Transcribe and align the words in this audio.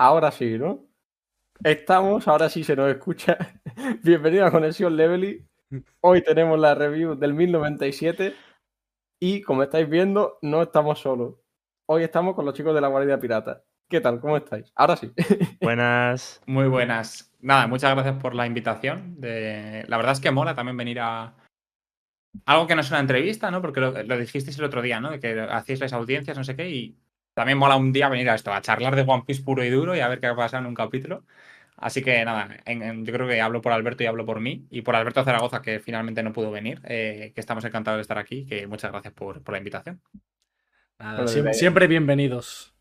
Ahora 0.00 0.30
sí, 0.30 0.56
¿no? 0.56 0.86
Estamos, 1.64 2.28
ahora 2.28 2.48
sí 2.48 2.62
se 2.62 2.76
nos 2.76 2.88
escucha. 2.88 3.36
Bienvenido 4.04 4.46
a 4.46 4.52
Conexión 4.52 4.96
Levely. 4.96 5.44
Hoy 6.00 6.22
tenemos 6.22 6.56
la 6.56 6.76
review 6.76 7.16
del 7.16 7.34
1097 7.34 8.32
y 9.20 9.42
como 9.42 9.64
estáis 9.64 9.88
viendo, 9.88 10.38
no 10.40 10.62
estamos 10.62 11.00
solos. 11.00 11.34
Hoy 11.86 12.04
estamos 12.04 12.36
con 12.36 12.44
los 12.44 12.54
chicos 12.54 12.76
de 12.76 12.80
la 12.80 12.86
Guardia 12.86 13.18
Pirata. 13.18 13.64
¿Qué 13.90 14.00
tal? 14.00 14.20
¿Cómo 14.20 14.36
estáis? 14.36 14.70
Ahora 14.76 14.94
sí. 14.94 15.12
Buenas. 15.60 16.42
Muy 16.46 16.68
buenas. 16.68 17.34
Nada, 17.40 17.66
muchas 17.66 17.92
gracias 17.92 18.22
por 18.22 18.36
la 18.36 18.46
invitación. 18.46 19.20
De... 19.20 19.84
La 19.88 19.96
verdad 19.96 20.12
es 20.12 20.20
que 20.20 20.30
mola 20.30 20.54
también 20.54 20.76
venir 20.76 21.00
a, 21.00 21.34
algo 22.46 22.68
que 22.68 22.76
no 22.76 22.82
es 22.82 22.90
una 22.90 23.00
entrevista, 23.00 23.50
¿no? 23.50 23.60
Porque 23.60 23.80
lo, 23.80 24.00
lo, 24.00 24.16
dijisteis 24.16 24.58
el 24.58 24.64
otro 24.64 24.80
día, 24.80 25.00
¿no? 25.00 25.10
De 25.10 25.18
que 25.18 25.40
hacéis 25.40 25.80
las 25.80 25.92
audiencias, 25.92 26.36
no 26.36 26.44
sé 26.44 26.54
qué, 26.54 26.70
y 26.70 26.96
también 27.38 27.56
mola 27.56 27.76
un 27.76 27.92
día 27.92 28.08
venir 28.08 28.28
a 28.30 28.34
esto, 28.34 28.52
a 28.52 28.60
charlar 28.60 28.96
de 28.96 29.02
One 29.02 29.22
Piece 29.24 29.44
puro 29.44 29.62
y 29.62 29.70
duro 29.70 29.94
y 29.94 30.00
a 30.00 30.08
ver 30.08 30.18
qué 30.18 30.28
pasa 30.34 30.58
en 30.58 30.66
un 30.66 30.74
capítulo. 30.74 31.22
Así 31.76 32.02
que 32.02 32.24
nada, 32.24 32.48
en, 32.64 32.82
en, 32.82 33.06
yo 33.06 33.12
creo 33.12 33.28
que 33.28 33.40
hablo 33.40 33.62
por 33.62 33.70
Alberto 33.70 34.02
y 34.02 34.06
hablo 34.06 34.26
por 34.26 34.40
mí 34.40 34.66
y 34.70 34.82
por 34.82 34.96
Alberto 34.96 35.22
Zaragoza, 35.22 35.62
que 35.62 35.78
finalmente 35.78 36.20
no 36.24 36.32
pudo 36.32 36.50
venir, 36.50 36.80
eh, 36.82 37.30
que 37.32 37.40
estamos 37.40 37.64
encantados 37.64 37.98
de 37.98 38.02
estar 38.02 38.18
aquí, 38.18 38.44
que 38.44 38.66
muchas 38.66 38.90
gracias 38.90 39.14
por, 39.14 39.40
por 39.40 39.52
la 39.52 39.58
invitación. 39.58 40.02
Nada, 40.98 41.12
bueno, 41.12 41.28
siempre, 41.28 41.54
siempre, 41.54 41.86
bienvenidos. 41.86 42.74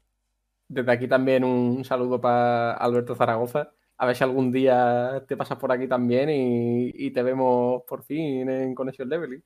Desde 0.68 0.92
aquí 0.92 1.08
también 1.08 1.44
un 1.44 1.86
saludo 1.86 2.20
para 2.20 2.72
Alberto 2.72 3.14
Zaragoza. 3.14 3.70
A 4.00 4.08
ver 4.08 4.16
si 4.16 4.24
algún 4.24 4.52
día 4.52 5.24
te 5.28 5.38
pasas 5.38 5.60
por 5.60 5.72
aquí 5.72 5.88
también 5.88 6.32
y, 6.32 6.92
y 6.96 7.12
te 7.12 7.22
vemos 7.22 7.84
por 7.88 8.04
fin 8.04 8.50
en 8.50 8.74
Conexión 8.74 9.08
Level. 9.08 9.44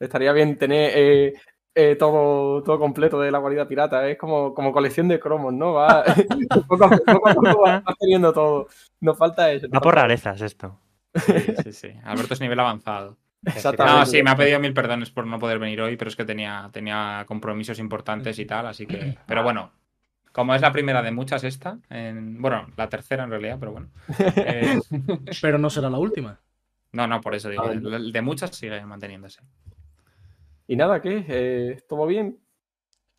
Estaría 0.00 0.32
bien 0.32 0.58
tener 0.58 0.90
eh, 0.92 1.34
eh, 1.74 1.96
todo, 1.96 2.62
todo 2.62 2.78
completo 2.78 3.20
de 3.20 3.30
la 3.30 3.38
guarida 3.38 3.66
pirata. 3.66 4.08
Es 4.08 4.18
como, 4.18 4.54
como 4.54 4.72
colección 4.72 5.08
de 5.08 5.18
cromos, 5.18 5.52
¿no? 5.52 5.72
Va, 5.74 6.04
poco, 6.68 6.84
a 6.84 6.90
poco 6.90 7.62
vas 7.62 7.82
teniendo 7.98 8.32
todo. 8.32 8.68
Nos 9.00 9.18
falta 9.18 9.50
eso. 9.50 9.68
Va 9.68 9.80
por 9.80 9.94
rarezas 9.94 10.40
esto. 10.40 10.78
Sí, 11.14 11.32
sí, 11.62 11.72
sí. 11.72 11.88
Alberto 12.04 12.34
es 12.34 12.40
nivel 12.40 12.60
avanzado. 12.60 13.16
Exactamente. 13.46 13.98
No, 13.98 14.06
sí, 14.06 14.22
me 14.22 14.30
ha 14.30 14.36
pedido 14.36 14.58
mil 14.58 14.72
perdones 14.72 15.10
por 15.10 15.26
no 15.26 15.38
poder 15.38 15.58
venir 15.58 15.80
hoy, 15.80 15.96
pero 15.96 16.08
es 16.08 16.16
que 16.16 16.24
tenía, 16.24 16.70
tenía 16.72 17.24
compromisos 17.26 17.78
importantes 17.78 18.38
y 18.38 18.46
tal, 18.46 18.66
así 18.66 18.86
que. 18.86 19.18
Pero 19.26 19.42
bueno, 19.42 19.70
como 20.32 20.54
es 20.54 20.62
la 20.62 20.72
primera 20.72 21.02
de 21.02 21.12
muchas 21.12 21.44
esta, 21.44 21.78
en... 21.90 22.40
bueno, 22.40 22.66
la 22.76 22.88
tercera 22.88 23.24
en 23.24 23.30
realidad, 23.30 23.56
pero 23.60 23.72
bueno. 23.72 23.88
Eh... 24.36 24.80
pero 25.42 25.58
no 25.58 25.70
será 25.70 25.90
la 25.90 25.98
última. 25.98 26.40
No, 26.92 27.06
no, 27.06 27.20
por 27.20 27.34
eso 27.34 27.48
digo, 27.50 27.70
el 27.70 28.12
de 28.12 28.22
muchas 28.22 28.54
sigue 28.56 28.84
manteniéndose. 28.86 29.40
Y 30.66 30.76
nada, 30.76 31.00
¿qué? 31.02 31.24
Eh, 31.28 31.82
¿Todo 31.88 32.06
bien? 32.06 32.38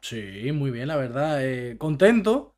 Sí, 0.02 0.52
muy 0.52 0.72
bien, 0.72 0.88
la 0.88 0.96
verdad. 0.98 1.44
Eh, 1.44 1.78
contento, 1.78 2.56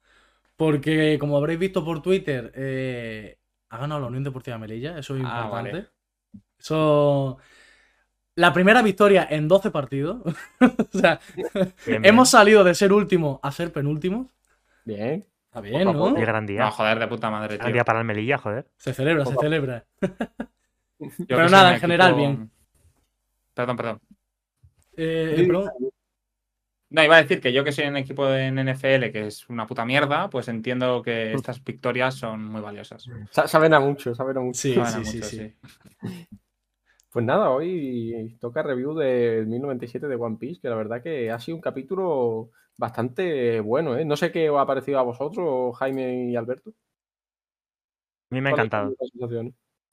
porque 0.55 1.17
como 1.19 1.37
habréis 1.37 1.59
visto 1.59 1.83
por 1.83 2.01
Twitter, 2.01 2.51
eh, 2.55 3.37
ha 3.69 3.77
ganado 3.77 4.01
la 4.01 4.07
Unión 4.07 4.23
Deportiva 4.23 4.57
Melilla, 4.57 4.97
eso 4.97 5.15
es 5.15 5.23
Ah, 5.25 5.41
importante. 5.43 5.71
vale. 5.71 5.87
Eso. 6.59 7.37
La 8.35 8.53
primera 8.53 8.81
victoria 8.81 9.27
en 9.29 9.47
12 9.47 9.71
partidos. 9.71 10.21
o 10.93 10.97
sea, 10.97 11.19
Bien, 11.35 11.47
bien. 11.85 12.05
hemos 12.05 12.29
salido 12.29 12.63
de 12.63 12.75
ser 12.75 12.93
último 12.93 13.39
a 13.43 13.51
ser 13.51 13.71
penúltimos. 13.73 14.27
Bien. 14.85 15.25
Está 15.45 15.61
bien, 15.61 15.83
¿no? 15.85 15.93
Poco 15.93 16.15
Qué 16.15 16.21
gran 16.21 16.45
día. 16.45 16.59
No, 16.61 16.71
joder, 16.71 16.99
de 16.99 17.07
puta 17.07 17.29
madre, 17.31 17.57
Gran 17.57 17.73
día 17.73 17.83
para 17.83 17.99
el 17.99 18.05
Melilla, 18.05 18.37
joder. 18.37 18.67
Se 18.77 18.93
celebra, 18.93 19.25
se 19.25 19.31
Poco 19.31 19.41
celebra. 19.43 19.85
Pero 21.27 21.49
nada, 21.49 21.73
en 21.73 21.79
general, 21.79 22.11
equipo- 22.11 22.17
bien. 22.17 22.51
Perdón, 23.53 23.77
perdón. 23.77 23.99
Eh, 24.97 25.45
pero- 25.47 25.65
No, 26.89 27.03
iba 27.03 27.17
a 27.17 27.21
decir 27.21 27.41
que 27.41 27.51
yo 27.51 27.65
que 27.65 27.73
soy 27.73 27.83
en 27.83 27.97
equipo 27.97 28.25
de 28.27 28.45
en 28.45 28.59
NFL, 28.59 29.11
que 29.11 29.27
es 29.27 29.49
una 29.49 29.67
puta 29.67 29.83
mierda, 29.85 30.29
pues 30.29 30.47
entiendo 30.47 31.01
que 31.01 31.33
estas 31.33 31.61
victorias 31.63 32.15
son 32.15 32.45
muy 32.45 32.61
valiosas. 32.61 33.05
Sa- 33.29 33.47
Saben 33.47 33.73
a 33.73 33.79
mucho, 33.81 34.15
saben 34.15 34.37
a 34.37 34.39
mucho. 34.39 34.57
Sí, 34.59 34.73
Saben 34.73 35.01
a 35.01 35.03
sí, 35.03 35.21
sí, 35.21 35.37
sí. 35.37 35.53
Pues 37.09 37.25
nada, 37.25 37.49
hoy 37.49 38.37
toca 38.39 38.61
review 38.61 38.93
del 38.93 39.47
1097 39.47 40.07
de 40.07 40.15
One 40.15 40.37
Piece, 40.37 40.61
que 40.61 40.69
la 40.69 40.75
verdad 40.75 41.01
que 41.01 41.31
ha 41.31 41.39
sido 41.39 41.55
un 41.55 41.61
capítulo 41.61 42.51
bastante 42.77 43.59
bueno, 43.59 43.97
¿eh? 43.97 44.05
No 44.05 44.15
sé 44.15 44.31
qué 44.31 44.49
os 44.51 44.59
ha 44.59 44.67
parecido 44.67 44.99
a 44.99 45.03
vosotros, 45.03 45.75
Jaime 45.77 46.29
y 46.29 46.35
Alberto. 46.35 46.69
A 48.29 48.35
mí 48.35 48.41
me 48.41 48.49
ha 48.49 48.51
¿Cuáles 48.51 48.65
encantado. 48.67 48.95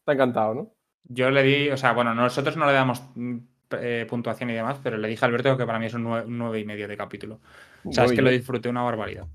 Te 0.05 0.11
ha 0.11 0.15
encantado, 0.15 0.55
¿no? 0.55 0.75
Yo 1.05 1.31
le 1.31 1.43
di, 1.45 1.71
o 1.71 1.77
sea, 1.79 1.93
bueno, 1.93 2.15
nosotros 2.15 2.57
no 2.59 2.67
le 2.67 2.73
damos 2.73 3.03
mm, 3.15 3.39
eh, 3.81 4.07
puntuación 4.09 4.51
y 4.51 4.55
demás, 4.55 4.81
pero 4.83 4.97
le 4.99 5.09
dije 5.09 5.25
a 5.25 5.29
Alberto 5.29 5.57
que 5.57 5.67
para 5.67 5.79
mí 5.79 5.87
es 5.87 5.95
un 5.95 6.05
nueve, 6.05 6.27
un 6.27 6.39
nueve 6.39 6.61
y 6.61 6.65
medio 6.65 6.89
de 6.89 6.97
capítulo. 6.97 7.41
O 7.85 7.93
sea, 7.93 8.05
es 8.05 8.13
Muy 8.13 8.17
que 8.17 8.23
lo 8.23 8.31
disfruté 8.31 8.69
una 8.69 8.83
barbaridad. 8.83 9.29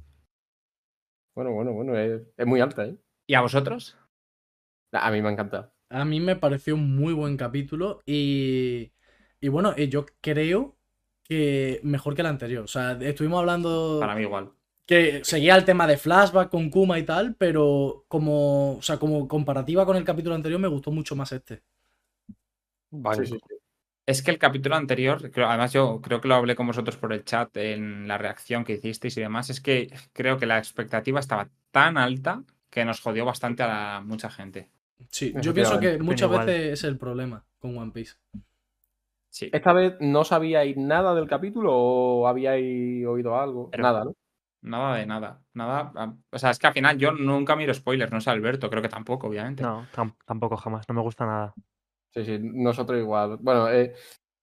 Bueno, 1.35 1.51
bueno, 1.53 1.73
bueno, 1.73 1.97
es, 1.97 2.21
es 2.37 2.45
muy 2.45 2.61
alta, 2.61 2.85
¿eh? 2.85 2.95
¿Y 3.27 3.35
a 3.35 3.41
vosotros? 3.41 3.97
A 4.91 5.09
mí 5.11 5.21
me 5.21 5.29
ha 5.29 5.31
encantado. 5.31 5.73
A 5.89 6.05
mí 6.05 6.19
me 6.19 6.35
pareció 6.35 6.75
un 6.75 6.95
muy 6.95 7.13
buen 7.13 7.35
capítulo 7.37 8.01
y, 8.05 8.91
y 9.41 9.47
bueno, 9.49 9.75
yo 9.75 10.05
creo 10.21 10.77
que 11.23 11.79
mejor 11.83 12.15
que 12.15 12.21
el 12.21 12.27
anterior. 12.27 12.63
O 12.63 12.67
sea, 12.67 12.91
estuvimos 13.01 13.39
hablando 13.39 13.99
Para 13.99 14.15
mí 14.15 14.21
igual. 14.23 14.51
que 14.85 15.23
seguía 15.23 15.55
el 15.55 15.65
tema 15.65 15.87
de 15.87 15.97
flashback 15.97 16.49
con 16.49 16.69
Kuma 16.69 16.99
y 16.99 17.03
tal, 17.05 17.35
pero 17.37 18.05
como, 18.07 18.77
o 18.77 18.81
sea, 18.81 18.97
como 18.99 19.27
comparativa 19.27 19.85
con 19.85 19.97
el 19.97 20.03
capítulo 20.05 20.35
anterior 20.35 20.59
me 20.59 20.67
gustó 20.67 20.91
mucho 20.91 21.15
más 21.15 21.31
este. 21.31 21.63
Sí, 23.11 23.25
sí, 23.25 23.39
sí. 23.47 23.58
Es 24.09 24.23
que 24.23 24.31
el 24.31 24.39
capítulo 24.39 24.75
anterior, 24.75 25.19
además 25.35 25.71
yo 25.71 26.01
creo 26.01 26.19
que 26.19 26.27
lo 26.27 26.33
hablé 26.33 26.55
con 26.55 26.65
vosotros 26.65 26.97
por 26.97 27.13
el 27.13 27.23
chat 27.23 27.55
en 27.57 28.07
la 28.07 28.17
reacción 28.17 28.63
que 28.63 28.73
hicisteis 28.73 29.15
y 29.17 29.21
demás, 29.21 29.51
es 29.51 29.61
que 29.61 29.93
creo 30.13 30.37
que 30.39 30.47
la 30.47 30.57
expectativa 30.57 31.19
estaba 31.19 31.47
tan 31.69 31.95
alta 31.97 32.41
que 32.71 32.85
nos 32.85 33.01
jodió 33.01 33.23
bastante 33.23 33.61
a 33.61 33.67
la- 33.67 34.01
mucha 34.03 34.31
gente. 34.31 34.69
Sí, 35.09 35.31
yo 35.41 35.53
pienso 35.53 35.79
que 35.79 35.99
muchas 35.99 36.27
igual. 36.29 36.47
veces 36.47 36.73
es 36.73 36.83
el 36.85 36.97
problema 36.97 37.45
con 37.59 37.77
One 37.77 37.91
Piece. 37.91 38.15
Sí. 39.29 39.49
¿Esta 39.53 39.73
vez 39.73 39.95
no 39.99 40.23
sabíais 40.23 40.75
nada 40.75 41.13
del 41.13 41.27
capítulo 41.27 41.71
o 41.75 42.27
habíais 42.27 43.05
oído 43.05 43.39
algo? 43.39 43.69
Pero- 43.69 43.83
Nada, 43.83 44.05
¿no? 44.05 44.13
Nada 44.61 44.95
de 44.97 45.05
nada. 45.05 45.39
Nada. 45.53 46.15
O 46.31 46.39
sea, 46.39 46.49
es 46.49 46.57
que 46.57 46.65
al 46.67 46.73
final 46.73 46.97
yo 46.97 47.11
nunca 47.11 47.55
miro 47.55 47.73
spoilers, 47.75 48.11
no 48.11 48.19
sé 48.21 48.31
Alberto, 48.31 48.69
creo 48.71 48.81
que 48.81 48.89
tampoco, 48.89 49.27
obviamente. 49.27 49.61
No, 49.61 49.85
tam- 49.95 50.15
tampoco 50.25 50.57
jamás. 50.57 50.89
No 50.89 50.95
me 50.95 51.01
gusta 51.01 51.25
nada. 51.27 51.53
Sí, 52.13 52.25
sí, 52.25 52.39
nosotros 52.41 52.99
igual. 52.99 53.37
Bueno, 53.39 53.69
eh, 53.69 53.93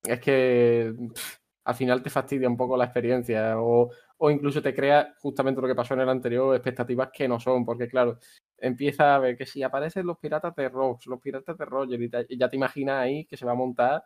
es 0.03 0.21
que 0.21 0.95
pff, 1.15 1.37
al 1.65 1.75
final 1.75 2.03
te 2.03 2.11
fastidia 2.11 2.49
un 2.49 2.57
poco 2.57 2.77
la 2.77 2.85
experiencia 2.85 3.59
o, 3.61 3.91
o 4.19 4.31
incluso 4.31 4.63
te 4.63 4.75
crea 4.75 5.15
justamente 5.19 5.61
lo 5.61 5.67
que 5.67 5.75
pasó 5.75 5.95
en 5.95 6.01
el 6.01 6.09
anterior, 6.09 6.55
expectativas 6.55 7.11
que 7.13 7.27
no 7.27 7.41
son, 7.41 7.65
porque 7.65 7.89
claro, 7.89 8.19
empieza 8.57 9.15
a 9.15 9.19
ver 9.19 9.37
que 9.37 9.47
si 9.47 9.63
aparecen 9.63 10.07
los 10.07 10.19
piratas 10.19 10.55
de 10.55 10.69
Rox, 10.69 11.07
los 11.07 11.21
piratas 11.21 11.59
de 11.59 11.65
Roger 11.65 12.01
y, 12.01 12.09
te- 12.09 12.27
y 12.29 12.39
ya 12.39 12.49
te 12.49 12.57
imaginas 12.57 13.03
ahí 13.03 13.27
que 13.27 13.37
se 13.37 13.45
va 13.45 13.53
a 13.53 13.57
montar 13.57 14.05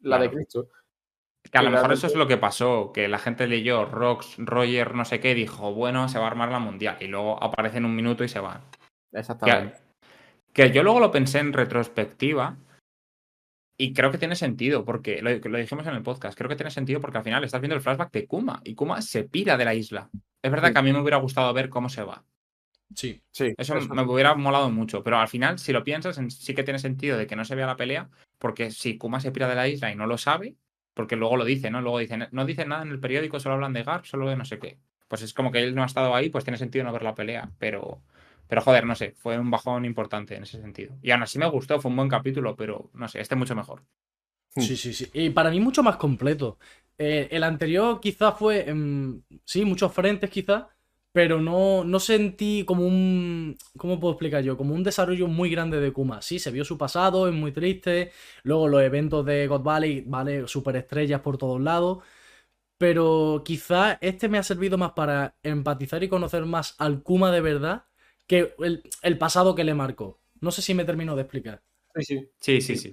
la 0.00 0.18
de. 0.18 0.30
Cristo. 0.30 0.68
Que 1.50 1.56
a 1.56 1.62
lo 1.62 1.70
mejor 1.70 1.92
eso 1.92 2.06
es 2.06 2.14
lo 2.14 2.26
que 2.26 2.36
pasó, 2.36 2.92
que 2.92 3.08
la 3.08 3.18
gente 3.18 3.46
leyó 3.46 3.86
Rox, 3.86 4.36
Roger, 4.38 4.94
no 4.94 5.06
sé 5.06 5.20
qué, 5.20 5.34
dijo, 5.34 5.72
bueno, 5.72 6.08
se 6.08 6.18
va 6.18 6.24
a 6.26 6.28
armar 6.28 6.50
la 6.50 6.58
mundial. 6.58 6.98
Y 7.00 7.06
luego 7.06 7.42
aparece 7.42 7.78
en 7.78 7.86
un 7.86 7.96
minuto 7.96 8.24
y 8.24 8.28
se 8.28 8.40
van. 8.40 8.60
Que, 9.10 9.18
Exactamente. 9.20 9.78
que 10.52 10.70
yo 10.70 10.82
luego 10.82 11.00
lo 11.00 11.10
pensé 11.10 11.38
en 11.38 11.54
retrospectiva 11.54 12.56
y 13.82 13.92
creo 13.94 14.10
que 14.10 14.18
tiene 14.18 14.36
sentido, 14.36 14.84
porque 14.84 15.22
lo, 15.22 15.30
lo 15.30 15.58
dijimos 15.58 15.86
en 15.86 15.94
el 15.94 16.02
podcast, 16.02 16.36
creo 16.36 16.48
que 16.48 16.56
tiene 16.56 16.70
sentido 16.70 17.00
porque 17.00 17.18
al 17.18 17.24
final 17.24 17.42
estás 17.44 17.60
viendo 17.60 17.74
el 17.76 17.80
flashback 17.80 18.12
de 18.12 18.26
Kuma 18.26 18.60
y 18.64 18.74
Kuma 18.74 19.00
se 19.02 19.24
pira 19.24 19.56
de 19.56 19.64
la 19.64 19.74
isla. 19.74 20.10
Es 20.42 20.50
verdad 20.50 20.68
Sí. 20.68 20.72
que 20.74 20.78
a 20.78 20.82
mí 20.82 20.92
me 20.92 21.00
hubiera 21.00 21.16
gustado 21.18 21.52
ver 21.54 21.68
cómo 21.68 21.88
se 21.88 22.02
va. 22.02 22.24
Sí. 22.94 23.22
Sí, 23.30 23.54
Eso 23.56 23.76
eso 23.76 23.94
me 23.94 24.02
hubiera 24.02 24.34
molado 24.34 24.70
mucho, 24.70 25.02
pero 25.04 25.18
al 25.18 25.28
final, 25.28 25.58
si 25.58 25.72
lo 25.72 25.84
piensas, 25.84 26.18
en- 26.18 26.30
sí 26.30 26.54
que 26.54 26.64
tiene 26.64 26.78
sentido 26.80 27.16
de 27.16 27.26
que 27.26 27.36
no 27.36 27.44
se 27.44 27.54
vea 27.54 27.66
la 27.66 27.76
pelea, 27.76 28.08
porque 28.38 28.70
si 28.72 28.98
Kuma 28.98 29.20
se 29.20 29.30
pira 29.32 29.48
de 29.48 29.54
la 29.54 29.68
isla 29.68 29.92
y 29.92 29.96
no 29.96 30.06
lo 30.06 30.18
sabe, 30.18 30.56
porque 30.94 31.14
luego 31.16 31.36
lo 31.36 31.44
dice, 31.44 31.70
¿no? 31.70 31.80
Luego 31.80 31.98
dicen, 32.00 32.26
no 32.32 32.44
dicen 32.44 32.68
nada 32.68 32.82
en 32.82 32.90
el 32.90 32.98
periódico, 33.00 33.38
solo 33.38 33.54
hablan 33.54 33.72
de 33.72 33.84
Garp, 33.84 34.04
solo 34.06 34.28
de 34.28 34.36
no 34.36 34.44
sé 34.44 34.58
qué. 34.58 34.78
Pues 35.08 35.22
es 35.22 35.32
como 35.34 35.52
que 35.52 35.60
él 35.62 35.74
no 35.74 35.82
ha 35.82 35.86
estado 35.86 36.14
ahí, 36.14 36.30
pues 36.30 36.44
tiene 36.44 36.58
sentido 36.58 36.84
no 36.84 36.92
ver 36.92 37.02
la 37.04 37.14
pelea, 37.14 37.50
pero, 37.58 38.02
pero 38.50 38.62
joder, 38.62 38.84
no 38.84 38.96
sé, 38.96 39.14
fue 39.16 39.38
un 39.38 39.48
bajón 39.48 39.84
importante 39.84 40.34
en 40.34 40.42
ese 40.42 40.60
sentido. 40.60 40.96
Y 41.02 41.12
aún 41.12 41.22
así 41.22 41.38
me 41.38 41.48
gustó, 41.48 41.80
fue 41.80 41.88
un 41.88 41.96
buen 41.96 42.08
capítulo, 42.08 42.56
pero 42.56 42.90
no 42.94 43.06
sé, 43.06 43.20
este 43.20 43.36
mucho 43.36 43.54
mejor. 43.54 43.84
Hmm. 44.56 44.62
Sí, 44.62 44.76
sí, 44.76 44.92
sí. 44.92 45.08
Y 45.12 45.30
para 45.30 45.50
mí 45.50 45.60
mucho 45.60 45.84
más 45.84 45.96
completo. 45.96 46.58
Eh, 46.98 47.28
el 47.30 47.44
anterior 47.44 48.00
quizás 48.00 48.36
fue, 48.36 48.68
em, 48.68 49.22
sí, 49.44 49.64
muchos 49.64 49.92
frentes 49.92 50.30
quizás, 50.30 50.64
pero 51.12 51.40
no, 51.40 51.84
no 51.84 52.00
sentí 52.00 52.64
como 52.66 52.84
un, 52.84 53.56
¿cómo 53.78 54.00
puedo 54.00 54.14
explicar 54.14 54.42
yo? 54.42 54.56
Como 54.56 54.74
un 54.74 54.82
desarrollo 54.82 55.28
muy 55.28 55.48
grande 55.48 55.78
de 55.78 55.92
Kuma. 55.92 56.20
Sí, 56.20 56.40
se 56.40 56.50
vio 56.50 56.64
su 56.64 56.76
pasado, 56.76 57.28
es 57.28 57.34
muy 57.34 57.52
triste. 57.52 58.10
Luego 58.42 58.66
los 58.66 58.82
eventos 58.82 59.24
de 59.26 59.46
God 59.46 59.62
Valley, 59.62 60.02
vale, 60.06 60.48
superestrellas 60.48 61.20
por 61.20 61.38
todos 61.38 61.60
lados. 61.60 61.98
Pero 62.78 63.42
quizás 63.44 63.98
este 64.00 64.28
me 64.28 64.38
ha 64.38 64.42
servido 64.42 64.76
más 64.78 64.92
para 64.92 65.36
empatizar 65.44 66.02
y 66.02 66.08
conocer 66.08 66.46
más 66.46 66.74
al 66.78 67.02
Kuma 67.04 67.30
de 67.30 67.40
verdad 67.42 67.84
que 68.30 68.54
el, 68.60 68.82
el 69.02 69.18
pasado 69.18 69.56
que 69.56 69.64
le 69.64 69.74
marcó. 69.74 70.20
No 70.40 70.52
sé 70.52 70.62
si 70.62 70.72
me 70.72 70.84
termino 70.84 71.16
de 71.16 71.22
explicar. 71.22 71.62
Sí, 71.96 72.02
sí. 72.04 72.28
Sí, 72.38 72.60
sí, 72.60 72.76
sí. 72.76 72.90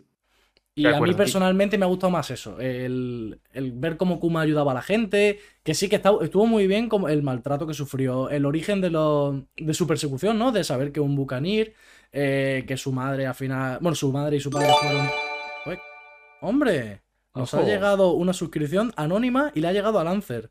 Y 0.74 0.82
a 0.96 1.00
mí 1.00 1.12
personalmente 1.18 1.78
me 1.78 1.86
ha 1.86 1.88
gustado 1.88 2.10
más 2.12 2.32
eso, 2.32 2.60
el, 2.60 3.40
el 3.52 3.72
ver 3.74 3.98
cómo 3.98 4.20
Kuma 4.20 4.42
ayudaba 4.42 4.72
a 4.72 4.76
la 4.76 4.82
gente, 4.82 5.40
que 5.64 5.74
sí 5.76 5.90
que 5.90 5.96
estaba- 5.98 6.24
estuvo 6.24 6.46
muy 6.48 6.66
bien 6.66 6.90
como 6.90 7.08
el 7.08 7.22
maltrato 7.22 7.68
que 7.68 7.74
sufrió, 7.76 8.30
el 8.32 8.46
origen 8.46 8.82
de, 8.82 8.90
lo- 8.90 9.46
de 9.56 9.74
su 9.76 9.86
persecución, 9.86 10.40
¿no? 10.40 10.52
De 10.52 10.64
saber 10.64 10.92
que 10.92 11.00
un 11.00 11.16
bucanir, 11.16 11.74
eh, 12.12 12.64
que 12.68 12.76
su 12.78 12.92
madre 12.92 13.28
al 13.28 13.36
final, 13.36 13.78
bueno, 13.82 13.94
su 13.96 14.12
madre 14.12 14.38
y 14.38 14.40
su 14.40 14.50
padre 14.50 14.70
fueron... 14.82 15.08
Uy, 15.68 15.78
¡Hombre! 16.42 17.02
Nos 17.36 17.54
ha 17.54 17.58
llegado 17.68 18.12
una 18.14 18.34
suscripción 18.34 18.92
anónima 18.96 19.52
y 19.56 19.62
le 19.62 19.68
ha 19.68 19.74
llegado 19.74 20.00
a 20.00 20.04
Lancer. 20.04 20.50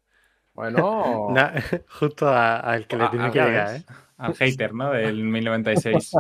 Bueno, 0.55 1.27
Na- 1.35 1.53
justo 1.99 2.29
al 2.29 2.87
que 2.87 2.97
le 2.97 3.09
tiene 3.09 3.31
que 3.33 3.39
llegar. 3.41 3.77
¿eh? 3.77 3.85
Al 4.19 4.35
hater, 4.35 4.73
¿no? 4.75 4.93
Del 4.93 5.25
1096. 5.25 6.13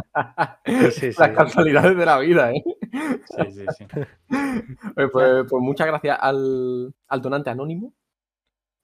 Sí, 0.67 0.91
sí. 0.93 1.11
las 1.19 1.31
casualidades 1.31 1.97
de 1.97 2.07
la 2.07 2.19
vida, 2.19 2.53
¿eh? 2.53 2.63
Sí, 2.93 3.53
sí, 3.53 3.67
sí. 3.79 3.87
Oye, 4.97 5.09
Pues, 5.09 5.45
pues 5.49 5.63
muchas 5.63 5.87
gracias 5.87 6.19
al, 6.21 6.95
al 7.09 7.23
donante 7.23 7.51
anónimo. 7.51 7.95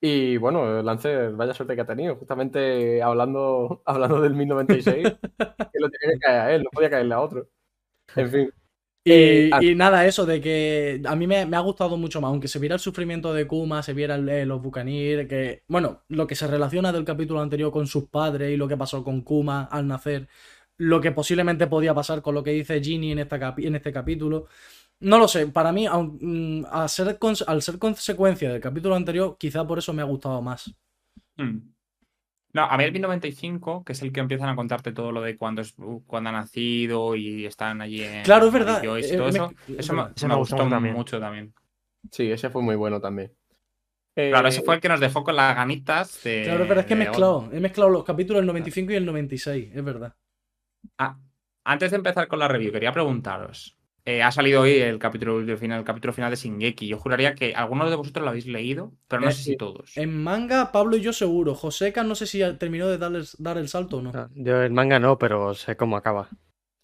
Y 0.00 0.36
bueno, 0.38 0.82
Lancer, 0.82 1.32
vaya 1.32 1.54
suerte 1.54 1.74
que 1.76 1.82
ha 1.82 1.86
tenido. 1.86 2.16
Justamente 2.16 3.02
hablando, 3.02 3.82
hablando 3.86 4.20
del 4.20 4.34
1096, 4.34 5.08
que 5.72 5.80
lo 5.80 5.90
tenía 5.90 6.14
que 6.14 6.18
caer 6.20 6.40
a 6.40 6.52
él, 6.54 6.62
no 6.64 6.70
podía 6.70 6.90
caerle 6.90 7.14
a 7.14 7.20
otro. 7.20 7.48
En 8.16 8.30
fin. 8.30 8.52
Y, 9.04 9.12
Eh, 9.14 9.50
y 9.58 9.74
nada, 9.74 10.06
eso 10.06 10.24
de 10.26 10.40
que 10.40 11.02
a 11.04 11.16
mí 11.16 11.26
me, 11.26 11.44
me 11.46 11.56
ha 11.56 11.60
gustado 11.60 11.96
mucho 11.96 12.20
más, 12.20 12.28
aunque 12.30 12.46
se 12.48 12.60
viera 12.60 12.76
el 12.76 12.80
sufrimiento 12.80 13.34
de 13.34 13.46
Kuma, 13.48 13.82
se 13.82 13.94
viera 13.94 14.14
el- 14.14 14.28
eh, 14.28 14.46
los 14.46 14.62
Bucanir, 14.62 15.26
que, 15.26 15.64
bueno, 15.68 16.02
lo 16.08 16.26
que 16.28 16.36
se 16.36 16.46
relaciona 16.46 16.92
del 16.92 17.04
capítulo 17.04 17.40
anterior 17.40 17.72
con 17.72 17.86
sus 17.88 18.08
padres 18.08 18.52
y 18.52 18.56
lo 18.56 18.68
que 18.68 18.76
pasó 18.76 19.02
con 19.02 19.22
Kuma 19.22 19.64
al 19.64 19.88
nacer, 19.88 20.28
lo 20.76 21.00
que 21.00 21.10
posiblemente 21.12 21.66
podía 21.66 21.94
pasar 21.94 22.22
con 22.22 22.34
lo 22.34 22.44
que 22.44 22.52
dice 22.52 22.80
Ginny 22.80 23.12
en, 23.12 23.18
esta 23.20 23.38
capi- 23.40 23.66
en 23.66 23.74
este 23.76 23.92
capítulo. 23.92 24.46
No 25.00 25.18
lo 25.18 25.28
sé, 25.28 25.46
para 25.48 25.72
mí, 25.72 25.86
aun- 25.86 26.18
mm, 26.20 26.66
al 26.70 26.88
ser, 26.88 27.18
al 27.48 27.62
ser 27.62 27.78
consecuencia 27.78 28.52
del 28.52 28.60
capítulo 28.62 28.94
anterior, 28.96 29.36
quizá 29.38 29.66
por 29.66 29.78
eso 29.78 29.92
me 29.92 30.02
ha 30.02 30.06
gustado 30.06 30.40
más. 30.42 30.74
Hmm. 31.38 31.71
No, 32.54 32.64
a 32.64 32.76
mí 32.76 32.84
el 32.84 32.92
1095, 32.92 33.82
que 33.84 33.92
es 33.92 34.02
el 34.02 34.12
que 34.12 34.20
empiezan 34.20 34.48
a 34.50 34.56
contarte 34.56 34.92
todo 34.92 35.10
lo 35.10 35.22
de 35.22 35.36
cuando, 35.36 35.62
es, 35.62 35.74
uh, 35.78 36.02
cuando 36.06 36.30
ha 36.30 36.32
nacido 36.32 37.16
y 37.16 37.46
están 37.46 37.80
allí 37.80 38.02
en 38.02 38.24
Claro, 38.24 38.46
es 38.46 38.52
verdad. 38.52 38.82
Joyce 38.84 39.08
y 39.08 39.12
eh, 39.12 39.16
todo 39.16 39.28
me- 39.28 39.38
eso, 39.38 39.50
es 39.68 39.78
eso 39.78 39.92
me, 39.94 40.02
me 40.02 40.04
me 40.04 40.12
gustó 40.12 40.38
gustó 40.38 40.56
mucho 40.56 40.70
también. 40.70 40.94
mucho 40.94 41.20
también. 41.20 41.54
Sí, 42.10 42.30
ese 42.30 42.50
fue 42.50 42.62
muy 42.62 42.76
bueno 42.76 43.00
también. 43.00 43.32
Eh, 44.16 44.30
Claro, 44.30 44.48
ese 44.48 44.60
fue 44.62 44.74
el 44.74 44.80
que 44.80 44.88
nos 44.88 45.00
dejó 45.00 45.24
con 45.24 45.36
las 45.36 45.56
ganitas 45.56 46.22
de. 46.24 46.42
Claro, 46.44 46.66
pero 46.68 46.80
es 46.80 46.86
que 46.86 46.92
he 46.94 46.96
mezclado, 46.96 47.48
he 47.52 47.60
mezclado 47.60 47.90
los 47.90 48.04
capítulos 48.04 48.40
del 48.40 48.46
95 48.46 48.92
y 48.92 48.96
el 48.96 49.06
96, 49.06 49.70
es 49.74 49.84
verdad. 49.84 50.14
Ah, 50.98 51.16
antes 51.64 51.90
de 51.90 51.96
empezar 51.96 52.28
con 52.28 52.38
la 52.38 52.48
review, 52.48 52.72
quería 52.72 52.92
preguntaros. 52.92 53.76
Eh, 54.04 54.22
ha 54.22 54.30
salido 54.32 54.62
hoy 54.62 54.72
el 54.74 54.98
capítulo 54.98 55.38
el 55.40 55.56
final, 55.58 55.78
el 55.80 55.84
capítulo 55.84 56.12
final 56.12 56.30
de 56.30 56.36
Shingeki. 56.36 56.88
Yo 56.88 56.98
juraría 56.98 57.34
que 57.34 57.54
algunos 57.54 57.88
de 57.90 57.96
vosotros 57.96 58.24
lo 58.24 58.30
habéis 58.30 58.46
leído, 58.46 58.92
pero 59.08 59.22
no 59.22 59.28
Eh, 59.28 59.32
sé 59.32 59.42
si 59.42 59.56
todos. 59.56 59.96
En 59.96 60.22
manga, 60.22 60.72
Pablo 60.72 60.96
y 60.96 61.00
yo 61.00 61.12
seguro. 61.12 61.54
Joseca 61.54 62.02
no 62.02 62.14
sé 62.14 62.26
si 62.26 62.40
terminó 62.58 62.88
de 62.88 62.98
darle- 62.98 63.24
dar 63.38 63.58
el 63.58 63.68
salto 63.68 63.98
o 63.98 64.02
no. 64.02 64.12
No, 64.12 64.28
Yo 64.34 64.62
el 64.62 64.72
manga 64.72 64.98
no, 64.98 65.18
pero 65.18 65.54
sé 65.54 65.76
cómo 65.76 65.96
acaba. 65.96 66.28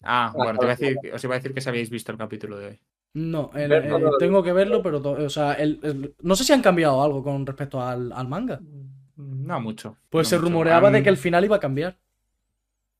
Ah, 0.01 0.31
bueno, 0.33 0.57
te 0.57 0.65
iba 0.65 0.73
a 0.73 0.75
decir- 0.77 0.97
os 1.13 1.23
iba 1.23 1.35
a 1.35 1.37
decir 1.39 1.53
que 1.53 1.61
si 1.61 1.69
habéis 1.69 1.89
visto 1.89 2.11
el 2.11 2.17
capítulo 2.17 2.57
de 2.57 2.67
hoy. 2.67 2.79
No, 3.13 3.51
el- 3.55 3.71
eh, 3.71 3.89
tengo 4.19 4.43
que 4.43 4.53
verlo, 4.53 4.81
pero 4.81 4.99
o 4.99 5.29
sea, 5.29 5.53
el- 5.53 5.79
el- 5.83 6.15
no 6.21 6.35
sé 6.35 6.43
si 6.43 6.53
han 6.53 6.61
cambiado 6.61 7.03
algo 7.03 7.23
con 7.23 7.45
respecto 7.45 7.81
al, 7.81 8.11
al 8.13 8.27
manga. 8.27 8.61
No 9.17 9.59
mucho. 9.59 9.97
Pues 10.09 10.27
no 10.27 10.29
se 10.29 10.35
mucho. 10.37 10.49
rumoreaba 10.49 10.91
de 10.91 11.03
que 11.03 11.09
el 11.09 11.17
final 11.17 11.43
iba 11.43 11.57
a 11.57 11.59
cambiar. 11.59 11.97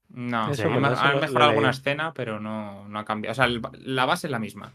No, 0.09 0.51
Eso, 0.51 0.63
han, 0.63 0.81
mejorado 0.81 1.51
alguna 1.51 1.69
escena, 1.69 2.13
pero 2.13 2.39
no, 2.39 2.87
no 2.87 2.99
ha 2.99 3.05
cambiado. 3.05 3.31
O 3.33 3.35
sea, 3.35 3.45
el- 3.45 3.61
la 3.83 4.05
base 4.05 4.27
es 4.27 4.31
la 4.31 4.39
misma. 4.39 4.73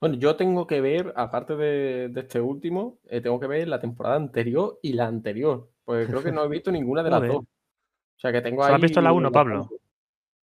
Bueno, 0.00 0.14
yo 0.16 0.36
tengo 0.36 0.66
que 0.66 0.80
ver, 0.80 1.12
aparte 1.16 1.56
de, 1.56 2.08
de 2.08 2.20
este 2.20 2.40
último, 2.40 2.98
eh, 3.08 3.20
tengo 3.20 3.40
que 3.40 3.48
ver 3.48 3.66
la 3.66 3.80
temporada 3.80 4.14
anterior 4.16 4.78
y 4.82 4.92
la 4.92 5.06
anterior. 5.06 5.68
Pues 5.84 6.08
creo 6.08 6.22
que 6.22 6.30
no 6.30 6.44
he 6.44 6.48
visto 6.48 6.70
ninguna 6.70 7.02
de 7.02 7.10
las 7.10 7.26
dos. 7.26 7.38
O 7.38 8.20
sea 8.20 8.32
que 8.32 8.40
tengo 8.40 8.62
¿Solo 8.62 8.74
has 8.74 8.78
ahí 8.78 8.82
visto 8.82 9.00
la 9.00 9.12
uno, 9.12 9.32
Pablo? 9.32 9.60
bastante. 9.60 9.82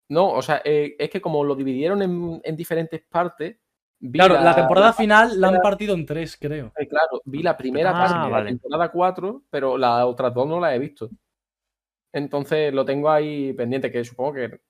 No, 0.08 0.30
o 0.32 0.42
sea, 0.42 0.60
eh, 0.64 0.96
es 0.98 1.10
que 1.10 1.20
como 1.20 1.44
lo 1.44 1.54
dividieron 1.54 2.02
en, 2.02 2.40
en 2.42 2.56
diferentes 2.56 3.00
partes, 3.08 3.56
vi 4.00 4.18
Claro, 4.18 4.34
la, 4.34 4.42
la 4.42 4.54
temporada 4.56 4.92
final 4.92 5.40
la 5.40 5.48
han 5.48 5.60
partido 5.60 5.94
en 5.94 6.04
tres, 6.06 6.36
creo. 6.36 6.72
Eh, 6.76 6.88
Claro, 6.88 7.20
vi 7.24 7.42
la 7.42 7.56
primera 7.56 7.90
Ah, 7.90 7.98
parte 7.98 8.14
de 8.28 8.30
la 8.30 8.44
temporada 8.44 8.90
4, 8.90 9.42
pero 9.50 9.78
las 9.78 10.04
otras 10.04 10.32
dos 10.34 10.48
no 10.48 10.58
las 10.60 10.74
he 10.74 10.78
visto. 10.78 11.10
Entonces 12.12 12.72
lo 12.74 12.84
tengo 12.84 13.10
ahí 13.10 13.52
pendiente, 13.54 13.90
que 13.90 14.04
supongo 14.04 14.34
que 14.34 14.60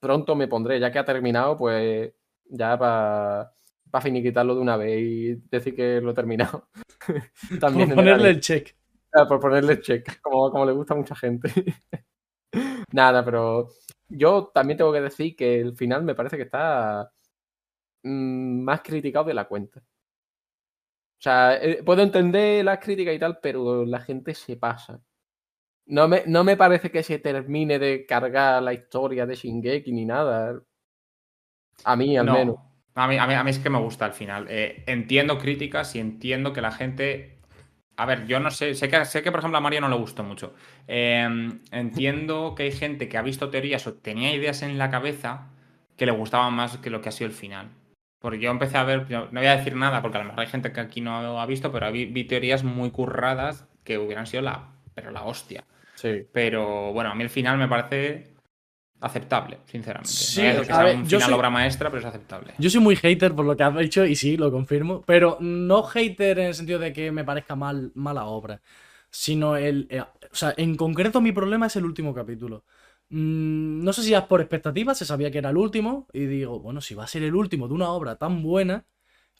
pronto 0.00 0.36
me 0.36 0.48
pondré, 0.48 0.80
ya 0.80 0.92
que 0.92 0.98
ha 1.00 1.04
terminado, 1.04 1.58
pues 1.58 2.12
ya 2.46 2.78
para 2.78 3.52
finiquitarlo 4.02 4.54
de 4.56 4.60
una 4.62 4.76
vez 4.76 5.00
y 5.02 5.34
decir 5.50 5.74
que 5.76 6.00
lo 6.00 6.12
he 6.12 6.14
terminado. 6.14 6.68
También 7.60 7.88
Por 7.88 7.92
el 7.92 7.94
ponerle 7.94 8.28
anime. 8.28 8.30
el 8.30 8.40
check. 8.40 8.76
Ah, 9.12 9.26
por 9.26 9.40
ponerle 9.40 9.80
check, 9.80 10.20
como, 10.22 10.50
como 10.50 10.64
le 10.66 10.72
gusta 10.72 10.94
a 10.94 10.96
mucha 10.96 11.16
gente. 11.16 11.50
Nada, 12.92 13.24
pero 13.24 13.68
yo 14.08 14.50
también 14.54 14.78
tengo 14.78 14.92
que 14.92 15.00
decir 15.00 15.36
que 15.36 15.60
el 15.60 15.76
final 15.76 16.02
me 16.02 16.14
parece 16.14 16.36
que 16.36 16.44
está 16.44 17.12
mm, 18.04 18.62
más 18.64 18.82
criticado 18.82 19.26
de 19.26 19.34
la 19.34 19.46
cuenta. 19.48 19.80
O 19.80 21.22
sea, 21.22 21.56
eh, 21.62 21.82
puedo 21.84 22.02
entender 22.02 22.64
las 22.64 22.78
críticas 22.78 23.14
y 23.14 23.18
tal, 23.18 23.38
pero 23.42 23.84
la 23.84 24.00
gente 24.00 24.34
se 24.34 24.56
pasa. 24.56 25.00
No 25.90 26.06
me, 26.08 26.22
no 26.26 26.44
me 26.44 26.56
parece 26.56 26.90
que 26.90 27.02
se 27.02 27.18
termine 27.18 27.78
de 27.78 28.06
cargar 28.06 28.62
la 28.62 28.72
historia 28.72 29.26
de 29.26 29.34
Shingeki 29.34 29.92
ni 29.92 30.04
nada. 30.06 30.62
A 31.84 31.96
mí, 31.96 32.16
al 32.16 32.26
No, 32.26 32.32
menos. 32.32 32.56
A 32.94 33.08
mí, 33.08 33.16
a, 33.18 33.26
mí, 33.26 33.34
a 33.34 33.42
mí 33.44 33.50
es 33.50 33.58
que 33.58 33.70
me 33.70 33.78
gusta 33.78 34.04
al 34.04 34.12
final. 34.12 34.46
Eh, 34.48 34.84
entiendo 34.86 35.38
críticas 35.38 35.94
y 35.96 36.00
entiendo 36.00 36.52
que 36.52 36.60
la 36.60 36.72
gente. 36.72 37.38
A 37.96 38.06
ver, 38.06 38.26
yo 38.26 38.40
no 38.40 38.50
sé. 38.50 38.74
Sé 38.74 38.88
que, 38.88 39.04
sé 39.04 39.22
que 39.22 39.30
por 39.32 39.40
ejemplo, 39.40 39.58
a 39.58 39.60
Mario 39.60 39.80
no 39.80 39.88
le 39.88 39.96
gustó 39.96 40.22
mucho. 40.22 40.54
Eh, 40.86 41.28
entiendo 41.72 42.54
que 42.54 42.64
hay 42.64 42.72
gente 42.72 43.08
que 43.08 43.18
ha 43.18 43.22
visto 43.22 43.50
teorías 43.50 43.86
o 43.86 43.94
tenía 43.94 44.32
ideas 44.34 44.62
en 44.62 44.78
la 44.78 44.90
cabeza 44.90 45.48
que 45.96 46.06
le 46.06 46.12
gustaban 46.12 46.54
más 46.54 46.78
que 46.78 46.90
lo 46.90 47.00
que 47.00 47.08
ha 47.10 47.12
sido 47.12 47.28
el 47.28 47.34
final. 47.34 47.68
Porque 48.20 48.38
yo 48.40 48.50
empecé 48.50 48.76
a 48.78 48.84
ver. 48.84 49.10
no 49.10 49.28
voy 49.32 49.46
a 49.46 49.56
decir 49.56 49.74
nada 49.76 50.02
porque 50.02 50.18
a 50.18 50.20
lo 50.20 50.26
mejor 50.26 50.40
hay 50.40 50.46
gente 50.48 50.72
que 50.72 50.80
aquí 50.80 51.00
no 51.00 51.40
ha 51.40 51.46
visto, 51.46 51.72
pero 51.72 51.90
vi, 51.92 52.06
vi 52.06 52.24
teorías 52.24 52.64
muy 52.64 52.90
curradas 52.90 53.66
que 53.84 53.98
hubieran 53.98 54.26
sido 54.26 54.42
la. 54.42 54.68
Pero 54.94 55.10
la 55.10 55.24
hostia. 55.24 55.64
Sí. 56.00 56.26
Pero 56.32 56.92
bueno, 56.92 57.10
a 57.10 57.14
mí 57.14 57.22
el 57.22 57.30
final 57.30 57.58
me 57.58 57.68
parece 57.68 58.34
aceptable, 59.00 59.58
sinceramente. 59.66 60.10
Sí, 60.10 60.42
no 60.42 60.48
decir 60.48 60.66
que 60.66 60.72
a 60.72 60.76
sea 60.76 60.84
ver, 60.84 60.96
un 60.96 61.02
yo 61.04 61.08
final 61.18 61.22
soy- 61.30 61.34
obra 61.34 61.50
maestra, 61.50 61.90
pero 61.90 62.00
es 62.00 62.06
aceptable. 62.06 62.54
Yo 62.58 62.70
soy 62.70 62.80
muy 62.80 62.96
hater 62.96 63.34
por 63.34 63.44
lo 63.46 63.56
que 63.56 63.62
has 63.62 63.76
dicho 63.76 64.04
y 64.04 64.14
sí, 64.14 64.36
lo 64.36 64.50
confirmo. 64.50 65.02
Pero 65.06 65.38
no 65.40 65.82
hater 65.84 66.38
en 66.38 66.46
el 66.48 66.54
sentido 66.54 66.78
de 66.78 66.92
que 66.92 67.10
me 67.12 67.24
parezca 67.24 67.56
mal, 67.56 67.92
mala 67.94 68.24
obra. 68.26 68.60
Sino 69.10 69.56
el. 69.56 69.86
eh, 69.90 70.00
o 70.02 70.34
sea, 70.34 70.54
en 70.56 70.76
concreto 70.76 71.20
mi 71.20 71.32
problema 71.32 71.66
es 71.66 71.76
el 71.76 71.84
último 71.84 72.14
capítulo. 72.14 72.64
Mm, 73.08 73.82
no 73.82 73.92
sé 73.92 74.02
si 74.02 74.14
es 74.14 74.22
por 74.22 74.40
expectativas, 74.40 74.98
se 74.98 75.04
sabía 75.04 75.30
que 75.30 75.38
era 75.38 75.50
el 75.50 75.56
último. 75.56 76.06
Y 76.12 76.26
digo, 76.26 76.60
bueno, 76.60 76.80
si 76.80 76.94
va 76.94 77.04
a 77.04 77.08
ser 77.08 77.22
el 77.24 77.34
último 77.34 77.66
de 77.68 77.74
una 77.74 77.90
obra 77.90 78.16
tan 78.16 78.42
buena, 78.42 78.84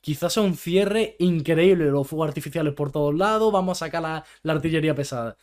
quizás 0.00 0.32
sea 0.34 0.42
un 0.42 0.56
cierre 0.56 1.16
increíble. 1.20 1.86
Los 1.90 2.08
fuegos 2.08 2.28
artificiales 2.28 2.74
por 2.74 2.90
todos 2.92 3.14
lados, 3.14 3.52
vamos 3.52 3.80
a 3.82 3.86
sacar 3.86 4.02
la, 4.02 4.24
la 4.42 4.52
artillería 4.54 4.94
pesada. 4.94 5.36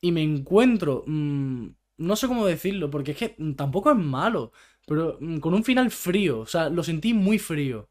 Y 0.00 0.12
me 0.12 0.22
encuentro. 0.22 1.04
mm, 1.06 1.66
no 1.98 2.14
sé 2.16 2.28
cómo 2.28 2.46
decirlo, 2.46 2.90
porque 2.90 3.12
es 3.12 3.16
que 3.16 3.36
tampoco 3.56 3.90
es 3.90 3.96
malo. 3.96 4.52
Pero 4.86 5.18
mm, 5.20 5.38
con 5.38 5.54
un 5.54 5.64
final 5.64 5.90
frío. 5.90 6.40
O 6.40 6.46
sea, 6.46 6.68
lo 6.68 6.82
sentí 6.82 7.14
muy 7.14 7.38
frío. 7.38 7.88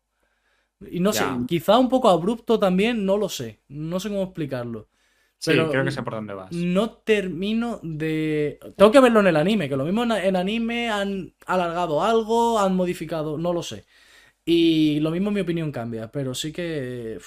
Y 0.92 1.00
no 1.00 1.14
sé, 1.14 1.24
quizá 1.48 1.78
un 1.78 1.90
poco 1.90 2.10
abrupto 2.10 2.60
también, 2.60 3.06
no 3.06 3.18
lo 3.18 3.30
sé. 3.30 3.62
No 3.70 4.00
sé 4.00 4.10
cómo 4.10 4.24
explicarlo. 4.24 4.90
Sí, 5.38 5.52
Pero- 5.52 5.70
creo 5.70 5.84
que 5.84 5.92
sé 5.92 6.04
por 6.04 6.14
dónde 6.14 6.34
vas. 6.34 6.52
No 6.52 6.92
termino 6.92 7.80
de. 7.84 8.60
Tengo 8.78 8.92
que 8.92 9.00
verlo 9.00 9.20
en 9.22 9.28
el 9.28 9.36
anime, 9.38 9.70
que 9.70 9.78
lo 9.78 9.86
mismo 9.86 10.04
en, 10.04 10.36
anime 10.36 10.90
han 10.90 11.34
alargado 11.46 12.04
algo, 12.04 12.60
han 12.60 12.76
modificado, 12.76 13.38
no 13.38 13.54
lo 13.54 13.64
sé. 13.64 13.86
Y 14.46 15.00
lo 15.00 15.12
mismo 15.12 15.30
en 15.30 15.36
mi 15.36 15.42
opinión 15.42 15.72
cambia, 15.72 16.12
pero 16.12 16.34
sí 16.36 16.52
que 16.52 17.20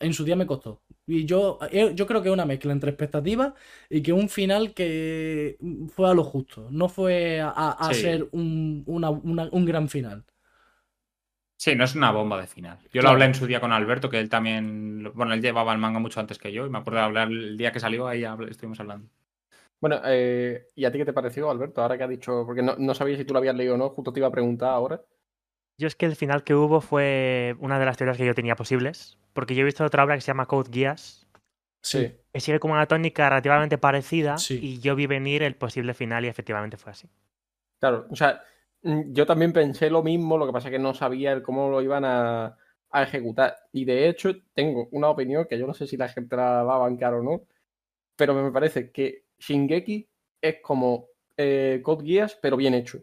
en 0.00 0.12
su 0.14 0.24
día 0.24 0.36
me 0.36 0.46
costó. 0.46 0.82
Y 1.08 1.24
yo, 1.24 1.58
eh, 1.70 1.92
yo 1.94 2.06
creo 2.06 2.20
que 2.22 2.28
es 2.28 2.32
una 2.34 2.44
mezcla 2.46 2.72
entre 2.72 2.90
expectativas 2.90 3.54
y 3.88 4.02
que 4.02 4.12
un 4.12 4.28
final 4.28 4.74
que 4.74 5.56
fue 5.94 6.10
a 6.10 6.14
lo 6.14 6.24
justo. 6.24 6.68
No 6.70 6.88
fue 6.88 7.40
a, 7.40 7.50
a 7.88 7.92
Sí. 7.92 7.94
ser 7.94 8.28
un, 8.32 8.82
una- 8.86 9.10
una- 9.10 9.48
un 9.52 9.64
gran 9.64 9.88
final. 9.88 10.24
Sí, 11.58 11.74
no 11.74 11.84
es 11.84 11.94
una 11.94 12.10
bomba 12.12 12.40
de 12.40 12.46
final. 12.46 12.78
Yo 12.92 13.02
lo 13.02 13.08
Claro. 13.08 13.10
hablé 13.10 13.24
en 13.26 13.34
su 13.34 13.46
día 13.46 13.60
con 13.60 13.72
Alberto, 13.72 14.08
que 14.10 14.18
él 14.20 14.28
también. 14.30 15.10
Bueno, 15.14 15.34
él 15.34 15.40
llevaba 15.42 15.72
el 15.72 15.78
manga 15.78 15.98
mucho 15.98 16.20
antes 16.20 16.38
que 16.38 16.52
yo, 16.52 16.64
y 16.66 16.70
me 16.70 16.78
acuerdo 16.78 17.00
de 17.00 17.04
hablar 17.06 17.28
el 17.28 17.56
día 17.58 17.72
que 17.72 17.80
salió, 17.80 18.06
ahí 18.08 18.24
estuvimos 18.48 18.80
hablando. 18.80 19.08
Bueno, 19.80 20.00
eh, 20.04 20.66
¿y 20.74 20.84
a 20.84 20.90
ti 20.92 20.98
qué 20.98 21.04
te 21.04 21.12
pareció, 21.12 21.50
Alberto? 21.50 21.82
Ahora 21.82 21.98
que 21.98 22.04
has 22.04 22.10
dicho, 22.10 22.44
porque 22.46 22.62
no, 22.62 22.76
no 22.78 22.94
sabía 22.94 23.16
si 23.16 23.24
tú 23.24 23.32
lo 23.34 23.38
habías 23.38 23.54
leído 23.54 23.74
o 23.74 23.76
no, 23.76 23.90
justo 23.90 24.12
te 24.12 24.20
iba 24.20 24.28
a 24.28 24.30
preguntar 24.32 24.70
ahora. 24.70 25.02
Yo 25.78 25.86
es 25.86 25.94
que 25.96 26.06
el 26.06 26.16
final 26.16 26.42
que 26.44 26.54
hubo 26.54 26.80
fue 26.80 27.54
una 27.60 27.78
de 27.78 27.84
las 27.84 27.96
teorías 27.96 28.16
que 28.16 28.24
yo 28.26 28.34
tenía 28.34 28.56
posibles, 28.56 29.18
porque 29.32 29.54
yo 29.54 29.62
he 29.62 29.64
visto 29.64 29.84
otra 29.84 30.04
obra 30.04 30.14
que 30.14 30.20
se 30.22 30.28
llama 30.28 30.46
Code 30.46 30.70
Geass, 30.72 31.26
Sí. 31.82 32.14
que 32.32 32.40
sigue 32.40 32.58
como 32.58 32.74
una 32.74 32.86
tónica 32.86 33.28
relativamente 33.28 33.78
parecida, 33.78 34.38
Sí. 34.38 34.58
y 34.60 34.80
yo 34.80 34.96
vi 34.96 35.06
venir 35.06 35.42
el 35.42 35.54
posible 35.54 35.94
final 35.94 36.24
y 36.24 36.28
efectivamente 36.28 36.76
fue 36.76 36.92
así. 36.92 37.08
Claro, 37.80 38.06
o 38.10 38.16
sea, 38.16 38.42
Mm, 38.82 39.14
Yo 39.14 39.26
también 39.26 39.52
pensé 39.54 39.90
lo 39.90 40.02
mismo, 40.02 40.36
lo 40.38 40.46
que 40.46 40.52
pasa 40.52 40.68
es 40.68 40.72
que 40.72 40.78
no 40.78 40.94
sabía 40.94 41.42
cómo 41.42 41.70
lo 41.70 41.82
iban 41.82 42.04
a, 42.04 42.56
a 42.90 43.02
ejecutar. 43.02 43.56
Y 43.72 43.84
de 43.84 44.06
hecho, 44.08 44.30
tengo 44.54 44.86
una 44.92 45.08
opinión 45.08 45.46
que 45.48 45.58
yo 45.58 45.66
no 45.66 45.74
sé 45.74 45.86
si 45.88 45.96
la 45.96 46.08
gente 46.08 46.36
la 46.36 46.62
va 46.62 46.74
a 46.76 46.78
bancar 46.78 47.14
o 47.14 47.22
no, 47.22 47.46
pero 48.16 48.34
me 48.34 48.52
parece 48.52 48.92
que 48.92 49.24
Shingeki 49.38 50.08
es 50.40 50.56
como 50.62 51.08
eh, 51.36 51.80
Code 51.82 52.04
Geass, 52.06 52.38
pero 52.40 52.56
bien 52.56 52.74
hecho. 52.74 53.02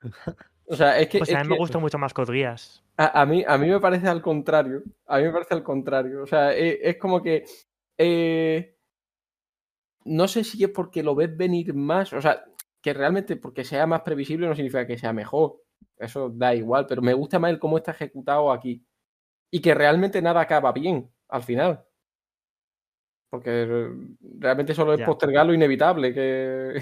O 0.70 0.76
sea, 0.76 0.98
es 0.98 1.08
que, 1.08 1.18
Pues 1.18 1.30
es 1.30 1.36
a 1.36 1.42
mí 1.42 1.48
me 1.48 1.56
que 1.56 1.58
gusta 1.58 1.78
mucho 1.78 1.98
más 1.98 2.14
Code 2.14 2.32
Geass. 2.32 2.82
a, 2.96 3.22
a 3.22 3.26
mí, 3.26 3.44
a 3.46 3.58
mí 3.58 3.68
me 3.68 3.80
parece 3.80 4.08
al 4.08 4.22
contrario. 4.22 4.82
A 5.06 5.18
mí 5.18 5.24
me 5.24 5.32
parece 5.32 5.54
al 5.54 5.62
contrario. 5.64 6.22
O 6.22 6.26
sea, 6.26 6.52
es, 6.54 6.78
es 6.82 6.96
como 6.98 7.22
que. 7.22 7.44
eh, 7.98 8.76
no 10.04 10.28
sé 10.28 10.44
si 10.44 10.62
es 10.64 10.70
porque 10.70 11.02
lo 11.02 11.14
ves 11.14 11.36
venir 11.36 11.74
más. 11.74 12.12
O 12.12 12.20
sea, 12.20 12.44
que 12.82 12.94
realmente 12.94 13.36
porque 13.36 13.64
sea 13.64 13.86
más 13.86 14.02
previsible 14.02 14.46
no 14.48 14.54
significa 14.54 14.86
que 14.86 14.98
sea 14.98 15.12
mejor. 15.12 15.62
Eso 15.98 16.30
da 16.30 16.54
igual, 16.54 16.86
pero 16.86 17.02
me 17.02 17.14
gusta 17.14 17.38
más 17.38 17.50
el 17.50 17.58
cómo 17.58 17.76
está 17.78 17.90
ejecutado 17.92 18.50
aquí. 18.52 18.84
Y 19.50 19.60
que 19.60 19.74
realmente 19.74 20.22
nada 20.22 20.40
acaba 20.40 20.72
bien 20.72 21.10
al 21.28 21.42
final. 21.42 21.84
Porque 23.30 23.50
eh, 23.68 23.88
realmente 24.38 24.74
solo 24.74 24.94
es 24.94 25.00
Ya. 25.00 25.06
postergar 25.06 25.46
lo 25.46 25.54
inevitable. 25.54 26.14
Que 26.14 26.80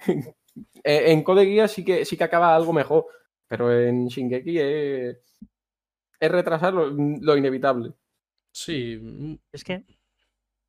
en 0.84 1.10
en 1.12 1.22
Code 1.22 1.46
Geass 1.46 1.72
sí 1.72 1.84
que, 1.84 2.04
sí 2.04 2.16
que 2.16 2.24
acaba 2.24 2.54
algo 2.54 2.72
mejor. 2.72 3.06
Pero 3.48 3.72
en 3.72 4.08
Shingeki 4.08 4.58
es, 4.58 5.18
es 6.18 6.30
retrasar 6.30 6.74
lo, 6.74 6.88
lo 6.90 7.36
inevitable. 7.36 7.92
Sí. 8.52 8.98
mm, 9.00 9.34
Es 9.52 9.62
que 9.64 9.84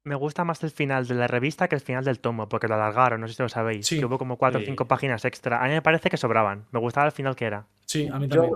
me 0.04 0.16
gusta 0.16 0.44
más 0.46 0.64
el 0.64 0.72
final 0.72 1.08
de 1.08 1.16
la 1.16 1.28
revista 1.28 1.68
que 1.68 1.76
el 1.76 1.82
final 1.82 2.06
del 2.06 2.20
tomo, 2.20 2.48
porque 2.48 2.68
lo 2.68 2.76
alargaron, 2.76 3.20
no 3.22 3.28
sé 3.28 3.34
si 3.34 3.44
lo 3.44 3.50
sabéis. 3.50 3.88
Sí. 3.88 4.00
Que 4.00 4.06
hubo 4.06 4.18
como 4.18 4.38
cuatro 4.38 4.60
o 4.60 4.62
Sí. 4.62 4.68
cinco 4.68 4.86
páginas 4.88 5.26
extra. 5.26 5.62
A 5.62 5.68
mí 5.68 5.72
me 5.74 5.82
parece 5.82 6.10
que 6.10 6.18
sobraban. 6.18 6.66
Me 6.72 6.80
gustaba 6.80 7.08
el 7.08 7.12
final 7.12 7.36
que 7.36 7.46
era. 7.46 7.68
Sí, 7.86 8.08
a 8.08 8.20
mí 8.20 8.28
Yo- 8.28 8.36
también. 8.42 8.54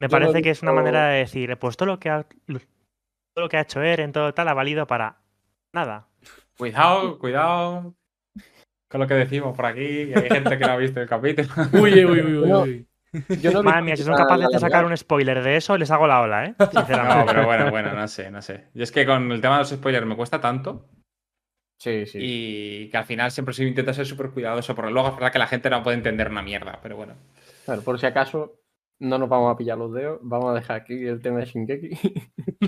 Me 0.00 0.06
Yo 0.06 0.10
parece 0.10 0.42
que 0.42 0.50
es 0.50 0.62
una 0.62 0.72
manera 0.72 1.08
de 1.08 1.18
decir, 1.18 1.56
pues 1.58 1.76
todo 1.76 1.86
lo 1.88 1.98
que 1.98 2.08
ha, 2.08 2.22
todo 2.24 2.58
lo 3.44 3.48
que 3.48 3.56
ha 3.56 3.62
hecho 3.62 3.82
Eren, 3.82 4.12
todo 4.12 4.32
tal, 4.32 4.46
ha 4.48 4.54
valido 4.54 4.86
para 4.86 5.20
nada. 5.72 6.06
Cuidado, 6.56 7.18
cuidado 7.18 7.94
con 8.88 9.00
lo 9.00 9.06
que 9.06 9.14
decimos 9.14 9.54
por 9.56 9.66
aquí. 9.66 10.08
que 10.08 10.14
hay 10.16 10.28
gente 10.28 10.58
que 10.58 10.64
no 10.64 10.72
ha 10.72 10.76
visto 10.76 11.00
el 11.00 11.08
capítulo. 11.08 11.48
Uy, 11.74 12.04
uy, 12.04 12.20
uy, 12.20 12.36
uy, 12.36 12.52
uy. 12.52 12.88
Yo 13.40 13.50
no 13.52 13.62
Madre 13.62 13.82
mía, 13.82 13.96
si 13.96 14.02
son 14.02 14.14
capaces 14.16 14.48
de 14.50 14.58
sacar 14.58 14.84
un 14.84 14.94
spoiler 14.96 15.42
de 15.42 15.56
eso, 15.56 15.78
les 15.78 15.90
hago 15.90 16.06
la 16.06 16.20
ola, 16.20 16.44
¿eh? 16.46 16.54
No, 16.58 16.66
Sinceramente. 16.70 17.24
pero 17.26 17.46
bueno, 17.46 17.70
bueno, 17.70 17.92
no 17.94 18.06
sé, 18.06 18.30
no 18.30 18.42
sé. 18.42 18.68
Y 18.74 18.82
es 18.82 18.92
que 18.92 19.06
con 19.06 19.32
el 19.32 19.40
tema 19.40 19.54
de 19.54 19.60
los 19.60 19.70
spoilers 19.70 20.06
me 20.06 20.14
cuesta 20.16 20.40
tanto 20.40 20.88
Sí, 21.80 22.04
sí. 22.06 22.18
y 22.20 22.90
que 22.90 22.96
al 22.98 23.04
final 23.04 23.30
siempre 23.30 23.54
se 23.54 23.64
intenta 23.64 23.94
ser 23.94 24.04
súper 24.04 24.30
cuidadoso, 24.30 24.74
porque 24.74 24.90
luego 24.90 25.08
es 25.08 25.14
verdad 25.14 25.32
que 25.32 25.38
la 25.38 25.46
gente 25.46 25.70
no 25.70 25.82
puede 25.82 25.96
entender 25.96 26.28
una 26.30 26.42
mierda, 26.42 26.80
pero 26.82 26.96
bueno. 26.96 27.14
Bueno, 27.66 27.82
por 27.82 27.98
si 27.98 28.04
acaso 28.06 28.60
no 29.00 29.16
nos 29.16 29.28
vamos 29.28 29.54
a 29.54 29.56
pillar 29.56 29.78
los 29.78 29.94
dedos, 29.94 30.18
vamos 30.22 30.50
a 30.50 30.54
dejar 30.54 30.76
aquí 30.80 31.06
el 31.06 31.22
tema 31.22 31.38
de 31.38 31.46
Shingeki. 31.46 31.90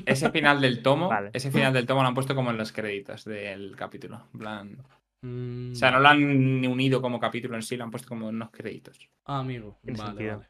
Ese 0.07 0.31
final 0.31 0.61
del 0.61 0.81
tomo, 0.81 1.09
Vale. 1.09 1.31
ese 1.33 1.51
final 1.51 1.73
del 1.73 1.87
tomo 1.87 2.03
lo 2.03 2.09
han 2.09 2.15
puesto 2.15 2.35
como 2.37 2.51
en 2.51 2.57
los 2.57 2.73
créditos 2.73 3.25
del 3.25 3.75
capítulo. 3.77 4.29
en 4.33 4.39
plan- 4.39 4.77
Mm, 5.23 5.73
O 5.73 5.75
sea, 5.75 5.91
no 5.91 6.01
lo 6.01 6.09
han 6.09 6.23
unido 6.67 7.03
como 7.03 7.21
capítulo 7.21 7.55
en 7.57 7.63
sí, 7.63 7.77
lo 7.77 7.85
han 7.85 7.91
puesto 7.91 8.09
como 8.09 8.29
unos 8.29 8.51
créditos. 8.51 9.09
Ah, 9.27 9.41
amigo. 9.41 9.79
Vale, 9.83 10.31
vale. 10.33 10.49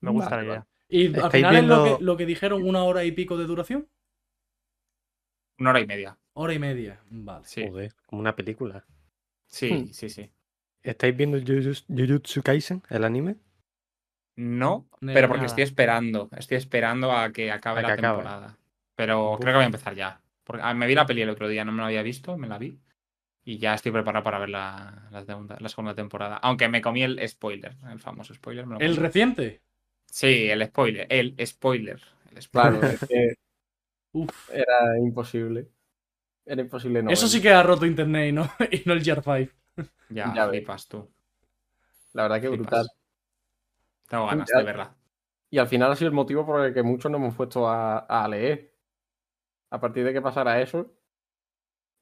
Me 0.00 0.10
gusta 0.10 0.30
Vale, 0.36 0.42
la 0.46 0.52
idea. 0.54 0.66
¿Y 0.88 1.06
al 1.08 1.14
¿Estáis 1.16 1.32
final 1.32 1.56
es 1.56 1.64
lo 1.64 1.82
viendo- 1.82 1.98
que, 1.98 2.04
lo 2.04 2.16
que 2.16 2.26
dijeron 2.26 2.62
una 2.62 2.84
hora 2.84 3.04
y 3.04 3.12
pico 3.12 3.36
de 3.36 3.46
duración? 3.46 3.88
Una 5.58 5.70
hora 5.70 5.80
y 5.80 5.86
media. 5.86 6.18
Hora 6.34 6.54
y 6.54 6.58
media. 6.58 7.00
Vale. 7.10 7.44
Sí, 7.46 7.66
Joder, 7.68 7.94
como 8.06 8.20
una 8.20 8.34
película. 8.36 8.84
sí, 9.46 9.70
Hmm. 9.72 9.86
sí, 9.92 10.08
sí. 10.08 10.30
¿Estáis 10.82 11.16
viendo 11.16 11.38
Jujutsu 11.88 12.42
Kaisen, 12.42 12.82
el 12.90 13.04
anime? 13.04 13.36
No, 14.36 14.88
pero 15.00 15.28
porque 15.28 15.42
nada. 15.42 15.46
estoy 15.46 15.62
esperando. 15.62 16.28
Estoy 16.36 16.56
esperando 16.58 17.12
a 17.12 17.32
que 17.32 17.50
acabe 17.52 17.80
A 17.80 17.82
que 17.82 17.88
la 17.88 17.94
acabe. 17.94 18.16
temporada. 18.18 18.58
Pero 18.96 19.32
Uf. 19.34 19.40
creo 19.40 19.52
que 19.52 19.56
voy 19.56 19.62
a 19.62 19.66
empezar 19.66 19.94
ya. 19.94 20.20
Porque, 20.42 20.62
ah, 20.62 20.74
me 20.74 20.86
vi 20.86 20.94
la 20.94 21.06
peli 21.06 21.22
el 21.22 21.30
otro 21.30 21.48
día, 21.48 21.64
no 21.64 21.72
me 21.72 21.78
la 21.78 21.86
había 21.86 22.02
visto, 22.02 22.36
me 22.36 22.48
la 22.48 22.58
vi. 22.58 22.78
Y 23.44 23.58
ya 23.58 23.74
estoy 23.74 23.92
preparado 23.92 24.24
para 24.24 24.38
ver 24.38 24.48
la, 24.48 25.08
la 25.10 25.24
segunda, 25.24 25.56
la 25.60 25.68
segunda 25.68 25.94
temporada. 25.94 26.36
Aunque 26.38 26.68
me 26.68 26.80
comí 26.80 27.02
el 27.02 27.20
spoiler, 27.28 27.76
el 27.90 27.98
famoso 28.00 28.32
spoiler. 28.34 28.66
me 28.66 28.74
lo 28.74 28.80
¿El 28.80 28.96
reciente? 28.96 29.60
Sí, 30.06 30.48
el 30.48 30.64
spoiler. 30.66 31.06
El 31.10 31.34
spoiler. 31.46 32.00
El 32.30 32.42
spoiler. 32.42 32.72
Claro, 32.72 32.88
es 32.94 33.04
que 33.06 33.34
Uf. 34.12 34.50
era 34.50 34.98
imposible. 34.98 35.68
Era 36.46 36.62
imposible 36.62 37.02
no. 37.02 37.10
Eso 37.10 37.28
sí 37.28 37.40
que 37.42 37.50
ha 37.52 37.62
roto 37.62 37.84
internet 37.86 38.28
y 38.30 38.32
no, 38.32 38.50
y 38.70 38.82
no 38.86 38.92
el 38.94 39.02
Gear 39.02 39.22
5. 39.22 39.52
Ya, 40.08 40.32
Ya 40.34 40.48
flipas 40.48 40.88
tú. 40.88 41.10
La 42.14 42.22
verdad 42.22 42.40
que 42.40 42.48
flipas. 42.48 42.66
brutal. 42.70 42.86
Tengo 44.08 44.26
ganas 44.26 44.48
Ya- 44.50 44.58
de 44.58 44.64
verla. 44.64 44.96
Y 45.50 45.58
al 45.58 45.68
final 45.68 45.92
ha 45.92 45.96
sido 45.96 46.08
el 46.08 46.14
motivo 46.14 46.44
por 46.44 46.64
el 46.64 46.74
que 46.74 46.82
muchos 46.82 47.10
nos 47.10 47.20
hemos 47.20 47.34
puesto 47.36 47.68
a, 47.68 47.98
a 47.98 48.26
leer. 48.28 48.74
A 49.70 49.80
partir 49.80 50.04
de 50.04 50.12
que 50.12 50.22
pasara 50.22 50.60
eso, 50.60 50.92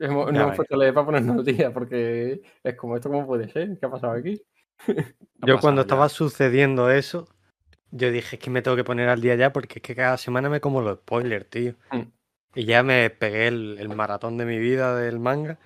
hemos, 0.02 0.32
Ya 0.32 0.42
hemos 0.42 0.56
puesto 0.56 0.78
para 0.78 1.04
ponernos 1.04 1.38
al 1.38 1.44
día, 1.44 1.73
porque 1.73 2.42
es 2.62 2.75
como, 2.76 2.97
¿esto 2.97 3.11
cómo 3.11 3.26
puede 3.26 3.49
ser? 3.49 3.78
¿Qué 3.78 3.87
ha 3.87 3.90
pasado 3.90 4.12
aquí? 4.12 4.42
Yo 5.47 5.59
cuando 5.61 5.82
estaba 5.82 6.09
sucediendo 6.09 6.90
eso, 6.90 7.28
yo 7.90 8.11
dije, 8.11 8.37
es 8.37 8.42
que 8.42 8.50
me 8.50 8.62
tengo 8.62 8.76
que 8.76 8.85
poner 8.85 9.09
al 9.09 9.21
día 9.21 9.35
ya 9.35 9.52
porque 9.52 9.78
es 9.78 9.82
que 9.82 9.94
cada 9.94 10.16
semana 10.16 10.49
me 10.49 10.61
como 10.61 10.80
los 10.80 10.99
spoilers, 10.99 11.49
tío. 11.50 11.75
Mm. 11.90 12.02
Y 12.54 12.64
ya 12.64 12.82
me 12.82 13.11
pegué 13.11 13.49
el, 13.49 13.76
el 13.78 13.88
maratón 13.90 14.38
de 14.38 14.47
mi 14.47 14.59
vida 14.59 14.97
del 14.97 15.18
manga 15.18 15.59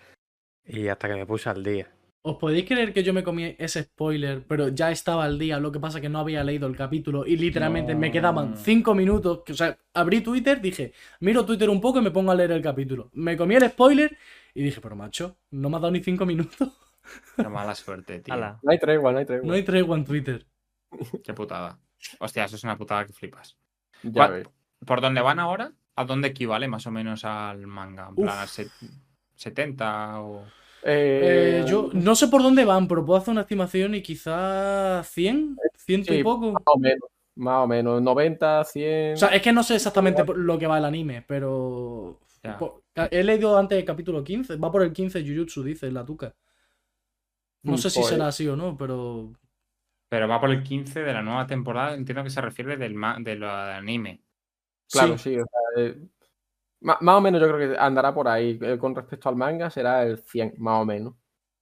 y 0.65 0.89
hasta 0.89 1.09
que 1.09 1.15
me 1.15 1.27
puse 1.27 1.49
al 1.49 1.63
día. 1.63 1.89
¿Os 2.29 2.37
podéis 2.39 2.65
creer 2.67 2.93
que 2.93 3.05
yo 3.05 3.15
me 3.15 3.23
comí 3.23 3.55
ese 3.57 3.85
spoiler, 3.85 4.45
pero 4.49 4.67
ya 4.69 4.91
estaba 4.91 5.25
al 5.25 5.39
día? 5.39 5.61
Lo 5.61 5.71
que 5.71 5.79
pasa 5.79 6.01
que 6.01 6.09
no 6.09 6.19
había 6.19 6.43
leído 6.43 6.67
el 6.67 6.77
capítulo 6.77 7.25
y 7.25 7.37
literalmente 7.37 7.95
me 7.95 8.11
quedaban. 8.11 8.57
5 8.57 8.95
minutos. 8.97 9.43
que, 9.47 9.53
O 9.53 9.55
sea, 9.55 9.79
abrí 9.95 10.23
Twitter, 10.23 10.61
dije, 10.61 10.93
miro 11.21 11.47
Twitter 11.47 11.71
un 11.71 11.81
poco 11.81 12.01
y 12.01 12.03
me 12.03 12.11
pongo 12.11 12.33
a 12.33 12.35
leer 12.35 12.51
el 12.51 12.63
capítulo. 12.63 13.11
Me 13.13 13.37
comí 13.37 13.55
el 13.55 13.69
spoiler 13.71 14.19
y 14.55 14.63
dije, 14.65 14.81
pero 14.81 14.97
macho, 14.97 15.37
no 15.53 15.71
me 15.71 15.77
ha 15.77 15.79
dado 15.79 15.93
ni 15.93 16.03
5 16.03 16.27
minutos. 16.27 16.69
Qué 17.37 17.49
mala 17.49 17.77
suerte, 17.77 18.19
tío. 18.19 18.35
Ala. 18.35 18.59
No 18.61 18.73
hay 18.73 18.79
tregua, 18.81 19.13
no 19.13 19.19
hay 19.19 19.25
tregua. 19.25 19.47
No 19.47 19.55
hay 19.55 19.63
tregua 19.63 19.97
en 19.97 20.05
Twitter. 20.05 20.47
Qué 21.23 21.33
putada. 21.33 21.79
Hostia, 22.19 22.45
eso 22.47 22.57
es 22.57 22.65
una 22.65 22.77
putada 22.77 23.07
que 23.07 23.13
flipas. 23.13 23.57
Ya 24.03 24.11
¿Cuál- 24.13 24.33
ves. 24.33 24.49
¿Por 24.85 25.01
dónde 25.01 25.21
van 25.21 25.39
ahora? 25.39 25.71
¿A 25.95 26.05
dónde 26.05 26.27
equivale 26.29 26.67
más 26.67 26.87
o 26.89 26.91
menos 26.91 27.25
al 27.25 27.69
manga? 27.69 28.09
En 28.09 28.17
plan, 28.17 28.29
Uf. 28.29 28.35
al 28.43 28.49
set- 28.49 28.71
70 29.37 30.21
o. 30.23 30.45
Eh, 30.89 31.63
Eh, 31.63 31.65
yo 31.69 31.91
no 31.93 32.15
sé 32.15 32.29
por 32.29 32.43
dónde 32.43 32.65
van, 32.65 32.87
pero 32.87 33.05
puedo 33.05 33.19
hacer 33.19 33.33
una 33.33 33.41
estimación 33.41 33.95
y 33.97 34.03
quizá 34.03 35.03
100, 35.03 35.57
ciento 35.77 36.15
y 36.15 36.19
sí, 36.19 36.23
poco. 36.23 36.53
Más 36.53 36.63
o 36.67 36.79
menos. 36.79 37.09
Más 37.35 37.65
o 37.65 37.67
menos. 37.67 38.01
90, 38.01 38.65
100. 38.65 39.15
O 39.15 39.17
sea, 39.17 39.29
es 39.31 39.43
que 39.43 39.53
no 39.53 39.63
sé 39.63 39.75
exactamente 39.75 40.25
por 40.25 40.39
lo 40.39 40.59
que 40.59 40.67
va 40.67 40.79
el 40.79 40.85
anime, 40.85 41.25
pero. 41.27 42.21
Ya. 42.43 42.59
He 43.11 43.25
leído 43.25 43.59
antes 43.59 43.77
el 43.79 43.85
capítulo 43.85 44.23
15. 44.23 44.57
Va 44.57 44.71
por 44.71 44.83
el 44.85 44.93
15 44.93 45.23
Jujutsu, 45.27 45.63
dice 45.65 45.91
la 45.91 46.05
tuca. 46.05 46.35
No 47.65 47.73
Mm, 47.73 47.79
sé 47.79 47.91
si 47.91 47.99
pues- 47.99 48.09
será 48.11 48.29
así 48.29 48.47
o 48.47 48.55
no, 48.57 48.77
pero. 48.77 49.33
Pero 50.09 50.29
va 50.29 50.41
por 50.41 50.51
el 50.51 50.63
15 50.63 51.01
de 51.03 51.13
la 51.13 51.21
nueva 51.23 51.47
temporada. 51.49 51.95
Entiendo 51.95 52.23
que 52.23 52.31
se 52.31 52.41
refiere 52.41 52.77
del, 52.77 52.95
ma- 52.95 53.17
de 53.19 53.35
lo 53.35 53.47
de 53.49 53.73
anime. 53.73 54.21
Claro, 54.89 55.19
sí. 55.19 55.35
sí. 55.35 55.41
o 55.41 55.45
sea, 55.45 55.83
eh, 55.85 55.99
más 56.87 57.17
o 57.17 57.21
menos 57.21 57.41
yo 57.41 57.49
creo 57.49 57.73
que 57.73 57.79
andará 57.79 58.15
por 58.15 58.29
ahí. 58.29 58.59
Eh, 58.63 58.79
con 58.79 58.95
respecto 58.95 59.29
al 59.29 59.37
manga 59.37 59.71
será 59.71 60.05
el 60.05 60.19
100, 60.19 60.55
más 60.59 60.83
o 60.83 60.85
menos. 60.85 61.15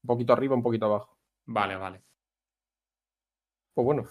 Un 0.03 0.07
poquito 0.07 0.33
arriba, 0.33 0.55
un 0.55 0.63
poquito 0.63 0.87
abajo. 0.87 1.19
Vale, 1.47 1.77
vale. 1.77 2.03
Pues 3.75 3.85
bueno, 3.85 4.05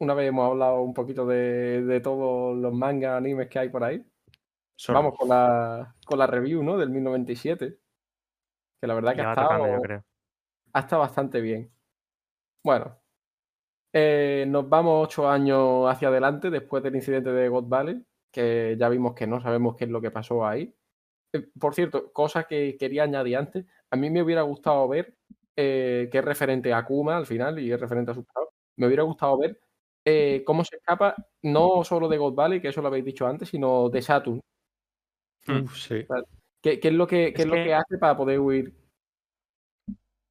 una 0.00 0.14
vez 0.14 0.28
hemos 0.28 0.50
hablado 0.50 0.82
un 0.82 0.92
poquito 0.92 1.26
de, 1.26 1.82
de 1.82 2.00
todos 2.00 2.56
los 2.56 2.72
mangas, 2.72 3.16
animes 3.16 3.48
que 3.48 3.58
hay 3.58 3.68
por 3.68 3.84
ahí. 3.84 4.04
Solo. 4.76 4.98
Vamos 4.98 5.18
con 5.18 5.28
la, 5.28 5.94
con 6.04 6.18
la 6.18 6.26
review, 6.26 6.62
¿no? 6.62 6.76
Del 6.76 6.90
1097. 6.90 7.78
Que 8.80 8.86
la 8.86 8.94
verdad 8.94 9.14
que 9.14 9.20
ha 9.20 9.30
estado, 9.30 9.48
tocando, 9.48 9.74
yo 9.76 9.80
creo. 9.82 10.04
ha 10.72 10.80
estado 10.80 11.02
bastante 11.02 11.40
bien. 11.40 11.70
Bueno, 12.64 12.98
eh, 13.92 14.44
nos 14.48 14.68
vamos 14.68 15.06
ocho 15.06 15.28
años 15.28 15.90
hacia 15.90 16.08
adelante 16.08 16.50
después 16.50 16.82
del 16.82 16.96
incidente 16.96 17.30
de 17.30 17.48
God 17.48 17.68
Valley, 17.68 18.04
que 18.30 18.76
ya 18.78 18.88
vimos 18.88 19.14
que 19.14 19.26
no 19.26 19.40
sabemos 19.40 19.76
qué 19.76 19.84
es 19.84 19.90
lo 19.90 20.00
que 20.00 20.10
pasó 20.10 20.46
ahí. 20.46 20.74
Eh, 21.32 21.48
por 21.58 21.74
cierto, 21.74 22.12
cosa 22.12 22.44
que 22.44 22.76
quería 22.78 23.04
añadir 23.04 23.36
antes, 23.36 23.66
a 23.90 23.96
mí 23.96 24.10
me 24.10 24.22
hubiera 24.22 24.42
gustado 24.42 24.86
ver, 24.88 25.14
eh, 25.56 26.08
que 26.10 26.18
es 26.18 26.24
referente 26.24 26.72
a 26.72 26.78
Akuma 26.78 27.16
al 27.16 27.26
final 27.26 27.58
y 27.58 27.70
es 27.72 27.80
referente 27.80 28.10
a 28.12 28.14
su 28.14 28.24
pasado, 28.24 28.50
me 28.76 28.86
hubiera 28.86 29.02
gustado 29.02 29.36
ver 29.38 29.60
eh, 30.04 30.42
cómo 30.46 30.64
se 30.64 30.76
escapa 30.76 31.14
no 31.42 31.84
solo 31.84 32.08
de 32.08 32.16
God 32.18 32.34
Valley, 32.34 32.60
que 32.60 32.68
eso 32.68 32.80
lo 32.80 32.88
habéis 32.88 33.04
dicho 33.04 33.26
antes, 33.26 33.48
sino 33.50 33.88
de 33.90 34.00
Saturn. 34.02 34.40
Hmm. 35.46 35.62
Uf, 35.64 35.76
sí. 35.76 36.06
¿Qué, 36.62 36.80
qué 36.80 36.88
es 36.88 36.94
lo 36.94 37.06
que, 37.06 37.32
qué 37.34 37.42
Es 37.42 37.48
lo 37.48 37.54
que- 37.54 37.74
hace 37.74 37.98
para 37.98 38.16
poder 38.16 38.40
huir? 38.40 38.74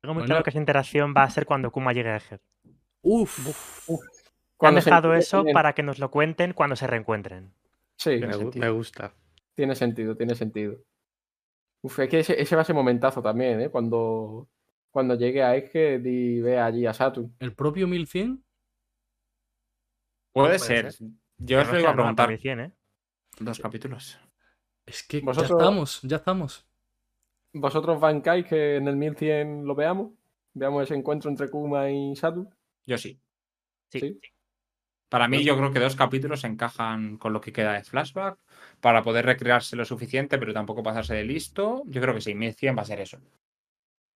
Tengo 0.02 0.14
muy 0.14 0.22
Bueno. 0.22 0.26
claro 0.26 0.44
que 0.44 0.50
esa 0.52 0.60
interacción 0.60 1.14
va 1.16 1.24
a 1.24 1.30
ser 1.30 1.46
cuando 1.46 1.72
Kuma 1.72 1.92
llegue 1.94 2.10
a 2.10 2.16
Eger. 2.18 2.40
Uf. 3.02 3.90
Han 3.90 3.98
Cuando 4.58 4.82
se 4.82 4.90
dejado 4.90 5.14
eso 5.14 5.44
para 5.54 5.74
que 5.74 5.84
nos 5.84 6.00
lo 6.00 6.10
cuenten 6.12 6.54
cuando 6.54 6.76
se 6.76 6.88
reencuentren. 6.88 7.54
Sí, 8.00 8.12
Me, 8.20 8.28
gu- 8.30 8.38
sentido. 8.38 8.66
me 8.66 8.72
gusta. 8.72 9.14
Tiene 9.54 9.76
sentido, 9.76 10.16
tiene 10.16 10.34
sentido. 10.36 10.78
Uf, 11.82 12.00
es 12.00 12.10
que 12.10 12.20
ese, 12.20 12.42
ese 12.42 12.56
va 12.56 12.62
a 12.62 12.66
ser 12.66 12.76
momentazo 12.76 13.22
también, 13.22 13.60
¿eh? 13.62 13.70
Cuando, 13.70 14.48
cuando 14.90 15.16
llegue 15.16 15.44
a 15.44 15.56
Egghead 15.56 16.04
y 16.06 16.40
vea 16.42 16.66
allí 16.66 16.86
a 16.86 16.94
Saturn. 16.94 17.36
¿El 17.40 17.54
propio 17.54 17.88
1100? 17.88 18.44
Puede 20.34 20.48
Puede 20.48 20.60
ser. 20.60 20.92
ser. 20.94 21.08
Yo 21.38 21.62
os 21.62 21.72
lo 21.72 21.80
iba 21.80 21.90
a 21.90 21.94
preguntar. 21.94 22.30
1100, 22.30 22.60
¿eh? 22.60 22.72
Dos 23.40 23.60
capítulos. 23.60 24.20
Es 24.86 25.04
que 25.04 25.20
Vosotros- 25.22 25.50
ya 25.50 25.56
estamos, 25.58 26.02
ya 26.04 26.18
estamos. 26.18 26.66
¿Vosotros 27.54 28.00
bancáis 28.00 28.46
que 28.46 28.78
en 28.78 28.88
el 28.88 28.96
1100 28.96 29.66
lo 29.66 29.76
veamos? 29.76 30.12
Veamos 30.54 30.84
ese 30.84 30.96
encuentro 30.96 31.30
entre 31.30 31.50
Kuma 31.50 31.90
y 31.92 32.16
Satu. 32.16 32.50
Yo 32.86 32.98
sí. 32.98 33.20
Sí. 33.92 34.00
Sí. 34.00 34.20
Para 35.10 35.28
mí, 35.28 35.44
yo 35.44 35.58
creo 35.58 35.72
que 35.74 35.80
dos 35.80 35.96
capítulos 35.96 36.44
encajan 36.44 37.18
con 37.18 37.34
lo 37.34 37.42
que 37.42 37.52
queda 37.52 37.74
de 37.74 37.84
flashback 37.84 38.38
para 38.80 39.02
poder 39.02 39.26
recrearse 39.26 39.76
lo 39.76 39.84
suficiente, 39.84 40.38
pero 40.38 40.54
tampoco 40.54 40.84
pasarse 40.84 41.16
de 41.16 41.24
listo. 41.24 41.82
Yo 41.88 42.00
creo 42.00 42.14
que 42.14 42.22
sí, 42.22 42.36
1100 42.36 42.78
va 42.78 42.84
a 42.84 42.86
ser 42.86 43.02
eso. 43.02 43.18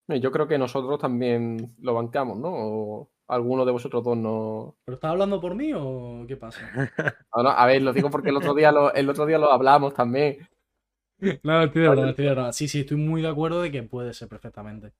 Yo 0.07 0.31
creo 0.31 0.47
que 0.47 0.57
nosotros 0.57 0.99
también 0.99 1.75
lo 1.81 1.93
bancamos, 1.95 2.37
¿no? 2.37 2.49
O 2.51 3.09
alguno 3.27 3.65
de 3.65 3.71
vosotros 3.71 4.03
dos 4.03 4.17
no. 4.17 4.75
¿Pero 4.85 4.95
estás 4.95 5.11
hablando 5.11 5.41
por 5.41 5.55
mí 5.55 5.71
o 5.75 6.25
qué 6.27 6.37
pasa? 6.37 6.61
No, 7.35 7.49
a 7.49 7.65
ver, 7.65 7.81
lo 7.81 7.93
digo 7.93 8.11
porque 8.11 8.29
el 8.29 8.37
otro 8.37 8.53
día 8.53 8.71
lo, 8.71 8.93
el 8.93 9.09
otro 9.09 9.25
día 9.25 9.39
lo 9.39 9.51
hablamos 9.51 9.95
también. 9.95 10.47
No, 11.43 11.63
estoy 11.63 11.81
de 11.81 11.89
verdad, 11.89 12.09
estoy 12.09 12.25
de 12.25 12.31
verdad. 12.35 12.51
Sí, 12.51 12.67
sí, 12.67 12.81
estoy 12.81 12.97
muy 12.97 13.21
de 13.21 13.29
acuerdo 13.29 13.61
de 13.61 13.71
que 13.71 13.81
puede 13.81 14.13
ser 14.13 14.27
perfectamente. 14.27 14.93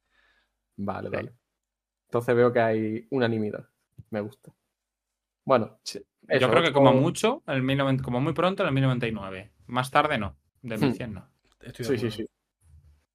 Vale, 0.77 1.09
vale. 1.09 1.33
Entonces 2.07 2.35
veo 2.35 2.51
que 2.51 2.59
hay 2.59 3.07
unanimidad. 3.11 3.67
Me 4.09 4.21
gusta. 4.21 4.51
Bueno, 5.45 5.77
Sí. 5.83 5.99
eso, 6.27 6.41
yo 6.41 6.49
creo 6.49 6.61
que 6.63 6.69
otro- 6.69 6.81
como 6.81 6.93
mucho, 6.93 7.43
el 7.47 7.61
1090 7.63 8.03
como 8.03 8.21
muy 8.21 8.33
pronto, 8.33 8.63
en 8.63 8.67
el 8.67 8.73
1099. 8.73 9.51
Más 9.67 9.91
tarde 9.91 10.17
no. 10.17 10.35
De 10.61 10.77
Hmm. 10.77 10.81
1100 10.81 11.13
no. 11.13 11.27
Estoy 11.61 11.85
Sí, 11.85 11.97
sí, 11.97 12.11
sí. 12.11 12.25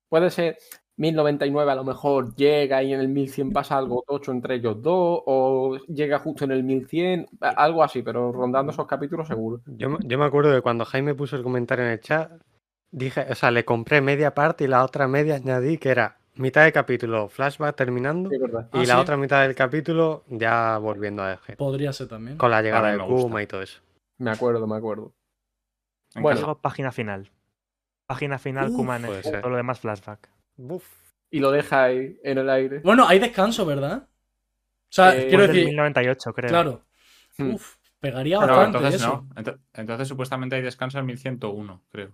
Puede 0.08 0.30
ser 0.30 0.56
1099 0.96 1.70
a 1.70 1.74
lo 1.74 1.84
mejor 1.84 2.34
llega 2.34 2.82
y 2.82 2.92
en 2.92 3.00
el 3.00 3.08
1100 3.08 3.50
pasa 3.52 3.76
algo 3.78 4.02
tocho 4.06 4.32
entre 4.32 4.56
ellos 4.56 4.82
dos, 4.82 5.22
o 5.26 5.78
llega 5.86 6.18
justo 6.18 6.44
en 6.44 6.50
el 6.52 6.64
1100, 6.64 7.26
a- 7.40 7.50
algo 7.50 7.82
así, 7.84 8.02
pero 8.02 8.32
rondando 8.32 8.72
esos 8.72 8.86
capítulos 8.86 9.28
seguro. 9.28 9.60
Yo, 9.66 9.90
me- 9.90 9.98
yo 10.02 10.18
me 10.18 10.24
acuerdo 10.24 10.50
de 10.50 10.60
cuando 10.62 10.84
Jaime 10.84 11.14
puso 11.14 11.36
el 11.36 11.42
comentario 11.42 11.84
en 11.84 11.92
el 11.92 12.00
chat, 12.00 12.32
dije, 12.90 13.26
o 13.30 13.34
sea, 13.34 13.50
le 13.50 13.64
compré 13.64 14.00
media 14.00 14.34
parte 14.34 14.64
y 14.64 14.66
la 14.66 14.82
otra 14.84 15.06
media 15.08 15.36
añadí 15.36 15.76
que 15.78 15.90
era 15.90 16.17
mitad 16.38 16.64
de 16.64 16.72
capítulo 16.72 17.28
flashback 17.28 17.76
terminando 17.76 18.30
Sí, 18.30 18.36
y 18.36 18.44
Ah, 18.46 18.68
la 18.72 18.84
¿sí? 18.84 18.92
otra 18.92 19.16
mitad 19.16 19.42
del 19.42 19.54
capítulo 19.54 20.24
ya 20.28 20.78
volviendo 20.78 21.22
a 21.22 21.34
Eje. 21.34 21.56
Podría 21.56 21.92
ser 21.92 22.08
también. 22.08 22.36
Con 22.38 22.50
la 22.50 22.62
llegada 22.62 22.92
de. 22.92 22.98
Kuma 22.98 23.42
y 23.42 23.46
todo 23.46 23.62
eso. 23.62 23.80
Me 24.18 24.30
acuerdo, 24.30 24.66
me 24.66 24.76
acuerdo. 24.76 25.12
En 26.14 26.22
Bueno. 26.22 26.40
caso- 26.40 26.58
página 26.60 26.90
final. 26.92 27.30
Página 28.06 28.38
final, 28.38 28.70
Uf, 28.70 28.76
Kuma 28.76 28.98
ser. 29.22 29.40
todo 29.42 29.50
lo 29.50 29.56
demás 29.56 29.80
flashback. 29.80 30.30
Y 31.30 31.40
lo 31.40 31.50
deja 31.50 31.84
ahí 31.84 32.18
en 32.24 32.38
el 32.38 32.48
aire. 32.48 32.80
Bueno, 32.80 33.06
hay 33.06 33.18
descanso, 33.18 33.66
¿verdad? 33.66 34.08
O 34.08 34.90
sea, 34.90 35.14
Eh, 35.14 35.28
quiero 35.28 35.46
decir, 35.46 35.66
1098, 35.66 36.32
creo. 36.32 36.48
claro. 36.48 36.84
Hmm. 37.36 37.54
Uf, 37.54 37.76
pegaría 38.00 38.38
bastante 38.38 38.78
entonces 38.78 38.94
eso. 39.02 39.26
no. 39.28 39.34
Ento- 39.42 39.58
Entonces 39.74 40.08
supuestamente 40.08 40.56
hay 40.56 40.62
descanso 40.62 40.98
en 40.98 41.04
1101, 41.06 41.82
creo. 41.90 42.12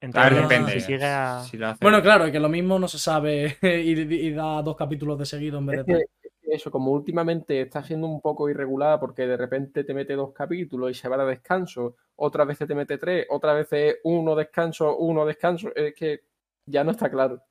A 0.00 0.04
Entonces, 0.06 0.42
depende. 0.42 0.72
si 0.72 0.80
sigue 0.80 1.04
a... 1.04 1.40
Si 1.42 1.56
lo 1.56 1.68
hace- 1.68 1.78
Bueno, 1.82 2.02
claro, 2.02 2.30
que 2.30 2.38
lo 2.38 2.48
mismo 2.48 2.78
no 2.78 2.86
se 2.88 2.98
sabe 2.98 3.56
y, 3.62 4.00
y 4.00 4.30
da 4.32 4.62
dos 4.62 4.76
capítulos 4.76 5.18
de 5.18 5.26
seguido 5.26 5.58
en 5.58 5.66
vez 5.66 5.80
Es 5.80 5.86
de 5.86 5.92
tres. 5.94 6.06
es 6.22 6.32
eso, 6.60 6.70
como 6.70 6.92
últimamente 6.92 7.60
está 7.62 7.82
siendo 7.82 8.06
un 8.06 8.20
poco 8.20 8.48
irregular 8.50 9.00
porque 9.00 9.26
de 9.26 9.36
repente 9.36 9.84
te 9.84 9.94
mete 9.94 10.14
dos 10.14 10.32
capítulos 10.32 10.90
y 10.90 10.94
se 10.94 11.08
va 11.08 11.16
de 11.16 11.24
descanso, 11.30 11.96
otras 12.16 12.46
veces 12.46 12.68
te 12.68 12.74
mete 12.74 12.98
tres, 12.98 13.26
otras 13.30 13.56
veces 13.56 13.96
uno 14.04 14.34
descanso, 14.36 14.96
uno 14.98 15.24
descanso, 15.26 15.74
es 15.74 15.94
que 15.94 16.20
ya 16.66 16.84
no 16.84 16.90
está 16.92 17.10
claro. 17.10 17.42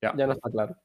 Ya. 0.00 0.14
Ya 0.16 0.26
no 0.26 0.32
está 0.34 0.48
claro. 0.50 0.76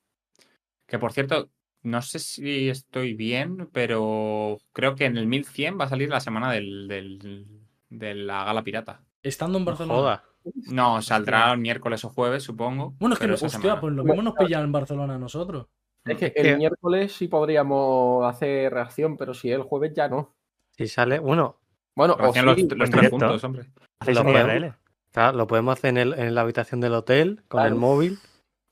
Que 0.87 0.97
por 0.99 1.13
cierto, 1.13 1.49
no 1.83 2.01
sé 2.01 2.19
si 2.19 2.69
estoy 2.69 3.13
bien, 3.13 3.69
pero 3.71 4.57
creo 4.73 4.95
que 4.95 5.05
en 5.05 5.15
el 5.17 5.27
1100 5.27 5.79
va 5.79 5.85
a 5.85 5.89
salir 5.89 6.09
la 6.09 6.19
semana 6.19 6.51
del, 6.51 6.87
del- 6.87 7.45
de 7.89 8.15
la 8.15 8.43
gala 8.45 8.63
pirata. 8.63 9.03
Estando 9.23 9.57
en 9.57 9.63
No 9.65 9.71
Barcelona. 9.71 9.99
joda. 9.99 10.23
No, 10.71 11.01
saldrá 11.01 11.55
miércoles 11.55 12.03
o 12.05 12.09
jueves, 12.09 12.43
supongo. 12.43 12.93
Bueno, 12.99 13.13
es 13.13 13.19
que, 13.19 13.31
hostia, 13.31 13.49
semana. 13.49 13.79
pues 13.81 13.93
lo 13.93 14.03
mismo 14.03 14.21
nos 14.21 14.33
pillan 14.35 14.63
en 14.63 14.71
Barcelona 14.71 15.15
a 15.15 15.19
nosotros. 15.19 15.67
Es 16.05 16.17
que 16.17 16.33
el 16.35 16.57
miércoles 16.57 17.13
sí 17.13 17.27
podríamos 17.27 18.25
hacer 18.25 18.73
reacción, 18.73 19.17
pero 19.17 19.33
si 19.33 19.51
el 19.51 19.61
jueves 19.61 19.93
ya 19.95 20.07
no. 20.07 20.35
Si 20.71 20.87
sale, 20.87 21.19
bueno, 21.19 21.59
Bueno, 21.95 22.15
o 22.19 22.23
hacían 22.29 22.45
los, 22.45 22.57
los 22.57 22.67
tres 22.67 22.89
directo. 22.89 23.09
juntos, 23.11 23.43
hombre. 23.43 23.65
Hacéis 23.99 24.17
lo 24.17 24.23
podemos- 24.23 24.75
claro, 25.11 25.37
lo 25.37 25.45
podemos 25.47 25.73
hacer 25.77 25.89
en, 25.91 25.97
el- 25.97 26.13
en 26.19 26.33
la 26.33 26.41
habitación 26.41 26.81
del 26.81 26.93
hotel 26.95 27.43
con 27.47 27.59
Claro. 27.59 27.67
el 27.67 27.75
móvil. 27.79 28.17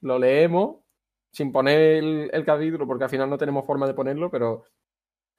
lo 0.02 0.18
leemos 0.18 0.78
sin 1.32 1.52
poner 1.52 1.80
el, 1.80 2.30
el 2.34 2.46
capítulo, 2.46 2.88
porque 2.88 3.04
al 3.04 3.10
final 3.12 3.30
no 3.30 3.38
tenemos 3.38 3.64
forma 3.68 3.86
de 3.86 3.94
ponerlo, 3.94 4.32
pero, 4.32 4.64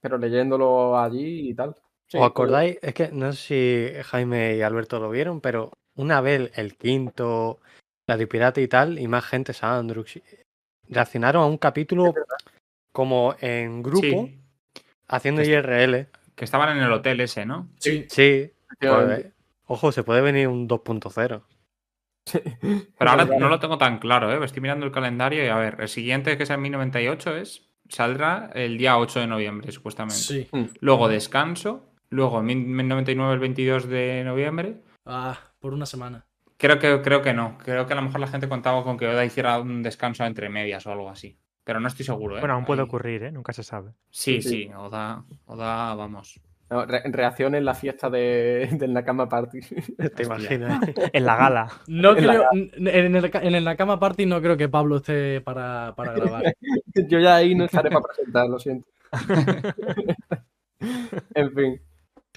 pero 0.01 0.17
leyéndolo 0.19 0.97
allí 0.97 1.51
y 1.51 1.55
tal. 1.55 1.75
Sí, 2.07 2.19
¿Os 2.19 2.25
acordáis? 2.27 2.79
Es 2.83 2.95
que 2.95 3.09
no 3.11 3.33
sé 3.33 3.95
si 3.95 4.03
Jaime 4.05 4.57
y 4.57 4.63
Alberto 4.63 5.01
lo 5.01 5.11
vieron, 5.11 5.41
pero 5.41 5.73
una 5.97 6.21
vez 6.21 6.51
el 6.57 6.77
quinto, 6.77 7.61
la 8.07 8.17
de 8.17 8.27
Pirata 8.27 8.61
y 8.61 8.69
tal, 8.69 8.99
y 8.99 9.07
más 9.09 9.25
gente, 9.25 9.53
Sandrux, 9.53 10.17
y- 10.17 10.23
reaccionaron 10.89 11.43
a 11.43 11.47
un 11.47 11.59
capítulo 11.59 12.13
como 12.93 13.35
en 13.41 13.83
grupo, 13.83 14.01
Sí, 14.01 14.41
haciendo 15.09 15.43
Este- 15.43 15.53
IRL. 15.53 16.09
que 16.35 16.45
estaban 16.45 16.77
en 16.77 16.83
el 16.83 16.93
hotel 16.93 17.21
ese, 17.21 17.45
¿no? 17.47 17.69
Sí. 17.79 18.07
Sí, 18.09 18.51
pues, 18.81 19.27
ojo, 19.67 19.93
se 19.93 20.03
puede 20.03 20.21
venir 20.23 20.49
un 20.49 20.67
2.0. 20.67 21.43
Pero 22.99 23.11
ahora 23.11 23.25
no 23.25 23.49
lo 23.49 23.59
tengo 23.61 23.79
tan 23.79 23.99
claro, 23.99 24.33
¿eh? 24.33 24.45
Estoy 24.45 24.63
mirando 24.63 24.87
el 24.87 24.93
calendario 24.93 25.45
y 25.45 25.49
a 25.49 25.57
ver, 25.57 25.77
el 25.81 25.89
siguiente 25.89 26.37
que 26.37 26.43
es 26.45 26.51
el 26.51 26.59
1098 26.59 27.37
es, 27.37 27.69
saldrá 27.89 28.51
el 28.55 28.79
día 28.79 28.99
8 28.99 29.21
de 29.21 29.27
noviembre, 29.27 29.73
supuestamente. 29.73 30.19
Sí. 30.21 30.49
Luego 30.81 31.09
descanso, 31.09 31.93
luego 32.11 32.43
1099 32.43 33.35
el 33.35 33.41
22 33.41 33.89
de 33.89 34.23
noviembre. 34.25 34.77
Ah, 35.07 35.39
por 35.61 35.73
una 35.75 35.87
semana. 35.87 36.27
Creo 36.57 36.79
que, 36.79 37.01
creo 37.03 37.23
que 37.23 37.33
no, 37.33 37.57
creo 37.59 37.87
que 37.87 37.93
a 37.93 37.97
lo 37.97 38.03
mejor 38.03 38.21
la 38.21 38.27
gente 38.27 38.49
contaba 38.49 38.83
con 38.85 38.99
que 38.99 39.07
Oda 39.07 39.25
hiciera 39.25 39.59
un 39.61 39.83
descanso 39.83 40.25
entre 40.25 40.49
medias 40.49 40.87
o 40.87 40.93
algo 40.93 41.09
así. 41.09 41.39
Pero 41.65 41.79
no 41.81 41.89
estoy 41.89 42.05
seguro, 42.05 42.37
¿eh? 42.37 42.41
Bueno, 42.41 42.55
aún 42.55 42.65
puede 42.65 42.81
Ahí- 42.83 42.87
ocurrir, 42.87 43.23
¿eh? 43.23 43.33
Nunca 43.33 43.53
se 43.53 43.63
sabe. 43.63 43.93
Sí, 44.11 44.43
Sí, 44.43 44.49
sí, 44.49 44.71
Oda, 44.77 45.25
Oda, 45.47 45.95
vamos. 45.95 46.41
No, 46.69 46.87
re- 46.87 47.03
reacción 47.07 47.55
en 47.57 47.65
la 47.65 47.75
fiesta 47.75 48.09
de, 48.11 48.69
del 48.73 48.93
Nakama 48.93 49.29
Party. 49.29 49.61
¿Te 50.17 50.23
imaginas? 50.23 50.81
En 51.13 51.25
la 51.25 51.37
gala. 51.37 51.69
No 51.89 52.17
En 52.17 52.27
la 52.27 52.33
creo, 52.35 52.49
en, 52.53 53.17
el, 53.17 53.31
en 53.35 53.55
el 53.55 53.65
Nakama 53.65 53.99
Party 53.99 54.27
no 54.27 54.41
creo 54.41 54.57
que 54.57 54.69
Pablo 54.69 54.97
esté 54.99 55.41
para, 55.41 55.95
para 55.97 56.13
grabar. 56.13 56.55
Yo 57.09 57.19
ya 57.19 57.37
ahí 57.37 57.55
no 57.55 57.65
estaré 57.65 57.91
para 57.91 58.05
presentar, 58.05 58.49
lo 58.49 58.59
siento. 58.59 58.87
en 61.35 61.53
fin. 61.55 61.81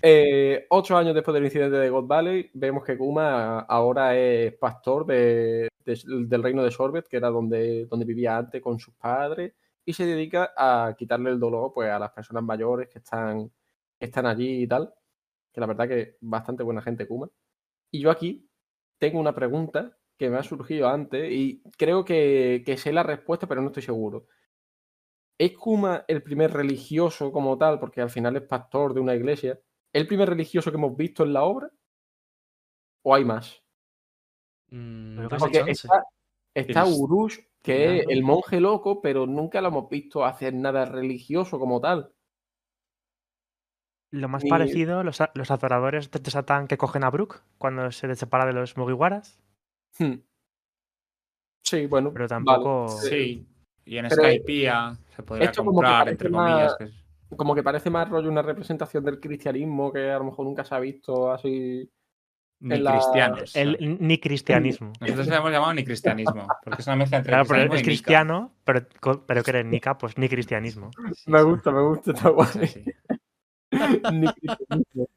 Eh, 0.05 0.65
ocho 0.69 0.97
años 0.97 1.15
después 1.15 1.33
del 1.33 1.45
incidente 1.45 1.77
de 1.77 1.89
God 1.89 2.07
Valley, 2.07 2.49
vemos 2.53 2.83
que 2.83 2.97
Kuma 2.97 3.59
ahora 3.61 4.17
es 4.17 4.53
pastor 4.57 5.05
de- 5.05 5.69
de- 5.85 6.01
del 6.27 6.43
reino 6.43 6.61
de 6.63 6.71
Sorbet, 6.71 7.07
que 7.07 7.17
era 7.17 7.29
donde, 7.29 7.85
donde 7.85 8.05
vivía 8.05 8.37
antes 8.37 8.61
con 8.61 8.79
sus 8.79 8.93
padres, 8.95 9.53
y 9.85 9.93
se 9.93 10.05
dedica 10.05 10.51
a 10.57 10.93
quitarle 10.97 11.29
el 11.31 11.39
dolor 11.39 11.71
pues, 11.73 11.89
a 11.89 11.99
las 11.99 12.11
personas 12.11 12.43
mayores 12.43 12.89
que 12.89 12.99
están, 12.99 13.49
que 13.99 14.05
están 14.05 14.25
allí 14.25 14.63
y 14.63 14.67
tal. 14.67 14.93
Que 15.53 15.61
la 15.61 15.67
verdad 15.67 15.87
que 15.87 16.17
bastante 16.21 16.63
buena 16.63 16.81
gente 16.81 17.07
Kuma. 17.07 17.29
Y 17.91 18.01
yo 18.01 18.11
aquí 18.11 18.49
tengo 18.99 19.19
una 19.19 19.35
pregunta 19.35 19.97
que 20.17 20.29
me 20.29 20.37
ha 20.37 20.43
surgido 20.43 20.89
antes 20.89 21.31
y 21.31 21.63
creo 21.77 22.05
que, 22.05 22.63
que 22.65 22.77
sé 22.77 22.93
la 22.93 23.03
respuesta, 23.03 23.47
pero 23.47 23.61
no 23.61 23.67
estoy 23.69 23.83
seguro. 23.83 24.27
¿Es 25.37 25.55
Kuma 25.55 26.05
el 26.07 26.23
primer 26.23 26.51
religioso 26.53 27.31
como 27.31 27.55
tal, 27.59 27.79
porque 27.79 28.01
al 28.01 28.09
final 28.09 28.35
es 28.35 28.41
pastor 28.43 28.95
de 28.95 28.99
una 28.99 29.13
iglesia? 29.13 29.59
¿El 29.93 30.07
primer 30.07 30.29
religioso 30.29 30.71
que 30.71 30.77
hemos 30.77 30.95
visto 30.97 31.23
en 31.23 31.33
la 31.33 31.43
obra? 31.43 31.69
¿O 33.05 33.13
hay 33.13 33.23
más? 33.25 33.61
Mm, 34.71 35.27
Porque 35.27 35.73
está, 36.55 36.85
Urush, 36.85 37.37
que 37.61 37.99
es 37.99 38.05
el 38.09 38.23
monje 38.23 38.59
loco, 38.59 39.01
pero 39.01 39.25
nunca 39.27 39.61
lo 39.61 39.67
hemos 39.69 39.89
visto 39.89 40.25
hacer 40.25 40.53
nada 40.53 40.85
religioso 40.85 41.59
como 41.59 41.79
tal. 41.79 42.11
Lo 44.11 44.27
más 44.29 44.43
Ni- 44.43 44.49
parecido, 44.49 45.03
los, 45.03 45.21
a- 45.21 45.31
los 45.35 45.49
adoradores 45.51 46.09
de 46.11 46.31
Satán 46.31 46.67
que 46.67 46.77
cogen 46.77 47.03
a 47.03 47.09
Brook 47.09 47.41
cuando 47.57 47.91
se 47.91 48.13
separa 48.15 48.45
de 48.45 48.53
los 48.53 48.77
Mugiwaras, 48.77 49.39
Hmm. 49.99 50.15
Sí, 51.63 51.85
bueno. 51.87 52.11
pero 52.11 52.27
vale. 52.27 52.29
tampoco. 52.29 52.87
Sí. 52.89 53.47
Y 53.85 53.97
en 53.97 54.07
Pero- 54.09 54.21
Skypiea 54.23 54.95
se 55.15 55.23
podría 55.23 55.51
comprar, 55.51 56.09
entre 56.09 56.29
más- 56.29 56.51
comillas. 56.51 56.75
que 56.77 56.83
es- 56.85 57.02
Como 57.35 57.55
que 57.55 57.63
parece 57.63 57.89
más 57.89 58.09
rollo 58.09 58.29
una 58.29 58.41
representación 58.41 59.03
del 59.03 59.19
cristianismo 59.19 59.91
que 59.91 60.11
a 60.11 60.17
lo 60.17 60.25
mejor 60.25 60.45
nunca 60.45 60.63
se 60.63 60.75
ha 60.75 60.79
visto 60.79 61.31
así. 61.31 61.89
Ni 62.59 62.79
la- 62.79 62.91
cristianos. 62.91 63.55
El 63.55 63.97
ni 63.99 64.17
cristianismo. 64.19 64.93
Nosotros 65.01 65.27
le 65.27 65.35
hemos 65.35 65.51
llamado 65.51 65.73
ni 65.73 65.83
cristianismo, 65.83 66.47
porque 66.63 66.81
es 66.81 66.87
una 66.87 66.95
mezcla 66.95 67.17
entre 67.17 67.31
Claro, 67.31 67.45
pero 67.47 67.73
es 67.73 67.81
y 67.81 67.83
cristiano, 67.83 68.53
pero, 68.63 68.87
pero 69.25 69.43
que 69.43 69.51
eres 69.51 69.65
Nika, 69.65 69.97
pues 69.97 70.17
ni 70.17 70.29
cristianismo. 70.29 70.89
Me 71.27 71.43
gusta, 71.43 71.71
me 71.71 71.81
gusta, 71.81 72.11
está 72.11 72.29
guay. 72.29 72.47
Mica. 72.53 72.67
Sí, 72.67 72.83
sí. 72.85 72.91
Ni 74.13 74.27
cristianismo. 74.33 75.07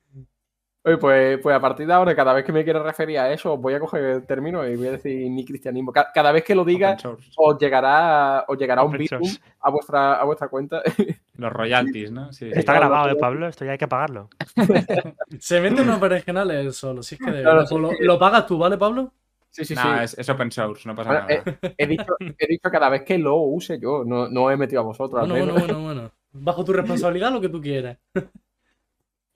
Oye, 0.86 0.98
pues, 0.98 1.38
pues 1.42 1.56
a 1.56 1.60
partir 1.60 1.84
de 1.86 1.92
ahora, 1.92 2.14
cada 2.14 2.32
vez 2.32 2.44
que 2.44 2.52
me 2.52 2.62
quiera 2.62 2.80
referir 2.80 3.18
a 3.18 3.32
eso, 3.32 3.54
os 3.54 3.60
voy 3.60 3.74
a 3.74 3.80
coger 3.80 4.04
el 4.04 4.24
término 4.24 4.64
y 4.64 4.76
voy 4.76 4.86
a 4.86 4.92
decir 4.92 5.28
ni 5.28 5.44
cristianismo. 5.44 5.90
Ca- 5.92 6.12
Cada 6.14 6.30
vez 6.30 6.44
que 6.44 6.54
lo 6.54 6.64
diga, 6.64 6.96
os 7.36 7.58
llegará, 7.58 8.44
os 8.46 8.56
llegará 8.56 8.84
un 8.84 8.92
Bitcoin 8.96 9.36
a 9.60 9.70
vuestra, 9.70 10.14
a 10.14 10.24
vuestra 10.24 10.46
cuenta. 10.46 10.82
Los 11.38 11.52
royalties, 11.52 12.12
¿no? 12.12 12.32
Sí. 12.32 12.50
Está 12.54 12.72
grabado, 12.74 13.10
¿eh. 13.10 13.16
Pablo? 13.16 13.48
Esto 13.48 13.64
ya 13.64 13.72
hay 13.72 13.78
que 13.78 13.88
pagarlo. 13.88 14.28
Se 15.40 15.60
mete 15.60 15.82
unos 15.82 15.98
berenjenales 16.00 16.76
solo, 16.76 17.02
si 17.02 17.16
es 17.16 17.20
que 17.20 17.30
de 17.32 17.42
Claro, 17.42 17.56
verdad, 17.64 17.68
sí. 17.68 17.78
lo, 17.78 17.90
lo 17.98 18.18
pagas 18.18 18.46
tú, 18.46 18.56
¿vale, 18.56 18.78
Pablo? 18.78 19.12
Sí, 19.50 19.64
sí, 19.64 19.74
sí. 19.74 19.82
No, 19.84 20.00
es, 20.00 20.16
es 20.16 20.28
open 20.28 20.52
source, 20.52 20.88
no 20.88 20.94
pasa 20.94 21.10
Bueno, 21.10 21.26
nada. 21.28 21.42
eh, 21.62 21.74
he, 21.78 21.86
dicho, 21.88 22.14
he 22.38 22.46
dicho 22.46 22.70
cada 22.70 22.88
vez 22.90 23.02
que 23.02 23.18
lo 23.18 23.36
use 23.36 23.80
yo, 23.80 24.04
no, 24.04 24.28
no 24.28 24.50
he 24.52 24.56
metido 24.56 24.82
a 24.82 24.84
vosotros. 24.84 25.20
al 25.20 25.28
Bueno, 25.28 25.46
menos. 25.46 25.58
bueno, 25.58 25.74
bueno, 25.82 25.94
bueno. 25.94 26.10
Bajo 26.32 26.64
tu 26.64 26.72
responsabilidad 26.74 27.32
lo 27.32 27.40
que 27.40 27.48
tú 27.48 27.60
quieras. 27.60 27.98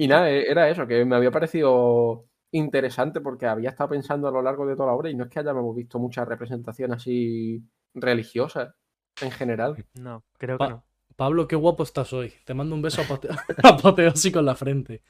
Y 0.01 0.09
nada, 0.09 0.31
e- 0.31 0.51
era 0.51 0.67
eso, 0.71 0.87
que 0.87 1.05
me 1.05 1.15
había 1.15 1.31
parecido 1.31 2.25
interesante 2.53 3.21
porque 3.21 3.45
había 3.45 3.69
estado 3.69 3.91
pensando 3.91 4.29
a 4.29 4.31
lo 4.31 4.41
largo 4.41 4.65
de 4.65 4.75
toda 4.75 4.87
la 4.87 4.95
obra 4.95 5.11
y 5.11 5.15
no 5.15 5.25
es 5.25 5.31
que 5.31 5.41
hayamos 5.41 5.77
visto 5.77 5.99
mucha 5.99 6.25
representación 6.25 6.93
así 6.93 7.63
religiosa 7.93 8.75
en 9.21 9.31
general. 9.31 9.77
No, 9.97 10.25
creo 10.39 10.57
Pa- 10.57 10.67
que 10.69 10.73
no. 10.73 10.85
Pablo, 11.17 11.47
qué 11.47 11.55
guapo 11.55 11.83
estás 11.83 12.15
hoy. 12.15 12.33
Te 12.47 12.55
mando 12.55 12.75
un 12.75 12.81
beso 12.81 13.03
apote- 13.03 13.29
apoteósico 13.63 14.39
en 14.39 14.47
la 14.47 14.55
frente. 14.55 15.03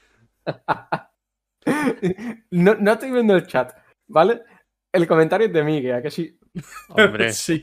No, 2.51 2.75
no 2.75 2.91
estoy 2.91 3.11
viendo 3.11 3.35
el 3.35 3.45
chat, 3.47 3.71
¿vale? 4.07 4.41
El 4.91 5.07
comentario 5.07 5.47
es 5.47 5.53
de 5.53 5.63
Miguel, 5.63 5.93
¿a 5.95 6.01
que 6.01 6.11
sí? 6.11 6.37
Hombre, 6.89 7.31
Sí. 7.33 7.61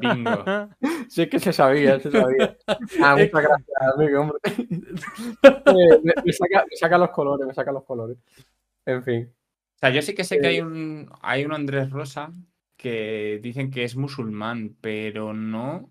Bingo. 0.00 0.44
Sí, 1.08 1.22
es 1.22 1.28
que 1.28 1.38
se 1.38 1.52
sabía, 1.52 2.00
se 2.00 2.10
sabía. 2.10 2.56
Ah, 3.02 3.16
muchas 3.16 3.30
gracias, 3.30 3.96
Miguel, 3.98 4.16
hombre. 4.16 4.38
Eh, 4.46 6.00
me, 6.02 6.12
me 6.24 6.32
saca, 6.32 6.64
me 6.68 6.76
saca 6.76 6.98
los 6.98 7.10
colores, 7.10 7.46
me 7.46 7.54
saca 7.54 7.70
los 7.72 7.84
colores. 7.84 8.16
En 8.84 9.02
fin. 9.02 9.32
O 9.76 9.78
sea, 9.78 9.90
yo 9.90 10.02
sí 10.02 10.14
que 10.14 10.24
sé 10.24 10.40
que 10.40 10.46
hay 10.48 10.60
un, 10.60 11.10
hay 11.20 11.44
un 11.44 11.52
Andrés 11.52 11.90
Rosa 11.90 12.32
que 12.76 13.38
dicen 13.42 13.70
que 13.70 13.84
es 13.84 13.96
musulmán, 13.96 14.76
pero 14.80 15.32
no. 15.34 15.90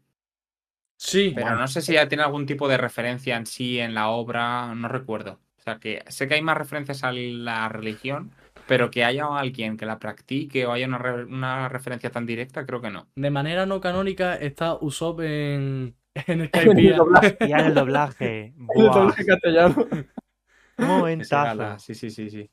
Sí. 0.97 1.31
Pero 1.35 1.55
no 1.55 1.67
sé 1.67 1.81
si 1.81 1.93
ya 1.93 2.07
tiene 2.07 2.23
algún 2.23 2.45
tipo 2.45 2.67
de 2.67 2.77
referencia 2.77 3.37
en 3.37 3.45
sí 3.45 3.79
en 3.79 3.93
la 3.93 4.09
obra, 4.09 4.73
no 4.75 4.87
recuerdo. 4.87 5.39
O 5.57 5.61
sea, 5.61 5.79
que 5.79 6.03
sé 6.07 6.27
que 6.27 6.33
hay 6.35 6.41
más 6.41 6.57
referencias 6.57 7.03
a 7.03 7.11
la 7.13 7.69
religión, 7.69 8.31
pero 8.67 8.89
que 8.91 9.03
haya 9.03 9.25
alguien 9.37 9.77
que 9.77 9.85
la 9.85 9.99
practique 9.99 10.65
o 10.65 10.71
haya 10.71 10.87
una, 10.87 10.97
re- 10.97 11.25
una 11.25 11.69
referencia 11.69 12.09
tan 12.11 12.25
directa, 12.25 12.65
creo 12.65 12.81
que 12.81 12.89
no. 12.91 13.07
De 13.15 13.29
manera 13.29 13.65
no 13.65 13.81
canónica 13.81 14.35
está 14.35 14.75
Usopp 14.75 15.21
en, 15.21 15.95
en 16.27 16.41
El 16.41 16.47
Skypiea. 16.49 16.97
doblaje, 16.97 17.37
Y 17.41 17.51
en 17.51 17.59
el 17.59 17.73
doblaje. 17.73 18.53
el 18.75 18.85
doblaje 18.85 19.25
castellano. 19.25 19.75
Momentazo. 20.77 21.79
Sí, 21.79 21.93
sí, 21.95 22.09
sí, 22.09 22.29
sí. 22.29 22.49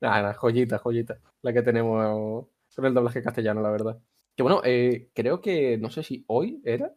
Nada, 0.00 0.34
joyita, 0.34 0.78
joyita. 0.78 1.18
La 1.42 1.52
que 1.52 1.62
tenemos 1.62 2.46
con 2.74 2.84
el 2.86 2.94
doblaje 2.94 3.22
castellano, 3.22 3.60
la 3.60 3.70
verdad. 3.70 3.98
Que 4.36 4.42
bueno, 4.42 4.62
eh, 4.64 5.10
creo 5.14 5.40
que, 5.40 5.76
no 5.78 5.90
sé 5.90 6.02
si 6.02 6.24
hoy 6.28 6.60
era, 6.64 6.94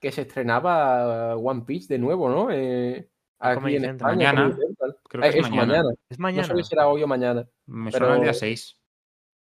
que 0.00 0.10
se 0.10 0.22
estrenaba 0.22 1.36
One 1.36 1.62
Piece 1.64 1.92
de 1.94 2.00
nuevo, 2.00 2.28
¿no? 2.28 2.48
Eh, 2.50 3.08
aquí 3.38 3.76
en. 3.76 3.84
España. 3.84 4.32
Mañana. 4.32 4.56
Central. 4.56 4.96
Creo 5.12 5.22
que 5.22 5.28
es 5.28 5.34
eso, 5.44 5.50
mañana. 5.54 5.90
Es 6.08 6.18
No 6.18 6.22
mañana. 6.22 6.44
sé 6.48 6.56
si 6.56 6.62
será 6.64 6.88
hoy 6.88 7.02
o 7.02 7.06
mañana. 7.06 7.46
Me 7.66 7.90
Pero- 7.90 8.06
suena 8.06 8.16
el 8.16 8.22
día 8.22 8.32
6. 8.34 8.78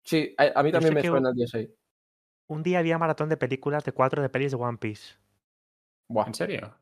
Sí, 0.02 0.34
a, 0.36 0.58
a 0.58 0.62
mí 0.64 0.72
también 0.72 0.94
me 0.94 1.02
suena 1.04 1.28
el 1.28 1.34
día 1.36 1.46
6. 1.46 1.70
Un 2.48 2.62
día 2.64 2.80
había 2.80 2.98
maratón 2.98 3.28
de 3.28 3.36
películas 3.36 3.84
de 3.84 3.92
cuatro 3.92 4.20
de 4.20 4.28
pelis 4.28 4.50
de 4.50 4.56
One 4.56 4.78
Piece. 4.78 5.14
Buah. 6.08 6.26
¿En 6.26 6.34
serio? 6.34 6.74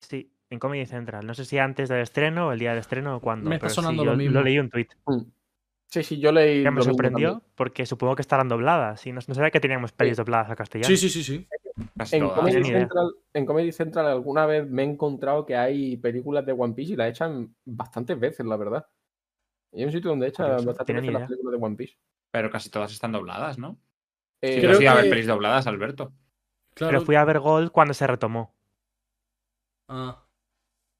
Sí, 0.00 0.32
en 0.48 0.60
Comedy 0.60 0.86
Central. 0.86 1.26
No 1.26 1.34
sé 1.34 1.44
si 1.44 1.58
antes 1.58 1.88
del 1.88 2.02
estreno 2.02 2.46
o 2.48 2.52
el 2.52 2.60
día 2.60 2.70
del 2.70 2.78
estreno 2.78 3.16
o 3.16 3.20
cuándo. 3.20 3.48
Me 3.50 3.56
está 3.56 3.64
pero 3.64 3.70
sí, 3.70 3.74
sonando 3.74 4.04
yo 4.04 4.10
lo 4.12 4.16
mismo. 4.16 4.34
Lo 4.34 4.44
leí 4.44 4.58
un 4.60 4.70
tweet. 4.70 4.86
Sí, 5.88 6.04
sí, 6.04 6.20
yo 6.20 6.30
leí. 6.30 6.62
Que 6.62 6.70
me 6.70 6.82
sorprendió 6.82 7.42
porque 7.56 7.84
supongo 7.84 8.14
que 8.14 8.22
estarán 8.22 8.48
dobladas. 8.48 9.04
Y 9.06 9.12
no, 9.12 9.18
no 9.26 9.34
sabía 9.34 9.50
que 9.50 9.58
teníamos 9.58 9.90
pelis 9.90 10.16
dobladas 10.16 10.48
al 10.50 10.56
castellano. 10.56 10.86
Sí, 10.88 10.96
sí, 10.96 11.10
sí, 11.10 11.24
sí. 11.24 11.48
En. 12.12 12.28
Comedy. 12.28 12.64
Central, 12.64 13.10
en 13.34 13.46
Comedy 13.46 13.72
Central 13.72 14.06
alguna 14.06 14.46
vez 14.46 14.68
me 14.68 14.82
he 14.82 14.86
encontrado 14.86 15.44
que 15.46 15.56
hay 15.56 15.96
películas 15.96 16.44
de 16.46 16.52
One 16.52 16.74
Piece 16.74 16.92
y 16.92 16.96
las 16.96 17.08
echan 17.10 17.54
bastantes 17.64 18.18
veces, 18.18 18.44
la 18.46 18.56
verdad. 18.56 18.86
Y 19.72 19.80
hay 19.80 19.84
un 19.86 19.92
sitio 19.92 20.10
donde 20.10 20.28
echan 20.28 20.64
bastantes 20.64 20.96
veces 20.96 21.12
las 21.12 21.28
películas 21.28 21.58
de 21.60 21.66
One 21.66 21.76
Piece. 21.76 21.96
Pero 22.30 22.50
casi 22.50 22.70
todas 22.70 22.92
están 22.92 23.12
dobladas, 23.12 23.58
¿no? 23.58 23.78
Eh, 24.42 24.54
Sí, 24.54 24.60
Creo 24.60 24.74
sí, 24.76 24.86
a 24.86 24.94
ver 24.94 25.04
que- 25.04 25.10
pelis 25.10 25.26
dobladas, 25.26 25.66
Alberto. 25.66 26.12
Claro. 26.74 26.90
Pero 26.92 27.00
fui 27.04 27.14
a 27.16 27.24
ver 27.24 27.40
Gold 27.40 27.70
cuando 27.72 27.92
se 27.94 28.06
retomó. 28.06 28.54
Ah, 29.88 30.24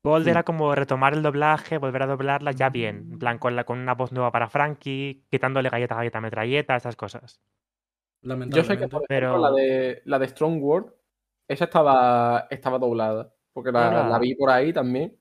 Gold 0.02 0.24
Sí. 0.24 0.30
era 0.30 0.42
como 0.44 0.74
retomar 0.74 1.12
el 1.14 1.22
doblaje, 1.22 1.78
volver 1.78 2.02
a 2.02 2.06
doblarla 2.06 2.52
ya 2.52 2.70
bien. 2.70 3.08
En 3.12 3.18
plan, 3.18 3.38
con, 3.38 3.54
la, 3.54 3.64
con 3.64 3.78
una 3.78 3.94
voz 3.94 4.12
nueva 4.12 4.32
para 4.32 4.48
Frankie, 4.48 5.24
quitándole 5.30 5.68
galleta, 5.68 5.94
galleta, 5.94 6.20
metralleta, 6.20 6.76
esas 6.76 6.96
cosas. 6.96 7.40
Yo 8.22 8.28
sé 8.64 8.76
que, 8.76 8.86
lamentablemente. 8.86 8.88
por 8.88 9.02
ejemplo, 9.02 9.06
Pero- 9.08 9.38
la, 9.38 9.50
de, 9.52 10.02
la 10.04 10.18
de 10.18 10.28
Strong 10.28 10.62
World, 10.62 10.92
esa 11.48 11.64
estaba, 11.64 12.46
estaba 12.50 12.78
doblada. 12.78 13.32
Porque 13.52 13.72
la, 13.72 14.08
la 14.08 14.18
vi 14.18 14.34
por 14.34 14.50
ahí 14.50 14.72
también. 14.72 15.18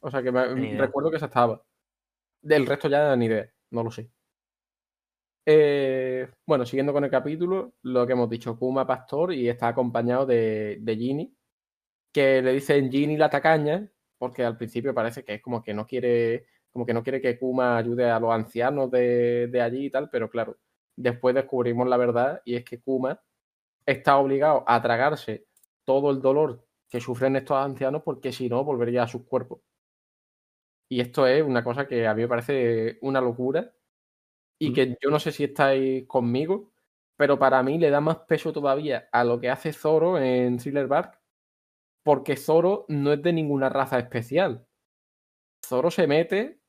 O 0.00 0.10
sea 0.10 0.22
que 0.22 0.30
me- 0.32 0.76
recuerdo 0.78 1.10
que 1.10 1.16
esa 1.16 1.26
estaba. 1.26 1.62
Del 2.42 2.66
resto 2.66 2.88
ya 2.88 3.16
ni 3.16 3.26
idea, 3.26 3.50
no 3.70 3.82
lo 3.82 3.90
sé. 3.90 4.10
Eh, 5.46 6.28
bueno, 6.46 6.64
siguiendo 6.64 6.92
con 6.92 7.04
el 7.04 7.10
capítulo, 7.10 7.74
lo 7.82 8.06
que 8.06 8.12
hemos 8.14 8.28
dicho, 8.30 8.58
Kuma 8.58 8.86
Pastor 8.86 9.32
y 9.32 9.48
está 9.48 9.68
acompañado 9.68 10.24
de, 10.26 10.78
de 10.80 10.96
Ginny, 10.96 11.36
que 12.12 12.40
le 12.42 12.52
dicen 12.52 12.90
Ginny 12.90 13.16
la 13.16 13.28
tacaña, 13.30 13.90
porque 14.18 14.44
al 14.44 14.56
principio 14.56 14.94
parece 14.94 15.22
que 15.24 15.34
es 15.34 15.42
como 15.42 15.62
que 15.62 15.74
no 15.74 15.86
quiere, 15.86 16.46
como 16.70 16.86
que 16.86 16.94
no 16.94 17.02
quiere 17.02 17.20
que 17.20 17.38
Kuma 17.38 17.76
ayude 17.76 18.10
a 18.10 18.20
los 18.20 18.32
ancianos 18.32 18.90
de, 18.90 19.48
de 19.48 19.60
allí 19.60 19.86
y 19.86 19.90
tal, 19.90 20.08
pero 20.10 20.30
claro, 20.30 20.58
después 20.96 21.34
descubrimos 21.34 21.88
la 21.88 21.96
verdad 21.96 22.42
y 22.44 22.56
es 22.56 22.64
que 22.64 22.80
Kuma 22.80 23.20
está 23.86 24.18
obligado 24.18 24.64
a 24.66 24.80
tragarse 24.82 25.46
todo 25.84 26.10
el 26.10 26.20
dolor 26.20 26.66
que 26.88 27.00
sufren 27.00 27.36
estos 27.36 27.56
ancianos 27.56 28.02
porque 28.04 28.32
si 28.32 28.48
no 28.48 28.64
volvería 28.64 29.02
a 29.02 29.08
sus 29.08 29.24
cuerpos. 29.24 29.60
Y 30.88 31.00
esto 31.00 31.26
es 31.26 31.42
una 31.42 31.64
cosa 31.64 31.86
que 31.86 32.06
a 32.06 32.14
mí 32.14 32.22
me 32.22 32.28
parece 32.28 32.98
una 33.02 33.20
locura 33.20 33.74
y 34.58 34.72
que 34.72 34.96
yo 35.02 35.10
no 35.10 35.18
sé 35.18 35.32
si 35.32 35.44
estáis 35.44 36.06
conmigo, 36.06 36.72
pero 37.16 37.38
para 37.38 37.62
mí 37.62 37.78
le 37.78 37.90
da 37.90 38.00
más 38.00 38.18
peso 38.28 38.52
todavía 38.52 39.08
a 39.12 39.24
lo 39.24 39.40
que 39.40 39.50
hace 39.50 39.72
Zoro 39.72 40.18
en 40.18 40.58
Thriller 40.58 40.86
Bark 40.86 41.20
porque 42.04 42.36
Zoro 42.36 42.84
no 42.88 43.12
es 43.12 43.22
de 43.22 43.32
ninguna 43.32 43.68
raza 43.68 43.98
especial. 43.98 44.66
Zoro 45.66 45.90
se 45.90 46.06
mete 46.06 46.60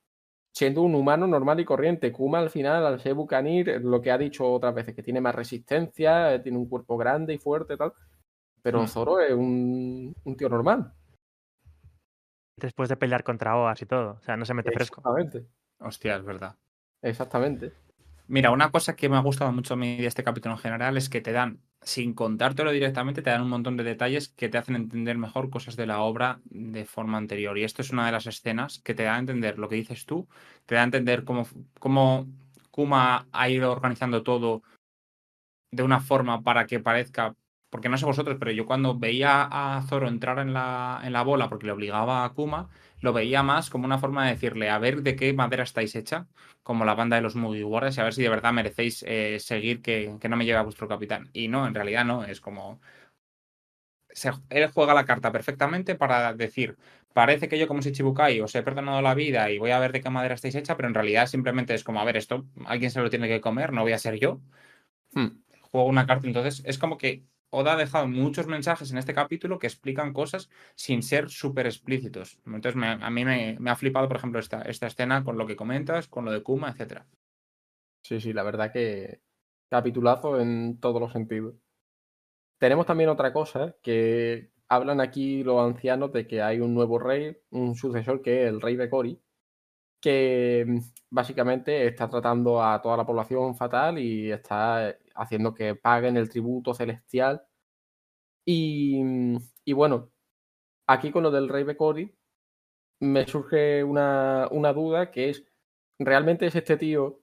siendo 0.55 0.83
un 0.83 0.95
humano 0.95 1.27
normal 1.27 1.59
y 1.59 1.65
corriente. 1.65 2.13
Kuma 2.13 2.39
al 2.39 2.49
final, 2.49 2.85
al 2.85 2.99
ser 3.01 3.13
Bucanir, 3.13 3.81
lo 3.81 4.01
que 4.01 4.11
ha 4.11 4.17
dicho 4.17 4.49
otras 4.49 4.73
veces, 4.73 4.95
que 4.95 5.03
tiene 5.03 5.19
más 5.19 5.35
resistencia, 5.35 6.33
eh, 6.33 6.39
tiene 6.39 6.57
un 6.57 6.69
cuerpo 6.69 6.95
grande 6.95 7.33
y 7.33 7.37
fuerte 7.37 7.73
y 7.73 7.77
tal. 7.77 7.91
Pero 8.61 8.83
Hmm. 8.83 8.87
Zoro 8.87 9.19
es 9.19 9.33
un, 9.33 10.15
un 10.23 10.37
tío 10.37 10.47
normal. 10.47 10.93
Después 12.57 12.87
de 12.87 12.95
pelear 12.95 13.23
contra 13.23 13.57
Oas 13.57 13.81
y 13.81 13.85
todo. 13.85 14.17
O 14.19 14.21
sea, 14.23 14.37
no 14.37 14.45
se 14.45 14.53
mete 14.53 14.71
fresco. 14.71 15.01
Exactamente. 15.01 15.45
Hostia, 15.79 16.15
es 16.15 16.23
verdad. 16.23 16.55
Exactamente. 17.01 17.73
Mira, 18.27 18.49
una 18.51 18.71
cosa 18.71 18.95
que 18.95 19.07
me 19.07 19.17
ha 19.17 19.19
gustado 19.19 19.51
mucho 19.51 19.75
a 19.75 19.77
mí 19.77 19.97
de 19.97 20.07
este 20.07 20.23
capítulo 20.23 20.55
en 20.55 20.61
general 20.61 20.97
es 20.97 21.09
que 21.09 21.21
te 21.21 21.31
dan, 21.31 21.59
sin 21.81 22.13
contártelo 22.15 22.71
directamente, 22.71 23.21
te 23.21 23.29
dan 23.29 23.43
un 23.43 23.49
montón 23.49 23.77
de 23.77 23.83
detalles 23.83 24.29
que 24.29 24.49
te 24.49 24.57
hacen 24.57 24.75
entender 24.75 25.17
mejor 25.17 25.51
cosas 25.51 25.75
de 25.75 25.85
la 25.85 26.01
obra 26.01 26.39
de 26.45 26.85
forma 26.85 27.19
anterior. 27.19 27.55
Y 27.57 27.63
esto 27.63 27.83
es 27.83 27.91
una 27.91 28.07
de 28.07 28.11
las 28.13 28.25
escenas 28.25 28.79
que 28.79 28.95
te 28.95 29.03
da 29.03 29.15
a 29.15 29.19
entender 29.19 29.59
lo 29.59 29.69
que 29.69 29.75
dices 29.75 30.05
tú, 30.07 30.27
te 30.65 30.73
da 30.73 30.81
a 30.81 30.85
entender 30.85 31.23
cómo, 31.23 31.47
cómo 31.79 32.27
Kuma 32.71 33.27
ha 33.31 33.49
ido 33.49 33.71
organizando 33.71 34.23
todo 34.23 34.63
de 35.71 35.83
una 35.83 35.99
forma 35.99 36.41
para 36.41 36.65
que 36.65 36.79
parezca. 36.79 37.35
Porque 37.69 37.89
no 37.89 37.97
sé 37.97 38.05
vosotros, 38.05 38.37
pero 38.39 38.51
yo 38.51 38.65
cuando 38.65 38.97
veía 38.97 39.43
a 39.51 39.81
Zoro 39.83 40.07
entrar 40.07 40.39
en 40.39 40.53
la, 40.53 41.01
en 41.03 41.13
la 41.13 41.23
bola 41.23 41.49
porque 41.49 41.65
le 41.67 41.73
obligaba 41.73 42.23
a 42.25 42.33
Kuma, 42.33 42.69
lo 43.05 43.13
veía 43.13 43.43
más 43.43 43.69
como 43.69 43.85
una 43.85 43.99
forma 43.99 44.25
de 44.25 44.31
decirle 44.33 44.69
a 44.69 44.79
ver 44.79 45.03
de 45.03 45.15
qué 45.15 45.33
madera 45.33 45.63
estáis 45.63 45.95
hecha, 45.95 46.27
como 46.63 46.85
la 46.85 46.95
banda 46.95 47.15
de 47.17 47.21
los 47.23 47.35
Mugiwaras, 47.37 47.97
y 47.97 48.01
a 48.01 48.03
ver 48.05 48.13
si 48.13 48.23
de 48.23 48.29
verdad 48.29 48.53
merecéis 48.53 49.03
eh, 49.07 49.39
seguir 49.39 49.81
que, 49.81 50.17
que 50.19 50.29
no 50.29 50.37
me 50.37 50.45
lleve 50.45 50.59
a 50.59 50.63
vuestro 50.63 50.87
capitán. 50.89 51.29
Y 51.33 51.47
no, 51.49 51.67
en 51.67 51.75
realidad 51.75 52.05
no, 52.05 52.25
es 52.25 52.41
como. 52.41 52.81
se- 54.09 54.31
él 54.49 54.71
juega 54.73 54.93
la 54.93 55.05
carta 55.05 55.31
perfectamente 55.31 55.95
para 55.95 56.33
decir, 56.33 56.77
parece 57.13 57.47
que 57.49 57.59
yo 57.59 57.67
como 57.67 57.81
soy 57.81 57.91
Chibukai 57.91 58.39
os 58.41 58.55
he 58.55 58.63
perdonado 58.63 59.01
la 59.01 59.13
vida 59.13 59.51
y 59.51 59.57
voy 59.59 59.71
a 59.71 59.79
ver 59.79 59.91
de 59.91 60.01
qué 60.01 60.09
madera 60.09 60.35
estáis 60.35 60.55
hecha, 60.55 60.75
pero 60.75 60.87
en 60.87 60.93
realidad 60.95 61.27
simplemente 61.27 61.73
es 61.73 61.83
como, 61.83 61.99
a 61.99 62.05
ver, 62.05 62.17
esto 62.17 62.45
alguien 62.65 62.91
se 62.91 63.01
lo 63.01 63.09
tiene 63.09 63.27
que 63.27 63.41
comer, 63.41 63.73
no 63.73 63.81
voy 63.83 63.93
a 63.93 63.97
ser 63.99 64.15
yo. 64.19 64.41
Hmm. 65.13 65.43
Juego 65.71 65.87
una 65.87 66.05
carta, 66.07 66.27
entonces 66.27 66.63
es 66.65 66.77
como 66.77 66.97
que 66.97 67.23
Oda 67.55 67.73
ha 67.73 67.77
dejado 67.77 68.07
muchos 68.07 68.47
mensajes 68.47 68.91
en 68.91 68.97
este 68.97 69.13
capítulo 69.13 69.59
que 69.59 69.67
explican 69.67 70.11
cosas 70.11 70.49
sin 70.75 71.01
ser 71.01 71.29
súper 71.29 71.65
explícitos. 71.67 72.37
Entonces 72.45 72.81
a 72.83 73.09
mí 73.09 73.23
me, 73.23 73.57
ha 73.65 73.75
flipado, 73.75 74.07
por 74.09 74.17
ejemplo, 74.17 74.39
esta, 74.39 74.61
esta 74.63 74.87
escena 74.87 75.23
con 75.23 75.37
lo 75.37 75.47
que 75.47 75.55
comentas, 75.55 76.07
con 76.09 76.25
lo 76.25 76.31
de 76.31 76.43
Kuma, 76.43 76.69
etcétera. 76.71 77.07
Sí, 78.01 78.19
sí, 78.19 78.33
la 78.33 78.43
verdad 78.43 78.71
que 78.73 79.21
capitulazo 79.69 80.39
en 80.39 80.79
todos 80.79 80.99
los 80.99 81.13
sentidos. 81.13 81.55
Tenemos 82.57 82.85
también 82.85 83.09
otra 83.09 83.31
cosa 83.31 83.75
que 83.81 84.51
hablan 84.67 84.99
aquí 84.99 85.43
los 85.43 85.61
ancianos 85.61 86.11
de 86.11 86.27
que 86.27 86.41
hay 86.41 86.59
un 86.59 86.73
nuevo 86.73 86.99
rey, 86.99 87.37
un 87.51 87.75
sucesor 87.75 88.21
que 88.21 88.43
es 88.43 88.49
el 88.49 88.61
rey 88.61 88.75
de 88.75 88.89
Cori, 88.89 89.21
que 90.01 90.65
mm, 90.67 90.79
básicamente 91.09 91.87
está 91.87 92.09
tratando 92.09 92.61
a 92.63 92.81
toda 92.81 92.97
la 92.97 93.05
población 93.05 93.55
fatal 93.55 93.99
y 93.99 94.31
está 94.31 94.95
haciendo 95.15 95.53
que 95.53 95.75
paguen 95.75 96.17
el 96.17 96.29
tributo 96.29 96.73
celestial. 96.73 97.43
Y, 98.45 99.01
mm, 99.03 99.37
y 99.65 99.73
bueno, 99.73 100.11
aquí 100.87 101.11
con 101.11 101.23
lo 101.23 101.31
del 101.31 101.49
rey 101.49 101.63
Becori 101.63 102.15
me 103.01 103.25
surge 103.27 103.83
una, 103.83 104.47
una 104.51 104.73
duda 104.73 105.11
que 105.11 105.29
es, 105.29 105.45
¿realmente 105.99 106.45
es 106.45 106.55
este 106.55 106.77
tío 106.77 107.21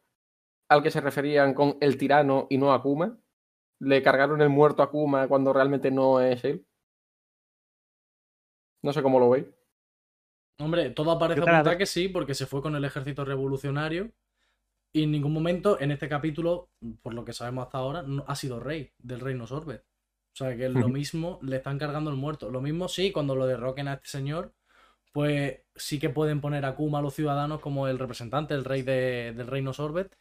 al 0.68 0.83
que 0.83 0.90
se 0.90 1.00
referían 1.00 1.55
con 1.55 1.76
el 1.81 1.96
tirano 1.98 2.46
y 2.50 2.59
no 2.59 2.72
a 2.72 2.83
Kuma? 2.83 3.18
¿Le 3.81 4.02
cargaron 4.02 4.40
el 4.42 4.48
muerto 4.48 4.83
a 4.83 4.90
Kuma 4.90 5.28
cuando 5.28 5.52
realmente 5.52 5.90
no 5.90 6.20
es 6.20 6.44
él? 6.44 6.66
No 8.83 8.92
sé 8.92 9.02
cómo 9.02 9.20
lo 9.20 9.31
veis. 9.31 9.46
Hombre, 10.59 10.90
todo 10.90 11.18
parece 11.18 11.40
Yo 11.40 11.44
cada 11.46 11.59
apuntar 11.59 11.78
vez- 11.78 11.78
que 11.78 11.87
sí, 11.87 12.09
porque 12.09 12.35
se 12.35 12.46
fue 12.46 12.62
con 12.62 12.74
el 12.76 12.85
ejército 12.85 13.24
revolucionario. 13.24 14.11
Y 14.92 15.05
en 15.05 15.11
ningún 15.12 15.33
momento 15.33 15.81
en 15.81 15.90
este 15.90 16.09
capítulo, 16.09 16.70
por 17.02 17.14
lo 17.14 17.24
que 17.24 17.33
sabemos 17.33 17.64
hasta 17.66 17.78
ahora, 17.78 18.02
no- 18.02 18.24
ha 18.28 18.37
sido 18.37 18.61
rey 18.61 18.92
del 18.98 19.20
reino 19.20 19.46
Sorbet. 19.46 19.85
O 20.35 20.37
sea 20.37 20.57
que 20.57 20.68
lo 20.68 20.88
mismo 20.88 21.38
le 21.42 21.57
están 21.57 21.78
cargando 21.78 22.11
el 22.11 22.16
muerto. 22.16 22.50
Lo 22.50 22.61
mismo 22.61 22.88
sí, 22.88 23.12
cuando 23.12 23.35
lo 23.37 23.46
derroquen 23.46 23.88
a 23.88 23.94
este 23.94 24.09
señor, 24.09 24.55
pues 25.12 25.61
sí 25.76 25.98
que 26.00 26.11
pueden 26.11 26.40
poner 26.40 26.64
a 26.66 26.74
Kuma 26.76 27.00
a 27.00 27.02
los 27.02 27.14
ciudadanos 27.14 27.61
como 27.61 27.88
el 27.88 27.98
representante, 27.98 28.55
el 28.55 28.64
rey 28.64 28.83
de- 28.83 29.33
del 29.37 29.46
reino 29.48 29.72
Sorbet. 29.74 30.16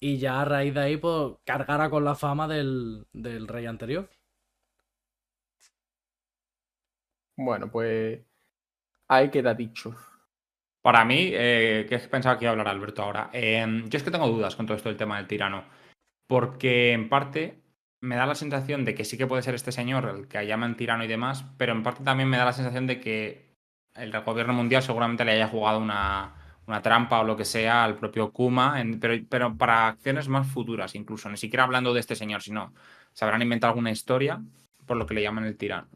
Y 0.00 0.18
ya 0.18 0.40
a 0.42 0.44
raíz 0.46 0.74
de 0.74 0.80
ahí, 0.82 0.96
pues 0.98 1.34
cargará 1.46 1.90
con 1.90 2.04
la 2.04 2.14
fama 2.16 2.48
del, 2.48 3.06
del 3.12 3.48
rey 3.48 3.66
anterior. 3.66 4.10
Bueno, 7.36 7.70
pues 7.70 8.20
ahí 9.08 9.30
queda 9.30 9.54
dicho. 9.54 9.94
Para 10.82 11.04
mí, 11.04 11.30
eh, 11.32 11.86
que 11.88 11.94
he 11.94 11.98
pensado 12.08 12.36
que 12.38 12.44
iba 12.44 12.50
a 12.50 12.52
hablar 12.52 12.68
Alberto 12.68 13.02
ahora, 13.02 13.30
eh, 13.32 13.64
yo 13.88 13.96
es 13.96 14.02
que 14.02 14.10
tengo 14.10 14.28
dudas 14.28 14.56
con 14.56 14.66
todo 14.66 14.76
esto 14.76 14.88
del 14.88 14.98
tema 14.98 15.16
del 15.16 15.28
tirano, 15.28 15.64
porque 16.26 16.92
en 16.92 17.08
parte 17.08 17.62
me 18.00 18.16
da 18.16 18.26
la 18.26 18.34
sensación 18.34 18.84
de 18.84 18.94
que 18.94 19.04
sí 19.04 19.16
que 19.16 19.28
puede 19.28 19.42
ser 19.42 19.54
este 19.54 19.70
señor 19.70 20.04
el 20.12 20.26
que 20.26 20.44
llaman 20.44 20.76
tirano 20.76 21.04
y 21.04 21.08
demás, 21.08 21.44
pero 21.56 21.72
en 21.72 21.84
parte 21.84 22.02
también 22.02 22.28
me 22.28 22.36
da 22.36 22.44
la 22.44 22.52
sensación 22.52 22.88
de 22.88 22.98
que 23.00 23.52
el 23.94 24.10
gobierno 24.22 24.54
mundial 24.54 24.82
seguramente 24.82 25.24
le 25.24 25.32
haya 25.32 25.46
jugado 25.46 25.78
una, 25.78 26.34
una 26.66 26.82
trampa 26.82 27.20
o 27.20 27.24
lo 27.24 27.36
que 27.36 27.44
sea 27.44 27.84
al 27.84 27.94
propio 27.96 28.32
Kuma, 28.32 28.80
en- 28.80 28.98
pero, 28.98 29.14
pero 29.28 29.56
para 29.56 29.86
acciones 29.88 30.26
más 30.28 30.48
futuras 30.48 30.96
incluso, 30.96 31.28
ni 31.30 31.36
siquiera 31.36 31.62
hablando 31.62 31.94
de 31.94 32.00
este 32.00 32.16
señor, 32.16 32.42
sino 32.42 32.72
se 33.12 33.24
habrán 33.24 33.42
inventado 33.42 33.70
alguna 33.72 33.92
historia 33.92 34.40
por 34.86 34.96
lo 34.96 35.06
que 35.06 35.14
le 35.14 35.22
llaman 35.22 35.44
el 35.44 35.56
tirano. 35.56 35.86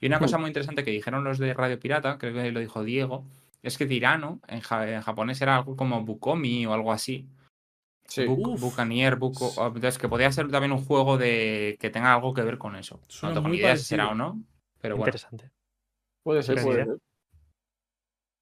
Y 0.00 0.06
una 0.06 0.18
cosa 0.18 0.38
muy 0.38 0.48
interesante 0.48 0.84
que 0.84 0.90
dijeron 0.90 1.22
los 1.22 1.38
de 1.38 1.54
Radio 1.54 1.78
Pirata, 1.78 2.18
creo 2.18 2.32
que 2.34 2.50
lo 2.50 2.58
dijo 2.60 2.82
Diego, 2.82 3.24
es 3.62 3.76
que 3.78 3.86
tirano 3.86 4.40
en, 4.48 4.60
ja- 4.60 4.88
en 4.90 5.00
japonés 5.02 5.40
era 5.40 5.56
algo 5.56 5.76
como 5.76 6.04
Bukomi 6.04 6.66
o 6.66 6.72
algo 6.72 6.92
así. 6.92 7.28
Sí. 8.06 8.24
Buk-. 8.24 8.58
Bucanier, 8.58 9.16
Buko. 9.16 9.52
Entonces, 9.66 9.98
que 9.98 10.08
podría 10.08 10.32
ser 10.32 10.50
también 10.50 10.72
un 10.72 10.84
juego 10.84 11.18
de 11.18 11.76
que 11.80 11.90
tenga 11.90 12.14
algo 12.14 12.32
que 12.32 12.42
ver 12.42 12.56
con 12.58 12.74
eso. 12.76 13.00
Suena 13.08 13.34
no 13.34 13.40
tengo 13.40 13.52
ni 13.52 13.58
idea 13.58 13.76
si 13.76 13.84
será 13.84 14.08
o 14.08 14.14
no, 14.14 14.42
pero 14.80 14.96
bueno. 14.96 15.08
Interesante. 15.08 15.50
Puede 16.22 16.42
ser, 16.42 16.62
puede 16.62 16.84
ser. 16.84 16.98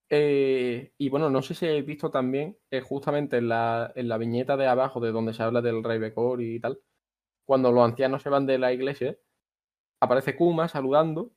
Eh, 0.09 0.93
y 0.99 1.09
bueno, 1.09 1.31
no 1.31 1.43
sé 1.43 1.55
si 1.55 1.67
habéis 1.67 1.85
visto 1.87 2.11
también, 2.11 2.57
eh, 2.71 2.81
justamente 2.81 3.39
en 3.39 3.49
la, 3.49 3.93
en 3.97 4.09
la 4.09 4.19
viñeta 4.19 4.57
de 4.57 4.69
abajo, 4.69 5.01
de 5.01 5.11
donde 5.11 5.35
se 5.35 5.43
habla 5.43 5.63
del 5.63 5.83
rey 5.83 5.99
Becor 5.99 6.41
y 6.41 6.61
tal, 6.61 6.79
cuando 7.45 7.73
los 7.73 7.85
ancianos 7.85 8.23
se 8.23 8.29
van 8.29 8.47
de 8.47 8.59
la 8.59 8.73
iglesia, 8.73 9.17
aparece 10.01 10.37
Kuma 10.37 10.69
saludando 10.69 11.33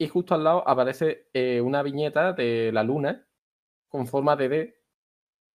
y 0.00 0.08
justo 0.08 0.34
al 0.34 0.44
lado 0.44 0.66
aparece 0.66 1.28
eh, 1.34 1.60
una 1.60 1.82
viñeta 1.82 2.32
de 2.32 2.72
la 2.72 2.82
luna 2.82 3.28
con 3.86 4.06
forma 4.06 4.34
de 4.34 4.48
D 4.48 4.82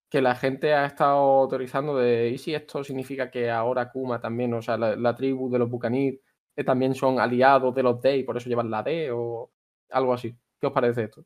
que 0.07 0.21
la 0.21 0.35
gente 0.35 0.75
ha 0.75 0.85
estado 0.85 1.41
autorizando 1.41 1.97
de, 1.97 2.29
¿y 2.29 2.37
si 2.37 2.53
esto 2.53 2.83
significa 2.83 3.31
que 3.31 3.49
ahora 3.49 3.89
Kuma 3.89 4.21
también, 4.21 4.53
o 4.53 4.61
sea, 4.61 4.77
la, 4.77 4.95
la 4.95 5.15
tribu 5.15 5.49
de 5.49 5.57
los 5.57 5.67
Bucanir 5.67 6.21
eh, 6.55 6.63
también 6.63 6.93
son 6.93 7.19
aliados 7.19 7.73
de 7.73 7.81
los 7.81 7.99
D 7.99 8.17
y 8.17 8.23
por 8.23 8.37
eso 8.37 8.47
llevan 8.47 8.69
la 8.69 8.83
D 8.83 9.09
o 9.11 9.51
algo 9.89 10.13
así? 10.13 10.37
¿Qué 10.61 10.67
os 10.67 10.73
parece 10.73 11.05
esto? 11.05 11.25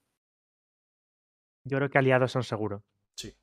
Yo 1.66 1.78
creo 1.78 1.90
que 1.90 1.98
aliados 1.98 2.32
son 2.32 2.44
seguros. 2.44 2.84
Sí. 3.16 3.36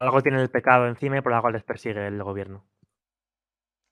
Algo 0.00 0.22
tiene 0.22 0.42
el 0.42 0.50
pecado 0.50 0.88
encima 0.88 1.18
y 1.18 1.20
por 1.20 1.34
algo 1.34 1.50
les 1.50 1.62
persigue 1.62 2.04
el 2.04 2.20
gobierno. 2.20 2.66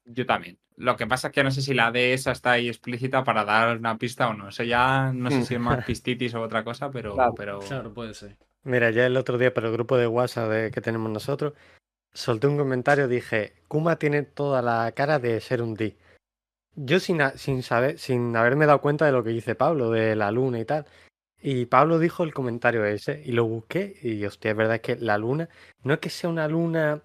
Yo 0.05 0.27
también. 0.27 0.59
Lo 0.77 0.97
que 0.97 1.07
pasa 1.07 1.29
es 1.29 1.35
que 1.35 1.45
no 1.45 1.51
sé 1.51 1.63
si 1.63 1.75
la 1.75 1.93
de 1.93 2.13
esa 2.15 2.33
está 2.33 2.53
ahí 2.53 2.69
explícita 2.69 3.23
para 3.25 3.45
dar 3.45 3.77
una 3.77 3.99
pista 3.99 4.29
o 4.29 4.35
no. 4.35 4.49
Eso 4.49 4.63
ya 4.65 5.13
no 5.13 5.31
sé 5.31 5.45
si 5.45 5.55
es 5.55 5.61
más 5.61 5.85
pistitis 5.85 6.35
o 6.35 6.41
otra 6.43 6.65
cosa, 6.65 6.91
pero. 6.91 7.15
Claro, 7.15 7.35
pero... 7.37 7.59
Claro, 7.61 7.93
puede 7.95 8.15
ser. 8.15 8.37
Mira, 8.65 8.91
ya 8.91 9.07
el 9.07 9.17
otro 9.17 9.39
día 9.39 9.53
por 9.53 9.65
el 9.65 9.73
grupo 9.73 9.97
de 9.97 10.07
WhatsApp 10.07 10.51
de- 10.51 10.71
que 10.71 10.81
tenemos 10.81 11.11
nosotros, 11.11 11.53
solté 12.13 12.47
un 12.47 12.57
comentario, 12.57 13.09
dije, 13.09 13.55
Kuma 13.69 13.97
tiene 13.97 14.23
toda 14.23 14.63
la 14.63 14.93
cara 14.93 15.19
de 15.19 15.41
ser 15.41 15.63
un 15.63 15.75
D. 15.75 15.97
Yo 16.75 17.01
sin, 17.01 17.21
a- 17.23 17.37
sin 17.37 17.63
saber, 17.63 17.99
sin 17.99 18.35
haberme 18.37 18.67
dado 18.67 18.81
cuenta 18.81 19.05
de 19.05 19.13
lo 19.13 19.23
que 19.23 19.31
dice 19.31 19.55
Pablo, 19.55 19.91
de 19.91 20.17
la 20.17 20.31
luna 20.31 20.59
y 20.61 20.65
tal. 20.65 20.87
Y 21.41 21.67
Pablo 21.67 21.99
dijo 21.99 22.23
el 22.23 22.33
comentario 22.33 22.85
ese, 22.85 23.21
y 23.25 23.33
lo 23.33 23.45
busqué, 23.47 23.97
y 24.01 24.25
hostia, 24.25 24.53
es 24.53 24.57
verdad 24.57 24.81
que 24.81 24.97
la 24.97 25.19
luna, 25.19 25.49
no 25.83 25.95
es 25.95 26.01
que 26.01 26.09
sea 26.09 26.31
una 26.31 26.47
luna 26.47 27.03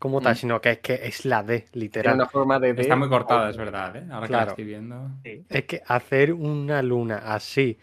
como 0.00 0.20
tal, 0.20 0.32
Mm. 0.32 0.36
sino 0.36 0.60
que 0.60 0.70
es 0.70 0.78
que 0.80 0.94
es 0.94 1.24
la 1.24 1.44
D, 1.44 1.66
literal. 1.74 2.14
una 2.16 2.26
forma 2.26 2.58
de 2.58 2.74
D. 2.74 2.82
Está 2.82 2.96
muy 2.96 3.08
cortada, 3.08 3.48
es 3.50 3.56
verdad, 3.56 3.94
¿eh? 3.94 4.06
Ahora 4.10 4.26
que 4.26 4.30
Claro. 4.32 4.46
la 4.46 4.50
estoy 4.52 4.64
viendo. 4.64 5.10
Es 5.22 5.64
que 5.66 5.82
hacer 5.86 6.32
una 6.32 6.82
luna 6.82 7.18
así 7.18 7.78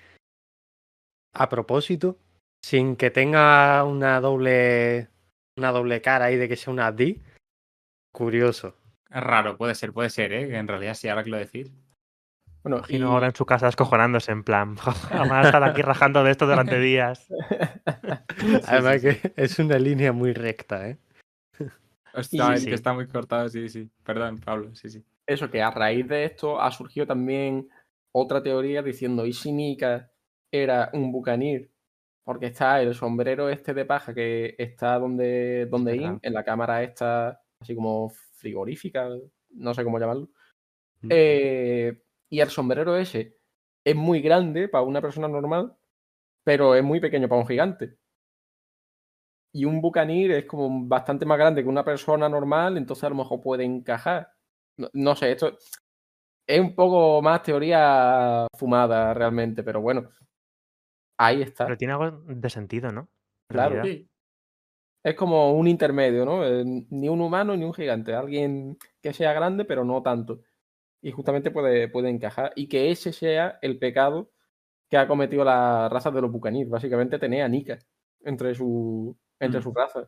a 1.34 1.48
propósito, 1.48 2.18
sin 2.62 2.96
que 2.98 3.12
tenga 3.12 3.84
una 3.86 4.20
doble 4.20 5.08
una 5.58 5.72
doble 5.72 6.02
cara 6.02 6.26
ahí 6.26 6.36
de 6.36 6.48
que 6.50 6.56
sea 6.56 6.74
una 6.74 6.92
D, 6.92 7.20
curioso. 8.14 8.76
Es 9.10 9.24
raro, 9.24 9.58
puede 9.58 9.74
ser, 9.76 9.94
puede 9.94 10.10
ser, 10.10 10.34
¿eh? 10.34 10.48
Que 10.48 10.58
en 10.58 10.68
realidad 10.68 10.94
sí, 10.96 11.08
ahora 11.08 11.24
que 11.24 11.30
lo 11.30 11.38
decís. 11.38 11.72
Bueno, 12.64 12.82
y... 12.90 13.02
Ahora 13.02 13.28
en 13.28 13.36
su 13.36 13.46
casa 13.46 13.68
escojonándose 13.70 14.32
en 14.32 14.44
plan. 14.44 14.76
Vamos 15.12 15.32
a 15.32 15.42
estar 15.44 15.64
aquí 15.64 15.82
rajando 15.82 16.24
de 16.24 16.32
esto 16.32 16.46
durante 16.46 16.80
días. 16.80 17.28
Además 18.68 19.02
que 19.02 19.34
es 19.36 19.58
una 19.60 19.80
línea 19.80 20.12
muy 20.12 20.34
recta, 20.34 20.90
¿eh? 20.90 20.98
Hostia, 22.18 22.54
es 22.54 22.64
sí. 22.64 22.70
que 22.70 22.76
está 22.76 22.94
muy 22.94 23.08
cortado, 23.08 23.48
sí, 23.48 23.70
sí. 23.70 23.90
Perdón, 24.04 24.40
Pablo, 24.40 24.74
sí, 24.74 24.90
sí. 24.90 25.04
eso 25.28 25.52
que 25.52 25.62
a 25.62 25.70
raíz 25.70 26.08
de 26.08 26.26
esto 26.26 26.60
ha 26.60 26.72
surgido 26.72 27.06
también 27.06 27.70
otra 28.12 28.42
teoría 28.42 28.82
diciendo, 28.82 29.26
¿y 29.26 29.34
si 29.34 29.52
Nika 29.52 30.12
era 30.52 30.90
un 30.94 31.12
bucanir? 31.12 31.72
Porque 32.26 32.48
está 32.48 32.82
el 32.82 32.96
sombrero 32.96 33.50
este 33.50 33.74
de 33.74 33.86
paja 33.86 34.14
que 34.14 34.56
está 34.58 34.98
donde, 34.98 35.68
donde. 35.68 35.96
In, 35.96 36.20
en 36.22 36.34
la 36.34 36.44
cámara 36.44 36.84
esta, 36.84 37.42
así 37.62 37.76
como 37.76 38.10
frigorífica, 38.10 39.10
no 39.52 39.74
sé 39.74 39.84
cómo 39.84 40.00
llamarlo. 40.00 40.30
Mm. 41.02 41.10
Eh, 41.12 42.04
y 42.30 42.40
el 42.40 42.50
sombrero 42.50 42.98
ese 42.98 43.38
es 43.86 43.96
muy 43.96 44.22
grande 44.22 44.68
para 44.68 44.84
una 44.84 45.02
persona 45.02 45.28
normal, 45.28 45.78
pero 46.44 46.76
es 46.76 46.84
muy 46.84 47.00
pequeño 47.00 47.30
para 47.30 47.42
un 47.42 47.48
gigante. 47.48 47.98
Y 49.54 49.66
un 49.66 49.82
bucanir 49.82 50.32
es 50.32 50.46
como 50.46 50.88
bastante 50.88 51.26
más 51.26 51.38
grande 51.38 51.64
que 51.64 51.70
una 51.70 51.84
persona 51.86 52.30
normal, 52.30 52.78
entonces 52.78 53.04
a 53.06 53.10
lo 53.10 53.16
mejor 53.16 53.42
puede 53.42 53.64
encajar. 53.64 54.30
No, 54.78 54.90
no 54.94 55.16
sé, 55.16 55.32
esto 55.32 55.58
es 56.48 56.60
un 56.62 56.76
poco 56.76 57.22
más 57.22 57.44
teoría 57.44 58.48
fumada 58.58 59.14
realmente, 59.14 59.64
pero 59.64 59.82
bueno, 59.82 60.10
ahí 61.18 61.42
está. 61.42 61.66
Pero 61.66 61.78
tiene 61.78 61.94
algo 61.94 62.24
de 62.26 62.50
sentido, 62.50 62.92
¿no? 62.92 63.10
En 63.50 63.56
Claro. 63.56 63.84
Sí. 63.84 64.10
Es 65.04 65.16
como 65.16 65.54
un 65.54 65.68
intermedio, 65.68 66.26
¿no? 66.26 66.46
Eh, 66.46 66.64
Ni 66.90 67.08
un 67.10 67.22
humano 67.22 67.56
ni 67.56 67.64
un 67.64 67.74
gigante. 67.74 68.14
Alguien 68.14 68.78
que 69.02 69.14
sea 69.14 69.34
grande, 69.34 69.64
pero 69.66 69.84
no 69.86 70.02
tanto. 70.02 70.42
Y 71.02 71.12
justamente 71.12 71.52
puede, 71.52 71.88
puede 71.90 72.10
encajar. 72.10 72.54
Y 72.56 72.68
que 72.68 72.92
ese 72.92 73.14
sea 73.14 73.60
el 73.62 73.80
pecado 73.80 74.32
que 74.90 74.98
ha 74.98 75.08
cometido 75.08 75.44
la 75.46 75.90
raza 75.90 76.12
de 76.12 76.22
los 76.22 76.32
bucanir. 76.32 76.68
Básicamente 76.68 77.20
tener 77.20 77.44
a 77.44 77.50
Nika 77.50 77.80
entre 78.22 78.56
su, 78.56 79.18
entre 79.40 79.60
Mm. 79.60 79.64
su 79.64 79.74
raza. 79.74 80.02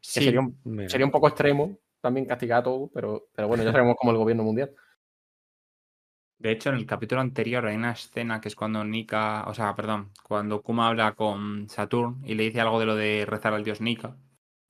Que 0.00 0.08
Sí, 0.10 0.24
sería, 0.24 0.40
un, 0.40 0.58
Mira. 0.64 0.88
sería 0.88 1.06
un 1.06 1.12
poco 1.12 1.28
extremo 1.28 1.78
también 2.00 2.26
castigar 2.26 2.60
a 2.60 2.62
todo, 2.62 2.90
pero, 2.94 3.28
pero 3.34 3.48
bueno, 3.48 3.64
ya 3.64 3.72
sabemos 3.72 3.96
como 3.98 4.12
el 4.12 4.18
gobierno 4.18 4.44
mundial. 4.44 4.74
De 6.38 6.50
hecho, 6.52 6.68
en 6.68 6.76
el 6.76 6.86
capítulo 6.86 7.22
anterior 7.22 7.64
hay 7.66 7.76
una 7.76 7.92
escena 7.92 8.40
que 8.40 8.48
es 8.48 8.54
cuando 8.54 8.84
Nika, 8.84 9.44
o 9.48 9.54
sea, 9.54 9.74
perdón, 9.74 10.12
cuando 10.22 10.62
Kuma 10.62 10.88
habla 10.88 11.14
con 11.14 11.68
Saturn 11.70 12.20
y 12.24 12.34
le 12.34 12.44
dice 12.44 12.60
algo 12.60 12.78
de 12.78 12.86
lo 12.86 12.94
de 12.94 13.24
rezar 13.26 13.54
al 13.54 13.64
dios 13.64 13.80
Nika. 13.80 14.16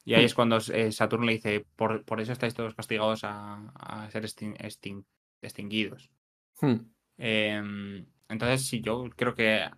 Y 0.05 0.15
ahí 0.15 0.23
Hmm. 0.23 0.27
es 0.27 0.35
cuando 0.35 0.59
eh, 0.73 0.93
Saturn 0.93 1.27
le 1.27 1.33
dice, 1.33 1.67
por, 1.75 2.05
por 2.05 2.21
eso 2.21 2.33
estáis 2.33 2.55
todos 2.55 2.75
castigados 2.77 3.25
a, 3.25 3.57
a 3.75 4.09
ser 4.13 4.23
extin- 4.25 4.57
extin- 4.59 5.05
extinguidos. 5.43 6.09
Hmm. 6.61 6.77
Em, 7.19 8.07
entonces, 8.29 8.67
sí, 8.69 8.81
yo 8.81 9.05
creo 9.17 9.35
que 9.35 9.69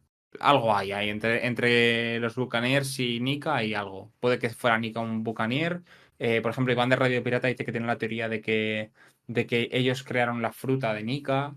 algo 0.41 0.75
hay 0.75 0.93
ahí. 0.93 1.09
Entre, 1.11 1.47
entre 1.47 2.21
los 2.21 2.37
Buccaneers 2.37 2.99
y 3.01 3.21
Nika 3.21 3.57
hay 3.57 3.75
algo. 3.75 4.13
Puede 4.21 4.39
que 4.39 4.51
fuera 4.51 4.79
Nika 4.79 5.01
un 5.01 5.23
Buccaneer. 5.25 5.83
Eh, 6.19 6.41
por 6.41 6.51
ejemplo, 6.51 6.73
Iván 6.73 6.89
de 6.89 6.97
Radio 6.97 7.23
Pirata 7.23 7.49
dice 7.49 7.65
que 7.65 7.73
tiene 7.73 7.87
la 7.87 7.99
teoría 7.99 8.29
de 8.29 8.41
que, 8.41 8.91
de 9.27 9.47
que 9.47 9.69
ellos 9.73 10.03
crearon 10.03 10.43
la 10.43 10.53
fruta 10.53 10.93
de 10.95 11.03
Nika. 11.03 11.55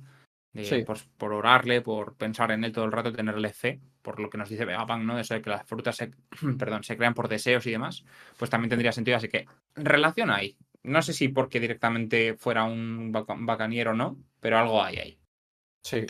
Sí. 0.53 0.83
pues, 0.85 1.03
por 1.17 1.31
orarle, 1.31 1.81
por 1.81 2.17
pensar 2.17 2.51
en 2.51 2.65
él 2.65 2.73
todo 2.73 2.83
el 2.83 2.91
rato, 2.91 3.13
tenerle 3.13 3.53
fe, 3.53 3.79
por 4.01 4.19
lo 4.19 4.29
que 4.29 4.37
nos 4.37 4.49
dice 4.49 4.65
Vegapunk, 4.65 5.01
¿no? 5.03 5.17
Eso 5.17 5.33
de 5.33 5.41
que 5.41 5.49
las 5.49 5.65
frutas 5.65 5.95
se, 5.95 6.11
perdón, 6.59 6.83
se 6.83 6.97
crean 6.97 7.13
por 7.13 7.29
deseos 7.29 7.65
y 7.67 7.71
demás, 7.71 8.03
pues 8.37 8.51
también 8.51 8.69
tendría 8.69 8.91
sentido. 8.91 9.15
Así 9.15 9.29
que 9.29 9.45
relación 9.75 10.29
hay. 10.29 10.57
No 10.83 11.01
sé 11.01 11.13
si 11.13 11.29
porque 11.29 11.59
directamente 11.61 12.33
fuera 12.35 12.65
un 12.65 13.11
baca- 13.13 13.35
bacaniero 13.37 13.91
o 13.91 13.93
no, 13.93 14.17
pero 14.41 14.57
algo 14.57 14.83
hay 14.83 14.97
ahí. 14.97 15.19
Sí. 15.83 16.05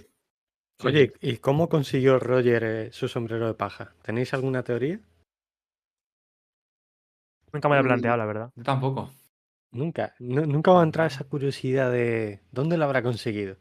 Sí, 0.82 0.88
Oye, 0.88 1.13
¿y 1.22 1.38
cómo 1.38 1.70
consiguió 1.70 2.17
Roger 2.20 2.63
eh, 2.63 2.91
su 2.91 3.08
sombrero 3.08 3.48
de 3.48 3.54
paja? 3.54 3.94
¿Tenéis 4.02 4.34
alguna 4.34 4.63
teoría? 4.63 5.00
Nunca 7.54 7.70
me 7.70 7.76
lo 7.76 7.82
he 7.82 7.84
Mm. 7.84 7.88
planteado, 7.88 8.17
la 8.17 8.26
verdad. 8.26 8.50
Yo 8.56 8.63
tampoco. 8.63 9.12
Nunca. 9.72 10.15
Nu- 10.20 10.46
nunca 10.46 10.72
va 10.72 10.82
a 10.82 10.84
entrar 10.86 11.08
esa 11.08 11.24
curiosidad 11.24 11.91
de 11.91 12.41
dónde 12.52 12.78
lo 12.78 12.86
habrá 12.86 13.04
conseguido. 13.04 13.58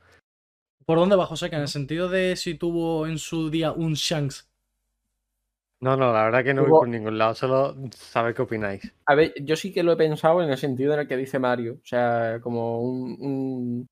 ¿Por 0.87 0.99
dónde 0.99 1.17
va, 1.17 1.27
José? 1.27 1.51
Que 1.51 1.57
en 1.57 1.63
el 1.63 1.69
sentido 1.69 2.09
de 2.09 2.37
si 2.37 2.55
tuvo 2.55 3.07
en 3.07 3.19
su 3.19 3.51
día 3.51 3.73
un 3.73 3.95
Shanks. 3.95 4.49
No, 5.83 5.97
no, 5.97 6.13
la 6.13 6.25
verdad 6.25 6.45
que 6.45 6.53
no 6.53 6.63
voy 6.63 6.71
por 6.71 6.89
ningún 6.89 7.17
lado, 7.17 7.35
solo 7.35 7.75
saber 7.95 8.35
qué 8.35 8.43
opináis. 8.43 8.93
A 9.07 9.15
ver, 9.15 9.33
yo 9.43 9.57
sí 9.57 9.73
que 9.73 9.83
lo 9.83 9.93
he 9.93 9.97
pensado 9.97 10.43
en 10.43 10.51
el 10.51 10.59
sentido 10.59 10.93
en 10.95 11.01
el 11.01 11.09
que 11.09 11.17
dice 11.17 11.39
Mario. 11.39 11.75
O 11.83 11.87
sea, 11.87 12.39
como 12.43 12.83
un, 12.83 13.17
un, 13.21 13.89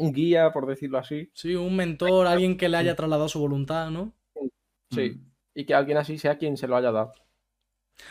un 0.00 0.12
guía, 0.12 0.52
por 0.52 0.66
decirlo 0.66 0.98
así. 0.98 1.30
Sí, 1.34 1.54
un 1.54 1.76
mentor, 1.76 2.26
alguien 2.26 2.56
que 2.56 2.68
le 2.68 2.76
haya 2.76 2.96
trasladado 2.96 3.28
su 3.28 3.40
voluntad, 3.40 3.90
¿no? 3.90 4.12
Sí. 4.90 5.16
Mm. 5.16 5.30
Y 5.54 5.66
que 5.66 5.74
alguien 5.74 5.98
así 5.98 6.18
sea 6.18 6.38
quien 6.38 6.56
se 6.56 6.68
lo 6.68 6.76
haya 6.76 6.92
dado. 6.92 7.12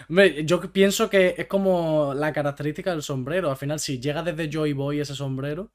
Hombre, 0.09 0.45
yo 0.45 0.59
pienso 0.71 1.09
que 1.09 1.35
es 1.37 1.47
como 1.47 2.13
la 2.13 2.31
característica 2.33 2.91
del 2.91 3.01
sombrero. 3.03 3.49
Al 3.49 3.57
final, 3.57 3.79
si 3.79 3.99
llega 3.99 4.23
desde 4.23 4.49
Joy 4.51 4.73
Boy 4.73 4.99
ese 4.99 5.15
sombrero, 5.15 5.71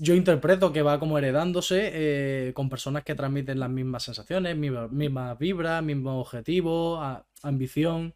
yo 0.00 0.14
interpreto 0.14 0.72
que 0.72 0.82
va 0.82 1.00
como 1.00 1.18
heredándose 1.18 1.90
eh, 1.94 2.54
con 2.54 2.70
personas 2.70 3.04
que 3.04 3.16
transmiten 3.16 3.60
las 3.60 3.70
mismas 3.70 4.04
sensaciones, 4.04 4.56
mismas, 4.56 4.92
mismas 4.92 5.38
vibras, 5.38 5.84
mismo 5.84 6.20
objetivo, 6.20 6.98
a- 7.02 7.26
ambición. 7.42 8.14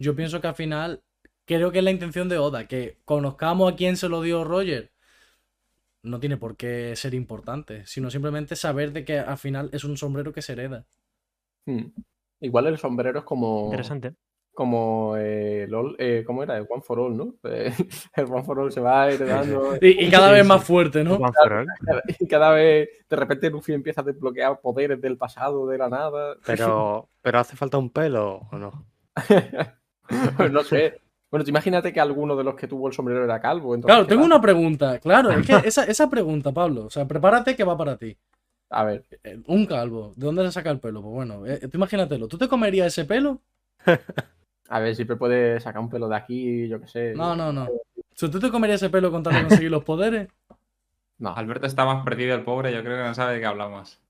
Yo 0.00 0.16
pienso 0.16 0.40
que 0.42 0.48
al 0.48 0.56
final, 0.56 1.04
creo 1.46 1.72
que 1.72 1.80
es 1.80 1.84
la 1.84 1.92
intención 1.92 2.30
de 2.30 2.38
Oda, 2.38 2.68
que 2.68 3.00
conozcamos 3.06 3.72
a 3.72 3.76
quién 3.76 3.98
se 3.98 4.10
lo 4.10 4.22
dio 4.22 4.44
Roger. 4.44 4.93
No 6.04 6.20
tiene 6.20 6.36
por 6.36 6.56
qué 6.56 6.94
ser 6.96 7.14
importante, 7.14 7.84
sino 7.86 8.10
simplemente 8.10 8.56
saber 8.56 8.92
de 8.92 9.04
que 9.04 9.18
al 9.18 9.38
final 9.38 9.70
es 9.72 9.84
un 9.84 9.96
sombrero 9.96 10.32
que 10.32 10.42
se 10.42 10.52
hereda. 10.52 10.86
Hmm. 11.66 11.86
Igual 12.40 12.66
el 12.66 12.78
sombrero 12.78 13.20
es 13.20 13.24
como. 13.24 13.64
Interesante. 13.66 14.14
Como 14.52 15.16
eh, 15.16 15.66
LOL, 15.68 15.96
eh, 15.98 16.22
¿cómo 16.24 16.44
era? 16.44 16.56
El 16.56 16.66
One 16.68 16.82
for 16.82 17.00
All, 17.00 17.16
¿no? 17.16 17.34
Eh, 17.42 17.72
el 18.16 18.24
One 18.26 18.44
for 18.44 18.60
All 18.60 18.70
se 18.70 18.80
va 18.80 19.10
heredando. 19.10 19.76
Y, 19.80 20.04
y 20.04 20.10
cada 20.10 20.30
vez 20.30 20.46
más 20.46 20.62
fuerte, 20.62 21.02
¿no? 21.02 21.14
One 21.14 21.32
for 21.32 21.52
all. 21.52 21.66
Y 22.20 22.26
cada 22.28 22.50
vez, 22.50 22.88
de 23.08 23.16
repente, 23.16 23.50
Luffy 23.50 23.72
empieza 23.72 24.02
a 24.02 24.04
desbloquear 24.04 24.60
poderes 24.60 25.00
del 25.00 25.16
pasado, 25.16 25.66
de 25.66 25.78
la 25.78 25.88
nada. 25.88 26.36
Pero, 26.46 27.08
pero 27.22 27.38
¿hace 27.38 27.56
falta 27.56 27.78
un 27.78 27.90
pelo 27.90 28.46
o 28.52 28.58
no? 28.58 28.86
Pues 30.36 30.52
no 30.52 30.62
sé. 30.62 31.00
Bueno, 31.34 31.42
tú 31.44 31.50
imagínate 31.50 31.92
que 31.92 31.98
alguno 31.98 32.36
de 32.36 32.44
los 32.44 32.54
que 32.54 32.68
tuvo 32.68 32.86
el 32.86 32.94
sombrero 32.94 33.24
era 33.24 33.40
calvo. 33.40 33.74
entonces, 33.74 33.92
Claro, 33.92 34.06
¿qué 34.06 34.14
tengo 34.14 34.24
una 34.24 34.40
pregunta. 34.40 35.00
Claro, 35.00 35.32
es 35.32 35.44
que 35.44 35.52
esa, 35.68 35.82
esa 35.82 36.08
pregunta, 36.08 36.52
Pablo. 36.52 36.84
O 36.84 36.90
sea, 36.90 37.08
prepárate 37.08 37.56
que 37.56 37.64
va 37.64 37.76
para 37.76 37.96
ti. 37.96 38.16
A 38.70 38.84
ver, 38.84 39.04
Eh, 39.24 39.40
Un 39.48 39.66
calvo. 39.66 40.12
¿De 40.14 40.26
dónde 40.26 40.44
se 40.44 40.52
saca 40.52 40.70
el 40.70 40.78
pelo? 40.78 41.02
Pues 41.02 41.12
bueno, 41.12 41.44
eh, 41.44 41.58
tú 41.68 41.76
imagínatelo. 41.76 42.28
¿Tú 42.28 42.38
te 42.38 42.46
comerías 42.46 42.86
ese 42.86 43.04
pelo? 43.04 43.40
a 44.68 44.78
ver, 44.78 44.94
siempre 44.94 45.16
puede 45.16 45.58
sacar 45.58 45.82
un 45.82 45.90
pelo 45.90 46.08
de 46.08 46.14
aquí, 46.14 46.68
yo 46.68 46.80
qué 46.80 46.86
sé. 46.86 47.14
No, 47.16 47.34
no, 47.34 47.52
no. 47.52 47.66
Si 48.14 48.28
tú 48.28 48.38
te 48.38 48.52
comerías 48.52 48.80
ese 48.80 48.90
pelo 48.90 49.10
con 49.10 49.24
tal 49.24 49.34
de 49.34 49.40
conseguir 49.42 49.72
los 49.72 49.82
poderes. 49.82 50.28
No. 51.16 51.34
Alberto 51.34 51.66
está 51.66 51.84
más 51.84 52.04
perdido 52.04 52.34
el 52.34 52.42
pobre, 52.42 52.72
yo 52.72 52.82
creo 52.82 52.96
que 52.98 53.04
no 53.04 53.14
sabe 53.14 53.34
de 53.34 53.40
qué 53.40 53.46
hablamos. 53.46 54.00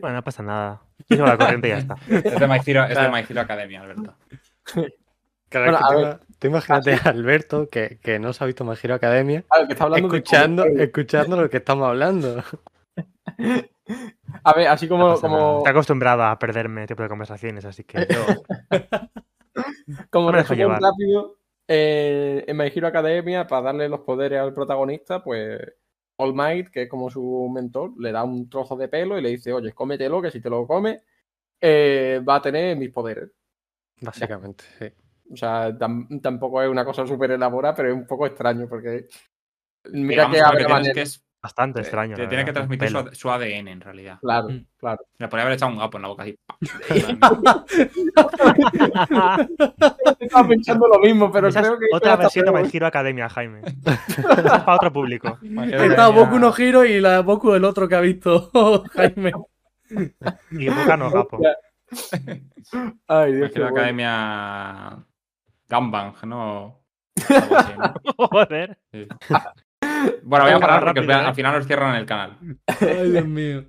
Bueno, 0.00 0.16
no 0.16 0.22
pasa 0.22 0.42
nada. 0.42 0.82
Sigo 1.08 1.24
la 1.26 1.38
corriente 1.38 1.68
y 1.68 1.70
ya 1.70 1.78
está. 1.78 1.96
Es 2.08 2.38
de 2.38 2.46
My 2.46 2.58
Hero, 2.64 2.84
es 2.84 2.96
de. 2.98 3.08
My 3.08 3.20
Hero 3.28 3.40
Academia, 3.40 3.80
Alberto. 3.80 4.14
Claro, 5.52 5.72
Bueno, 5.72 5.78
que 5.78 5.84
a 5.84 5.88
tú, 5.88 5.94
ver. 5.94 6.06
ima- 6.06 6.20
tú 6.38 6.46
imagínate 6.48 6.92
a 6.94 7.08
Alberto, 7.10 7.68
que, 7.68 7.98
que 8.02 8.18
no 8.18 8.32
se 8.32 8.42
ha 8.42 8.46
visto 8.46 8.64
My 8.64 8.74
Hero 8.82 8.94
Academia, 8.94 9.42
Claro, 9.48 9.66
que 9.66 9.72
está 9.74 9.84
hablando 9.84 10.08
de 10.08 10.16
escuchando, 10.18 10.64
escuchando 10.66 11.40
lo 11.42 11.50
que 11.50 11.56
estamos 11.58 11.86
hablando. 11.88 12.42
A 14.44 14.54
ver, 14.54 14.68
así 14.68 14.86
No 14.86 14.90
como, 14.96 15.08
nada. 15.08 15.20
como, 15.20 15.58
Estoy 15.58 15.70
acostumbrado 15.70 16.22
a 16.24 16.38
perderme 16.38 16.86
tipo 16.86 17.02
de 17.02 17.08
conversaciones, 17.08 17.64
así 17.64 17.84
que 17.84 18.06
yo. 18.10 18.24
como 20.10 20.26
no 20.26 20.32
me 20.32 20.38
dejo 20.38 20.54
resumen 20.54 20.58
llevar. 20.58 20.80
rápido, 20.82 21.36
eh, 21.68 22.44
en 22.46 22.56
My 22.56 22.66
Hero 22.74 22.86
Academia, 22.88 23.46
para 23.46 23.62
darle 23.62 23.88
los 23.88 24.00
poderes 24.00 24.40
al 24.40 24.54
protagonista, 24.54 25.22
pues 25.22 25.60
All 26.16 26.34
Might, 26.34 26.68
que 26.70 26.82
es 26.82 26.88
como 26.88 27.10
su 27.10 27.50
mentor, 27.54 27.92
le 27.98 28.12
da 28.12 28.24
un 28.24 28.48
trozo 28.48 28.76
de 28.76 28.88
pelo 28.88 29.18
y 29.18 29.22
le 29.22 29.30
dice, 29.30 29.52
oye, 29.52 29.72
cómetelo, 29.72 30.22
que 30.22 30.30
si 30.30 30.40
te 30.40 30.50
lo 30.50 30.66
comes, 30.66 31.02
eh, 31.60 32.20
va 32.26 32.36
a 32.36 32.42
tener 32.42 32.76
mis 32.76 32.90
poderes. 32.90 33.30
Básicamente, 34.00 34.64
sí. 34.78 34.86
O 35.30 35.36
sea, 35.36 35.70
tam- 35.78 36.20
tampoco 36.20 36.62
es 36.62 36.68
una 36.68 36.84
cosa 36.84 37.06
súper 37.06 37.30
elaborada, 37.32 37.74
pero 37.74 37.88
es 37.90 37.94
un 37.94 38.06
poco 38.06 38.26
extraño 38.26 38.66
porque. 38.68 39.06
Mira 39.92 40.30
que 40.30 40.40
habrá 40.40 40.68
manera- 40.68 41.00
es. 41.02 41.24
Bastante 41.42 41.80
te- 41.80 41.82
extraño. 41.82 42.14
Te 42.14 42.28
tiene 42.28 42.44
que 42.44 42.52
transmitir 42.52 42.88
su, 42.88 43.04
su 43.14 43.28
ADN 43.28 43.66
en 43.66 43.80
realidad. 43.80 44.18
Claro, 44.20 44.48
Mm. 44.48 44.64
claro. 44.76 45.04
Le 45.18 45.26
podría 45.26 45.42
haber 45.42 45.56
echado 45.56 45.72
un 45.72 45.78
gapo 45.78 45.98
en 45.98 46.02
la 46.02 46.08
boca 46.08 46.22
así. 46.22 46.38
Estaba 50.20 50.48
pensando 50.48 50.86
lo 50.86 50.98
mismo, 51.00 51.30
pero 51.32 51.50
creo 51.50 51.78
que. 51.78 51.86
otra 51.92 52.16
versión 52.16 52.46
de. 52.46 52.52
My 52.52 52.68
Hero 52.72 52.86
Academia, 52.86 53.28
Jaime. 53.28 53.62
Es 53.64 54.24
para 54.24 54.74
otro 54.76 54.92
público. 54.92 55.38
Está 55.72 56.08
Boku 56.08 56.38
no 56.38 56.52
Hiro 56.56 56.84
y 56.84 57.00
la 57.00 57.20
Boku 57.22 57.52
el 57.54 57.64
otro 57.64 57.88
que 57.88 57.94
ha 57.96 58.00
visto 58.00 58.50
Jaime. 58.92 59.32
Y 60.52 60.68
Boca 60.68 60.96
no 60.96 61.10
Gapo. 61.10 61.40
Ay, 63.08 63.32
Dios, 63.34 63.50
Hero. 63.54 63.66
Academia. 63.68 64.96
Gambang, 65.68 66.14
¿no? 66.26 66.84
Algo 67.28 67.56
así, 67.56 67.72
¿no? 67.76 67.94
Joder. 68.30 68.78
Sí. 68.92 69.08
Bueno, 70.22 70.44
voy 70.44 70.54
a 70.54 70.60
parar 70.60 70.84
porque 70.84 71.00
rápido, 71.00 71.18
¿eh? 71.18 71.26
al 71.26 71.34
final 71.34 71.56
os 71.56 71.66
cierran 71.66 71.96
el 71.96 72.06
canal. 72.06 72.38
Ay, 72.80 73.10
Dios 73.10 73.26
mío. 73.26 73.64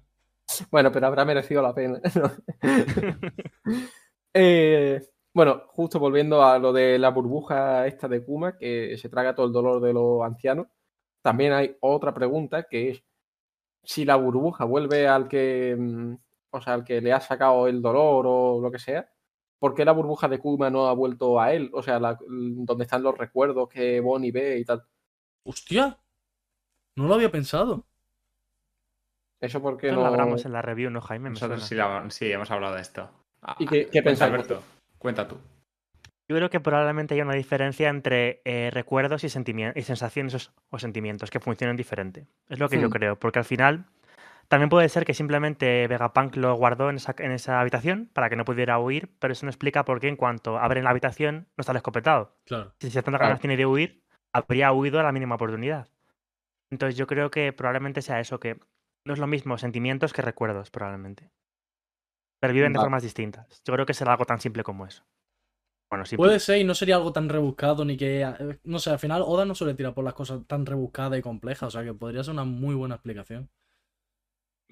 Bueno, 0.71 0.91
pero 0.91 1.07
habrá 1.07 1.25
merecido 1.25 1.61
la 1.61 1.73
pena. 1.73 1.99
Eh, 4.35 4.99
bueno, 5.31 5.65
justo 5.67 5.99
volviendo 5.99 6.43
a 6.43 6.57
lo 6.57 6.73
de 6.73 6.97
la 6.97 7.09
burbuja 7.09 7.85
esta 7.85 8.07
de 8.07 8.25
Kuma, 8.25 8.57
que 8.57 8.97
se 8.97 9.07
traga 9.07 9.35
todo 9.35 9.45
el 9.45 9.53
dolor 9.53 9.79
de 9.79 9.93
los 9.93 10.23
ancianos, 10.23 10.65
también 11.21 11.53
hay 11.53 11.77
otra 11.81 12.15
pregunta 12.15 12.63
que 12.63 12.89
es 12.89 13.03
si 13.83 14.05
la 14.05 14.15
burbuja 14.15 14.65
vuelve 14.65 15.07
al 15.07 15.27
que, 15.27 15.75
mm, 15.77 16.15
o 16.49 16.61
sea, 16.61 16.73
al 16.73 16.83
que 16.83 16.99
le 16.99 17.13
ha 17.13 17.19
sacado 17.19 17.67
el 17.67 17.79
dolor 17.79 18.25
o 18.27 18.59
lo 18.59 18.71
que 18.71 18.79
sea, 18.79 19.07
¿por 19.63 19.75
qué 19.75 19.85
la 19.85 19.93
burbuja 19.93 20.27
de 20.27 20.39
Kuma 20.39 20.69
no 20.69 20.87
ha 20.89 20.93
vuelto 20.93 21.39
a 21.39 21.53
él? 21.53 21.69
O 21.71 21.81
sea, 21.81 21.97
la- 21.97 22.19
donde 22.27 22.83
están 22.83 23.01
los 23.01 23.17
recuerdos 23.17 23.69
que 23.69 24.01
Bonnie 24.01 24.33
ve 24.33 24.59
y 24.59 24.65
tal. 24.65 24.83
Hostia. 25.45 25.97
No 26.97 27.07
lo 27.07 27.13
había 27.13 27.31
pensado. 27.31 27.85
Eso 29.39 29.61
porque 29.61 29.87
Esto 29.87 29.95
no... 30.01 30.01
lo 30.01 30.07
hablamos 30.11 30.43
en 30.45 30.51
la 30.51 30.61
review, 30.61 30.89
¿no, 30.91 30.99
Jaime? 30.99 31.29
Me 31.29 31.35
Nosotros 31.35 31.63
sí, 31.63 31.75
la- 31.75 32.05
sí 32.09 32.29
hemos 32.29 32.51
hablado 32.51 32.75
de 32.75 32.81
esto. 32.81 33.09
Ah, 33.41 33.55
¿Y 33.57 33.65
qué- 33.65 33.87
qué 33.89 34.03
pensáis 34.03 34.33
Alberto? 34.33 34.61
Cuenta 34.97 35.25
tú. 35.29 35.37
Yo 36.27 36.35
creo 36.35 36.49
que 36.49 36.59
probablemente 36.59 37.13
haya 37.13 37.23
una 37.23 37.35
diferencia 37.35 37.87
entre 37.87 38.41
eh, 38.43 38.69
recuerdos 38.69 39.23
y, 39.23 39.27
y 39.27 39.81
sensaciones 39.83 40.35
o, 40.49 40.51
o 40.71 40.77
sentimientos 40.77 41.31
que 41.31 41.39
funcionan 41.39 41.77
diferente. 41.77 42.27
Es 42.49 42.59
lo 42.59 42.67
que 42.67 42.81
yo 42.81 42.89
Hmm. 42.89 42.91
creo, 42.91 43.15
porque 43.17 43.39
al 43.39 43.45
final 43.45 43.85
también 44.53 44.69
puede 44.69 44.87
ser 44.87 45.03
que 45.03 45.15
simplemente 45.15 45.87
Vegapunk 45.87 46.35
lo 46.35 46.53
guardó 46.53 46.91
en 46.91 46.97
esa, 46.97 47.15
en 47.17 47.31
esa 47.31 47.59
habitación 47.59 48.11
para 48.13 48.29
que 48.29 48.35
no 48.35 48.45
pudiera 48.45 48.77
huir, 48.77 49.09
pero 49.17 49.33
eso 49.33 49.47
no 49.47 49.49
explica 49.49 49.83
por 49.83 49.99
qué 49.99 50.09
en 50.09 50.15
cuanto 50.15 50.59
abren 50.59 50.83
la 50.83 50.91
habitación 50.91 51.47
no 51.57 51.61
está 51.63 51.71
el 51.71 51.77
escopetado. 51.77 52.37
Claro. 52.45 52.71
Si 52.79 52.87
tantas 52.91 53.03
Claro. 53.05 53.23
ganas 53.25 53.39
tiene 53.39 53.57
de 53.57 53.65
huir, 53.65 54.03
habría 54.31 54.71
huido 54.71 54.99
a 54.99 55.03
la 55.03 55.11
mínima 55.11 55.33
oportunidad. 55.33 55.87
Entonces 56.69 56.95
yo 56.95 57.07
creo 57.07 57.31
que 57.31 57.51
probablemente 57.51 58.03
sea 58.03 58.19
eso, 58.19 58.39
que 58.39 58.59
no 59.05 59.13
es 59.15 59.19
lo 59.19 59.25
mismo 59.25 59.57
sentimientos 59.57 60.13
que 60.13 60.21
recuerdos, 60.21 60.69
probablemente. 60.69 61.31
Perviven 62.39 62.73
de 62.73 62.77
Vale. 62.77 62.85
formas 62.85 63.01
distintas. 63.01 63.59
Yo 63.65 63.73
creo 63.73 63.87
que 63.87 63.95
será 63.95 64.11
algo 64.11 64.25
tan 64.25 64.39
simple 64.39 64.61
como 64.61 64.85
eso. 64.85 65.03
Bueno, 65.89 66.05
simple. 66.05 66.27
Puede 66.27 66.39
ser 66.39 66.59
y 66.59 66.63
no 66.63 66.75
sería 66.75 66.97
algo 66.97 67.11
tan 67.11 67.27
rebuscado 67.27 67.85
ni 67.85 67.97
que. 67.97 68.21
eh, 68.21 68.59
No 68.65 68.77
sé, 68.77 68.91
al 68.91 68.99
final 68.99 69.23
Oda 69.25 69.45
no 69.45 69.55
suele 69.55 69.73
tirar 69.73 69.95
por 69.95 70.03
las 70.03 70.13
cosas 70.13 70.45
tan 70.45 70.67
rebuscadas 70.67 71.17
y 71.17 71.23
complejas. 71.23 71.69
O 71.69 71.71
sea 71.71 71.83
que 71.83 71.95
podría 71.95 72.23
ser 72.23 72.33
una 72.35 72.43
muy 72.43 72.75
buena 72.75 72.95
explicación. 72.95 73.49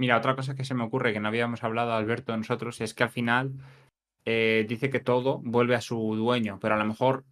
Mira, 0.01 0.17
otra 0.17 0.35
cosa 0.35 0.55
que 0.55 0.65
se 0.65 0.73
me 0.73 0.83
ocurre 0.83 1.13
que 1.13 1.19
no 1.19 1.27
habíamos 1.27 1.63
hablado, 1.63 1.93
Alberto, 1.93 2.35
nosotros, 2.35 2.81
es 2.81 2.95
que 2.95 3.03
al 3.03 3.11
final 3.11 3.51
eh, 4.25 4.65
dice 4.67 4.89
que 4.89 4.99
todo 4.99 5.37
vuelve 5.43 5.75
a 5.75 5.81
su 5.81 6.15
dueño, 6.15 6.57
pero 6.59 6.73
a 6.73 6.77
lo 6.79 6.85
mejor 6.85 7.23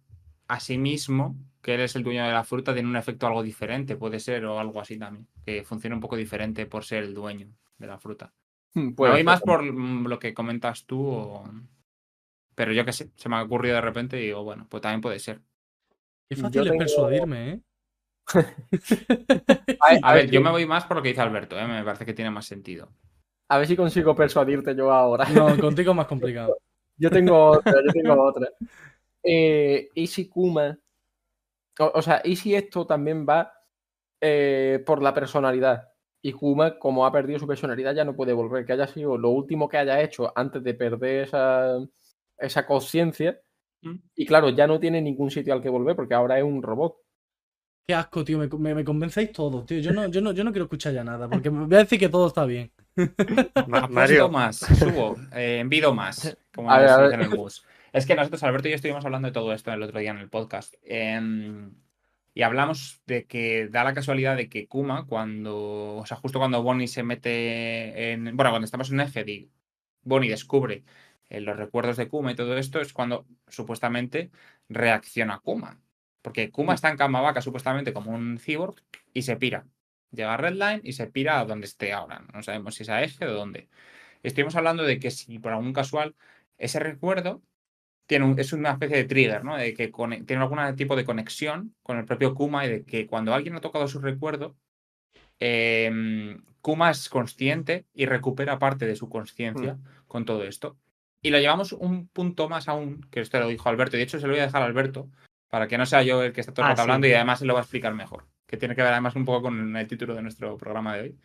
a 0.46 0.60
sí 0.60 0.78
mismo, 0.78 1.34
que 1.62 1.74
él 1.74 1.80
es 1.80 1.96
el 1.96 2.04
dueño 2.04 2.24
de 2.24 2.30
la 2.30 2.44
fruta, 2.44 2.72
tiene 2.72 2.88
un 2.88 2.94
efecto 2.94 3.26
algo 3.26 3.42
diferente, 3.42 3.96
puede 3.96 4.20
ser, 4.20 4.44
o 4.44 4.60
algo 4.60 4.80
así 4.80 4.96
también, 5.00 5.26
que 5.44 5.64
funcione 5.64 5.96
un 5.96 6.00
poco 6.00 6.14
diferente 6.14 6.64
por 6.64 6.84
ser 6.84 7.02
el 7.02 7.12
dueño 7.12 7.48
de 7.76 7.86
la 7.88 7.98
fruta. 7.98 8.32
Puede 8.94 9.14
voy 9.14 9.24
más 9.24 9.40
por 9.40 9.64
mm, 9.64 10.06
lo 10.06 10.20
que 10.20 10.32
comentas 10.32 10.84
tú, 10.86 11.04
o- 11.08 11.50
pero 12.54 12.72
yo 12.72 12.84
qué 12.84 12.92
sé, 12.92 13.10
se 13.16 13.28
me 13.28 13.34
ha 13.34 13.42
ocurrido 13.42 13.74
de 13.74 13.80
repente 13.80 14.16
y 14.16 14.26
digo, 14.26 14.44
bueno, 14.44 14.68
pues 14.70 14.80
también 14.80 15.00
puede 15.00 15.18
ser. 15.18 15.40
Qué 16.28 16.36
Yo 16.36 16.42
fácil 16.42 16.60
es 16.60 16.66
tengo- 16.68 16.78
persuadirme, 16.78 17.50
¿eh? 17.50 17.60
A 20.02 20.14
ver, 20.14 20.30
yo 20.30 20.40
me 20.40 20.50
voy 20.50 20.66
más 20.66 20.84
por 20.84 20.96
lo 20.96 21.02
que 21.02 21.10
dice 21.10 21.20
Alberto, 21.20 21.58
¿eh? 21.58 21.66
me 21.66 21.84
parece 21.84 22.04
que 22.04 22.14
tiene 22.14 22.30
más 22.30 22.46
sentido. 22.46 22.88
A 23.48 23.58
ver 23.58 23.66
si 23.66 23.76
consigo 23.76 24.14
persuadirte 24.14 24.74
yo 24.76 24.92
ahora. 24.92 25.28
No, 25.28 25.58
contigo 25.58 25.90
es 25.90 25.96
más 25.96 26.06
complicado. 26.06 26.56
Yo 26.96 27.10
tengo 27.10 27.52
otra, 27.52 27.72
yo 27.82 27.92
tengo 27.94 28.22
otra. 28.28 28.46
Eh, 29.22 29.88
¿Y 29.94 30.06
si 30.06 30.28
Kuma? 30.28 30.78
O, 31.78 31.92
o 31.94 32.02
sea, 32.02 32.20
¿y 32.22 32.36
si 32.36 32.54
esto 32.54 32.86
también 32.86 33.24
va 33.26 33.50
eh, 34.20 34.82
por 34.84 35.00
la 35.00 35.14
personalidad? 35.14 35.88
Y 36.20 36.32
Kuma, 36.32 36.78
como 36.78 37.06
ha 37.06 37.12
perdido 37.12 37.38
su 37.38 37.46
personalidad, 37.46 37.94
ya 37.94 38.04
no 38.04 38.14
puede 38.14 38.34
volver. 38.34 38.66
Que 38.66 38.74
haya 38.74 38.86
sido 38.86 39.16
lo 39.16 39.30
último 39.30 39.66
que 39.66 39.78
haya 39.78 40.02
hecho 40.02 40.30
antes 40.36 40.62
de 40.62 40.74
perder 40.74 41.24
esa, 41.24 41.78
esa 42.36 42.66
conciencia. 42.66 43.40
Mm. 43.80 43.96
Y 44.14 44.26
claro, 44.26 44.50
ya 44.50 44.66
no 44.66 44.78
tiene 44.78 45.00
ningún 45.00 45.30
sitio 45.30 45.54
al 45.54 45.62
que 45.62 45.70
volver 45.70 45.96
porque 45.96 46.12
ahora 46.12 46.36
es 46.36 46.44
un 46.44 46.62
robot. 46.62 46.98
Qué 47.86 47.94
asco, 47.94 48.24
tío. 48.24 48.38
Me, 48.38 48.48
me, 48.48 48.74
me 48.74 48.84
convencéis 48.84 49.32
todos, 49.32 49.66
tío. 49.66 49.78
Yo 49.80 49.92
no, 49.92 50.06
yo, 50.08 50.20
no, 50.20 50.32
yo 50.32 50.44
no 50.44 50.52
quiero 50.52 50.64
escuchar 50.64 50.92
ya 50.94 51.04
nada, 51.04 51.28
porque 51.28 51.50
me 51.50 51.66
voy 51.66 51.74
a 51.76 51.78
decir 51.80 51.98
que 51.98 52.08
todo 52.08 52.26
está 52.28 52.44
bien. 52.44 52.72
Mario, 53.64 54.28
más, 54.28 54.58
subo, 54.58 55.16
eh, 55.32 55.58
envido 55.60 55.94
más, 55.94 56.36
como 56.54 56.70
A 56.70 56.78
ver, 56.78 56.88
se 56.88 56.94
a 56.94 57.02
dice 57.02 57.08
ver. 57.08 57.14
en 57.14 57.22
el 57.22 57.30
bus. 57.30 57.64
Es 57.92 58.06
que 58.06 58.14
nosotros, 58.14 58.42
Alberto 58.42 58.68
y 58.68 58.70
yo, 58.72 58.76
estuvimos 58.76 59.04
hablando 59.04 59.26
de 59.28 59.32
todo 59.32 59.52
esto 59.52 59.72
el 59.72 59.82
otro 59.82 59.98
día 60.00 60.10
en 60.10 60.18
el 60.18 60.28
podcast. 60.30 60.74
em, 60.82 61.74
y 62.34 62.42
hablamos 62.42 63.02
de 63.06 63.26
que 63.26 63.68
da 63.68 63.82
la 63.84 63.94
casualidad 63.94 64.36
de 64.36 64.48
que 64.48 64.68
Kuma, 64.68 65.06
cuando, 65.06 65.96
o 65.96 66.06
sea, 66.06 66.16
justo 66.16 66.38
cuando 66.38 66.62
Bonnie 66.62 66.86
se 66.88 67.02
mete 67.02 68.12
en, 68.12 68.36
bueno, 68.36 68.50
cuando 68.50 68.64
estamos 68.66 68.90
en 68.92 69.00
y 69.28 69.50
Bonnie 70.02 70.30
descubre 70.30 70.84
eh, 71.28 71.40
los 71.40 71.56
recuerdos 71.56 71.96
de 71.96 72.08
Kuma 72.08 72.32
y 72.32 72.36
todo 72.36 72.56
esto, 72.56 72.80
es 72.80 72.92
cuando 72.92 73.26
supuestamente 73.48 74.30
reacciona 74.68 75.40
Kuma. 75.40 75.80
Porque 76.22 76.50
Kuma 76.50 76.74
está 76.74 76.90
en 76.90 76.96
Kamabaka 76.96 77.40
supuestamente 77.40 77.92
como 77.92 78.12
un 78.12 78.38
cyborg 78.38 78.74
y 79.12 79.22
se 79.22 79.36
pira. 79.36 79.66
Llega 80.12 80.34
a 80.34 80.36
Redline 80.36 80.80
y 80.84 80.92
se 80.92 81.06
pira 81.06 81.40
a 81.40 81.44
donde 81.44 81.66
esté 81.66 81.92
ahora. 81.92 82.24
No 82.34 82.42
sabemos 82.42 82.74
si 82.74 82.82
es 82.82 82.88
a 82.88 83.02
Eje 83.02 83.26
o 83.26 83.32
dónde. 83.32 83.68
Estuvimos 84.22 84.56
hablando 84.56 84.82
de 84.82 84.98
que 84.98 85.10
si 85.10 85.38
por 85.38 85.52
algún 85.52 85.72
casual 85.72 86.14
ese 86.58 86.78
recuerdo 86.78 87.42
tiene 88.06 88.24
un- 88.26 88.38
es 88.38 88.52
una 88.52 88.72
especie 88.72 88.96
de 88.96 89.04
trigger, 89.04 89.44
¿no? 89.44 89.56
De 89.56 89.72
que 89.72 89.88
tiene 90.26 90.42
algún 90.42 90.58
tipo 90.76 90.96
de 90.96 91.04
conexión 91.04 91.74
con 91.82 91.96
el 91.96 92.04
propio 92.04 92.34
Kuma 92.34 92.66
y 92.66 92.68
de 92.70 92.84
que 92.84 93.06
cuando 93.06 93.32
alguien 93.32 93.54
ha 93.54 93.60
tocado 93.60 93.86
su 93.88 94.00
recuerdo, 94.00 94.56
em, 95.38 96.42
Kuma 96.60 96.90
es 96.90 97.08
consciente 97.08 97.86
y 97.94 98.04
recupera 98.04 98.58
parte 98.58 98.86
de 98.86 98.96
su 98.96 99.08
conciencia 99.08 99.78
con 100.06 100.24
todo 100.26 100.44
esto. 100.44 100.76
Y 101.22 101.30
lo 101.30 101.38
llevamos 101.38 101.72
un 101.72 102.08
punto 102.08 102.48
más 102.48 102.68
aún, 102.68 103.06
que 103.10 103.20
esto 103.20 103.38
lo 103.38 103.48
dijo 103.48 103.68
Alberto, 103.68 103.96
y 103.96 104.00
de 104.00 104.04
hecho 104.04 104.18
se 104.18 104.26
lo 104.26 104.32
voy 104.32 104.40
a 104.40 104.46
dejar 104.46 104.62
a 104.62 104.66
Alberto, 104.66 105.08
para 105.50 105.68
que 105.68 105.78
no 105.78 105.86
sea 105.86 106.02
yo 106.02 106.22
el 106.22 106.32
que 106.32 106.40
está 106.40 106.54
todo 106.54 106.66
el 106.66 106.72
Ah, 106.72 106.76
sí. 106.76 106.82
hablando 106.82 107.06
y 107.06 107.12
además 107.12 107.40
se 107.40 107.46
lo 107.46 107.54
va 107.54 107.60
a 107.60 107.62
explicar 107.62 107.94
mejor, 107.94 108.26
que 108.46 108.56
tiene 108.56 108.74
que 108.76 108.82
ver 108.82 108.92
además 108.92 109.16
un 109.16 109.24
poco 109.24 109.42
con 109.42 109.76
el 109.76 109.86
título 109.88 110.14
de 110.14 110.22
nuestro 110.22 110.56
programa 110.56 110.96
de 110.96 111.02
hoy. 111.02 111.18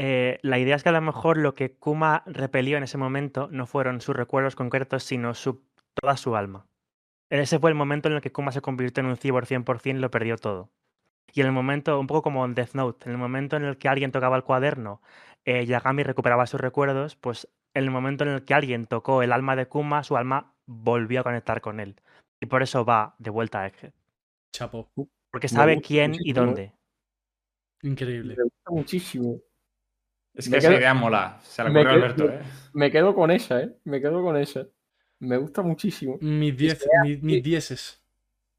Eh, 0.00 0.38
la 0.42 0.58
idea 0.58 0.76
es 0.76 0.82
que 0.82 0.90
a 0.90 0.92
lo 0.92 1.00
mejor 1.00 1.38
lo 1.38 1.54
que 1.54 1.74
Kuma 1.76 2.22
repelió 2.26 2.76
en 2.76 2.84
ese 2.84 2.98
momento 2.98 3.48
no 3.50 3.66
fueron 3.66 4.00
sus 4.00 4.14
recuerdos 4.14 4.54
concretos, 4.54 5.02
sino 5.02 5.34
su, 5.34 5.64
toda 6.00 6.16
su 6.16 6.36
alma. 6.36 6.66
Ese 7.30 7.58
fue 7.58 7.70
el 7.70 7.74
momento 7.76 8.08
en 8.08 8.14
el 8.14 8.20
que 8.20 8.32
Kuma 8.32 8.52
se 8.52 8.60
convirtió 8.60 9.02
en 9.02 9.08
un 9.10 9.16
cyborg 9.16 9.46
100% 9.46 9.96
y 9.96 10.00
lo 10.00 10.10
perdió 10.10 10.36
todo. 10.36 10.70
Y 11.34 11.40
en 11.42 11.46
el 11.48 11.52
momento, 11.52 11.98
un 12.00 12.06
poco 12.06 12.22
como 12.22 12.44
en 12.44 12.54
Death 12.54 12.74
Note, 12.74 13.06
en 13.06 13.12
el 13.12 13.18
momento 13.18 13.56
en 13.56 13.64
el 13.64 13.76
que 13.76 13.88
alguien 13.88 14.12
tocaba 14.12 14.36
el 14.36 14.44
cuaderno, 14.44 15.02
eh, 15.44 15.66
Yagami 15.66 16.02
recuperaba 16.04 16.46
sus 16.46 16.60
recuerdos, 16.60 17.16
pues 17.16 17.48
en 17.74 17.84
el 17.84 17.90
momento 17.90 18.24
en 18.24 18.30
el 18.30 18.44
que 18.44 18.54
alguien 18.54 18.86
tocó 18.86 19.22
el 19.22 19.32
alma 19.32 19.56
de 19.56 19.66
Kuma, 19.66 20.04
su 20.04 20.16
alma 20.16 20.54
volvió 20.66 21.20
a 21.20 21.24
conectar 21.24 21.60
con 21.60 21.80
él. 21.80 21.96
Y 22.40 22.46
por 22.46 22.62
eso 22.62 22.84
va 22.84 23.14
de 23.18 23.30
vuelta 23.30 23.62
a 23.62 23.66
Egghead. 23.66 23.92
Chapo. 24.52 24.90
Porque 25.30 25.44
Me 25.46 25.48
sabe 25.48 25.74
gusta 25.74 25.88
quién 25.88 26.14
y 26.14 26.18
muchísimo, 26.18 26.46
dónde. 26.46 26.72
Increíble. 27.82 28.34
Me 28.36 28.42
gusta 28.44 28.70
muchísimo. 28.70 29.40
Es 30.34 30.48
Me 30.48 30.52
que 30.52 30.58
esa 30.58 30.68
quedo- 30.68 30.78
idea 30.78 30.94
mola, 30.94 31.38
se 31.42 31.64
la 31.64 31.70
me 31.70 31.80
ocurrió 31.80 31.96
Alberto, 31.96 32.28
¿eh? 32.30 32.40
Me 32.74 32.90
quedo 32.90 33.14
con 33.14 33.30
esa, 33.30 33.60
¿eh? 33.60 33.76
Me 33.84 34.00
quedo 34.00 34.22
con 34.22 34.36
esa. 34.36 34.66
Me 35.20 35.36
gusta 35.36 35.62
muchísimo. 35.62 36.16
Mis 36.20 36.56
10, 36.56 36.86
mis, 37.02 37.22
mis 37.22 37.42
dieces. 37.42 38.00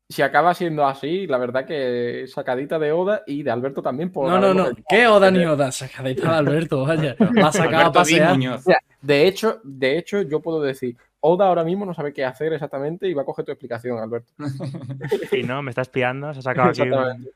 Si 0.09 0.21
acaba 0.23 0.53
siendo 0.55 0.85
así, 0.87 1.27
la 1.27 1.37
verdad 1.37 1.65
que 1.65 2.25
sacadita 2.27 2.79
de 2.79 2.91
Oda 2.91 3.23
y 3.27 3.43
de 3.43 3.51
Alberto 3.51 3.81
también. 3.81 4.11
Por 4.11 4.27
No, 4.27 4.39
no, 4.39 4.53
no. 4.53 4.71
¿Qué 4.89 5.07
Oda 5.07 5.29
ni 5.31 5.45
Oda? 5.45 5.71
Sacadita 5.71 6.31
de 6.31 6.35
Alberto, 6.37 6.83
vaya. 6.83 7.15
La 7.33 7.47
ha 7.47 7.51
sacado 7.51 7.85
a 7.87 7.91
pasear. 7.93 8.31
Muñoz. 8.31 8.59
O 8.61 8.63
sea, 8.63 8.79
de 9.01 9.27
hecho, 9.27 9.61
de 9.63 9.97
hecho, 9.97 10.21
yo 10.23 10.41
puedo 10.41 10.61
decir, 10.61 10.97
Oda 11.21 11.47
ahora 11.47 11.63
mismo 11.63 11.85
no 11.85 11.93
sabe 11.93 12.13
qué 12.13 12.23
hacer 12.23 12.53
exactamente 12.53 13.07
y 13.07 13.13
va 13.13 13.23
a 13.23 13.25
coger 13.25 13.45
tu 13.45 13.51
explicación, 13.51 13.97
Alberto. 13.99 14.31
Y 15.31 15.43
no, 15.43 15.61
me 15.61 15.71
está 15.71 15.81
espiando, 15.81 16.33
se 16.33 16.39
ha 16.39 16.43
sacado 16.43 16.69
aquí. 16.69 16.81
un-. 16.81 17.27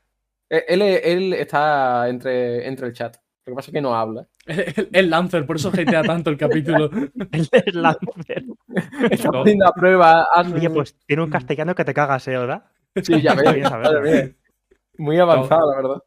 Eh, 0.50 0.64
Él, 0.68 0.82
él 0.82 1.32
está 1.34 2.08
entre, 2.08 2.66
entre 2.66 2.86
el 2.86 2.92
chat. 2.92 3.16
Lo 3.46 3.50
que 3.52 3.56
pasa 3.56 3.70
es 3.70 3.74
que 3.74 3.80
no 3.82 3.94
habla. 3.94 4.26
El, 4.46 4.88
el 4.92 5.10
Lancer, 5.10 5.44
por 5.44 5.56
eso 5.56 5.68
hatea 5.68 6.02
tanto 6.02 6.30
el 6.30 6.38
capítulo. 6.38 6.90
El 7.32 7.46
de 7.46 7.72
Lancer. 7.72 8.44
Está 9.10 9.30
poniendo 9.30 9.66
a 9.66 9.72
prueba. 9.72 10.26
Oye, 10.54 10.70
pues 10.70 10.96
tiene 11.06 11.22
un 11.22 11.30
castellano 11.30 11.74
que 11.74 11.84
te 11.84 11.92
cagas, 11.92 12.26
¿eh, 12.28 12.38
Oda? 12.38 12.70
Sí, 13.02 13.20
ya 13.20 13.34
ves. 13.34 13.52
Bien 13.54 13.68
saberlo. 13.68 14.00
Muy 14.96 15.18
avanzado, 15.18 15.70
la 15.70 15.76
verdad. 15.76 16.02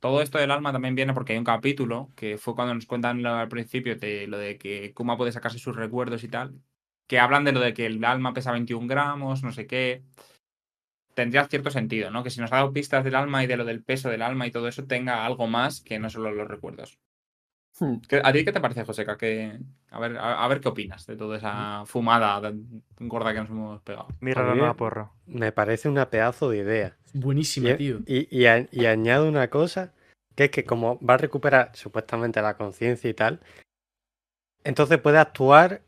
Todo 0.00 0.20
esto 0.22 0.38
del 0.38 0.50
alma 0.52 0.72
también 0.72 0.94
viene 0.94 1.12
porque 1.14 1.32
hay 1.32 1.38
un 1.40 1.44
capítulo 1.44 2.10
que 2.14 2.38
fue 2.38 2.54
cuando 2.54 2.74
nos 2.74 2.86
cuentan 2.86 3.20
lo- 3.22 3.34
al 3.34 3.48
principio 3.48 3.96
de 3.96 4.26
lo 4.28 4.38
de 4.38 4.56
que 4.58 4.92
Kuma 4.94 5.16
puede 5.16 5.32
sacarse 5.32 5.58
sus 5.58 5.74
recuerdos 5.74 6.22
y 6.22 6.28
tal, 6.28 6.54
que 7.06 7.18
hablan 7.18 7.44
de 7.44 7.52
lo 7.52 7.60
de 7.60 7.72
que 7.74 7.86
el 7.86 8.04
alma 8.04 8.32
pesa 8.34 8.52
21 8.52 8.86
gramos, 8.88 9.42
no 9.42 9.52
sé 9.52 9.66
qué. 9.66 10.02
Tendría 11.14 11.46
cierto 11.46 11.70
sentido, 11.70 12.10
¿no? 12.10 12.22
Que 12.22 12.30
si 12.30 12.40
nos 12.40 12.52
ha 12.52 12.56
dado 12.56 12.72
pistas 12.72 13.02
del 13.04 13.14
alma 13.14 13.42
y 13.42 13.46
de 13.46 13.56
lo 13.56 13.64
del 13.64 13.82
peso 13.82 14.10
del 14.10 14.22
alma 14.22 14.46
y 14.46 14.50
todo 14.50 14.68
eso, 14.68 14.84
tenga 14.86 15.24
algo 15.24 15.46
más 15.46 15.80
que 15.80 15.98
no 15.98 16.10
solo 16.10 16.30
los 16.30 16.46
recuerdos. 16.48 16.98
Hmm. 17.78 17.96
¿Qué- 18.08 18.20
¿A 18.22 18.32
ti 18.32 18.44
qué 18.44 18.52
te 18.52 18.60
parece, 18.60 18.84
Joseca? 18.84 19.16
Que, 19.16 19.58
a, 19.90 19.98
ver, 20.00 20.16
a, 20.18 20.44
a 20.44 20.48
ver 20.48 20.60
qué 20.60 20.68
opinas 20.68 21.06
de 21.06 21.16
toda 21.16 21.38
esa 21.38 21.84
fumada 21.86 22.40
tan 22.42 22.82
gorda 22.98 23.32
que 23.32 23.40
nos 23.40 23.50
hemos 23.50 23.82
pegado. 23.82 24.08
Mira, 24.20 24.40
A 24.42 24.44
mí 24.52 24.58
no 24.58 24.64
me- 24.64 24.70
a 24.70 24.74
porro. 24.74 25.12
me 25.26 25.52
parece 25.52 25.88
una 25.88 26.10
pedazo 26.10 26.50
de 26.50 26.58
idea. 26.58 26.96
Buenísima, 27.14 27.70
Y, 27.70 27.76
tío. 27.76 28.00
y, 28.06 28.28
y 28.36 28.46
a- 28.46 28.66
y 28.70 28.84
añado 28.86 29.26
una 29.28 29.48
cosa, 29.48 29.94
que 30.34 30.44
es 30.44 30.50
que 30.50 30.64
como 30.64 30.98
va 31.00 31.14
a 31.14 31.18
recuperar 31.18 31.70
supuestamente 31.74 32.42
la 32.42 32.56
conciencia 32.58 33.08
y 33.08 33.14
tal, 33.14 33.40
entonces 34.64 34.98
puede 34.98 35.18
actuar 35.18 35.80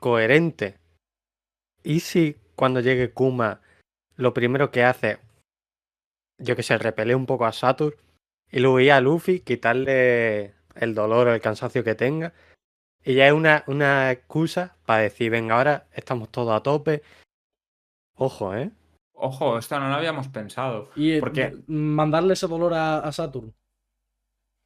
coherente. 0.00 0.78
¿Y 1.82 2.00
si 2.00 2.36
cuando 2.54 2.80
llegue 2.80 3.12
Kuma 3.12 3.60
lo 4.16 4.32
primero 4.34 4.70
que 4.70 4.82
hace, 4.84 5.18
yo 6.38 6.56
que 6.56 6.62
sé, 6.62 6.78
repele 6.78 7.14
un 7.14 7.26
poco 7.26 7.46
a 7.46 7.52
Saturn 7.52 7.94
y 8.50 8.60
luego 8.60 8.80
ir 8.80 8.92
a 8.92 9.00
Luffy, 9.00 9.40
quitarle 9.40 10.54
el 10.74 10.94
dolor 10.94 11.28
o 11.28 11.34
el 11.34 11.40
cansancio 11.40 11.84
que 11.84 11.94
tenga? 11.94 12.32
Y 13.04 13.14
ya 13.14 13.28
es 13.28 13.32
una, 13.32 13.62
una 13.68 14.10
excusa 14.10 14.76
para 14.84 15.02
decir, 15.02 15.30
venga, 15.30 15.56
ahora 15.56 15.86
estamos 15.92 16.28
todos 16.30 16.52
a 16.52 16.62
tope. 16.62 17.02
Ojo, 18.16 18.54
¿eh? 18.54 18.72
Ojo, 19.14 19.58
esto 19.58 19.78
no 19.78 19.88
lo 19.88 19.94
habíamos 19.94 20.28
pensado. 20.28 20.90
Y 20.96 21.12
eh, 21.12 21.20
¿Por 21.20 21.32
qué? 21.32 21.56
mandarle 21.68 22.32
ese 22.34 22.48
dolor 22.48 22.74
a, 22.74 22.98
a 22.98 23.12
Saturn. 23.12 23.54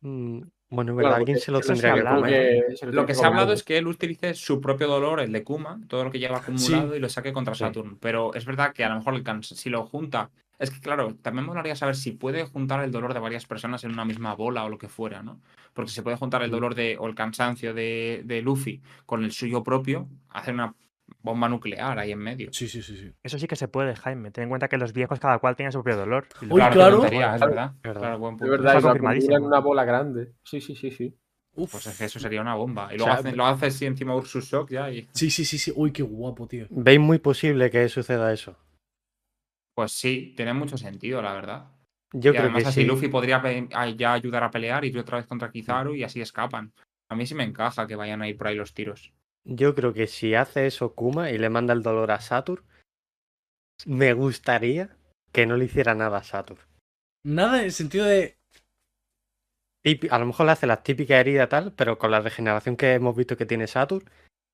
Mm, 0.00 0.42
Bueno, 0.70 0.92
es 0.92 0.96
verdad, 0.96 1.10
Claro, 1.10 1.20
alguien 1.20 1.38
se 1.38 1.50
lo 1.50 1.60
tendría 1.60 1.94
que 1.94 2.04
comer. 2.04 2.76
Se 2.76 2.86
Lo 2.86 3.04
que 3.04 3.14
se 3.14 3.24
ha 3.24 3.28
hablado 3.28 3.52
es 3.52 3.64
que 3.64 3.76
él 3.76 3.88
utilice 3.88 4.34
su 4.34 4.60
propio 4.60 4.86
dolor, 4.86 5.20
el 5.20 5.32
de 5.32 5.42
Kuma, 5.42 5.80
todo 5.88 6.04
lo 6.04 6.10
que 6.12 6.20
lleva 6.20 6.38
acumulado 6.38 6.94
y 6.94 7.00
lo 7.00 7.08
saque 7.08 7.32
contra 7.32 7.54
Sí. 7.54 7.64
Saturn. 7.64 7.98
Pero 7.98 8.32
es 8.34 8.44
verdad 8.44 8.72
que 8.72 8.84
a 8.84 8.88
lo 8.88 8.96
mejor 8.96 9.14
el 9.14 9.44
si 9.44 9.68
lo 9.68 9.84
junta. 9.84 10.30
Es 10.60 10.70
que, 10.70 10.78
claro, 10.80 11.14
también 11.22 11.44
me 11.44 11.48
molaría 11.48 11.74
saber 11.74 11.96
si 11.96 12.12
puede 12.12 12.44
juntar 12.44 12.84
el 12.84 12.92
dolor 12.92 13.14
de 13.14 13.20
varias 13.20 13.46
personas 13.46 13.82
en 13.82 13.92
una 13.92 14.04
misma 14.04 14.34
bola 14.34 14.64
o 14.64 14.68
lo 14.68 14.78
que 14.78 14.88
fuera, 14.88 15.22
¿no? 15.22 15.40
Porque 15.72 15.90
se 15.90 16.02
puede 16.02 16.18
juntar 16.18 16.42
el 16.42 16.50
dolor 16.50 16.74
de, 16.74 16.96
o 17.00 17.06
el 17.06 17.14
cansancio 17.14 17.72
de, 17.74 18.22
de 18.24 18.42
Luffy 18.42 18.80
con 19.06 19.24
el 19.24 19.32
suyo 19.32 19.62
propio, 19.64 20.06
hacer 20.28 20.54
una 20.54 20.74
bomba 21.22 21.48
nuclear 21.48 21.98
ahí 21.98 22.12
en 22.12 22.18
medio. 22.18 22.52
Sí, 22.52 22.68
sí, 22.68 22.82
sí, 22.82 22.96
sí. 22.96 23.12
Eso 23.22 23.38
sí 23.38 23.46
que 23.46 23.56
se 23.56 23.68
puede, 23.68 23.94
Jaime. 23.96 24.30
Ten 24.30 24.44
en 24.44 24.48
cuenta 24.48 24.68
que 24.68 24.78
los 24.78 24.92
viejos 24.92 25.20
cada 25.20 25.38
cual 25.38 25.56
tiene 25.56 25.72
su 25.72 25.82
propio 25.82 25.98
dolor. 25.98 26.26
Uy, 26.50 26.62
qué 26.62 26.70
claro. 26.70 27.00
tontería, 27.00 27.34
es 27.34 27.40
verdad. 27.40 27.72
Es 27.76 27.82
verdad. 27.82 28.00
Claro, 28.00 28.18
buen 28.18 28.34
Es 28.34 28.38
punto. 28.38 28.50
verdad, 28.50 28.74
y 29.14 29.18
Está 29.18 29.36
en 29.36 29.44
una 29.44 29.60
bola 29.60 29.84
grande. 29.84 30.32
Sí, 30.44 30.60
sí, 30.60 30.74
sí, 30.74 30.90
sí. 30.90 31.14
Uf. 31.54 31.72
Pues 31.72 31.86
es 31.88 31.98
que 31.98 32.04
eso 32.04 32.20
sería 32.20 32.40
una 32.40 32.54
bomba. 32.54 32.88
Y 32.92 32.94
O 32.94 32.98
luego 32.98 33.04
sea, 33.12 33.14
hace, 33.14 33.32
lo 33.36 33.44
hace 33.44 33.66
así 33.66 33.84
encima 33.86 34.14
Ursus 34.14 34.44
Shock 34.48 34.70
ya 34.70 34.90
y. 34.90 35.08
Sí, 35.12 35.30
sí, 35.30 35.44
sí, 35.44 35.58
sí. 35.58 35.72
Uy, 35.74 35.92
qué 35.92 36.02
guapo, 36.02 36.46
tío. 36.46 36.66
¿Veis 36.70 37.00
muy 37.00 37.18
posible 37.18 37.70
que 37.70 37.88
suceda 37.88 38.32
eso? 38.32 38.56
Pues 39.74 39.92
sí, 39.92 40.34
tiene 40.36 40.52
mucho 40.52 40.76
sentido, 40.76 41.22
la 41.22 41.32
verdad. 41.32 41.70
Yo 42.12 42.30
y 42.32 42.34
creo 42.34 42.42
además 42.42 42.62
que 42.62 42.68
así 42.68 42.80
sí. 42.82 42.86
Luffy 42.86 43.08
podría 43.08 43.40
pe- 43.40 43.68
a- 43.72 43.88
ya 43.88 44.12
ayudar 44.12 44.42
a 44.44 44.50
pelear 44.50 44.84
y 44.84 44.88
ir 44.88 44.98
otra 44.98 45.18
vez 45.18 45.26
contra 45.26 45.50
Kizaru 45.50 45.94
y 45.94 46.02
así 46.04 46.20
escapan. 46.20 46.72
A 47.08 47.16
mí 47.16 47.26
sí 47.26 47.34
me 47.34 47.44
encaja 47.44 47.86
que 47.86 47.96
vayan 47.96 48.22
a 48.22 48.28
ir 48.28 48.36
por 48.36 48.48
ahí 48.48 48.56
los 48.56 48.74
tiros. 48.74 49.12
Yo 49.44 49.74
creo 49.74 49.92
que 49.92 50.06
si 50.06 50.34
hace 50.34 50.66
eso 50.66 50.94
Kuma 50.94 51.30
y 51.30 51.38
le 51.38 51.48
manda 51.48 51.72
el 51.72 51.82
dolor 51.82 52.10
a 52.10 52.20
Saturn, 52.20 52.62
me 53.86 54.12
gustaría 54.12 54.96
que 55.32 55.46
no 55.46 55.56
le 55.56 55.64
hiciera 55.66 55.94
nada 55.94 56.18
a 56.18 56.24
Saturn. 56.24 56.60
Nada 57.24 57.58
en 57.58 57.64
el 57.64 57.72
sentido 57.72 58.06
de. 58.06 58.36
A 60.10 60.18
lo 60.18 60.26
mejor 60.26 60.46
le 60.46 60.52
hace 60.52 60.66
las 60.66 60.82
típicas 60.82 61.18
heridas 61.18 61.48
tal, 61.48 61.72
pero 61.72 61.98
con 61.98 62.10
la 62.10 62.20
regeneración 62.20 62.76
que 62.76 62.92
hemos 62.92 63.16
visto 63.16 63.36
que 63.36 63.46
tiene 63.46 63.66
Saturn, 63.66 64.04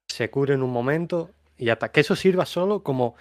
se 0.09 0.30
cura 0.30 0.55
en 0.55 0.62
un 0.62 0.70
momento 0.70 1.30
y 1.59 1.70
hasta 1.70 1.91
que 1.91 2.01
eso 2.01 2.14
sirva 2.14 2.47
solo 2.47 2.82
como 2.82 3.16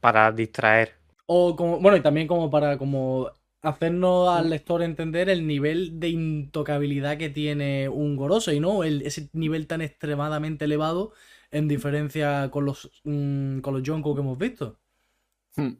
para 0.00 0.30
distraer. 0.32 0.96
O 1.26 1.56
como, 1.56 1.80
bueno, 1.80 1.96
y 1.96 2.02
también 2.02 2.26
como 2.26 2.50
para 2.50 2.76
como 2.76 3.30
hacernos 3.62 4.28
al 4.28 4.50
lector 4.50 4.82
entender 4.82 5.28
el 5.28 5.46
nivel 5.46 6.00
de 6.00 6.08
intocabilidad 6.08 7.18
que 7.18 7.28
tiene 7.28 7.88
un 7.88 8.16
Gorosei, 8.16 8.60
¿no? 8.60 8.84
El, 8.84 9.02
ese 9.02 9.28
nivel 9.32 9.66
tan 9.66 9.82
extremadamente 9.82 10.64
elevado 10.64 11.12
en 11.50 11.68
diferencia 11.68 12.50
con 12.50 12.64
los, 12.64 12.90
mm, 13.04 13.60
con 13.60 13.74
los 13.74 13.82
Yonko 13.82 14.14
que 14.14 14.20
hemos 14.20 14.38
visto. 14.38 14.78
Hmm. 15.56 15.74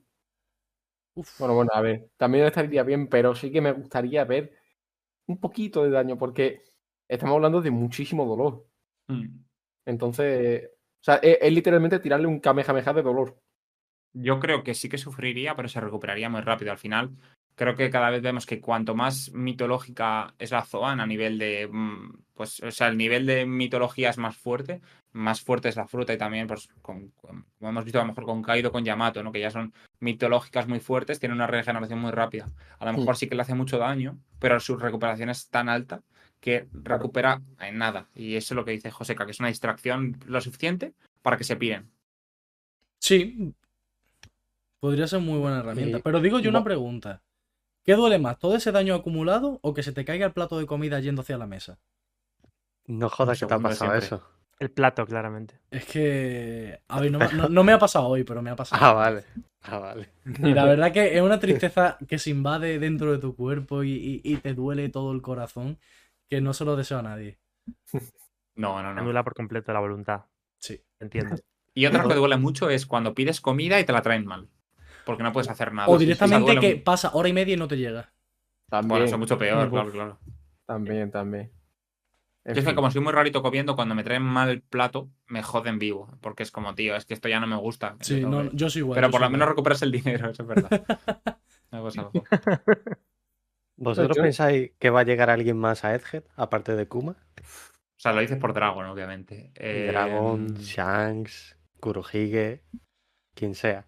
Uf. 1.14 1.38
Bueno, 1.38 1.54
bueno, 1.54 1.70
a 1.74 1.80
ver, 1.80 2.10
también 2.16 2.44
estaría 2.46 2.82
bien, 2.82 3.08
pero 3.08 3.34
sí 3.34 3.50
que 3.50 3.60
me 3.60 3.72
gustaría 3.72 4.24
ver 4.24 4.52
un 5.26 5.38
poquito 5.38 5.82
de 5.82 5.90
daño, 5.90 6.18
porque 6.18 6.62
estamos 7.08 7.34
hablando 7.36 7.60
de 7.60 7.70
muchísimo 7.70 8.26
dolor. 8.26 8.66
Mm. 9.08 9.40
Entonces, 9.86 10.70
o 11.00 11.04
sea, 11.04 11.16
es, 11.16 11.38
es 11.40 11.52
literalmente 11.52 11.98
tirarle 11.98 12.26
un 12.26 12.40
kamehameha 12.40 12.92
de 12.92 13.02
dolor. 13.02 13.40
Yo 14.12 14.40
creo 14.40 14.62
que 14.62 14.74
sí 14.74 14.88
que 14.88 14.98
sufriría, 14.98 15.54
pero 15.56 15.68
se 15.68 15.80
recuperaría 15.80 16.28
muy 16.28 16.40
rápido. 16.40 16.72
Al 16.72 16.78
final, 16.78 17.16
creo 17.56 17.76
que 17.76 17.90
cada 17.90 18.10
vez 18.10 18.22
vemos 18.22 18.46
que 18.46 18.60
cuanto 18.60 18.94
más 18.94 19.32
mitológica 19.32 20.34
es 20.38 20.50
la 20.50 20.62
Zoan 20.64 21.00
a 21.00 21.06
nivel 21.06 21.38
de. 21.38 21.68
mm, 21.70 22.12
Pues, 22.34 22.60
o 22.60 22.70
sea, 22.70 22.88
el 22.88 22.96
nivel 22.96 23.26
de 23.26 23.44
mitología 23.44 24.08
es 24.08 24.16
más 24.16 24.34
fuerte, 24.34 24.80
más 25.12 25.42
fuerte 25.42 25.68
es 25.68 25.76
la 25.76 25.86
fruta 25.86 26.14
y 26.14 26.16
también, 26.16 26.46
pues, 26.46 26.68
con, 26.80 27.10
con- 27.10 27.44
como 27.58 27.68
hemos 27.70 27.84
visto 27.84 27.98
a 27.98 28.02
lo 28.02 28.08
mejor 28.08 28.24
con 28.24 28.42
Kaido, 28.42 28.72
con 28.72 28.82
Yamato, 28.82 29.22
¿no? 29.22 29.30
Que 29.30 29.40
ya 29.40 29.50
son 29.50 29.74
mitológicas 29.98 30.66
muy 30.66 30.80
fuertes, 30.80 31.20
tienen 31.20 31.36
una 31.36 31.46
regeneración 31.46 31.98
muy 31.98 32.12
rápida. 32.12 32.46
A 32.78 32.86
lo 32.86 32.92
mejor 32.94 33.16
sí 33.18 33.28
que 33.28 33.34
le 33.34 33.42
hace 33.42 33.54
mucho 33.54 33.76
daño, 33.76 34.18
pero 34.38 34.58
su 34.58 34.78
recuperación 34.78 35.28
es 35.28 35.50
tan 35.50 35.68
alta 35.68 36.00
que 36.40 36.66
recupera 36.72 37.42
en 37.60 37.76
nada. 37.76 38.08
Y 38.14 38.36
eso 38.36 38.54
es 38.54 38.56
lo 38.56 38.64
que 38.64 38.70
dice 38.70 38.90
Joseca, 38.90 39.26
que 39.26 39.32
es 39.32 39.40
una 39.40 39.48
distracción 39.50 40.16
lo 40.24 40.40
suficiente 40.40 40.94
para 41.20 41.36
que 41.36 41.44
se 41.44 41.56
piren. 41.56 41.90
Sí. 43.00 43.52
Podría 44.78 45.06
ser 45.06 45.20
muy 45.20 45.38
buena 45.38 45.58
herramienta. 45.60 45.98
Pero 46.02 46.20
digo 46.20 46.38
yo 46.38 46.48
una 46.48 46.64
pregunta. 46.64 47.22
¿Qué 47.90 47.96
duele 47.96 48.20
más? 48.20 48.38
¿Todo 48.38 48.54
ese 48.54 48.70
daño 48.70 48.94
acumulado 48.94 49.58
o 49.62 49.74
que 49.74 49.82
se 49.82 49.90
te 49.92 50.04
caiga 50.04 50.24
el 50.24 50.32
plato 50.32 50.56
de 50.60 50.66
comida 50.66 51.00
yendo 51.00 51.22
hacia 51.22 51.36
la 51.38 51.48
mesa? 51.48 51.80
No 52.86 53.08
jodas 53.08 53.40
que 53.40 53.46
te 53.46 53.54
ha 53.54 53.58
pasado 53.58 53.90
siempre. 53.90 54.06
eso. 54.06 54.28
El 54.60 54.70
plato, 54.70 55.04
claramente. 55.06 55.58
Es 55.72 55.86
que. 55.86 56.80
A 56.86 57.00
ver, 57.00 57.10
no, 57.10 57.18
me- 57.18 57.32
no- 57.32 57.48
no 57.48 57.64
me 57.64 57.72
ha 57.72 57.80
pasado 57.80 58.06
hoy, 58.06 58.22
pero 58.22 58.42
me 58.42 58.50
ha 58.50 58.54
pasado. 58.54 58.80
Ah, 58.84 58.92
vale. 58.92 59.24
Ah, 59.62 59.78
vale. 59.78 60.08
Y 60.24 60.54
la 60.54 60.66
verdad 60.66 60.92
que 60.92 61.16
es 61.16 61.20
una 61.20 61.40
tristeza 61.40 61.98
que 62.06 62.20
se 62.20 62.30
invade 62.30 62.78
dentro 62.78 63.10
de 63.10 63.18
tu 63.18 63.34
cuerpo 63.34 63.82
y, 63.82 63.90
y- 63.90 64.20
y 64.22 64.36
te 64.36 64.54
duele 64.54 64.88
todo 64.88 65.10
el 65.10 65.20
corazón 65.20 65.76
que 66.28 66.40
no 66.40 66.54
se 66.54 66.64
lo 66.64 66.76
deseo 66.76 66.98
a 67.00 67.02
nadie. 67.02 67.40
No, 68.54 68.82
no, 68.84 68.94
no. 68.94 69.00
Anula 69.00 69.24
por 69.24 69.34
completo 69.34 69.72
la 69.72 69.80
voluntad. 69.80 70.26
Sí. 70.58 70.80
Entiendo. 71.00 71.36
Y 71.74 71.86
otra 71.86 72.04
que 72.06 72.14
duele 72.14 72.36
mucho 72.36 72.68
es 72.70 72.84
cuando 72.86 73.14
pides 73.14 73.40
comida 73.40 73.80
y 73.80 73.84
te 73.84 73.92
la 73.92 74.02
traen 74.02 74.26
mal. 74.26 74.48
Porque 75.10 75.22
no 75.24 75.32
puedes 75.32 75.50
hacer 75.50 75.72
nada. 75.72 75.88
O 75.88 75.98
directamente 75.98 76.56
que 76.60 76.76
pasa 76.76 77.10
hora 77.14 77.28
y 77.28 77.32
media 77.32 77.54
y 77.54 77.56
no 77.56 77.66
te 77.66 77.76
llega. 77.76 78.12
También, 78.68 78.88
Bueno, 78.88 79.04
eso 79.06 79.14
es 79.16 79.18
mucho 79.18 79.36
peor, 79.38 79.68
claro, 79.68 79.90
claro. 79.90 80.18
también, 80.66 81.10
también. 81.10 81.50
En 82.44 82.54
Yo 82.54 82.60
es 82.60 82.66
que 82.68 82.74
como 82.76 82.90
soy 82.92 83.00
muy 83.02 83.12
rarito 83.12 83.42
comiendo, 83.42 83.74
cuando 83.74 83.94
me 83.96 84.04
traen 84.04 84.22
mal 84.22 84.48
el 84.48 84.62
plato, 84.62 85.10
me 85.26 85.42
joden 85.42 85.78
vivo. 85.80 86.16
Porque 86.20 86.44
es 86.44 86.52
como, 86.52 86.74
tío, 86.76 86.94
es 86.94 87.04
que 87.04 87.14
esto 87.14 87.28
ya 87.28 87.40
no 87.40 87.46
me 87.48 87.56
gusta. 87.56 87.96
Sí, 88.00 88.20
Yo 88.20 88.28
no, 88.28 88.48
que- 88.48 88.56
yo 88.56 88.70
soy 88.70 88.80
igual. 88.82 88.94
Pero 88.94 89.10
por 89.10 89.20
lo 89.20 89.28
menos 89.30 89.48
recuperas 89.48 89.82
el 89.82 89.90
dinero, 89.90 90.30
eso 90.30 90.42
es 90.44 90.48
verdad. 90.48 90.84
Algo 91.72 91.88
es 91.88 91.98
algo. 91.98 92.12
¿Vosotros 93.76 94.16
yo- 94.16 94.22
pensáis 94.22 94.70
que 94.78 94.90
va 94.90 95.00
a 95.00 95.04
llegar 95.04 95.30
alguien 95.30 95.58
más 95.58 95.84
a 95.84 95.94
Edgehead, 95.94 96.24
aparte 96.36 96.76
de 96.76 96.86
Kuma? 96.86 97.16
O 97.40 98.02
sea, 98.02 98.12
lo 98.12 98.20
dices 98.20 98.38
por 98.38 98.52
Dragon, 98.54 98.86
obviamente. 98.86 99.50
Eh, 99.56 99.88
Dragon, 99.90 100.46
Shanks, 100.54 101.56
Kurohige, 101.80 102.62
quien 103.34 103.54
sea. 103.54 103.86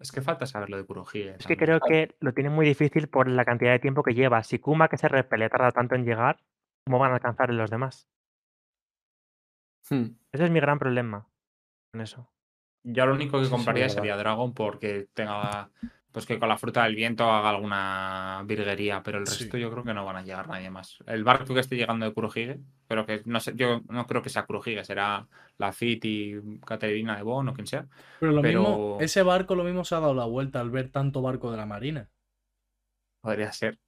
Es 0.00 0.12
que 0.12 0.22
falta 0.22 0.46
saber 0.46 0.70
lo 0.70 0.78
de 0.78 0.84
Kurohige. 0.86 1.36
Es 1.38 1.46
que 1.46 1.58
creo 1.58 1.78
que 1.78 2.16
lo 2.20 2.32
tiene 2.32 2.48
muy 2.48 2.64
difícil 2.66 3.08
por 3.08 3.28
la 3.28 3.44
cantidad 3.44 3.72
de 3.72 3.78
tiempo 3.78 4.02
que 4.02 4.14
lleva. 4.14 4.42
Si 4.42 4.58
Kuma, 4.58 4.88
que 4.88 4.96
se 4.96 5.08
repele, 5.08 5.50
tarda 5.50 5.72
tanto 5.72 5.94
en 5.94 6.06
llegar, 6.06 6.42
¿cómo 6.86 6.98
van 6.98 7.12
a 7.12 7.16
alcanzar 7.16 7.52
los 7.52 7.70
demás? 7.70 8.08
Hmm. 9.90 10.16
Ese 10.32 10.44
es 10.44 10.50
mi 10.50 10.60
gran 10.60 10.78
problema 10.78 11.28
con 11.92 12.00
eso. 12.00 12.32
Yo 12.82 13.04
lo 13.04 13.14
único 13.14 13.38
que 13.38 13.44
Sí, 13.44 13.50
sí, 13.50 13.56
compraría 13.56 13.88
sería 13.90 14.16
Dragon 14.16 14.54
porque 14.54 15.08
tenga. 15.12 15.70
Pues 16.12 16.26
que 16.26 16.40
con 16.40 16.48
la 16.48 16.58
fruta 16.58 16.82
del 16.84 16.96
viento 16.96 17.30
haga 17.30 17.50
alguna 17.50 18.42
virguería, 18.44 19.00
pero 19.00 19.18
el 19.18 19.26
Sí. 19.28 19.44
resto 19.44 19.56
yo 19.58 19.70
creo 19.70 19.84
que 19.84 19.94
no 19.94 20.04
van 20.04 20.16
a 20.16 20.22
llegar 20.22 20.48
nadie 20.48 20.68
más. 20.68 20.98
El 21.06 21.22
barco 21.22 21.54
que 21.54 21.60
esté 21.60 21.76
llegando 21.76 22.04
de 22.04 22.12
Kurohige, 22.12 22.58
pero 22.88 23.06
que 23.06 23.22
no 23.26 23.38
sé, 23.38 23.52
yo 23.54 23.80
no 23.88 24.06
creo 24.06 24.20
que 24.20 24.28
sea 24.28 24.44
Kurohige, 24.44 24.84
será 24.84 25.28
la 25.58 25.72
Fit 25.72 26.04
y 26.04 26.34
Caterina 26.66 27.16
de 27.16 27.22
Bon 27.22 27.48
o 27.48 27.54
quien 27.54 27.68
sea. 27.68 27.86
Pero 28.18 28.32
lo 28.32 28.42
pero- 28.42 28.60
mismo, 28.60 28.98
ese 29.00 29.22
barco 29.22 29.54
lo 29.54 29.62
mismo 29.62 29.84
se 29.84 29.94
ha 29.94 30.00
dado 30.00 30.14
la 30.14 30.24
vuelta 30.24 30.60
al 30.60 30.70
ver 30.70 30.88
tanto 30.88 31.22
barco 31.22 31.50
de 31.52 31.58
la 31.58 31.66
marina. 31.66 32.08
Podría 33.20 33.52
ser. 33.52 33.78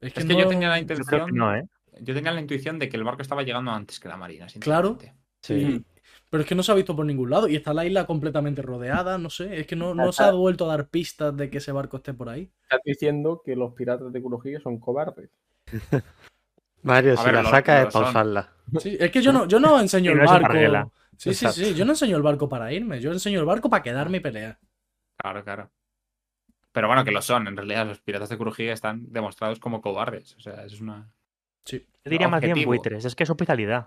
Es 0.00 0.12
que, 0.12 0.20
Es 0.20 0.26
que 0.26 0.36
yo 0.36 0.48
tenía 0.48 0.70
la 0.70 0.78
intención. 0.80 1.30
no, 1.34 1.54
¿eh? 1.54 1.66
Yo 2.00 2.14
tenía 2.14 2.32
la 2.32 2.40
intuición 2.40 2.78
de 2.78 2.88
que 2.88 2.96
el 2.96 3.04
barco 3.04 3.22
estaba 3.22 3.42
llegando 3.42 3.70
antes 3.70 4.00
que 4.00 4.08
la 4.08 4.16
marina. 4.16 4.46
Claro. 4.58 4.98
Sí. 5.42 5.84
Pero 6.30 6.42
es 6.42 6.48
que 6.48 6.54
no 6.54 6.62
se 6.62 6.70
ha 6.70 6.76
visto 6.76 6.94
por 6.94 7.04
ningún 7.04 7.28
lado. 7.28 7.48
Y 7.48 7.56
está 7.56 7.74
la 7.74 7.84
isla 7.84 8.06
completamente 8.06 8.62
rodeada, 8.62 9.18
no 9.18 9.30
sé. 9.30 9.60
Es 9.60 9.66
que 9.66 9.74
no, 9.74 9.94
no 9.94 10.12
se 10.12 10.22
ha 10.22 10.30
vuelto 10.30 10.64
a 10.64 10.76
dar 10.76 10.88
pistas 10.88 11.36
de 11.36 11.50
que 11.50 11.58
ese 11.58 11.72
barco 11.72 11.96
esté 11.96 12.14
por 12.14 12.28
ahí. 12.28 12.50
Estás 12.62 12.80
diciendo 12.84 13.42
que 13.44 13.56
los 13.56 13.74
piratas 13.74 14.12
de 14.12 14.22
Kurohige 14.22 14.60
son 14.60 14.78
cobardes. 14.78 15.30
Mario, 16.82 17.14
A 17.14 17.16
si 17.16 17.24
ver, 17.24 17.34
la 17.34 17.42
lo 17.42 17.56
es 17.56 17.92
pausarla. 17.92 18.48
Sí, 18.78 18.96
es 18.98 19.10
que 19.10 19.20
yo 19.20 19.32
no, 19.32 19.46
yo 19.46 19.58
no 19.58 19.78
enseño 19.80 20.12
el 20.12 20.20
barco. 20.20 20.92
Sí, 21.16 21.34
sí, 21.34 21.48
sí. 21.48 21.74
Yo 21.74 21.84
no 21.84 21.92
enseño 21.92 22.16
el 22.16 22.22
barco 22.22 22.48
para 22.48 22.72
irme. 22.72 23.00
Yo 23.00 23.12
enseño 23.12 23.40
el 23.40 23.46
barco 23.46 23.68
para 23.68 23.82
quedarme 23.82 24.18
y 24.18 24.20
pelear. 24.20 24.58
Claro, 25.16 25.44
claro. 25.44 25.70
Pero 26.72 26.86
bueno, 26.86 27.04
que 27.04 27.10
lo 27.10 27.20
son. 27.20 27.48
En 27.48 27.56
realidad, 27.56 27.86
los 27.86 28.00
piratas 28.00 28.28
de 28.28 28.38
Kurohige 28.38 28.72
están 28.72 29.12
demostrados 29.12 29.58
como 29.58 29.82
cobardes. 29.82 30.36
O 30.36 30.40
sea, 30.40 30.64
es 30.64 30.80
una. 30.80 31.10
Sí. 31.64 31.86
Yo 32.04 32.10
diría 32.10 32.28
más 32.28 32.40
bien 32.40 32.64
buitres. 32.64 33.04
Es 33.04 33.14
que 33.14 33.24
es 33.24 33.30
hospitalidad. 33.30 33.86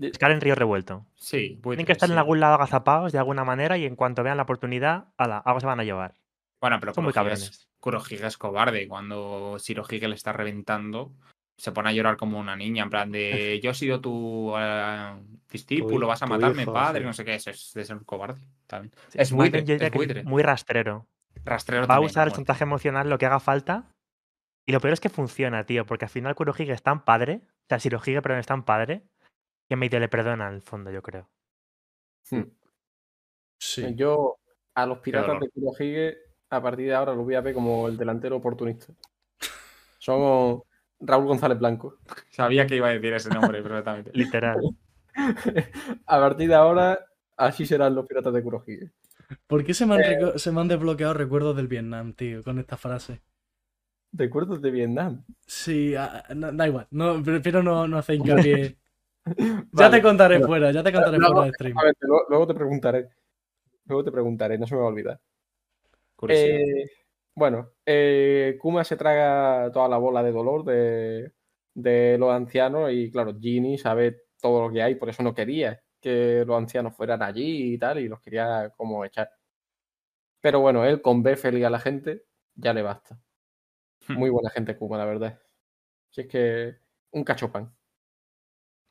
Estar 0.00 0.30
en 0.32 0.40
río 0.40 0.54
revuelto. 0.54 1.06
Sí, 1.14 1.38
Tienen 1.38 1.60
buitres, 1.62 1.86
que 1.86 1.92
estar 1.92 2.10
en 2.10 2.18
algún 2.18 2.40
lado 2.40 2.54
agazapados 2.54 3.12
de 3.12 3.18
alguna 3.18 3.44
manera 3.44 3.78
y 3.78 3.84
en 3.84 3.94
cuanto 3.96 4.22
vean 4.24 4.36
la 4.36 4.42
oportunidad, 4.42 5.06
ala, 5.16 5.38
algo 5.38 5.60
se 5.60 5.66
van 5.66 5.78
a 5.80 5.84
llevar. 5.84 6.14
Bueno, 6.60 6.78
pero 6.80 6.94
Son 6.94 7.04
muy 7.04 7.12
cabrones. 7.12 7.68
Kurohige 7.78 8.26
es 8.26 8.38
cobarde. 8.38 8.88
Cuando 8.88 9.56
Shirohige 9.58 10.08
le 10.08 10.14
está 10.14 10.32
reventando, 10.32 11.12
se 11.56 11.70
pone 11.72 11.90
a 11.90 11.92
llorar 11.92 12.16
como 12.16 12.38
una 12.38 12.56
niña. 12.56 12.84
En 12.84 12.90
plan 12.90 13.12
de: 13.12 13.60
Yo 13.62 13.70
he 13.70 13.74
sido 13.74 14.00
tu 14.00 14.54
eh, 14.56 15.14
discípulo, 15.50 16.00
Tu- 16.00 16.06
vas 16.06 16.22
a 16.22 16.26
matarme, 16.26 16.62
hijo, 16.62 16.72
padre. 16.72 17.00
sí. 17.00 17.06
No 17.06 17.12
sé 17.12 17.24
qué. 17.24 17.34
Eso 17.34 17.50
es 17.50 17.72
de 17.74 17.84
ser 17.84 17.98
cobarde. 18.04 18.40
También. 18.66 18.92
Sí, 19.08 19.18
Es 19.20 19.30
diría 19.30 19.86
Es 19.86 20.24
muy 20.24 20.42
rastrero. 20.42 21.06
Rastrero 21.44 21.86
Va 21.86 21.96
a 21.96 22.00
usar 22.00 22.28
el 22.28 22.32
chantaje 22.32 22.64
emocional 22.64 23.10
lo 23.10 23.18
que 23.18 23.26
haga 23.26 23.40
falta. 23.40 23.84
Y 24.66 24.72
lo 24.72 24.80
peor 24.80 24.94
es 24.94 25.00
que 25.00 25.08
funciona, 25.08 25.64
tío, 25.64 25.84
porque 25.84 26.06
al 26.06 26.10
final 26.10 26.34
Kurohige 26.34 26.72
es 26.72 26.82
tan 26.82 27.04
padre, 27.04 27.42
o 27.44 27.66
sea, 27.68 27.78
Shirohige, 27.78 28.22
perdón, 28.22 28.40
es 28.40 28.46
tan 28.46 28.64
padre, 28.64 29.02
que 29.68 29.76
medio 29.76 30.00
le 30.00 30.08
perdona 30.08 30.48
en 30.48 30.54
el 30.54 30.62
fondo, 30.62 30.90
yo 30.90 31.02
creo. 31.02 31.28
Hmm. 32.30 32.44
Sí. 33.58 33.94
Yo 33.94 34.38
a 34.74 34.86
los 34.86 34.98
piratas 34.98 35.40
de 35.40 35.50
Kurohige 35.50 36.16
a 36.50 36.62
partir 36.62 36.86
de 36.86 36.94
ahora 36.94 37.14
los 37.14 37.24
voy 37.24 37.34
a 37.34 37.40
ver 37.40 37.54
como 37.54 37.88
el 37.88 37.96
delantero 37.96 38.36
oportunista. 38.36 38.92
Son 39.98 40.62
Raúl 41.00 41.26
González 41.26 41.58
Blanco. 41.58 41.98
Sabía 42.30 42.66
que 42.66 42.76
iba 42.76 42.88
a 42.88 42.92
decir 42.92 43.12
ese 43.12 43.30
nombre 43.30 43.62
perfectamente. 43.62 44.10
Literal. 44.14 44.60
a 46.06 46.18
partir 46.18 46.48
de 46.48 46.54
ahora, 46.54 46.98
así 47.36 47.66
serán 47.66 47.94
los 47.94 48.06
piratas 48.06 48.32
de 48.32 48.42
Kurohige. 48.42 48.92
¿Por 49.46 49.64
qué 49.64 49.74
se 49.74 49.86
me, 49.86 49.94
han 49.94 50.00
Eh. 50.00 50.32
se 50.36 50.52
me 50.52 50.60
han 50.60 50.68
desbloqueado 50.68 51.14
recuerdos 51.14 51.56
del 51.56 51.68
Vietnam, 51.68 52.12
tío, 52.12 52.42
con 52.42 52.58
esta 52.58 52.76
frase? 52.76 53.22
Recuerdos 54.16 54.62
de 54.62 54.70
Vietnam. 54.70 55.24
Sí, 55.46 55.94
no, 56.34 56.52
da 56.52 56.66
igual. 56.68 56.86
No, 56.90 57.22
prefiero 57.22 57.62
no, 57.62 57.88
no 57.88 57.98
hacer 57.98 58.16
hincapié. 58.16 58.76
ya 59.26 59.64
Vale, 59.72 59.96
te 59.96 60.02
contaré 60.02 60.34
bueno. 60.36 60.46
fuera, 60.48 60.70
ya 60.72 60.82
te 60.82 60.92
contaré 60.92 61.18
Luego- 61.18 61.34
fuera 61.34 61.46
de 61.46 61.52
stream. 61.54 61.78
A 61.78 61.84
ver, 61.84 61.94
luego, 62.00 62.24
luego 62.28 62.46
te 62.46 62.54
preguntaré. 62.54 63.08
Luego 63.86 64.04
te 64.04 64.12
preguntaré, 64.12 64.58
no 64.58 64.66
se 64.66 64.74
me 64.74 64.80
va 64.80 64.86
a 64.86 64.90
olvidar. 64.90 65.20
Eh, 66.28 66.86
bueno, 67.34 67.70
eh, 67.84 68.56
Kuma 68.60 68.84
se 68.84 68.96
traga 68.96 69.70
toda 69.72 69.88
la 69.88 69.98
bola 69.98 70.22
de 70.22 70.32
dolor 70.32 70.64
de, 70.64 71.32
de 71.74 72.16
los 72.18 72.30
ancianos 72.32 72.90
y 72.92 73.10
claro, 73.10 73.36
Ginny 73.38 73.76
sabe 73.76 74.22
todo 74.40 74.66
lo 74.68 74.72
que 74.72 74.82
hay, 74.82 74.94
por 74.94 75.08
eso 75.10 75.22
no 75.22 75.34
quería 75.34 75.82
que 76.00 76.44
los 76.46 76.56
ancianos 76.56 76.94
fueran 76.94 77.22
allí 77.22 77.74
y 77.74 77.78
tal, 77.78 77.98
y 77.98 78.08
los 78.08 78.20
quería 78.20 78.70
como 78.76 79.04
echar. 79.04 79.30
Pero 80.40 80.60
bueno, 80.60 80.84
él 80.84 81.00
con 81.02 81.22
ver 81.22 81.36
feliz 81.38 81.64
a 81.64 81.70
la 81.70 81.80
gente, 81.80 82.24
ya 82.54 82.72
le 82.74 82.82
basta. 82.82 83.18
Muy 84.08 84.30
buena 84.30 84.50
gente 84.50 84.76
Kuma, 84.76 84.98
la 84.98 85.04
verdad. 85.04 85.38
Si 86.10 86.22
es 86.22 86.26
que 86.28 86.74
un 87.12 87.24
cachopán. 87.24 87.72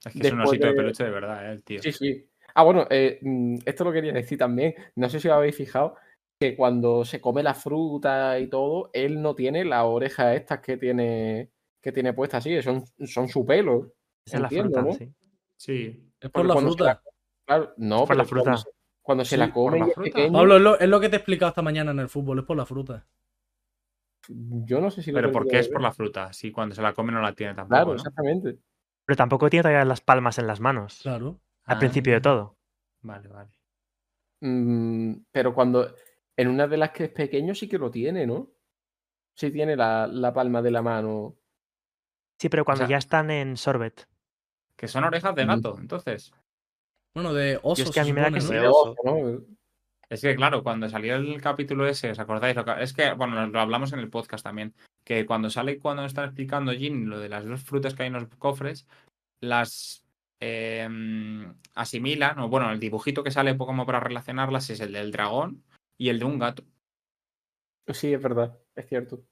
es 0.06 0.14
que 0.14 0.28
es 0.28 0.34
un 0.34 0.42
osito 0.42 0.68
de 0.68 0.72
de- 0.74 0.78
peluche 0.78 1.04
de 1.04 1.10
verdad, 1.10 1.46
eh, 1.50 1.52
el 1.54 1.64
tío. 1.64 1.82
Sí, 1.82 1.92
sí. 1.92 2.30
Ah, 2.56 2.64
bueno, 2.64 2.86
eh, 2.90 3.20
mm, 3.22 3.58
esto 3.66 3.84
lo 3.84 3.92
quería 3.92 4.14
decir 4.14 4.38
también. 4.38 4.76
No 4.96 5.10
sé 5.10 5.20
si 5.20 5.28
os 5.28 5.34
habéis 5.34 5.56
fijado 5.56 5.96
que 6.40 6.56
cuando 6.56 7.06
se 7.06 7.22
come 7.22 7.42
la 7.42 7.54
fruta 7.54 8.38
y 8.40 8.48
todo, 8.48 8.90
él 8.94 9.22
no 9.22 9.34
tiene 9.34 9.64
las 9.66 9.84
orejas 9.86 10.36
estas 10.36 10.60
que 10.60 10.78
tiene, 10.78 11.50
que 11.82 11.92
tiene 11.92 12.14
puestas 12.14 12.40
así, 12.40 12.62
son, 12.62 12.84
son 13.08 13.28
su 13.30 13.46
pelo. 13.46 13.94
Es 14.26 14.34
la 14.34 14.42
Entiendo, 14.48 14.80
fruta, 14.80 14.82
¿no? 14.90 14.94
sí. 14.94 15.14
Sí. 15.56 16.12
Es 16.20 16.30
por 16.30 16.32
porque 16.32 16.48
la 16.48 16.56
fruta. 16.58 17.02
Claro, 17.46 17.74
no, 17.78 18.04
Es 18.04 18.08
por 18.08 18.16
la 18.18 18.24
pero 18.26 18.42
cuando 18.44 18.58
fruta. 18.58 18.58
se- 18.58 18.70
Cuando 19.02 19.26
se 19.26 19.38
la 19.38 19.52
come 19.52 19.80
la 19.80 19.86
es 19.88 19.94
pequeño, 19.96 20.32
Pablo, 20.34 20.56
es 20.58 20.62
lo, 20.62 20.80
es 20.80 20.88
lo 20.90 21.00
que 21.00 21.10
te 21.10 21.16
he 21.16 21.20
explicado 21.20 21.50
esta 21.50 21.62
mañana 21.62 21.92
en 21.92 22.00
el 22.00 22.10
fútbol, 22.10 22.40
es 22.40 22.46
por 22.46 22.56
la 22.58 22.66
fruta. 22.66 23.06
Yo 24.30 24.80
no 24.82 24.90
sé 24.92 25.02
si 25.04 25.12
lo 25.12 25.18
Pero 25.18 25.30
he 25.30 25.32
¿por 25.32 25.42
perdido 25.44 25.52
qué 25.52 25.58
de 25.58 25.62
es 25.62 25.70
por 25.70 25.82
la 25.82 25.92
fruta? 25.92 26.34
Si 26.34 26.52
cuando 26.52 26.76
se 26.76 26.82
la 26.82 26.94
come 26.94 27.12
no 27.12 27.22
la 27.22 27.34
tiene 27.34 27.54
tampoco, 27.54 27.76
Claro, 27.76 27.90
¿no? 27.92 27.96
exactamente. 27.96 28.58
Pero 29.06 29.18
tampoco 29.18 29.50
tiene 29.50 29.64
todavía 29.64 29.86
las 29.86 30.02
palmas 30.02 30.38
en 30.40 30.48
las 30.48 30.60
manos. 30.60 31.00
Claro. 31.02 31.40
Al 31.66 31.78
principio 31.80 32.14
de 32.14 32.18
Ah, 32.18 32.22
todo. 32.22 32.58
Vale, 33.02 33.28
vale. 33.28 33.52
Mm, 34.42 35.26
pero 35.32 35.54
cuando. 35.54 35.94
En 36.36 36.48
una 36.48 36.68
de 36.68 36.78
las 36.78 36.92
que 36.92 37.04
es 37.06 37.10
pequeño 37.12 37.54
sí 37.54 37.68
que 37.70 37.78
lo 37.78 37.92
tiene, 37.92 38.26
¿no? 38.26 38.50
Sí 39.36 39.52
tiene 39.52 39.76
la, 39.76 40.08
la 40.08 40.34
palma 40.34 40.62
de 40.62 40.72
la 40.72 40.82
mano. 40.82 41.36
Sí, 42.40 42.50
pero 42.50 42.66
cuando 42.66 42.86
sea- 42.86 42.90
ya 42.90 42.98
están 42.98 43.30
en 43.30 43.56
sorbet. 43.58 44.08
Que 44.76 44.88
son 44.88 45.04
orejas 45.04 45.36
de 45.36 45.46
Mm. 45.46 45.48
gato, 45.48 45.78
entonces. 45.80 46.34
Bueno, 47.14 47.34
de 47.34 47.60
oso. 47.62 47.84
es 47.84 47.92
que 47.92 48.00
a 48.00 48.04
mí 48.04 48.12
me 48.14 48.22
da 48.22 48.28
que 48.32 48.36
¿no? 48.40 48.42
sí. 48.42 48.54
De 48.54 48.60
de 48.62 48.68
oso. 48.68 48.92
oso, 48.92 48.96
¿no? 49.04 49.46
Es 50.14 50.22
que, 50.22 50.36
claro, 50.36 50.62
cuando 50.62 50.88
salió 50.90 51.16
el 51.16 51.42
capítulo 51.42 51.88
ese, 51.88 52.12
¿os 52.12 52.20
acordáis? 52.20 52.56
Lo 52.56 52.64
que- 52.64 52.84
Es 52.84 52.94
que, 52.94 53.14
bueno, 53.14 53.48
lo 53.48 53.60
hablamos 53.60 53.94
en 53.94 54.00
el 54.00 54.10
podcast 54.12 54.44
también. 54.44 54.76
Que 55.04 55.26
cuando 55.26 55.50
sale, 55.50 55.80
cuando 55.80 56.06
está 56.06 56.24
explicando 56.24 56.72
Jin 56.72 57.10
lo 57.10 57.20
de 57.20 57.30
las 57.30 57.46
dos 57.46 57.64
frutas 57.64 57.96
que 57.96 58.04
hay 58.04 58.08
en 58.08 58.14
los 58.14 58.28
cofres, 58.38 58.88
las 59.42 60.06
eh, 60.40 60.88
asimilan, 61.74 62.38
o 62.40 62.50
bueno, 62.50 62.72
el 62.72 62.80
dibujito 62.80 63.24
que 63.24 63.32
sale 63.32 63.58
como 63.58 63.86
para 63.86 64.00
relacionarlas 64.02 64.70
es 64.70 64.82
el 64.82 64.92
del 64.94 65.12
dragón 65.12 65.64
y 65.98 66.10
el 66.10 66.20
de 66.20 66.26
un 66.26 66.38
gato. 66.38 66.64
Sí, 67.88 68.14
es 68.14 68.22
verdad, 68.22 68.58
es 68.76 68.88
cierto. 68.88 69.24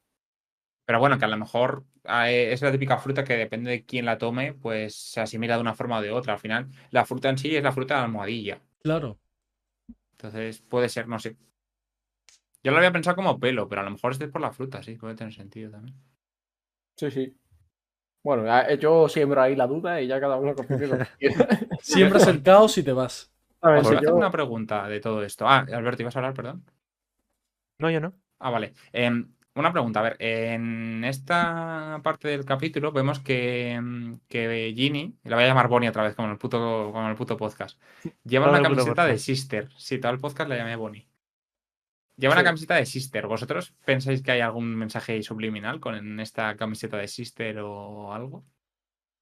Pero 0.86 0.99
bueno, 0.99 1.19
que 1.19 1.25
a 1.25 1.27
lo 1.27 1.38
mejor 1.38 1.84
eh, 2.05 2.49
es 2.51 2.61
la 2.61 2.71
típica 2.71 2.97
fruta 2.97 3.23
que 3.23 3.38
depende 3.38 3.69
de 3.69 3.86
quién 3.86 4.05
la 4.05 4.17
tome, 4.17 4.53
pues 4.53 4.95
se 4.95 5.21
asimila 5.21 5.55
de 5.55 5.61
una 5.61 5.75
forma 5.75 5.99
o 5.99 6.01
de 6.01 6.11
otra. 6.11 6.34
Al 6.34 6.39
final, 6.39 6.69
la 6.89 7.05
fruta 7.05 7.29
en 7.29 7.38
sí 7.38 7.55
es 7.55 7.63
la 7.63 7.71
fruta 7.71 7.93
de 7.93 7.99
la 7.99 8.05
almohadilla. 8.05 8.59
Claro. 8.82 9.19
Entonces, 10.22 10.61
puede 10.61 10.88
ser, 10.88 11.07
no 11.07 11.17
sé. 11.17 11.36
Yo 12.63 12.72
lo 12.72 12.78
había 12.78 12.91
pensado 12.91 13.15
como 13.15 13.39
pelo, 13.39 13.67
pero 13.67 13.82
a 13.82 13.84
lo 13.84 13.89
mejor 13.89 14.11
este 14.11 14.26
es 14.26 14.32
por 14.32 14.39
la 14.41 14.51
fruta, 14.51 14.84
sí, 14.84 14.95
puede 14.95 15.15
tener 15.15 15.34
sentido 15.34 15.72
también. 15.72 15.97
Sí, 16.95 17.09
sí. 17.09 17.36
Bueno, 18.24 18.45
ya- 18.45 18.72
yo 18.76 19.09
siembro 19.09 19.41
ahí 19.41 19.55
la 19.55 19.65
duda 19.65 19.99
y 19.99 20.05
ya 20.05 20.19
cada 20.19 20.36
uno 20.36 20.53
confirme 20.53 20.86
lo 20.86 20.97
que 20.99 21.05
quiera. 21.17 21.47
Siembras 21.82 22.28
el 22.28 22.43
caos 22.43 22.78
y 22.78 22.84
te 22.84 22.93
vas. 22.93 23.34
A 23.61 23.72
ver, 23.72 23.80
Os 23.80 23.86
si 23.88 23.89
voy 23.89 23.95
a 23.95 23.99
hacer 23.99 24.09
yo- 24.11 24.15
una 24.15 24.30
pregunta 24.32 24.88
de 24.88 24.99
todo 24.99 25.24
esto. 25.24 25.47
Ah, 25.47 25.65
Alberto, 25.74 26.03
¿ibas 26.03 26.15
a 26.15 26.19
hablar, 26.19 26.36
perdón? 26.36 26.63
No, 27.80 27.89
yo 27.89 27.99
no. 27.99 28.13
Ah, 28.38 28.51
vale. 28.51 28.74
Em, 28.93 29.34
una 29.55 29.71
pregunta, 29.71 29.99
a 29.99 30.03
ver, 30.03 30.17
en 30.19 31.03
esta 31.03 31.99
parte 32.03 32.29
del 32.29 32.45
capítulo 32.45 32.91
vemos 32.91 33.19
que, 33.19 33.71
em, 33.71 34.19
que 34.27 34.73
Ginny, 34.75 35.17
la 35.23 35.35
voy 35.35 35.43
a 35.43 35.47
llamar 35.47 35.67
Bonnie 35.67 35.89
otra 35.89 36.03
vez, 36.03 36.15
como 36.15 36.31
el 36.31 36.37
puto, 36.37 36.91
como 36.93 37.09
el 37.09 37.15
puto 37.15 37.37
podcast, 37.37 37.79
lleva 38.23 38.49
una 38.49 38.61
camiseta 38.61 39.05
de. 39.05 39.17
Sister. 39.17 39.69
Sí, 39.77 39.99
todo 39.99 40.11
el 40.11 40.19
podcast 40.19 40.49
la 40.49 40.57
llamé 40.57 40.75
Bonnie. 40.75 41.07
Lleva 42.15 42.33
una 42.33 42.43
camiseta 42.43 42.75
de 42.75 42.85
Sister. 42.85 43.25
¿Vosotros 43.27 43.73
pensáis 43.83 44.21
que 44.21 44.31
hay 44.31 44.41
algún 44.41 44.75
mensaje 44.75 45.21
subliminal 45.23 45.79
con 45.79 46.19
esta 46.19 46.55
camiseta 46.55 46.97
de 46.97 47.07
Sister 47.07 47.59
o 47.59 48.13
algo? 48.13 48.45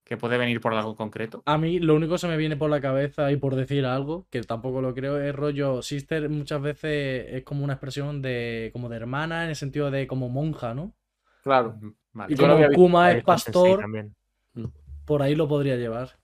¿Que 0.10 0.18
puede 0.18 0.40
venir 0.40 0.60
por 0.60 0.74
algo 0.74 0.96
concreto? 0.96 1.44
A 1.46 1.60
mí 1.60 1.78
lo 1.78 1.94
único 1.94 2.14
que 2.14 2.18
se 2.18 2.28
me 2.28 2.36
viene 2.36 2.58
por 2.58 2.72
la 2.72 2.82
cabeza 2.82 3.32
y 3.32 3.38
por 3.38 3.56
decir 3.56 3.86
algo, 3.86 4.26
que 4.32 4.42
tampoco 4.42 4.82
lo 4.82 4.96
creo, 4.96 5.22
es 5.22 5.36
rollo 5.36 5.84
sister 5.84 6.28
muchas 6.30 6.60
veces 6.64 7.28
es 7.30 7.44
como 7.44 7.64
una 7.64 7.74
expresión 7.74 8.24
de 8.24 8.72
como 8.74 8.90
de 8.90 8.96
hermana 8.96 9.44
en 9.44 9.50
el 9.52 9.56
sentido 9.56 9.92
de 9.92 10.08
como 10.08 10.28
monja, 10.28 10.74
¿no? 10.74 10.96
Claro. 11.44 11.80
Vale. 12.12 12.34
Y 12.34 12.38
no 12.38 12.58
como 12.58 12.70
Kuma 12.74 13.12
es 13.12 13.24
pastor, 13.24 13.82
también. 13.82 14.16
por 15.06 15.22
ahí 15.22 15.36
lo 15.36 15.48
podría 15.48 15.76
llevar. 15.76 16.18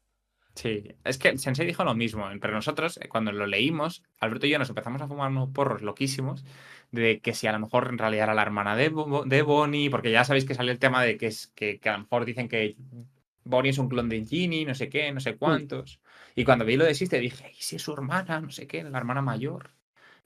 Sí, 0.55 0.87
es 1.03 1.17
que 1.17 1.37
Sensei 1.37 1.67
dijo 1.67 1.83
lo 1.83 1.93
mismo, 1.95 2.25
pero 2.39 2.53
nosotros, 2.53 2.97
eh, 3.01 3.09
cuando 3.09 3.33
lo 3.33 3.45
leímos, 3.45 4.03
Alberto 4.21 4.47
y 4.47 4.51
yo 4.51 4.57
nos 4.57 4.69
empezamos 4.69 5.01
a 5.01 5.07
fumar 5.07 5.29
unos 5.29 5.49
porros 5.49 5.81
loquísimos 5.81 6.45
de 6.91 7.19
que 7.19 7.33
si 7.33 7.45
a 7.45 7.51
lo 7.51 7.59
mejor 7.59 7.89
en 7.89 7.97
realidad 7.97 8.23
era 8.23 8.33
la 8.33 8.41
hermana 8.41 8.75
de, 8.77 8.87
Bo- 8.89 9.25
de 9.25 9.41
Bonnie, 9.41 9.89
porque 9.89 10.11
ya 10.11 10.23
sabéis 10.23 10.45
que 10.45 10.55
salió 10.55 10.71
el 10.71 10.79
tema 10.79 11.03
de 11.03 11.17
que, 11.17 11.27
es, 11.27 11.47
que, 11.55 11.79
que 11.79 11.89
a 11.89 11.93
lo 11.93 11.99
mejor 12.03 12.23
dicen 12.23 12.47
que 12.47 12.77
Bonnie 13.45 13.69
es 13.69 13.77
un 13.77 13.87
clon 13.87 14.09
de 14.09 14.25
Ginny, 14.25 14.65
no 14.65 14.75
sé 14.75 14.89
qué, 14.89 15.11
no 15.11 15.19
sé 15.19 15.37
cuántos. 15.37 15.99
Y 16.35 16.43
cuando 16.43 16.65
vi 16.65 16.75
lo 16.75 16.83
de 16.83 16.95
Sister 16.95 17.21
dije, 17.21 17.51
¿y 17.51 17.61
si 17.61 17.77
es 17.77 17.81
su 17.81 17.93
hermana? 17.93 18.41
No 18.41 18.49
sé 18.49 18.67
qué, 18.67 18.83
la 18.83 18.97
hermana 18.97 19.21
mayor. 19.21 19.69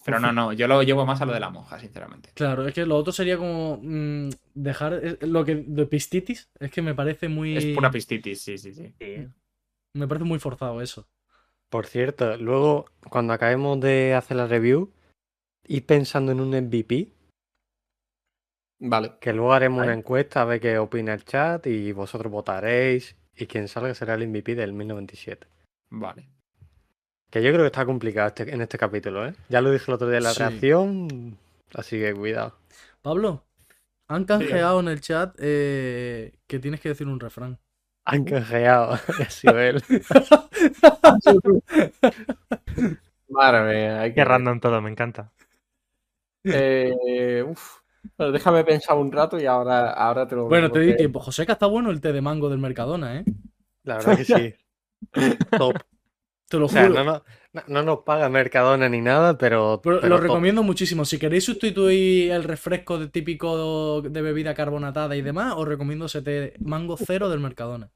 Pero 0.05 0.19
no, 0.19 0.31
no, 0.31 0.53
yo 0.53 0.67
lo 0.67 0.81
llevo 0.81 1.05
más 1.05 1.21
a 1.21 1.25
lo 1.25 1.33
de 1.33 1.41
la 1.41 1.49
monja, 1.49 1.77
sinceramente. 1.77 2.31
Claro, 2.33 2.65
es 2.65 2.73
que 2.73 2.85
lo 2.85 2.95
otro 2.95 3.11
sería 3.11 3.37
como 3.37 3.79
mm, 3.81 4.29
dejar 4.53 4.93
eh, 5.03 5.17
lo 5.21 5.43
que 5.43 5.55
de 5.55 5.85
pistitis, 5.85 6.49
es 6.59 6.71
que 6.71 6.81
me 6.81 6.95
parece 6.95 7.27
muy 7.27 7.57
Es 7.57 7.65
pura 7.75 7.91
pistitis, 7.91 8.41
sí, 8.41 8.57
sí, 8.57 8.73
sí. 8.73 8.93
Sí. 8.97 9.27
me 9.93 10.07
parece 10.07 10.23
muy 10.23 10.39
forzado 10.39 10.81
eso. 10.81 11.07
Por 11.69 11.85
cierto, 11.85 12.37
luego, 12.37 12.85
cuando 13.09 13.33
acabemos 13.33 13.79
de 13.79 14.13
hacer 14.15 14.37
la 14.37 14.47
review, 14.47 14.91
ir 15.67 15.85
pensando 15.85 16.31
en 16.31 16.39
un 16.39 16.55
MVP, 16.55 17.11
Vale. 18.81 19.13
que 19.19 19.33
luego 19.33 19.51
haremos 19.53 19.83
una 19.83 19.93
encuesta 19.93 20.41
a 20.41 20.45
ver 20.45 20.61
qué 20.61 20.77
opina 20.77 21.13
el 21.13 21.25
chat 21.25 21.67
y 21.67 21.91
vosotros 21.91 22.31
votaréis 22.31 23.15
y 23.35 23.45
quien 23.45 23.67
salga 23.67 23.93
será 23.93 24.13
el 24.13 24.27
MVP 24.27 24.55
del 24.55 24.71
1097. 24.73 25.47
Vale. 25.89 26.29
Que 27.29 27.43
yo 27.43 27.49
creo 27.51 27.61
que 27.63 27.67
está 27.67 27.85
complicado 27.85 28.27
este- 28.29 28.53
en 28.53 28.61
este 28.61 28.77
capítulo, 28.77 29.27
¿eh? 29.27 29.33
Ya 29.49 29.61
lo 29.61 29.71
dije 29.71 29.85
el 29.87 29.95
otro 29.95 30.07
día 30.09 30.17
en 30.19 30.23
la 30.23 30.33
Sí. 30.33 30.39
reacción, 30.39 31.37
así 31.73 31.99
que 31.99 32.13
cuidado. 32.13 32.55
Pablo, 33.01 33.43
han 34.07 34.23
canjeado 34.25 34.79
en 34.79 34.87
el 34.87 35.01
chat 35.01 35.35
eh, 35.39 36.33
que 36.47 36.59
tienes 36.59 36.79
que 36.81 36.89
decir 36.89 37.07
un 37.07 37.19
refrán. 37.19 37.59
Han 38.05 38.23
canjeado, 38.23 38.93
ha 39.27 39.29
sido 39.29 39.59
él. 39.59 39.83
Madre 43.29 43.61
mía, 43.73 44.01
hay 44.01 44.09
que 44.11 44.15
Qué 44.15 44.25
random 44.25 44.59
todo, 44.59 44.81
me 44.81 44.89
encanta. 44.89 45.31
Eh, 46.43 47.43
uf. 47.45 47.79
Bueno, 48.17 48.31
déjame 48.33 48.63
pensar 48.63 48.97
un 48.97 49.11
rato 49.11 49.39
y 49.39 49.45
ahora, 49.45 49.91
ahora 49.91 50.27
te 50.27 50.35
lo 50.35 50.45
Bueno, 50.45 50.71
te 50.71 50.79
di 50.81 50.95
tiempo. 50.95 51.19
José, 51.19 51.45
que 51.45 51.51
está 51.53 51.67
bueno 51.67 51.89
el 51.89 52.01
té 52.01 52.11
de 52.11 52.21
mango 52.21 52.49
del 52.49 52.59
Mercadona, 52.59 53.17
¿eh? 53.17 53.25
La 53.83 53.95
verdad 53.97 54.17
que 54.17 54.25
sí. 54.25 54.53
Top. 55.57 55.75
Te 56.49 56.57
lo 56.57 56.65
O 56.65 56.69
sea, 56.69 56.83
juro. 56.89 56.95
no, 56.95 57.03
nos- 57.03 57.21
no- 57.53 57.63
no 57.67 57.83
nos 57.83 57.99
paga 57.99 58.27
Mercadona 58.29 58.89
ni 58.89 59.01
nada, 59.01 59.37
pero. 59.37 59.79
Pero 59.83 59.99
pero 60.01 60.09
lo 60.09 60.15
top. 60.17 60.23
recomiendo 60.23 60.63
muchísimo. 60.63 61.05
Si 61.05 61.17
queréis 61.19 61.45
sustituir 61.45 62.31
el 62.31 62.43
refresco 62.43 62.97
de 62.97 63.07
típico 63.07 64.01
de 64.01 64.21
bebida 64.21 64.53
carbonatada 64.53 65.15
y 65.15 65.21
demás, 65.21 65.53
os 65.55 65.67
recomiendo 65.67 66.05
ese 66.05 66.21
té 66.21 66.53
mango 66.59 66.97
cero 66.97 67.29
del 67.29 67.39
Mercadona. 67.39 67.89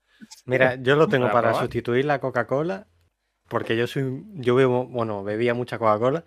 Mira, 0.45 0.75
yo 0.75 0.95
lo 0.95 1.07
tengo 1.07 1.25
Para 1.31 1.41
para 1.41 1.59
sustituir 1.59 2.05
la 2.05 2.19
Coca-Cola, 2.19 2.87
porque 3.49 3.75
yo 3.75 3.87
soy, 3.87 4.23
yo 4.35 4.55
bebo, 4.55 4.85
bueno, 4.87 5.23
bebía 5.23 5.53
mucha 5.53 5.77
Coca-Cola 5.77 6.23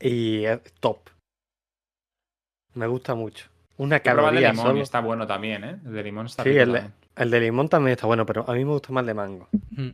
y 0.00 0.44
es 0.44 0.60
top. 0.80 0.98
Me 2.74 2.86
gusta 2.86 3.14
mucho. 3.14 3.46
Una 3.76 4.00
probado 4.00 4.28
el 4.28 4.34
de 4.36 4.40
caloría 4.42 4.50
limón 4.52 4.66
solo. 4.66 4.82
está 4.82 5.00
bueno 5.00 5.26
también, 5.26 5.64
¿eh? 5.64 5.80
El 5.84 5.92
de 5.94 6.02
limón 6.04 6.26
está 6.26 6.42
Sí, 6.44 6.50
rico 6.50 6.62
el 6.62 6.72
de, 6.72 6.78
también. 6.80 6.94
el 7.16 7.30
de 7.30 7.40
limón 7.40 7.68
también 7.68 7.92
está 7.94 8.06
bueno, 8.06 8.24
pero 8.26 8.48
a 8.48 8.52
mí 8.54 8.64
me 8.64 8.70
gusta 8.70 8.92
más 8.92 9.02
el 9.02 9.06
de 9.08 9.14
mango. 9.14 9.48
Mm. 9.70 9.88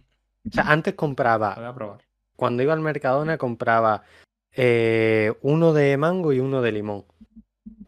O 0.48 0.52
sea, 0.52 0.64
antes 0.70 0.94
compraba, 0.94 1.54
voy 1.54 1.64
a 1.64 1.74
probar. 1.74 1.98
cuando 2.36 2.62
iba 2.62 2.72
al 2.72 2.80
Mercadona 2.80 3.38
compraba 3.38 4.02
eh, 4.54 5.32
uno 5.42 5.72
de 5.72 5.96
mango 5.96 6.32
y 6.32 6.40
uno 6.40 6.60
de 6.62 6.72
limón. 6.72 7.04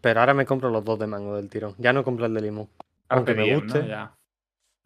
Pero 0.01 0.21
ahora 0.21 0.35
me 0.35 0.47
compro 0.47 0.71
los 0.71 0.85
dos 0.85 0.99
de 0.99 1.07
mango 1.07 1.37
del 1.37 1.49
tirón. 1.49 1.75
Ya 1.79 1.93
no 1.93 2.03
compro 2.05 2.27
el 2.27 2.35
de 2.35 2.41
limón. 2.41 2.69
Aunque 3.09 3.35
me 3.35 3.55
guste. 3.55 3.87
Ya. 3.87 4.15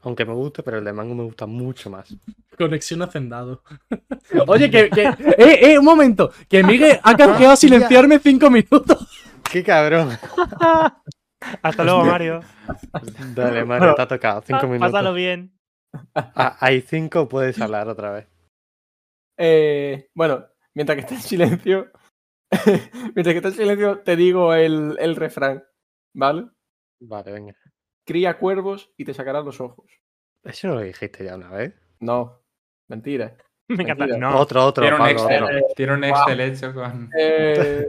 Aunque 0.03 0.25
me 0.25 0.35
guste, 0.35 0.63
pero 0.63 0.79
el 0.79 0.85
de 0.85 0.93
mango 0.93 1.15
me 1.15 1.25
gusta 1.25 1.47
mucho 1.47 1.89
más. 1.91 2.15
Conexión 2.59 3.03
hacendado. 3.03 3.63
Oye, 4.47 4.71
que, 4.71 4.91
que- 4.91 5.05
eh, 5.39 5.73
eh, 5.73 5.79
un 5.79 5.85
momento. 5.85 6.31
Que 6.49 6.63
Miguel 6.63 6.99
ha 7.03 7.17
canjeado 7.17 7.53
a 7.53 7.57
silenciarme 7.57 8.19
cinco 8.19 8.51
minutos. 8.51 9.16
¡Qué 9.51 9.63
cabrón! 9.63 10.11
Hasta 11.63 11.85
luego, 11.85 12.05
Mario. 12.05 12.41
Dale, 13.35 13.65
Mario, 13.65 13.95
te 13.95 14.03
ha 14.03 14.09
tocado. 14.09 14.43
Cinco 14.43 14.67
minutos. 14.67 14.91
Pásalo 14.91 15.13
bien. 15.15 15.57
Ah, 16.15 16.57
hay 16.61 16.81
cinco, 16.81 17.29
puedes 17.29 17.61
hablar 17.61 17.89
otra 17.89 18.11
vez. 18.13 18.29
Eh, 19.39 20.09
bueno, 20.15 20.47
mientras 20.75 20.97
que 20.97 21.01
está 21.03 21.15
en 21.15 21.21
silencio, 21.21 21.91
mientras 23.15 23.33
que 23.33 23.37
está 23.37 23.49
en 23.49 23.55
silencio, 23.55 24.01
te 24.01 24.17
digo 24.17 24.55
el, 24.55 24.97
el 24.99 25.17
refrán, 25.17 25.63
¿vale? 26.15 26.49
Vale, 27.01 27.33
venga. 27.33 27.55
Cría 28.05 28.39
cuervos 28.39 28.93
y 28.97 29.05
te 29.05 29.15
sacarán 29.15 29.45
los 29.45 29.61
ojos. 29.61 29.91
Eso 30.43 30.69
lo 30.69 30.81
dijiste 30.81 31.25
ya 31.25 31.37
una 31.37 31.51
vez. 31.51 31.75
No, 32.01 32.43
mentira. 32.89 33.37
Me 33.69 33.83
encanta. 33.83 34.07
No, 34.07 34.39
Otro, 34.39 34.65
otro, 34.65 34.83
Tiene 34.83 34.97
un 34.97 35.03
Pablo, 35.03 35.21
Excel, 35.23 35.43
otro. 35.45 35.59
tiene 35.77 35.93
un 35.95 36.05
Excel 36.05 36.41
hecho 36.41 36.75
con. 36.75 37.11
Eh, 37.19 37.87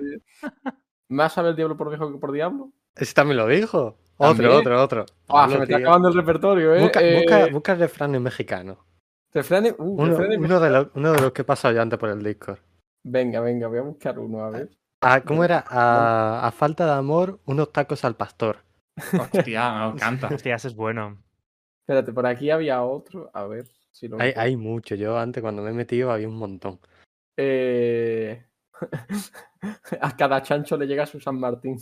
¿Más 1.10 1.34
sabe 1.34 1.50
el 1.50 1.56
diablo 1.56 1.78
por 1.78 1.90
viejo 1.90 2.12
que 2.12 2.18
por 2.18 2.32
diablo? 2.32 2.72
Ese 2.96 3.14
también 3.14 3.38
lo 3.38 3.48
dijo. 3.48 3.98
Otro, 4.18 4.34
¿También? 4.36 4.52
otro, 4.52 4.84
otro. 4.84 5.06
Ah, 5.28 5.48
se 5.48 5.58
me 5.58 5.64
está 5.64 5.78
tío. 5.78 5.86
acabando 5.86 6.08
el 6.10 6.16
repertorio, 6.16 6.74
¿eh? 6.76 6.82
Busca, 6.82 7.00
Eh, 7.02 7.16
busca, 7.16 7.48
busca 7.48 7.76
refranes 7.76 8.20
mexicanos. 8.20 8.78
refranes- 9.34 9.76
uh, 9.78 9.84
Uno, 10.02 10.18
refranes- 10.18 10.40
uno 10.40 10.60
de 10.60 10.70
los, 10.72 10.88
uno 10.96 11.12
de 11.14 11.22
los 11.22 11.32
que 11.32 11.44
he 11.44 11.46
pasado 11.46 11.74
yo 11.76 11.82
antes 11.82 12.00
por 12.00 12.10
el 12.10 12.24
Discord. 12.24 12.60
Venga, 13.04 13.40
venga, 13.42 13.68
voy 13.68 13.78
a 13.78 13.84
buscar 13.84 14.18
uno, 14.20 14.44
a 14.44 14.50
ver. 14.50 14.70
Ah, 15.02 15.22
¿Cómo 15.22 15.44
era? 15.44 15.64
A, 15.68 16.48
a 16.48 16.52
falta 16.52 16.86
de 16.88 16.94
amor, 16.94 17.40
unos 17.46 17.72
tacos 17.72 18.04
al 18.04 18.16
pastor. 18.16 18.64
Hostia, 19.20 19.72
me 19.80 19.92
encanta. 19.94 20.28
hostia, 20.34 20.56
ese 20.56 20.70
es 20.70 20.76
bueno. 20.76 21.22
Espérate, 21.82 22.12
por 22.12 22.26
aquí 22.26 22.50
había 22.50 22.82
otro. 22.82 23.30
A 23.34 23.46
ver 23.46 23.66
si 23.92 24.08
lo 24.08 24.16
Hay, 24.16 24.30
encuentro. 24.30 24.42
hay 24.42 24.56
mucho. 24.58 24.96
Yo 24.96 25.18
antes 25.20 25.42
cuando 25.42 25.62
me 25.62 25.70
he 25.70 25.74
metido 25.74 26.12
había 26.12 26.28
un 26.28 26.38
montón. 26.38 26.80
eh, 27.38 28.44
a 30.02 30.16
cada 30.16 30.42
chancho 30.42 30.78
le 30.78 30.86
llega 30.88 31.06
su 31.06 31.20
San 31.20 31.40
Martín. 31.40 31.78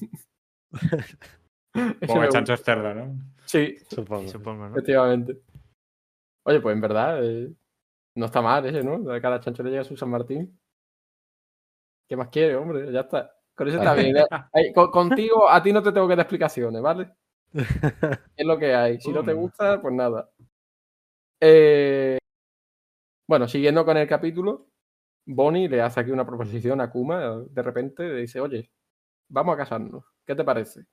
Como 2.08 2.24
el 2.24 2.30
chancho 2.30 2.54
es 2.54 2.64
cerdo, 2.64 2.94
¿no? 2.94 3.16
Sí, 3.46 3.76
Supongo. 3.90 4.28
Supongo, 4.30 4.70
¿no? 4.70 4.76
efectivamente. 4.76 5.42
Oye, 6.44 6.62
pues 6.62 6.74
en 6.76 6.82
verdad, 6.82 7.20
eh, 7.24 7.52
no 8.16 8.26
está 8.28 8.42
mal 8.42 8.66
ese, 8.66 8.84
¿no? 8.84 9.12
A 9.12 9.20
cada 9.20 9.40
chancho 9.40 9.64
le 9.64 9.72
llega 9.72 9.84
su 9.84 9.98
San 9.98 10.10
Martín. 10.10 10.58
¿Qué 12.08 12.16
más 12.16 12.30
quiere, 12.30 12.56
hombre? 12.56 12.92
Ya 12.92 13.02
está. 13.02 13.32
Con 13.56 13.68
eso 13.68 13.78
está 13.78 13.94
bien. 13.96 14.16
¿eh? 14.54 14.74
Con- 14.74 14.92
contigo, 14.92 15.50
a 15.50 15.62
ti 15.62 15.74
no 15.74 15.82
te 15.82 15.92
tengo 15.92 16.08
que 16.08 16.16
dar 16.16 16.26
explicaciones, 16.26 16.82
¿vale? 16.82 17.12
Es 17.54 18.46
lo 18.46 18.58
que 18.60 18.74
hay. 18.76 19.00
Si 19.00 19.12
no 19.12 19.24
te 19.24 19.34
Mm. 19.34 19.38
gusta, 19.38 19.82
pues 19.82 19.94
nada. 19.94 20.30
Eh, 21.42 22.18
bueno, 23.28 23.48
siguiendo 23.48 23.84
con 23.86 23.98
el 23.98 24.08
capítulo, 24.08 24.68
Bonnie 25.26 25.68
le 25.70 25.82
hace 25.82 26.00
aquí 26.00 26.12
una 26.12 26.26
proposición 26.26 26.82
a 26.82 26.90
Kuma. 26.90 27.40
De 27.50 27.62
repente 27.62 28.04
le 28.04 28.22
dice, 28.22 28.40
oye, 28.40 28.72
vamos 29.30 29.56
a 29.56 29.58
casarnos. 29.58 30.04
¿Qué 30.26 30.36
te 30.36 30.44
parece? 30.44 30.86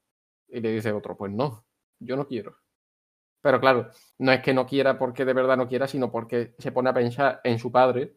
Y 0.48 0.60
le 0.60 0.72
dice 0.72 0.92
otro, 0.92 1.16
pues 1.16 1.32
no, 1.32 1.66
yo 2.00 2.16
no 2.16 2.26
quiero. 2.26 2.56
Pero 3.42 3.60
claro, 3.60 3.90
no 4.18 4.32
es 4.32 4.42
que 4.42 4.54
no 4.54 4.66
quiera 4.66 4.98
porque 4.98 5.24
de 5.24 5.32
verdad 5.34 5.56
no 5.56 5.68
quiera, 5.68 5.88
sino 5.88 6.10
porque 6.12 6.54
se 6.58 6.72
pone 6.72 6.90
a 6.90 6.94
pensar 6.94 7.40
en 7.44 7.58
su 7.58 7.72
padre 7.72 8.16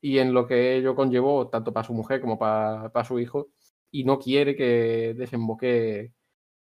y 0.00 0.18
en 0.18 0.34
lo 0.34 0.46
que 0.46 0.76
ello 0.76 0.96
conllevó, 0.96 1.48
tanto 1.48 1.72
para 1.72 1.86
su 1.86 1.94
mujer 1.94 2.20
como 2.20 2.38
para, 2.38 2.90
para 2.92 3.04
su 3.04 3.18
hijo, 3.20 3.50
y 3.90 4.04
no 4.04 4.18
quiere 4.18 4.56
que 4.56 5.14
desemboque, 5.16 6.14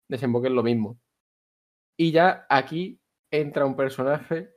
desemboque 0.07 0.47
en 0.47 0.55
lo 0.55 0.63
mismo. 0.63 0.99
Y 1.97 2.11
ya 2.11 2.45
aquí 2.49 3.01
entra 3.31 3.65
un 3.65 3.75
personaje 3.75 4.53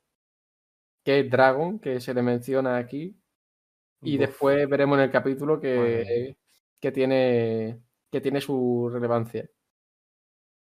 que 1.04 1.20
es 1.20 1.30
Dragon, 1.30 1.78
que 1.80 2.00
se 2.00 2.14
le 2.14 2.22
menciona 2.22 2.76
aquí, 2.76 3.18
y 4.02 4.18
después 4.18 4.68
veremos 4.68 4.98
en 4.98 5.04
el 5.04 5.10
capítulo 5.10 5.60
que, 5.60 6.36
que, 6.80 6.92
tiene, 6.92 7.80
que 8.10 8.20
tiene 8.20 8.40
su 8.40 8.88
relevancia. 8.92 9.48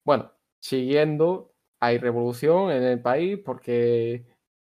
Bueno, 0.03 0.31
siguiendo, 0.59 1.53
hay 1.79 1.97
revolución 1.97 2.71
en 2.71 2.83
el 2.83 3.01
país 3.01 3.39
porque 3.43 4.25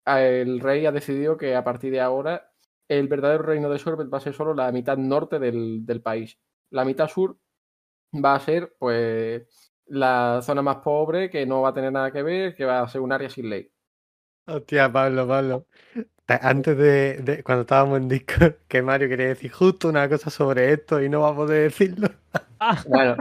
el 0.06 0.60
rey 0.60 0.86
ha 0.86 0.92
decidido 0.92 1.38
que 1.38 1.56
a 1.56 1.64
partir 1.64 1.92
de 1.92 2.02
ahora 2.02 2.52
el 2.88 3.08
verdadero 3.08 3.44
reino 3.44 3.70
de 3.70 3.80
Sorbet 3.80 4.14
va 4.14 4.20
a 4.20 4.22
ser 4.22 4.34
solo 4.34 4.54
la 4.54 4.72
mitad 4.72 4.98
norte 4.98 5.40
del, 5.40 5.86
del 5.86 6.02
país. 6.02 6.40
La 6.70 6.86
mitad 6.86 7.08
sur 7.08 7.38
va 8.14 8.36
a 8.36 8.40
ser, 8.40 8.76
pues, 8.78 9.74
la 9.88 10.42
zona 10.42 10.62
más 10.62 10.78
pobre, 10.78 11.30
que 11.30 11.46
no 11.46 11.62
va 11.62 11.70
a 11.70 11.74
tener 11.74 11.92
nada 11.92 12.12
que 12.12 12.24
ver, 12.24 12.56
que 12.56 12.66
va 12.66 12.82
a 12.82 12.88
ser 12.88 13.02
un 13.02 13.12
área 13.12 13.30
sin 13.30 13.50
ley. 13.50 13.72
Hostia, 14.48 14.92
Pablo, 14.92 15.28
Pablo. 15.28 15.68
Antes 16.28 16.76
de, 16.78 17.14
de- 17.22 17.44
cuando 17.44 17.62
estábamos 17.62 18.00
en 18.00 18.10
Discord, 18.10 18.56
que 18.68 18.82
Mario 18.82 19.08
quería 19.10 19.28
decir 19.28 19.52
justo 19.52 19.90
una 19.90 20.10
cosa 20.10 20.30
sobre 20.30 20.74
esto 20.74 21.02
y 21.02 21.08
no 21.10 21.22
va 21.22 21.30
a 21.30 21.36
poder 21.36 21.64
decirlo. 21.64 22.10
Bueno, 22.88 23.16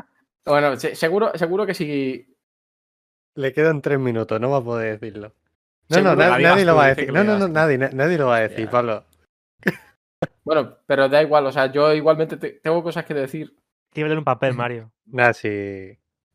bueno, 0.46 0.76
se- 0.76 0.94
seguro, 0.94 1.32
seguro 1.34 1.66
que 1.66 1.74
si 1.74 2.34
Le 3.34 3.52
quedan 3.52 3.82
tres 3.82 3.98
minutos, 3.98 4.40
no 4.40 4.50
va 4.50 4.58
a 4.58 4.64
poder 4.64 4.98
decirlo. 4.98 5.32
No, 5.90 5.96
Seguro 5.96 6.16
no, 6.16 6.22
na- 6.22 6.38
nadie 6.38 6.64
lo 6.64 6.76
va 6.76 6.84
a 6.86 6.94
decir. 6.94 7.12
No, 7.12 7.24
no, 7.24 7.38
no, 7.38 7.48
nadie, 7.48 7.76
na- 7.76 7.90
nadie 7.92 8.16
lo 8.16 8.28
va 8.28 8.36
a 8.36 8.48
decir. 8.48 8.70
Pablo. 8.70 9.04
Bueno, 10.44 10.76
pero 10.86 11.08
da 11.08 11.22
igual, 11.22 11.46
o 11.46 11.52
sea, 11.52 11.70
yo 11.72 11.92
igualmente 11.94 12.36
te- 12.36 12.52
tengo 12.62 12.82
cosas 12.82 13.04
que 13.04 13.14
decir. 13.14 13.54
Tíbale 13.92 14.16
un 14.16 14.24
papel, 14.24 14.54
Mario. 14.54 14.90
Nada, 15.06 15.32
sí. 15.32 15.48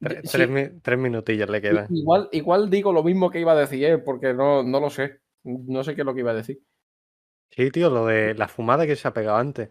Tre- 0.02 0.22
Sí. 0.24 0.38
Tres, 0.38 0.72
tres 0.82 0.98
minutillos 1.00 1.50
le 1.50 1.58
I- 1.58 1.62
quedan. 1.62 1.88
Igual, 1.90 2.30
igual 2.32 2.70
digo 2.70 2.94
lo 2.94 3.04
mismo 3.04 3.30
que 3.30 3.40
iba 3.40 3.52
a 3.52 3.56
decir 3.56 3.84
él, 3.86 4.04
porque 4.04 4.34
no, 4.34 4.64
no 4.64 4.80
lo 4.80 4.90
sé. 4.90 5.20
No 5.44 5.84
sé 5.84 5.96
qué 5.96 6.02
es 6.02 6.06
lo 6.06 6.14
que 6.14 6.22
iba 6.22 6.32
a 6.32 6.36
decir. 6.36 6.62
Sí, 7.52 7.70
tío, 7.70 7.92
lo 7.92 8.08
de 8.08 8.34
la 8.34 8.48
fumada 8.48 8.88
que 8.88 8.96
se 8.96 9.08
ha 9.08 9.14
pegado 9.14 9.38
antes. 9.38 9.70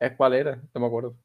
Es 0.00 0.16
cuál 0.16 0.32
era, 0.32 0.56
no 0.74 0.80
me 0.80 0.86
acuerdo. 0.86 1.18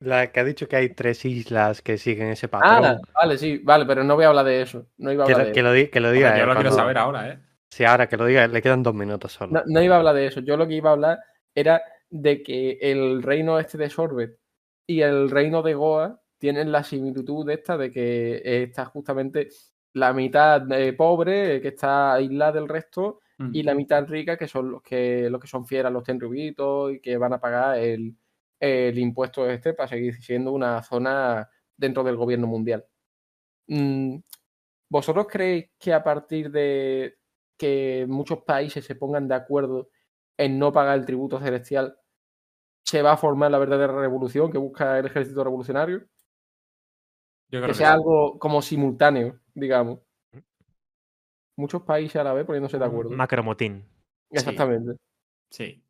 La 0.00 0.30
que 0.30 0.40
ha 0.40 0.44
dicho 0.44 0.68
que 0.68 0.76
hay 0.76 0.90
tres 0.94 1.24
islas 1.24 1.80
que 1.80 1.96
siguen 1.96 2.28
ese 2.28 2.48
patrón. 2.48 2.82
Ah, 2.82 3.00
vale, 3.14 3.38
sí, 3.38 3.58
vale, 3.58 3.86
pero 3.86 4.04
no 4.04 4.16
voy 4.16 4.24
a 4.24 4.28
hablar 4.28 4.44
de 4.44 4.62
eso. 4.62 4.86
No 4.98 5.12
iba 5.12 5.24
a 5.24 5.26
que, 5.26 5.34
hablar 5.34 5.42
lo, 5.44 5.44
de 5.44 5.52
que 5.52 5.62
eso. 5.62 5.62
lo 5.62 5.72
di- 5.72 5.88
que 5.88 6.00
lo 6.00 6.10
Hombre, 6.12 6.32
diga. 6.32 6.38
yo 6.38 6.46
lo 6.46 6.54
quiero 6.56 6.70
saber 6.72 6.98
ahora, 6.98 7.28
¿eh? 7.30 7.40
Sí, 7.70 7.84
ahora 7.84 8.08
que 8.08 8.16
lo 8.16 8.26
diga, 8.26 8.46
le 8.48 8.62
quedan 8.62 8.82
dos 8.82 8.94
minutos 8.94 9.32
solo. 9.32 9.56
No, 9.56 9.62
no 9.66 9.82
iba 9.82 9.96
a 9.96 9.98
hablar 9.98 10.14
de 10.14 10.26
eso. 10.26 10.40
Yo 10.40 10.56
lo 10.56 10.66
que 10.68 10.74
iba 10.74 10.90
a 10.90 10.92
hablar 10.94 11.18
era 11.54 11.82
de 12.10 12.42
que 12.42 12.78
el 12.80 13.22
reino 13.22 13.58
este 13.58 13.78
de 13.78 13.90
Sorbet 13.90 14.38
y 14.86 15.02
el 15.02 15.30
reino 15.30 15.62
de 15.62 15.74
Goa 15.74 16.20
tienen 16.38 16.72
la 16.72 16.84
similitud 16.84 17.48
esta 17.50 17.76
de 17.76 17.90
que 17.90 18.62
está 18.64 18.86
justamente 18.86 19.48
la 19.94 20.12
mitad 20.12 20.70
eh, 20.72 20.92
pobre, 20.92 21.56
eh, 21.56 21.60
que 21.60 21.68
está 21.68 22.14
aislada 22.14 22.52
del 22.52 22.68
resto, 22.68 23.20
y 23.54 23.62
la 23.62 23.74
mitad 23.74 24.06
rica, 24.06 24.36
que 24.36 24.46
son 24.46 24.70
los 24.70 24.82
que, 24.82 25.30
los 25.30 25.40
que 25.40 25.46
son 25.46 25.64
fieras, 25.64 25.90
los 25.90 26.04
tenrubitos, 26.04 26.92
y 26.92 27.00
que 27.00 27.16
van 27.16 27.32
a 27.32 27.40
pagar 27.40 27.78
el, 27.78 28.14
el 28.60 28.98
impuesto 28.98 29.48
este 29.48 29.72
para 29.72 29.88
seguir 29.88 30.14
siendo 30.22 30.52
una 30.52 30.82
zona 30.82 31.48
dentro 31.74 32.04
del 32.04 32.16
gobierno 32.16 32.46
mundial. 32.46 32.84
Mm, 33.66 34.18
¿Vosotros 34.90 35.26
creéis 35.30 35.70
que 35.78 35.94
a 35.94 36.04
partir 36.04 36.50
de 36.50 37.16
que 37.56 38.04
muchos 38.08 38.42
países 38.42 38.84
se 38.84 38.94
pongan 38.94 39.28
de 39.28 39.36
acuerdo 39.36 39.88
en 40.36 40.58
no 40.58 40.72
pagar 40.72 40.98
el 40.98 41.06
tributo 41.06 41.38
celestial, 41.40 41.96
se 42.84 43.02
va 43.02 43.12
a 43.12 43.16
formar 43.16 43.50
la 43.50 43.58
verdadera 43.58 43.98
revolución 43.98 44.50
que 44.50 44.58
busca 44.58 44.98
el 44.98 45.06
ejército 45.06 45.44
revolucionario? 45.44 46.06
Yo 47.50 47.58
creo 47.58 47.62
Que 47.62 47.68
que 47.68 47.74
sea 47.74 47.92
algo 47.92 48.38
como 48.38 48.62
simultáneo, 48.62 49.40
digamos. 49.54 50.00
Muchos 51.56 51.82
países 51.82 52.16
a 52.16 52.24
la 52.24 52.32
vez 52.32 52.46
poniéndose 52.46 52.78
de 52.78 52.84
acuerdo. 52.84 53.10
Macromotín. 53.10 53.84
Exactamente. 54.30 54.96
Sí, 55.50 55.82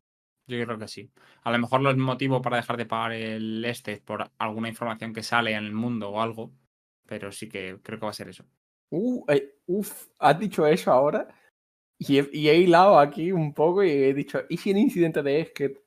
yo 0.47 0.63
creo 0.65 0.77
que 0.77 0.87
sí. 0.87 1.11
A 1.43 1.51
lo 1.51 1.59
mejor 1.59 1.85
el 1.87 1.97
motivo 1.97 2.41
para 2.41 2.57
dejar 2.57 2.77
de 2.77 2.85
pagar 2.85 3.13
el 3.13 3.63
este 3.63 3.93
es 3.93 3.99
por 4.01 4.29
alguna 4.39 4.69
información 4.69 5.13
que 5.13 5.23
sale 5.23 5.51
en 5.51 5.63
el 5.63 5.71
mundo 5.71 6.09
o 6.09 6.21
algo, 6.21 6.51
pero 7.05 7.31
sí 7.31 7.47
que 7.47 7.79
creo 7.81 7.99
que 7.99 8.05
va 8.05 8.11
a 8.11 8.15
ser 8.15 8.29
eso. 8.29 8.43
Uh, 8.89 9.23
eh, 9.29 9.59
uf, 9.67 10.07
has 10.19 10.37
dicho 10.39 10.65
eso 10.65 10.91
ahora 10.91 11.27
y 11.97 12.17
he, 12.17 12.29
y 12.33 12.49
he 12.49 12.57
hilado 12.57 12.99
aquí 12.99 13.31
un 13.31 13.53
poco 13.53 13.83
y 13.83 13.91
he 13.91 14.13
dicho, 14.13 14.41
¿y 14.49 14.57
si 14.57 14.71
el 14.71 14.77
incidente 14.79 15.21
de 15.21 15.39
Esket, 15.39 15.81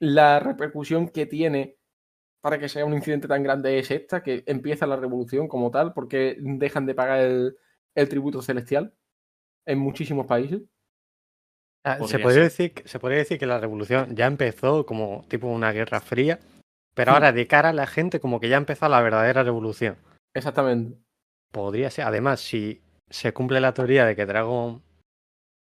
la 0.00 0.40
repercusión 0.40 1.08
que 1.08 1.26
tiene 1.26 1.77
para 2.40 2.58
que 2.58 2.68
sea 2.68 2.84
un 2.84 2.94
incidente 2.94 3.28
tan 3.28 3.42
grande 3.42 3.78
es 3.78 3.90
esta, 3.90 4.22
que 4.22 4.44
empieza 4.46 4.86
la 4.86 4.96
revolución 4.96 5.48
como 5.48 5.70
tal, 5.70 5.92
porque 5.92 6.36
dejan 6.38 6.86
de 6.86 6.94
pagar 6.94 7.20
el, 7.20 7.56
el 7.94 8.08
tributo 8.08 8.42
celestial 8.42 8.94
en 9.66 9.78
muchísimos 9.78 10.26
países? 10.26 10.62
Ah, 11.84 11.98
se, 12.06 12.18
Podría 12.18 12.42
decir, 12.44 12.74
que- 12.74 12.88
se 12.88 12.98
podría 12.98 13.18
decir 13.18 13.38
que 13.38 13.46
la 13.46 13.58
revolución 13.60 14.14
ya 14.14 14.26
empezó 14.26 14.84
como 14.84 15.24
tipo 15.28 15.46
una 15.46 15.72
guerra 15.72 16.00
fría, 16.00 16.38
pero 16.94 17.12
Hmm. 17.12 17.14
ahora 17.14 17.32
de 17.32 17.46
cara 17.46 17.70
a 17.70 17.72
la 17.72 17.86
gente 17.86 18.20
como 18.20 18.40
que 18.40 18.48
ya 18.48 18.56
empezó 18.56 18.88
la 18.88 19.00
verdadera 19.00 19.42
revolución. 19.42 19.96
Exactamente. 20.34 20.98
Podría 21.52 21.90
ser. 21.90 22.04
Además, 22.04 22.40
si 22.40 22.82
se 23.08 23.32
cumple 23.32 23.60
la 23.60 23.72
teoría 23.72 24.04
de 24.04 24.14
que 24.14 24.26
Dragon 24.26 24.82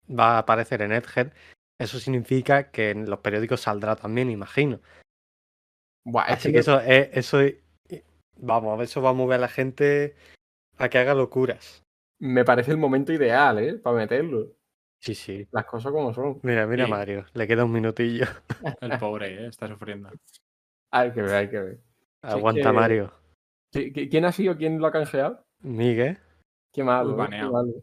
va 0.09 0.35
a 0.35 0.39
aparecer 0.39 0.81
en 0.81 0.91
Egghead, 0.91 1.31
eso 1.79 1.99
significa 1.99 2.71
que 2.71 2.89
en 2.89 3.09
los 3.09 3.19
periódicos 3.19 3.61
saldrá 3.61 3.95
también, 3.95 4.29
imagino. 4.29 4.81
Buah, 6.09 6.25
es 6.27 6.33
Así 6.37 6.47
que 6.49 6.53
que 6.53 6.59
eso 6.59 6.79
es, 6.79 7.09
eso 7.11 7.39
es- 7.41 7.55
vamos, 8.37 8.81
eso 8.81 9.01
va 9.01 9.09
a 9.09 9.13
mover 9.13 9.37
a 9.39 9.41
la 9.41 9.47
gente 9.49 10.15
a 10.77 10.87
que 10.89 10.97
haga 10.99 11.13
locuras. 11.13 11.83
me 12.19 12.45
parece 12.45 12.71
el 12.71 12.77
momento 12.77 13.11
ideal, 13.13 13.59
¿eh? 13.59 13.73
Para 13.75 13.97
meterlo. 13.97 14.53
Sí, 15.03 15.13
sí. 15.13 15.47
Las 15.51 15.65
cosas 15.65 15.91
como 15.91 16.13
son. 16.13 16.39
Mira, 16.43 16.65
mira 16.65 16.85
Sí. 16.85 16.91
Mario, 16.91 17.25
le 17.33 17.45
queda 17.47 17.65
un 17.65 17.71
minutillo. 17.73 18.25
El 18.81 18.97
pobre 18.97 19.43
¿eh? 19.43 19.47
está 19.47 19.67
sufriendo. 19.67 20.09
Hay 20.91 21.11
que 21.11 21.21
ver, 21.21 21.35
hay 21.35 21.49
que 21.49 21.59
ver. 21.59 21.79
Aguanta 22.23 22.69
que- 22.69 22.73
Mario. 22.75 23.11
¿Qui- 23.73 23.93
qui- 23.93 24.09
¿Quién 24.09 24.25
ha 24.25 24.31
sido? 24.31 24.55
¿Quién 24.57 24.79
lo 24.79 24.87
ha 24.87 24.91
canjeado? 24.91 25.43
Miguel. 25.61 26.17
Qué 26.73 26.83
malo. 26.83 27.15
Uy, 27.15 27.23
¿eh? 27.25 27.27
Qué 27.29 27.43
malo. 27.43 27.73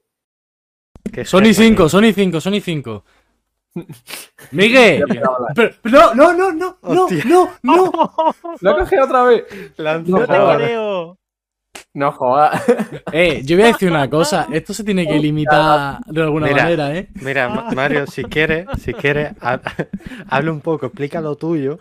Sony 1.25 1.41
genio, 1.41 1.55
5, 1.55 1.77
tío. 1.83 1.89
Sony 1.91 2.13
5, 2.15 2.41
Sony 2.41 2.61
5. 2.61 3.05
Miguel. 4.53 5.05
Pero- 5.55 5.75
no, 5.85 6.15
no, 6.15 6.33
no, 6.33 6.53
no, 6.53 6.79
no, 6.83 7.05
Hostia. 7.05 7.25
no, 7.27 7.51
no. 7.63 7.93
¿Lo 8.61 8.71
ha 8.71 8.77
canjeado 8.77 9.07
otra 9.07 9.23
vez? 9.25 9.45
No 9.79 9.99
¡No 10.01 10.19
te 10.21 10.57
creo! 10.65 11.19
No 11.93 12.13
jodas. 12.13 12.63
Eh, 13.13 13.43
yo 13.45 13.57
voy 13.57 13.65
a 13.65 13.69
decir 13.69 13.89
una 13.91 14.09
cosa. 14.11 14.49
Esto 14.53 14.75
se 14.75 14.83
tiene 14.85 15.07
que 15.07 15.19
limitar 15.19 15.99
de 16.07 16.23
alguna 16.23 16.47
Mira. 16.49 16.63
manera, 16.65 16.97
¿eh? 16.97 17.09
Mira, 17.15 17.49
Ma- 17.49 17.71
Mario, 17.73 18.07
si 18.07 18.25
quieres, 18.25 18.67
si 18.81 18.93
quieres, 18.93 19.33
ha- 19.41 19.61
habla 20.29 20.51
un 20.53 20.61
poco, 20.61 20.87
explica 20.87 21.21
lo 21.21 21.37
tuyo 21.37 21.79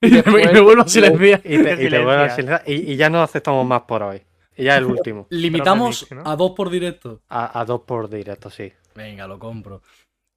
Y 0.00 0.10
me, 0.10 0.42
y 0.42 0.48
me 0.52 0.60
vuelvo 0.60 0.82
a 0.82 0.88
silenciar. 0.88 1.40
y 1.44 1.62
te, 1.62 1.84
y 1.84 1.90
te 1.90 1.98
vuelvo 2.02 2.22
a 2.22 2.30
silenciar, 2.30 2.62
y, 2.66 2.92
y 2.92 2.96
ya 2.96 3.10
no 3.10 3.22
aceptamos 3.22 3.64
más 3.66 3.82
por 3.82 4.02
hoy. 4.02 4.22
Y 4.56 4.64
ya 4.64 4.76
el 4.76 4.86
último. 4.86 5.26
Limitamos 5.30 6.06
Pero 6.08 6.24
¿no? 6.24 6.30
a 6.30 6.34
dos 6.34 6.52
por 6.56 6.68
directo. 6.70 7.20
A, 7.28 7.60
a 7.60 7.64
dos 7.64 7.82
por 7.82 8.08
directo, 8.08 8.50
sí. 8.50 8.72
Venga, 8.96 9.28
lo 9.28 9.38
compro. 9.38 9.82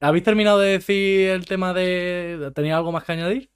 ¿Habéis 0.02 0.24
terminado 0.26 0.60
de 0.60 0.72
decir 0.72 1.30
el 1.30 1.46
tema 1.46 1.74
de. 1.74 2.52
¿Tenía 2.56 2.78
algo 2.78 2.92
más 2.92 3.04
que 3.04 3.12
añadir? 3.14 3.52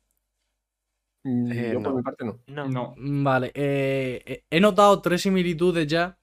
Mm, 1.23 1.51
Eh, 1.51 1.71
Yo 1.71 1.81
por 1.81 1.93
no. 1.93 1.95
mi 1.95 2.03
parte 2.03 2.25
no. 2.25 2.39
No. 2.47 2.67
No, 2.69 2.93
Mm, 2.97 3.23
Vale, 3.23 3.51
eh, 3.55 4.23
eh, 4.25 4.45
he 4.49 4.59
notado 4.59 5.01
tres 5.01 5.21
similitudes 5.23 5.87
ya. 5.87 6.19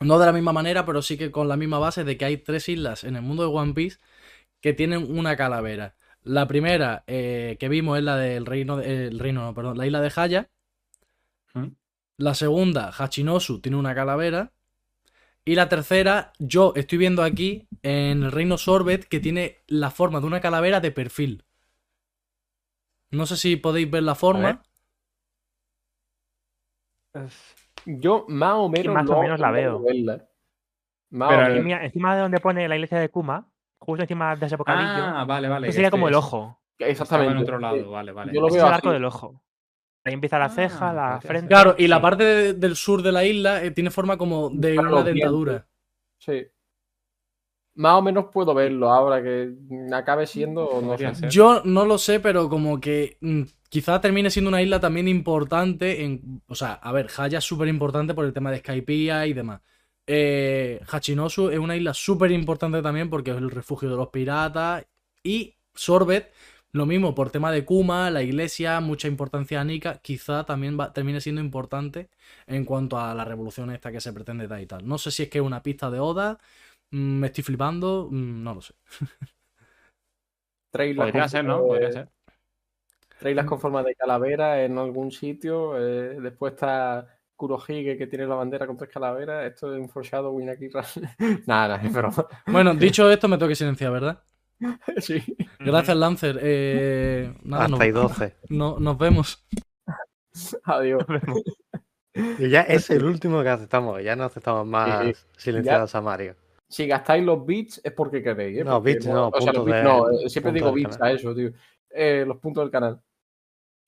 No 0.00 0.18
de 0.18 0.26
la 0.26 0.32
misma 0.32 0.52
manera, 0.52 0.86
pero 0.86 1.02
sí 1.02 1.18
que 1.18 1.30
con 1.32 1.48
la 1.48 1.56
misma 1.56 1.78
base 1.80 2.04
de 2.04 2.16
que 2.18 2.24
hay 2.26 2.38
tres 2.38 2.68
islas 2.68 3.04
en 3.04 3.16
el 3.16 3.22
mundo 3.22 3.44
de 3.44 3.50
One 3.54 3.74
Piece 3.74 3.98
que 4.60 4.74
tienen 4.74 5.10
una 5.18 5.36
calavera. 5.36 5.96
La 6.22 6.48
primera 6.48 7.04
eh, 7.08 7.56
que 7.60 7.68
vimos 7.70 7.98
es 7.98 8.04
la 8.04 8.16
del 8.18 8.46
reino, 8.46 8.76
de- 8.78 9.08
el 9.08 9.18
reino, 9.20 9.44
no, 9.44 9.54
perdón, 9.54 9.78
la 9.78 9.86
isla 9.86 10.00
de 10.02 10.12
Haya. 10.16 10.50
¿Mm? 11.54 11.70
La 12.18 12.34
segunda, 12.34 12.90
Hachinosu, 12.90 13.62
tiene 13.62 13.78
una 13.78 13.94
calavera. 13.94 14.52
Y 15.48 15.54
la 15.54 15.68
tercera, 15.68 16.32
yo 16.40 16.72
estoy 16.74 16.98
viendo 16.98 17.22
aquí 17.22 17.68
en 17.82 18.24
el 18.24 18.32
reino 18.32 18.58
Sorbet 18.58 19.04
que 19.06 19.20
tiene 19.20 19.58
la 19.68 19.90
forma 19.92 20.18
de 20.20 20.26
una 20.26 20.40
calavera 20.40 20.80
de 20.80 20.90
perfil. 20.90 21.44
No 23.12 23.26
sé 23.26 23.36
si 23.36 23.54
podéis 23.54 23.88
ver 23.88 24.02
la 24.02 24.16
forma. 24.16 24.60
Yo 27.86 28.24
más 28.28 28.54
o 28.54 28.68
menos, 28.68 28.92
más 28.94 29.08
o 29.08 29.12
no- 29.14 29.22
menos 29.22 29.38
la 29.40 29.50
veo. 29.52 29.80
verla. 29.80 30.28
Más 31.10 31.28
Pero 31.28 31.42
o 31.42 31.44
el- 31.46 31.50
menos. 31.52 31.64
Mira, 31.64 31.84
encima 31.84 32.14
de 32.16 32.22
donde 32.22 32.40
pone 32.40 32.66
la 32.68 32.74
iglesia 32.74 32.98
de 32.98 33.08
Kuma, 33.08 33.46
justo 33.78 34.02
encima 34.02 34.34
de 34.34 34.46
ese 34.46 34.56
bocadillo, 34.56 35.04
Ah, 35.04 35.24
vale, 35.24 35.48
vale. 35.48 35.68
eso 35.68 35.72
que 35.72 35.76
sería 35.76 35.90
como 35.92 36.08
el 36.08 36.14
este 36.14 36.18
ojo. 36.26 36.60
Estaba 36.76 36.90
Exactamente. 36.90 37.32
en 37.34 37.38
otro 37.38 37.58
lado, 37.60 37.76
Eh, 37.76 37.82
vale, 37.84 38.10
vale. 38.12 38.32
yo 38.34 38.40
lo 38.40 38.48
Ese 38.48 38.56
veo 38.56 38.64
es 38.66 38.68
el 38.68 38.74
arco 38.74 38.88
así. 38.88 38.94
del 38.94 39.04
ojo. 39.04 39.40
Ahí 40.06 40.12
empieza 40.14 40.38
la 40.38 40.48
ceja, 40.48 40.90
Ah, 40.90 40.92
la 40.94 41.20
frente. 41.20 41.48
Claro, 41.48 41.74
y 41.76 41.88
la 41.88 42.00
parte 42.00 42.22
de- 42.24 42.54
del 42.54 42.76
sur 42.76 43.02
de 43.02 43.10
la 43.10 43.24
isla 43.24 43.64
eh, 43.64 43.72
tiene 43.72 43.90
forma 43.90 44.16
como 44.16 44.48
de 44.50 44.78
una 44.78 45.02
dentadura. 45.02 45.66
Sí. 46.18 46.46
Más 47.74 47.94
o 47.96 48.02
menos 48.02 48.26
puedo 48.32 48.54
verlo 48.54 48.90
ahora 48.90 49.22
que 49.22 49.52
acabe 49.92 50.26
siendo 50.26 50.64
o 50.64 50.80
no 50.80 50.96
sé. 50.96 51.28
Yo 51.28 51.60
no 51.64 51.84
lo 51.84 51.98
sé, 51.98 52.20
pero 52.20 52.48
como 52.48 52.80
que 52.80 53.18
mm, 53.20 53.42
quizá 53.68 54.00
termine 54.00 54.30
siendo 54.30 54.48
una 54.48 54.62
isla 54.62 54.80
también 54.80 55.08
importante 55.08 56.04
en... 56.04 56.40
O 56.46 56.54
sea, 56.54 56.74
a 56.74 56.92
ver, 56.92 57.08
Haya 57.18 57.38
es 57.38 57.44
súper 57.44 57.68
importante 57.68 58.14
por 58.14 58.24
el 58.24 58.32
tema 58.32 58.50
de 58.50 58.58
Skypiea 58.60 59.26
y 59.26 59.32
demás. 59.34 59.60
Eh, 60.06 60.80
Hachinosu 60.90 61.50
es 61.50 61.58
una 61.58 61.76
isla 61.76 61.92
súper 61.92 62.30
importante 62.30 62.80
también 62.80 63.10
porque 63.10 63.32
es 63.32 63.36
el 63.36 63.50
refugio 63.50 63.90
de 63.90 63.96
los 63.96 64.08
piratas. 64.08 64.86
Y 65.22 65.56
Sorbet, 65.74 66.32
lo 66.76 66.86
mismo 66.86 67.14
por 67.14 67.30
tema 67.30 67.50
de 67.52 67.64
Kuma, 67.64 68.10
la 68.10 68.22
iglesia, 68.22 68.80
mucha 68.80 69.08
importancia 69.08 69.60
a 69.60 69.64
Nika, 69.64 69.98
quizá 70.02 70.44
también 70.44 70.78
va- 70.78 70.92
termine 70.92 71.20
siendo 71.20 71.40
importante 71.40 72.08
en 72.46 72.64
cuanto 72.64 72.98
a 72.98 73.14
la 73.14 73.24
revolución 73.24 73.70
esta 73.70 73.92
que 73.92 74.00
se 74.00 74.12
pretende 74.12 74.46
dar 74.48 74.60
y 74.60 74.66
tal. 74.66 74.86
No 74.86 74.98
sé 74.98 75.10
si 75.10 75.24
es 75.24 75.28
que 75.30 75.38
es 75.38 75.44
una 75.44 75.62
pista 75.62 75.90
de 75.90 76.00
Oda, 76.00 76.38
mm, 76.90 76.96
me 77.20 77.26
estoy 77.28 77.44
flipando, 77.44 78.08
mm, 78.10 78.42
no 78.42 78.54
lo 78.54 78.60
sé. 78.62 78.74
Podría 80.96 81.22
con 81.22 81.28
ser, 81.28 81.44
forma 81.44 81.56
¿no? 81.56 81.62
de- 81.62 81.68
Podría 81.68 81.92
ser. 81.92 82.08
tres 83.18 83.30
islas 83.32 83.46
con 83.46 83.60
forma 83.60 83.82
de 83.82 83.94
calavera 83.94 84.62
en 84.64 84.78
algún 84.78 85.10
sitio. 85.10 85.76
eh, 85.78 86.20
después 86.20 86.54
está 86.54 87.06
Kurohige 87.36 87.96
que 87.98 88.06
tiene 88.06 88.26
la 88.26 88.34
bandera 88.34 88.66
con 88.66 88.76
tres 88.76 88.90
calaveras. 88.90 89.44
Esto 89.46 89.74
es 89.74 89.80
un 89.80 89.88
foreshadowing 89.88 90.48
aquí. 90.50 90.68
nada, 91.46 91.68
nada, 91.68 91.76
es 91.82 91.92
broma. 91.92 92.26
Bueno, 92.46 92.74
dicho 92.74 93.10
esto, 93.10 93.28
me 93.28 93.36
tengo 93.38 93.48
que 93.48 93.54
silenciar, 93.56 93.92
¿verdad? 93.92 94.22
sí. 94.98 95.22
Gracias, 95.58 95.96
Lancer. 95.96 96.38
Eh, 96.42 97.34
nada, 97.42 97.64
Hasta 97.64 97.70
nos, 97.72 97.80
ahí 97.80 97.90
12. 97.90 98.36
no- 98.50 98.78
nos 98.78 98.98
vemos. 98.98 99.46
Adiós. 100.64 101.04
Y 102.38 102.48
ya 102.48 102.62
es 102.62 102.88
el 102.90 103.04
último 103.04 103.42
que 103.42 103.48
aceptamos. 103.50 104.02
Ya 104.02 104.16
no 104.16 104.24
aceptamos 104.24 104.66
más 104.66 105.26
silenciados 105.36 105.94
a 105.94 106.00
Mario. 106.00 106.34
Si 106.68 106.86
gastáis 106.86 107.24
los 107.24 107.44
bits 107.46 107.80
es 107.84 107.92
porque 107.92 108.22
queréis. 108.22 108.58
¿eh? 108.58 108.64
No, 108.64 108.74
Porque 108.82 108.94
bits 108.94 109.06
no, 109.06 109.28
o 109.28 109.40
sea, 109.40 109.52
los 109.52 109.62
puntos 109.62 109.64
bits 109.66 109.76
de- 109.76 109.82
no, 109.84 110.10
eh, 110.10 110.28
siempre 110.30 110.52
digo 110.52 110.72
bits 110.72 111.00
a 111.00 111.12
eso, 111.12 111.34
tío. 111.34 111.50
Eh, 111.90 112.24
los 112.26 112.38
puntos 112.38 112.64
del 112.64 112.70
canal. 112.70 113.00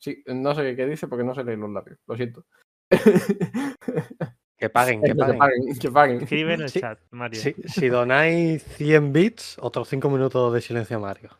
Sí, 0.00 0.22
no 0.26 0.54
sé 0.54 0.76
qué 0.76 0.86
dice 0.86 1.08
porque 1.08 1.24
no 1.24 1.34
se 1.34 1.42
leen 1.42 1.60
los 1.60 1.70
labios. 1.70 1.98
Lo 2.06 2.16
siento. 2.16 2.44
Que 4.58 4.68
paguen, 4.68 5.00
que 5.00 5.14
paguen. 5.14 5.78
Que 5.80 5.90
paguen. 5.90 6.20
Escribe 6.22 6.54
en 6.54 6.62
el 6.62 6.68
Sí, 6.68 6.80
chat, 6.80 6.98
Mario. 7.10 7.40
Si, 7.40 7.52
si 7.52 7.88
donáis 7.88 8.62
100 8.76 9.12
bits, 9.12 9.56
otros 9.60 9.88
5 9.88 10.10
minutos 10.10 10.52
de 10.52 10.60
silencio 10.60 10.96
a 10.96 11.00
Mario. 11.00 11.30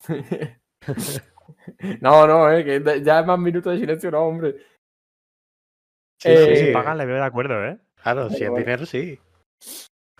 no, 2.00 2.26
no, 2.26 2.50
eh, 2.50 2.64
que 2.64 3.02
ya 3.02 3.20
es 3.20 3.26
más 3.26 3.38
minutos 3.38 3.72
de 3.72 3.78
silencio, 3.78 4.10
no, 4.10 4.22
hombre. 4.24 4.56
Sí, 6.20 6.30
Eh, 6.30 6.66
Si 6.66 6.72
pagan, 6.72 6.98
le 6.98 7.06
veo 7.06 7.16
de 7.16 7.22
acuerdo, 7.22 7.64
¿eh? 7.64 7.78
Claro, 8.02 8.28
si 8.28 8.42
es 8.42 8.54
dinero, 8.54 8.84
sí. 8.86 9.18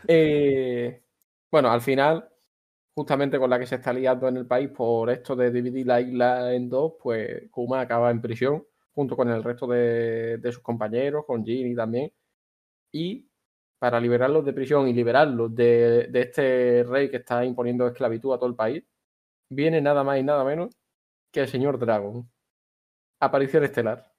Eh, 0.07 1.03
bueno, 1.51 1.73
al 1.73 1.81
final, 1.81 2.29
justamente 2.97 3.39
con 3.39 3.51
la 3.51 3.59
que 3.59 3.67
se 3.67 3.75
está 3.75 3.93
liando 3.93 4.29
en 4.29 4.37
el 4.37 4.47
país 4.47 4.71
por 4.71 5.11
esto 5.11 5.35
de 5.35 5.51
dividir 5.51 5.87
la 5.89 6.01
isla 6.01 6.55
en 6.55 6.71
dos, 6.71 6.95
pues 7.03 7.51
Kuma 7.51 7.81
acaba 7.81 8.13
en 8.13 8.21
prisión 8.21 8.65
junto 8.95 9.17
con 9.17 9.29
el 9.29 9.43
resto 9.43 9.67
de, 9.67 10.39
de 10.39 10.53
sus 10.53 10.63
compañeros, 10.63 11.25
con 11.27 11.45
Ginny 11.45 11.75
también. 11.75 12.13
Y 12.93 13.29
para 13.79 14.01
liberarlos 14.01 14.45
de 14.45 14.53
prisión 14.53 14.89
y 14.89 14.93
liberarlos 14.95 15.55
de, 15.55 16.07
de 16.09 16.21
este 16.21 16.85
rey 16.85 17.11
que 17.11 17.19
está 17.19 17.45
imponiendo 17.45 17.87
esclavitud 17.87 18.33
a 18.33 18.39
todo 18.39 18.49
el 18.49 18.55
país, 18.55 18.85
viene 19.51 19.81
nada 19.81 20.03
más 20.05 20.19
y 20.19 20.23
nada 20.23 20.45
menos 20.45 20.75
que 21.33 21.41
el 21.41 21.49
señor 21.49 21.79
Dragon. 21.79 22.29
Aparición 23.21 23.65
estelar. 23.65 24.11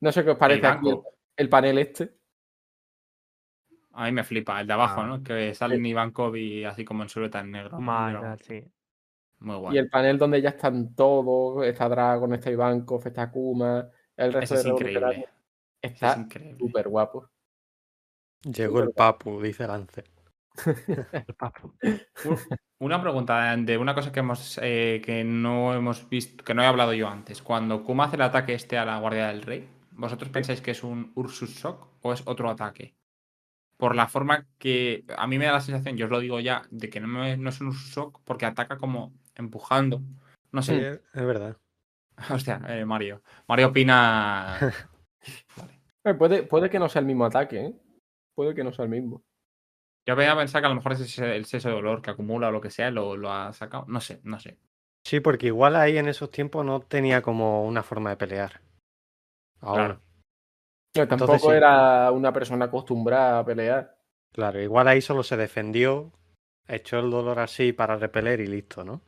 No 0.00 0.10
sé 0.12 0.24
qué 0.24 0.30
os 0.30 0.38
parece 0.38 0.66
aquí 0.66 0.88
el, 0.88 0.98
el 1.36 1.48
panel 1.48 1.78
este. 1.78 2.16
A 3.92 4.06
mí 4.06 4.12
me 4.12 4.24
flipa, 4.24 4.60
el 4.60 4.66
de 4.66 4.72
abajo, 4.72 5.02
Ah. 5.02 5.06
¿no? 5.06 5.22
Que 5.22 5.54
sale 5.54 5.76
en 5.76 5.86
Ivankov 5.86 6.34
y 6.36 6.64
así 6.64 6.84
como 6.84 7.02
en 7.04 7.08
silueta 7.08 7.40
en 7.40 7.52
negro. 7.52 7.78
God, 8.20 8.40
sí. 8.40 8.64
Muy 9.44 9.56
Y 9.56 9.60
guay. 9.60 9.78
el 9.78 9.88
panel 9.90 10.18
donde 10.18 10.40
ya 10.42 10.50
están 10.50 10.94
todos, 10.94 11.64
está 11.66 11.88
Dragon, 11.88 12.32
está 12.34 12.50
Ivankov, 12.50 13.06
está 13.06 13.30
Kuma, 13.30 13.88
el 14.16 14.32
resto 14.32 14.54
Ese 14.54 14.56
es 14.56 14.64
de 14.64 14.70
increíble. 14.70 15.28
es 15.82 15.92
Está 15.92 16.16
increíble. 16.18 16.58
súper 16.58 16.88
guapo. 16.88 17.30
Llegó 18.44 18.80
el 18.82 18.90
papu, 18.92 19.40
dice 19.40 19.66
Lance. 19.66 20.04
El 21.26 21.34
papu. 21.36 21.74
Un- 22.24 22.38
Una 22.78 23.00
pregunta 23.02 23.56
de 23.56 23.78
una 23.78 23.94
cosa 23.94 24.12
que 24.12 24.20
hemos 24.20 24.58
eh, 24.62 25.00
que 25.04 25.24
no 25.24 25.74
hemos 25.74 26.08
visto, 26.08 26.44
que 26.44 26.54
no 26.54 26.62
he 26.62 26.66
hablado 26.66 26.92
yo 26.92 27.08
antes. 27.08 27.40
Cuando 27.42 27.82
Kuma 27.82 28.04
hace 28.04 28.16
el 28.16 28.22
ataque 28.22 28.54
este 28.54 28.76
a 28.78 28.84
la 28.84 28.98
Guardia 28.98 29.28
del 29.28 29.42
Rey, 29.42 29.68
¿vosotros 29.92 30.28
pensáis 30.30 30.60
que 30.60 30.72
es 30.72 30.84
un 30.84 31.10
Ursus 31.14 31.50
Shock 31.50 31.88
o 32.02 32.12
es 32.12 32.22
otro 32.26 32.50
ataque? 32.50 32.94
Por 33.78 33.96
la 33.96 34.06
forma 34.06 34.46
que 34.58 35.04
a 35.16 35.26
mí 35.26 35.38
me 35.38 35.46
da 35.46 35.52
la 35.52 35.60
sensación, 35.60 35.96
yo 35.96 36.04
os 36.06 36.10
lo 36.12 36.20
digo 36.20 36.38
ya, 36.40 36.62
de 36.70 36.88
que 36.90 37.00
no, 37.00 37.08
me- 37.08 37.36
no 37.36 37.48
es 37.48 37.60
un 37.60 37.68
Ursus 37.68 37.90
Shock 37.94 38.20
porque 38.24 38.46
ataca 38.46 38.76
como 38.76 39.12
empujando. 39.36 40.00
No 40.52 40.62
Sí, 40.62 40.72
sé. 40.72 40.88
es 41.12 41.24
verdad. 41.26 41.56
Hostia, 42.30 42.60
eh, 42.68 42.84
Mario. 42.84 43.22
Mario 43.48 43.68
opina. 43.68 44.58
Vale. 44.60 44.74
Eh, 46.06 46.12
Puede, 46.12 46.42
puede 46.42 46.68
que 46.68 46.78
no 46.78 46.86
sea 46.90 47.00
el 47.00 47.06
mismo 47.06 47.24
ataque, 47.24 47.64
¿eh? 47.64 47.74
Puede 48.34 48.54
que 48.54 48.62
no 48.62 48.74
sea 48.74 48.84
el 48.84 48.90
mismo. 48.90 49.22
Yo 50.06 50.14
voy 50.14 50.26
a 50.26 50.36
pensar 50.36 50.60
que 50.60 50.66
a 50.66 50.68
lo 50.68 50.74
mejor 50.74 50.92
es 50.92 51.00
ese- 51.00 51.34
el 51.34 51.46
seso 51.46 51.68
de 51.70 51.74
dolor 51.76 52.02
que 52.02 52.10
acumula 52.10 52.48
o 52.48 52.50
lo 52.52 52.60
que 52.60 52.68
sea, 52.68 52.90
lo, 52.90 53.16
lo 53.16 53.32
ha 53.32 53.54
sacado. 53.54 53.86
No 53.88 54.02
sé, 54.02 54.20
no 54.22 54.38
sé. 54.38 54.58
Sí, 55.06 55.20
porque 55.20 55.46
igual 55.46 55.76
ahí 55.76 55.96
en 55.96 56.06
esos 56.08 56.30
tiempos 56.30 56.62
no 56.66 56.80
tenía 56.80 57.22
como 57.22 57.64
una 57.64 57.82
forma 57.82 58.10
de 58.10 58.16
pelear. 58.18 58.60
Ahora, 59.62 59.84
Claro. 59.86 60.00
No, 60.96 61.08
tampoco 61.08 61.50
sí. 61.50 61.56
era 61.56 62.10
una 62.12 62.34
persona 62.34 62.66
acostumbrada 62.66 63.38
a 63.38 63.44
pelear. 63.46 63.96
claro, 64.30 64.60
igual 64.60 64.88
ahí 64.88 65.00
solo 65.00 65.22
se 65.22 65.38
defendió, 65.38 66.12
echó 66.68 66.98
el 66.98 67.10
dolor 67.10 67.38
así 67.38 67.72
para 67.72 67.96
repeler 67.96 68.40
y 68.40 68.46
listo, 68.46 68.84
¿no? 68.84 69.00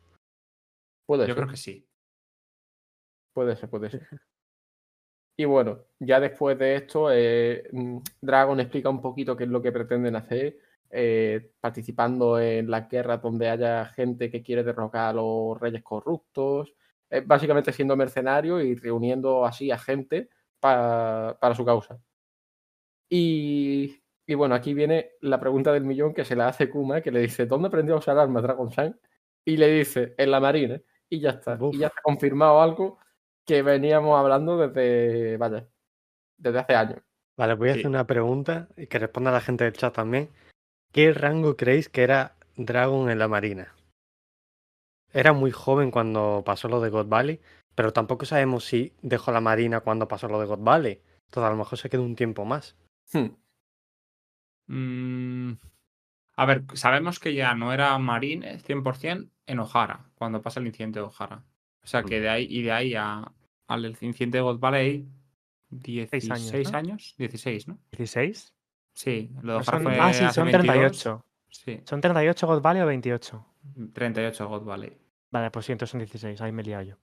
Puede 1.06 1.22
Yo 1.22 1.26
ser. 1.28 1.36
creo 1.36 1.48
que 1.48 1.56
sí. 1.56 1.88
Puede 3.32 3.56
ser, 3.56 3.68
puede 3.70 3.90
ser. 3.90 4.06
Y 5.38 5.44
bueno, 5.44 5.80
ya 5.98 6.18
después 6.18 6.58
de 6.58 6.76
esto, 6.76 7.10
eh, 7.12 7.68
mm, 7.70 7.98
Dragon 8.22 8.58
explica 8.58 8.88
un 8.88 9.02
poquito 9.02 9.36
qué 9.36 9.44
es 9.44 9.50
lo 9.50 9.60
que 9.60 9.70
pretenden 9.70 10.16
hacer, 10.16 10.56
eh, 10.90 11.52
participando 11.60 12.40
en 12.40 12.70
las 12.70 12.88
guerras 12.88 13.20
donde 13.20 13.50
haya 13.50 13.84
gente 13.86 14.30
que 14.30 14.42
quiere 14.42 14.64
derrocar 14.64 15.10
a 15.10 15.12
los 15.12 15.60
reyes 15.60 15.82
corruptos, 15.82 16.72
eh, 17.10 17.20
básicamente 17.24 17.72
siendo 17.72 17.96
mercenario 17.96 18.60
y 18.62 18.76
reuniendo 18.76 19.44
así 19.44 19.70
a 19.70 19.76
gente 19.78 20.30
pa- 20.58 21.36
para 21.38 21.54
su 21.54 21.66
causa. 21.66 22.00
Y, 23.08 24.02
y 24.26 24.34
bueno, 24.34 24.54
aquí 24.54 24.74
viene 24.74 25.10
la 25.20 25.38
pregunta 25.40 25.72
del 25.72 25.84
millón 25.84 26.14
que 26.14 26.24
se 26.24 26.36
la 26.36 26.48
hace 26.48 26.68
Kuma, 26.70 27.00
que 27.00 27.10
le 27.10 27.20
dice, 27.20 27.46
¿dónde 27.46 27.68
aprendió 27.68 27.94
a 27.94 27.98
usar 27.98 28.18
armas 28.18 28.42
Dragon 28.42 28.70
San? 28.72 28.98
Y 29.44 29.56
le 29.56 29.68
dice, 29.68 30.14
en 30.18 30.30
la 30.30 30.40
marina. 30.40 30.80
Y 31.08 31.20
ya 31.20 31.30
está. 31.30 31.56
Uf. 31.60 31.74
Y 31.74 31.78
ya 31.78 31.86
está 31.88 32.00
confirmado 32.02 32.60
algo 32.60 32.98
que 33.44 33.62
veníamos 33.62 34.18
hablando 34.18 34.56
desde, 34.56 35.36
vaya, 35.36 35.66
desde 36.36 36.58
hace 36.58 36.74
años. 36.74 37.00
Vale, 37.36 37.54
voy 37.54 37.68
a 37.68 37.72
Sí. 37.74 37.80
hacer 37.80 37.90
una 37.90 38.06
pregunta 38.06 38.68
y 38.76 38.86
que 38.86 38.98
responda 38.98 39.30
la 39.30 39.40
gente 39.40 39.64
del 39.64 39.74
chat 39.74 39.94
también. 39.94 40.30
¿Qué 40.92 41.12
rango 41.12 41.56
creéis 41.56 41.88
que 41.88 42.02
era 42.02 42.34
Dragon 42.56 43.10
en 43.10 43.18
la 43.18 43.28
Marina? 43.28 43.74
Era 45.12 45.32
muy 45.32 45.50
joven 45.50 45.90
cuando 45.90 46.42
pasó 46.44 46.68
lo 46.68 46.80
de 46.80 46.90
God 46.90 47.06
Valley, 47.08 47.40
pero 47.74 47.92
tampoco 47.92 48.24
sabemos 48.24 48.64
si 48.64 48.94
dejó 49.02 49.32
la 49.32 49.40
Marina 49.40 49.80
cuando 49.80 50.08
pasó 50.08 50.28
lo 50.28 50.40
de 50.40 50.46
God 50.46 50.60
Valley. 50.60 51.00
Entonces 51.26 51.46
a 51.48 51.50
lo 51.50 51.56
mejor 51.56 51.78
se 51.78 51.90
quedó 51.90 52.02
un 52.02 52.16
tiempo 52.16 52.44
más. 52.44 52.76
Hmm. 53.12 53.28
Mm, 54.68 55.58
a 56.36 56.46
ver, 56.46 56.64
sabemos 56.74 57.20
que 57.20 57.34
ya 57.34 57.54
no 57.54 57.72
era 57.72 57.96
Marine 57.98 58.58
100% 58.60 59.30
en 59.46 59.58
O'Hara, 59.60 60.04
cuando 60.14 60.42
pasa 60.42 60.60
el 60.60 60.66
incidente 60.66 60.98
de 60.98 61.06
O'Hara. 61.06 61.42
O 61.82 61.86
sea 61.86 62.02
que 62.02 62.20
de 62.20 62.28
ahí 62.28 62.46
y 62.50 62.62
de 62.62 62.72
ahí 62.72 62.94
a, 62.94 63.32
al 63.68 63.84
incidente 63.86 64.38
de 64.38 64.42
God 64.42 64.58
Valley, 64.58 65.06
16 65.70 66.30
años, 66.52 66.74
años, 66.74 67.14
¿no? 67.18 67.22
16, 67.24 67.68
¿no? 67.68 67.78
¿16? 67.92 68.52
Sí, 68.94 69.30
lo 69.42 69.52
de 69.52 69.58
No 69.58 69.64
O'Hara 69.64 69.64
son- 69.64 69.82
fue 69.84 70.00
ah, 70.00 70.12
sí, 70.12 70.24
hace 70.24 70.34
son 70.34 70.44
22. 70.46 71.02
38. 71.02 71.24
Sí, 71.48 71.80
¿Son 71.84 72.00
38 72.00 72.46
God 72.46 72.60
Valley 72.60 72.82
o 72.82 72.86
28? 72.86 73.46
38 73.92 74.48
God 74.48 74.64
Valley. 74.64 74.96
Vale, 75.30 75.50
pues 75.50 75.66
sí, 75.66 75.72
entonces 75.72 75.90
son 75.90 76.00
16. 76.00 76.40
Ahí 76.40 76.52
me 76.52 76.62
he 76.62 76.64
liado 76.64 76.82
yo. 76.82 76.96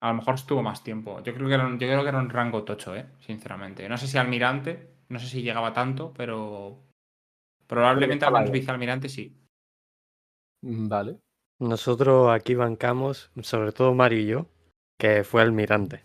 A 0.00 0.08
lo 0.08 0.14
mejor 0.14 0.34
estuvo 0.34 0.62
más 0.62 0.82
tiempo. 0.82 1.22
Yo 1.22 1.34
creo 1.34 1.46
que 1.48 1.54
era 1.54 1.66
un, 1.66 1.78
yo 1.78 1.86
creo 1.86 2.02
que 2.02 2.08
era 2.08 2.18
un 2.18 2.30
rango 2.30 2.64
tocho, 2.64 2.94
¿eh? 2.96 3.06
Sinceramente. 3.20 3.88
No 3.88 3.98
sé 3.98 4.06
si 4.06 4.16
almirante, 4.18 4.94
no 5.08 5.18
sé 5.18 5.26
si 5.26 5.42
llegaba 5.42 5.72
tanto, 5.72 6.12
pero 6.14 6.82
probablemente 7.66 8.24
algunos 8.24 8.46
ahí. 8.46 8.52
vicealmirante 8.60 9.08
sí. 9.08 9.36
Mm, 10.62 10.88
Vale. 10.88 11.20
Nosotros 11.60 12.30
aquí 12.30 12.54
bancamos, 12.54 13.30
sobre 13.42 13.72
todo 13.72 13.94
Mario 13.94 14.18
y 14.18 14.26
yo, 14.26 14.46
que 14.98 15.24
fue 15.24 15.42
almirante. 15.42 16.02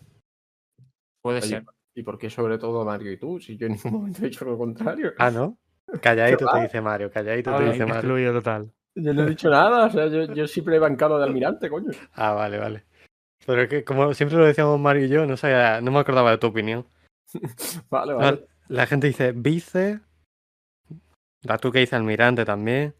Puede 1.22 1.38
Oye, 1.38 1.48
ser. 1.48 1.64
¿Y 1.94 2.02
por 2.02 2.18
qué 2.18 2.28
sobre 2.28 2.58
todo 2.58 2.84
Mario 2.84 3.10
y 3.10 3.16
tú? 3.16 3.40
Si 3.40 3.56
yo 3.56 3.66
en 3.66 3.72
ningún 3.72 3.92
momento 4.00 4.20
he 4.22 4.28
dicho 4.28 4.44
lo 4.44 4.58
contrario. 4.58 5.14
Ah, 5.18 5.30
¿no? 5.30 5.58
Calladito 6.02 6.46
te 6.52 6.60
dice 6.60 6.80
Mario, 6.82 7.10
calladito 7.10 7.54
Ah, 7.54 7.58
te 7.58 7.64
no, 7.64 7.72
dice 7.72 7.86
Mario. 7.86 8.00
Excluido 8.00 8.32
total. 8.34 8.70
Yo 8.94 9.14
no 9.14 9.22
he 9.22 9.30
dicho 9.30 9.48
nada, 9.50 9.86
o 9.86 9.90
sea, 9.90 10.06
yo, 10.08 10.24
yo 10.34 10.46
siempre 10.46 10.76
he 10.76 10.78
bancado 10.78 11.18
de 11.18 11.24
almirante, 11.24 11.70
coño. 11.70 11.90
Ah, 12.12 12.32
vale, 12.32 12.58
vale. 12.58 12.84
Pero 13.46 13.62
es 13.62 13.68
que 13.70 13.82
como 13.82 14.12
siempre 14.12 14.36
lo 14.36 14.44
decíamos 14.44 14.78
Mario 14.78 15.06
y 15.06 15.08
yo, 15.08 15.24
no 15.24 15.38
sabía, 15.38 15.80
no 15.80 15.90
me 15.90 16.00
acordaba 16.00 16.32
de 16.32 16.38
tu 16.38 16.48
opinión. 16.48 16.86
Vale, 17.88 18.12
vale. 18.12 18.46
La 18.68 18.86
gente 18.86 19.06
dice 19.06 19.32
vice. 19.32 20.00
La 21.42 21.56
tú 21.56 21.72
que 21.72 21.78
dice 21.78 21.96
almirante 21.96 22.44
también. 22.44 22.94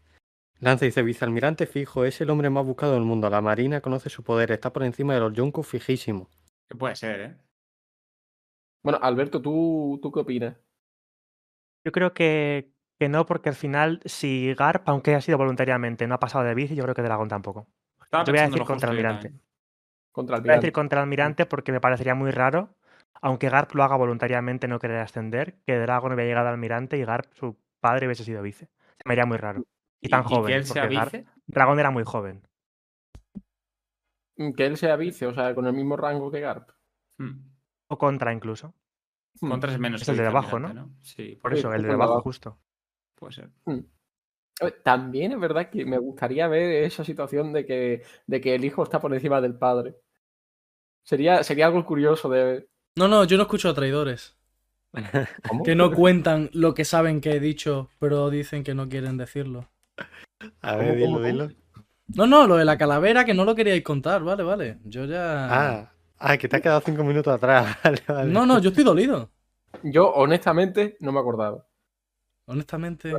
Lance 0.59 0.85
dice 0.85 1.03
vicealmirante 1.03 1.65
fijo, 1.67 2.05
es 2.05 2.19
el 2.21 2.29
hombre 2.29 2.49
más 2.49 2.65
buscado 2.65 2.93
del 2.93 3.03
mundo. 3.03 3.29
La 3.29 3.41
marina 3.41 3.81
conoce 3.81 4.09
su 4.09 4.23
poder, 4.23 4.51
está 4.51 4.73
por 4.73 4.83
encima 4.83 5.13
de 5.13 5.19
los 5.19 5.33
yonkos 5.33 5.67
fijísimo. 5.67 6.29
Que 6.69 6.75
puede 6.77 6.95
ser, 6.95 7.21
¿eh? 7.21 7.37
Bueno, 8.83 8.99
Alberto, 9.01 9.41
¿tú, 9.41 9.99
¿tú 10.01 10.11
qué 10.11 10.19
opinas? 10.21 10.57
Yo 11.83 11.91
creo 11.91 12.13
que, 12.13 12.71
que 12.99 13.09
no, 13.09 13.25
porque 13.25 13.49
al 13.49 13.55
final, 13.55 14.01
si 14.05 14.53
Garp, 14.55 14.87
aunque 14.89 15.11
haya 15.11 15.21
sido 15.21 15.37
voluntariamente, 15.37 16.07
no 16.07 16.15
ha 16.15 16.19
pasado 16.19 16.43
de 16.43 16.55
vice, 16.55 16.75
yo 16.75 16.83
creo 16.83 16.95
que 16.95 17.01
Dragón 17.01 17.29
tampoco. 17.29 17.67
Estaba 18.03 18.23
Yo 18.23 18.33
voy 18.33 18.39
a 18.39 18.43
decir 18.47 18.63
contra 18.63 18.89
almirante. 18.89 19.33
Contra 20.11 20.39
Voy 20.39 20.51
a 20.51 20.55
decir 20.55 20.71
almirante. 20.71 20.71
contra 20.71 21.01
Almirante 21.01 21.45
porque 21.45 21.71
me 21.71 21.81
parecería 21.81 22.15
muy 22.15 22.31
raro, 22.31 22.75
aunque 23.21 23.49
Garp 23.49 23.73
lo 23.75 23.83
haga 23.83 23.95
voluntariamente 23.97 24.67
no 24.67 24.79
querer 24.79 24.99
ascender, 24.99 25.59
que 25.65 25.77
Dragon 25.77 26.11
hubiera 26.13 26.27
llegado 26.29 26.47
a 26.47 26.51
Almirante 26.51 26.97
y 26.97 27.05
Garp, 27.05 27.31
su 27.33 27.57
padre, 27.79 28.07
hubiese 28.07 28.23
sido 28.23 28.41
vice. 28.41 28.67
Se 28.97 29.03
me 29.05 29.13
haría 29.13 29.25
muy 29.25 29.37
raro. 29.37 29.65
Y 30.01 30.09
tan 30.09 30.21
y 30.23 30.27
joven. 30.27 30.45
que 30.47 30.55
él 30.55 30.65
sea 30.65 30.83
porque 30.83 30.95
Garp- 30.97 31.11
vice. 31.11 31.25
Dragon 31.47 31.79
era 31.79 31.91
muy 31.91 32.03
joven. 32.03 32.43
Mm, 34.37 34.53
Que 34.53 34.65
él 34.65 34.77
sea 34.77 34.95
vice, 34.95 35.25
o 35.27 35.33
sea, 35.33 35.53
con 35.55 35.65
el 35.65 35.73
mismo 35.73 35.97
rango 35.97 36.31
que 36.31 36.39
Garp. 36.41 36.69
Hmm. 37.17 37.49
O 37.87 37.97
contra 37.97 38.33
incluso. 38.33 38.73
Hmm. 39.41 39.49
Contra 39.49 39.71
es 39.71 39.79
menos 39.79 40.01
Es 40.01 40.09
el 40.09 40.17
de 40.17 40.27
abajo, 40.27 40.57
vicealmirante, 40.57 40.95
Sí, 41.05 41.35
Por 41.41 41.53
Sí, 41.53 41.59
eso, 41.59 41.73
el 41.73 41.81
de 41.83 41.87
justo 41.89 41.91
el 41.93 41.97
de 41.97 42.03
abajo, 42.03 42.21
justo. 42.21 42.59
puede 43.15 43.33
ser. 43.33 43.49
Ver, 43.65 44.81
También 44.83 45.31
es 45.33 45.39
verdad 45.39 45.69
que 45.69 45.85
me 45.85 45.97
gustaría 45.99 46.47
ver 46.47 46.83
esa 46.83 47.03
situación 47.03 47.53
de 47.53 47.65
que, 47.65 48.03
de 48.25 48.41
que 48.41 48.55
el 48.55 48.65
hijo 48.65 48.83
está 48.83 48.99
por 48.99 49.13
encima 49.13 49.39
del 49.41 49.55
padre. 49.57 49.95
Sería, 51.03 51.43
sería 51.43 51.67
algo 51.67 51.85
curioso 51.85 52.27
de 52.29 52.43
ver. 52.43 52.69
No, 52.97 53.07
no, 53.07 53.23
yo 53.23 53.37
no 53.37 53.43
escucho 53.43 53.69
a 53.69 53.73
traidores. 53.75 54.35
¿Cómo? 55.47 55.63
Que 55.63 55.75
no 55.75 55.91
cuentan 55.91 56.49
lo 56.53 56.73
que 56.73 56.85
saben 56.85 57.21
que 57.21 57.31
he 57.33 57.39
dicho, 57.39 57.89
pero 57.99 58.29
dicen 58.29 58.63
que 58.63 58.73
no 58.73 58.89
quieren 58.89 59.17
decirlo. 59.17 59.69
A 60.61 60.77
¿Cómo, 60.77 60.89
ver, 60.89 60.97
dilo, 60.97 61.19
dilo. 61.21 61.49
No, 62.15 62.27
no, 62.27 62.47
lo 62.47 62.55
de 62.55 62.65
la 62.65 62.77
calavera 62.77 63.25
que 63.25 63.33
no 63.33 63.43
lo 63.43 63.55
queríais 63.55 63.83
contar, 63.83 64.23
vale, 64.23 64.43
vale. 64.43 64.77
Yo 64.85 65.05
ya. 65.05 65.47
Ah, 65.49 65.91
ah, 66.19 66.37
que 66.37 66.47
te 66.47 66.55
has 66.57 66.61
quedado 66.61 66.81
cinco 66.81 67.03
minutos 67.03 67.33
atrás. 67.33 67.75
Vale, 67.83 68.01
vale. 68.07 68.31
No, 68.31 68.45
no, 68.45 68.59
yo 68.59 68.69
estoy 68.69 68.83
dolido. 68.83 69.29
Yo, 69.83 70.09
honestamente, 70.13 70.97
no 71.01 71.11
me 71.11 71.19
acordaba. 71.19 71.65
Honestamente. 72.47 73.11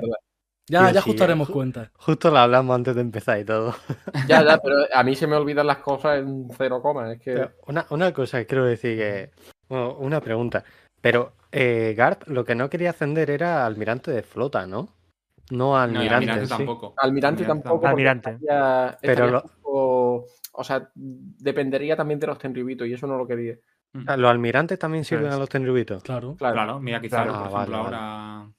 Ya, 0.70 0.80
ya 0.80 0.92
sí, 0.92 0.98
ajustaremos 0.98 1.48
ju- 1.48 1.52
cuentas. 1.52 1.90
Justo 1.94 2.30
lo 2.30 2.38
hablamos 2.38 2.74
antes 2.74 2.94
de 2.94 3.00
empezar 3.00 3.38
y 3.38 3.44
todo. 3.44 3.74
Ya, 4.26 4.42
ya, 4.44 4.58
pero 4.58 4.76
a 4.92 5.02
mí 5.04 5.14
se 5.14 5.26
me 5.26 5.36
olvidan 5.36 5.66
las 5.66 5.78
cosas 5.78 6.18
en 6.18 6.48
cero 6.56 6.80
coma. 6.82 7.12
Es 7.12 7.20
que. 7.20 7.48
Una, 7.66 7.86
una 7.90 8.12
cosa 8.12 8.38
que 8.38 8.46
quiero 8.46 8.64
decir 8.64 8.98
que. 8.98 9.30
Bueno, 9.68 9.96
una 9.98 10.20
pregunta. 10.20 10.64
Pero 11.00 11.32
eh, 11.52 11.94
Garp 11.96 12.26
lo 12.28 12.44
que 12.44 12.54
no 12.54 12.68
quería 12.68 12.90
ascender 12.90 13.30
era 13.30 13.64
almirante 13.64 14.10
de 14.10 14.22
flota, 14.22 14.66
¿no? 14.66 14.88
No 15.50 15.76
almirante. 15.76 16.42
sí. 16.44 16.48
tampoco. 16.48 16.94
Almirante 16.96 17.44
tampoco. 17.44 17.86
Almirante. 17.86 18.30
estaría- 18.32 18.98
Pero 19.00 19.26
lo- 19.30 19.44
o 20.60 20.64
sea, 20.64 20.90
dependería 20.94 21.96
también 21.96 22.18
de 22.20 22.26
los 22.26 22.38
tenribitos 22.38 22.86
y 22.86 22.92
eso 22.92 23.06
no 23.06 23.16
lo 23.16 23.26
quería. 23.26 23.56
Sea, 24.04 24.16
¿Los 24.16 24.30
almirantes 24.30 24.78
también 24.78 25.04
sirven 25.04 25.24
Claro. 25.26 25.36
a 25.36 25.40
los 25.40 25.48
tenribitos? 25.48 26.02
Claro. 26.02 26.34
Claro. 26.36 26.54
Claro, 26.54 26.80
mira, 26.80 27.00
quizá 27.00 27.22
Claro. 27.24 27.32
por 27.32 27.40
Ah, 27.40 27.46
ejemplo, 27.62 27.78
vale, 27.78 27.84
vale. 27.90 27.96
ahora. 27.96 28.50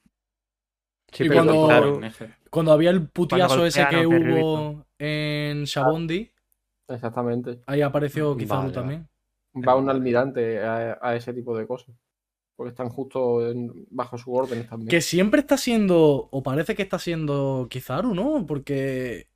Sí, 1.11 1.23
Y 1.25 1.29
pero 1.29 1.43
cuando-. 1.45 2.01
Cuando 2.49 2.71
había 2.71 2.89
el 2.91 3.07
putiazo 3.09 3.65
ese 3.65 3.85
que 3.87 4.05
hubo 4.07 4.85
en 4.97 5.63
Shabondi, 5.65 6.31
Exactamente. 6.87 7.61
ahí 7.67 7.81
apareció 7.81 8.35
Kizaru 8.35 8.61
Vale, 8.61 8.73
también. 8.73 9.07
Va 9.67 9.75
un 9.75 9.89
almirante 9.89 10.63
a, 10.63 10.97
a 11.01 11.15
ese 11.15 11.33
tipo 11.33 11.55
de 11.57 11.67
cosas. 11.67 11.95
Porque 12.59 12.71
están 12.71 12.89
justo 12.89 13.49
en- 13.49 13.87
bajo 13.89 14.17
su 14.17 14.33
orden 14.33 14.67
también. 14.67 14.89
Que 14.89 14.99
siempre 14.99 15.39
está 15.39 15.55
siendo, 15.55 16.27
o 16.29 16.43
parece 16.43 16.75
que 16.75 16.81
está 16.83 16.99
siendo 16.99 17.67
Kizaru, 17.69 18.13
¿no? 18.13 18.45
Porque 18.45 19.29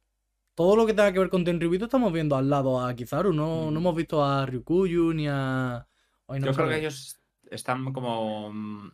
todo 0.56 0.76
lo 0.76 0.86
que 0.86 0.94
tenga 0.94 1.14
que 1.14 1.20
ver 1.20 1.30
con 1.30 1.46
Tenryubito 1.46 1.86
estamos 1.86 2.12
viendo 2.12 2.36
al 2.36 2.50
lado 2.50 2.82
a 2.86 2.94
Kizaru, 2.94 3.32
no, 3.32 3.72
no 3.72 3.80
hemos 3.80 3.96
visto 3.96 4.26
a 4.26 4.46
Ryukuyu 4.46 5.14
ni 5.14 5.30
a... 5.30 5.88
Ay, 6.28 6.42
no 6.42 6.48
Yo 6.48 6.54
creo 6.54 6.68
que 6.68 6.80
ellos 6.80 7.18
están 7.50 7.94
como. 7.94 8.52
mm, 8.52 8.92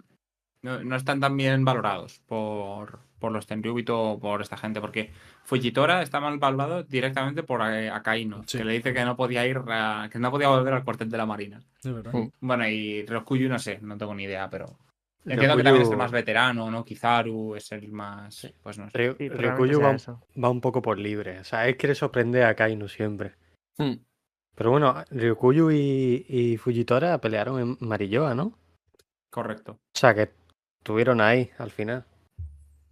No, 0.62 0.84
no 0.84 0.96
están 0.96 1.20
tan 1.20 1.36
bien 1.36 1.66
valorados 1.66 2.22
por, 2.28 3.00
por 3.18 3.32
los 3.32 3.48
Tenryubito 3.48 4.12
o 4.12 4.20
por 4.20 4.44
esta 4.44 4.58
gente, 4.58 4.80
porque 4.80 5.12
Fujitora 5.50 6.04
está 6.04 6.20
mal 6.20 6.38
valorado 6.38 6.84
directamente 6.84 7.42
por 7.42 7.62
eh, 7.64 7.90
Akainu, 7.90 8.44
Sí. 8.46 8.60
que 8.60 8.64
le 8.66 8.74
dice 8.74 8.94
que 8.94 9.04
no 9.04 9.16
podía 9.16 9.48
ir, 9.48 9.60
a- 9.68 10.08
que 10.12 10.20
no 10.20 10.30
podía 10.30 10.48
volver 10.50 10.76
al 10.76 10.84
cuartel 10.84 11.10
de 11.10 11.18
la 11.18 11.26
Marina. 11.26 11.60
De 11.82 11.92
verdad. 11.92 12.14
Mm. 12.14 12.30
Bueno, 12.42 12.68
y 12.68 13.04
Rokuyu 13.08 13.50
no 13.50 13.58
sé, 13.58 13.80
no 13.82 13.98
tengo 13.98 14.14
ni 14.14 14.26
idea, 14.26 14.48
pero. 14.48 14.68
Ryokuyu- 15.26 15.32
Entiendo 15.34 15.58
que 15.58 15.64
también 15.64 15.86
es 15.86 15.90
el 15.92 15.98
más 15.98 16.12
veterano, 16.12 16.70
¿no? 16.70 16.86
Kizaru 16.86 17.56
es 17.56 17.72
el 17.72 17.92
más. 17.92 18.48
Pues 18.62 18.78
no 18.78 18.90
sé. 18.92 19.14
Ryokuyu 19.18 19.82
va, 19.82 20.50
un 20.50 20.62
poco 20.62 20.82
por 20.84 21.00
libre. 21.00 21.40
O 21.40 21.44
sea, 21.44 21.68
él 21.68 21.76
quiere 21.78 21.96
sorprender 21.96 22.44
a 22.44 22.54
Kainu 22.56 22.88
siempre. 22.88 23.34
Hmm. 23.80 23.96
Pero 24.56 24.70
bueno, 24.72 25.04
Ryukuyu 25.10 25.72
y, 25.72 26.26
y 26.30 26.58
Fujitora 26.58 27.18
pelearon 27.20 27.60
en 27.60 27.78
Marilloa, 27.80 28.36
¿no? 28.36 28.54
Correcto. 29.32 29.72
O 29.74 29.98
sea, 29.98 30.14
que 30.14 30.30
estuvieron 30.80 31.22
ahí 31.22 31.50
al 31.58 31.72
final. 31.72 32.04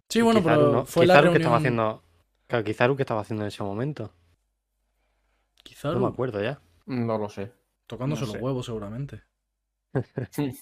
Sí, 0.08 0.18
Y 0.18 0.22
bueno, 0.22 0.40
Kizaru 0.40 0.60
pero 0.60 0.72
no. 0.72 0.84
fue 0.86 1.06
la 1.06 1.14
Kizaru 1.14 1.22
reunión... 1.24 1.32
que 1.34 1.42
estaba 1.42 1.56
haciendo. 1.58 2.02
Claro, 2.48 2.64
Kizaru 2.64 2.96
que 2.96 3.02
estaba 3.02 3.20
haciendo 3.20 3.44
en 3.44 3.48
ese 3.48 3.62
momento. 3.62 4.12
Kizaru 5.62 5.94
No 6.00 6.06
me 6.08 6.12
acuerdo 6.12 6.42
ya. 6.42 6.60
No 6.86 7.18
lo 7.18 7.28
sé. 7.28 7.52
tocándose 7.86 8.22
No 8.22 8.26
los 8.28 8.36
sé. 8.36 8.42
huevos 8.42 8.66
seguramente. 8.66 9.22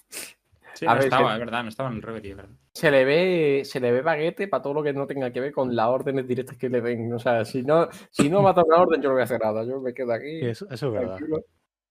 Sí, 0.74 0.84
A 0.84 0.92
no 0.92 0.94
ver, 0.96 1.04
estaba, 1.04 1.28
se- 1.30 1.34
es 1.34 1.40
verdad, 1.40 1.62
no 1.62 1.68
estaba 1.70 1.88
en 1.88 1.96
el 1.96 2.02
Reverie, 2.02 2.32
es 2.32 2.36
verdad. 2.36 2.54
Se 2.74 2.90
le 2.90 3.04
ve, 3.06 3.62
se 3.64 3.80
le 3.80 3.92
ve 3.92 4.02
baguete 4.02 4.46
para 4.46 4.62
todo 4.62 4.74
lo 4.74 4.82
que 4.82 4.92
no 4.92 5.06
tenga 5.06 5.32
que 5.32 5.40
ver 5.40 5.50
con 5.52 5.74
las 5.74 5.86
órdenes 5.88 6.28
directas 6.28 6.58
que 6.58 6.68
le 6.68 6.82
den. 6.82 7.10
O 7.14 7.18
sea, 7.18 7.46
si 7.46 7.62
no, 7.62 7.88
si 8.10 8.28
no 8.28 8.42
mata 8.42 8.62
una 8.62 8.76
orden, 8.82 9.00
yo 9.00 9.08
no 9.08 9.14
voy 9.14 9.22
a 9.22 9.24
hacer 9.24 9.40
nada. 9.40 9.64
Yo 9.64 9.80
me 9.80 9.94
quedo 9.94 10.12
aquí, 10.12 10.40
Sí, 10.40 10.46
eso, 10.46 10.68
eso 10.68 10.86
es 10.88 10.92
verdad. 10.92 11.18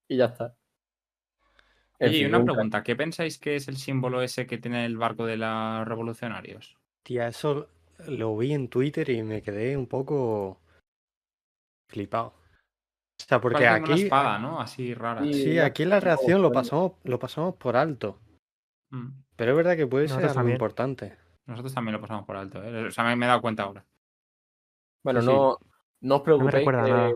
y 0.07 0.17
ya 0.17 0.25
está. 0.25 0.55
En 1.97 2.09
Oye, 2.09 2.17
fin, 2.19 2.27
una 2.27 2.37
un- 2.39 2.45
pregunta, 2.45 2.83
¿qué 2.83 2.95
pensáis 2.95 3.39
que 3.39 3.55
es 3.55 3.67
el 3.67 3.77
símbolo 3.77 4.21
ese 4.21 4.45
que 4.45 4.59
tiene 4.59 4.85
el 4.85 4.97
barco 4.97 5.25
de 5.25 5.37
los 5.37 5.87
revolucionarios? 5.87 6.77
Tía, 7.03 7.27
eso 7.27 7.69
lo 8.07 8.35
vi 8.37 8.53
en 8.53 8.67
Twitter 8.69 9.09
y 9.09 9.23
me 9.23 9.41
quedé 9.41 9.77
un 9.77 9.87
poco 9.87 10.59
flipado. 11.89 12.33
O 13.17 13.23
sea, 13.27 13.39
porque 13.39 13.65
como 13.65 13.77
una 13.77 13.93
aquí, 13.93 14.03
espada, 14.03 14.39
¿no? 14.39 14.59
Así 14.59 14.93
rara. 14.93 15.23
Sí. 15.23 15.33
sí, 15.33 15.59
aquí 15.59 15.83
en 15.83 15.89
la 15.89 15.99
reacción 15.99 16.41
lo 16.41 16.51
pasamos, 16.51 16.93
lo 17.03 17.17
pasamos 17.17 17.55
por 17.55 17.77
alto. 17.77 18.19
Mm. 18.91 19.07
Pero 19.35 19.51
es 19.51 19.57
verdad 19.57 19.75
que 19.77 19.87
puede 19.87 20.07
ser 20.07 20.23
algo 20.23 20.33
también. 20.33 20.55
importante. 20.55 21.17
Nosotros 21.45 21.73
también 21.73 21.93
lo 21.93 22.01
pasamos 22.01 22.25
por 22.25 22.35
alto, 22.37 22.63
¿eh? 22.63 22.87
O 22.87 22.91
sea, 22.91 23.03
me, 23.03 23.15
me 23.15 23.25
he 23.25 23.29
dado 23.29 23.41
cuenta 23.41 23.63
ahora. 23.63 23.85
Bueno, 25.03 25.21
Sí, 25.21 25.27
sí. 25.27 25.33
no, 25.33 25.57
no 26.01 26.15
os 26.15 26.21
preocupéis 26.21 26.53
recuerda 26.53 26.83
que, 26.83 26.91
nada. 26.91 27.13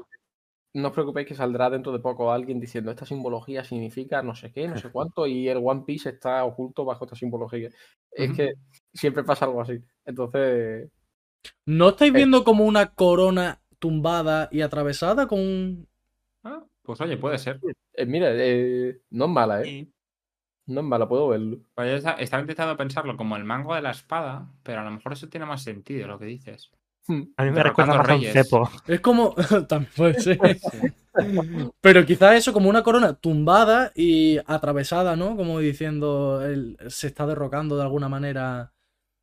No 0.82 0.88
os 0.89 0.93
preocupéis 0.93 1.27
que 1.27 1.36
saldrá 1.36 1.69
dentro 1.69 1.91
de 1.91 1.99
poco 1.99 2.32
alguien 2.32 2.59
diciendo 2.59 2.89
esta 2.91 3.05
simbología 3.05 3.63
significa 3.63 4.21
no 4.23 4.34
sé 4.36 4.51
qué, 4.51 4.67
no 4.67 4.77
sé 4.77 4.89
cuánto, 4.91 5.27
y 5.27 5.47
el 5.47 5.59
One 5.63 5.84
Piece 5.86 6.09
está 6.09 6.43
oculto 6.45 6.86
bajo 6.86 7.05
esta 7.05 7.15
simbología. 7.15 7.69
Es 8.11 8.32
que 8.36 8.53
siempre 8.93 9.23
pasa 9.23 9.45
algo 9.45 9.61
así. 9.61 9.80
Entonces, 10.05 10.89
¿No 11.65 11.89
estáis 11.89 12.11
Eh. 12.13 12.15
viendo 12.17 12.43
como 12.43 12.65
una 12.65 12.93
corona 12.95 13.61
tumbada 13.80 14.49
y 14.51 14.61
atravesada 14.61 15.25
con 15.27 15.39
un... 15.39 15.88
Ah, 16.43 16.63
pues 16.82 16.99
oye, 17.01 17.15
puede 17.17 17.38
ser. 17.38 17.59
eh, 17.93 18.05
mira, 18.05 18.30
eh, 18.34 18.99
no 19.11 19.25
es 19.25 19.32
mala, 19.32 19.61
¿eh? 19.61 19.65
Sí. 19.65 19.93
No 20.65 20.82
es 20.82 20.86
mala, 20.86 21.07
puedo 21.07 21.30
verlo. 21.30 21.59
Pues 21.75 21.89
yo 21.89 21.95
esta- 21.97 22.11
estaba 22.19 22.41
intentando 22.41 22.75
pensarlo 22.77 23.15
como 23.17 23.38
el 23.38 23.43
mango 23.45 23.73
de 23.73 23.82
la 23.82 23.91
espada, 23.91 24.51
pero 24.63 24.82
a 24.82 24.84
lo 24.84 24.91
mejor 24.91 25.13
eso 25.13 25.30
tiene 25.30 25.45
más 25.45 25.63
sentido 25.63 26.07
lo 26.07 26.19
que 26.19 26.25
dices. 26.25 26.71
Hmm. 27.10 27.24
A 27.38 27.43
mí 27.43 27.49
me 27.49 27.64
recuerda 27.64 27.95
más 27.97 28.07
a 28.07 28.14
un 28.16 28.22
cepo. 28.22 28.70
Es 28.88 28.99
como... 29.01 29.34
También 29.68 29.91
puede 29.97 30.14
ser. 30.22 30.38
Sí. 30.60 30.78
Pero 31.82 32.05
quizás 32.05 32.36
eso 32.36 32.53
como 32.53 32.70
una 32.70 32.84
corona 32.84 33.16
tumbada 33.16 33.91
y 33.95 34.38
atravesada, 34.45 35.16
¿no? 35.16 35.36
Como 35.36 35.57
diciendo, 35.60 36.45
él 36.45 36.78
se 36.88 37.07
está 37.07 37.26
derrocando 37.26 37.76
de 37.78 37.82
alguna 37.82 38.10
manera. 38.10 38.74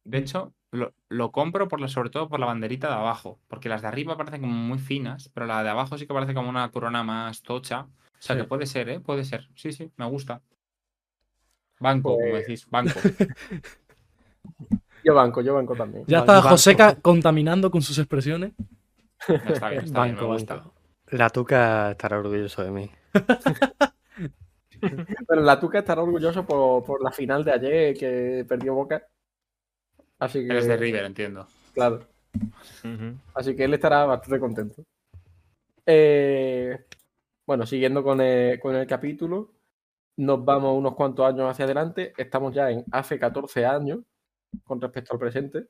De 0.02 0.18
hecho, 0.18 0.52
lo, 0.72 0.94
lo 1.08 1.30
compro 1.30 1.68
por 1.68 1.80
la- 1.80 1.86
sobre 1.86 2.10
todo 2.10 2.28
por 2.28 2.40
la 2.40 2.46
banderita 2.46 2.88
de 2.88 2.94
abajo, 2.94 3.38
porque 3.46 3.68
las 3.68 3.82
de 3.82 3.88
arriba 3.88 4.16
parecen 4.16 4.40
como 4.40 4.52
muy 4.54 4.78
finas, 4.80 5.30
pero 5.32 5.46
la 5.46 5.62
de 5.62 5.68
abajo 5.70 5.96
sí 5.96 6.08
que 6.08 6.12
parece 6.14 6.34
como 6.34 6.50
una 6.50 6.68
corona 6.72 7.04
más 7.04 7.42
tocha. 7.42 7.82
O 7.82 7.88
sea 8.18 8.34
Sí. 8.34 8.42
que 8.42 8.48
puede 8.48 8.66
ser, 8.66 8.88
¿eh? 8.88 8.98
Puede 8.98 9.24
ser. 9.24 9.48
Sí, 9.54 9.70
sí, 9.70 9.92
me 9.96 10.06
gusta. 10.06 10.42
Banco, 11.78 12.14
como 12.16 12.30
Pues- 12.30 12.46
decís, 12.48 12.66
banco. 12.68 12.98
Yo 15.06 15.14
banco, 15.14 15.40
yo 15.40 15.54
banco 15.54 15.76
también. 15.76 16.04
Ya 16.08 16.18
está 16.18 16.32
banco. 16.34 16.48
Joseca 16.48 16.96
contaminando 16.96 17.70
con 17.70 17.80
sus 17.80 17.96
expresiones. 17.98 18.52
Está 19.28 19.70
bien, 19.70 19.84
está 19.84 20.02
bien, 20.02 20.14
me 20.16 20.20
Banco, 20.20 20.32
gusta. 20.32 20.54
banco. 20.56 20.72
La 21.10 21.30
tuca 21.30 21.92
estará 21.92 22.18
orgulloso 22.18 22.64
de 22.64 22.70
mí. 22.72 22.90
Pero 25.28 25.40
la 25.42 25.60
Tuca 25.60 25.78
estará 25.78 26.02
orgulloso 26.02 26.44
por, 26.44 26.84
por 26.84 27.02
la 27.02 27.12
final 27.12 27.44
de 27.44 27.52
ayer 27.52 27.96
que 27.96 28.44
perdió 28.48 28.74
Boca. 28.74 29.06
Así 30.18 30.40
que. 30.40 30.52
Eres 30.52 30.66
de 30.66 30.76
River, 30.76 31.04
entiendo. 31.04 31.46
Claro. 31.72 32.00
Así 33.34 33.54
que 33.54 33.64
él 33.64 33.74
estará 33.74 34.04
bastante 34.06 34.40
contento. 34.40 34.82
Eh, 35.86 36.84
bueno, 37.46 37.64
siguiendo 37.64 38.02
con 38.02 38.20
el, 38.20 38.58
con 38.58 38.74
el 38.74 38.86
capítulo, 38.86 39.52
nos 40.16 40.44
vamos 40.44 40.76
unos 40.76 40.94
cuantos 40.94 41.26
años 41.26 41.48
hacia 41.48 41.64
adelante. 41.64 42.12
Estamos 42.16 42.52
ya 42.52 42.70
en 42.70 42.84
hace 42.90 43.18
14 43.20 43.64
años 43.64 44.00
con 44.64 44.80
respecto 44.80 45.14
al 45.14 45.18
presente. 45.20 45.68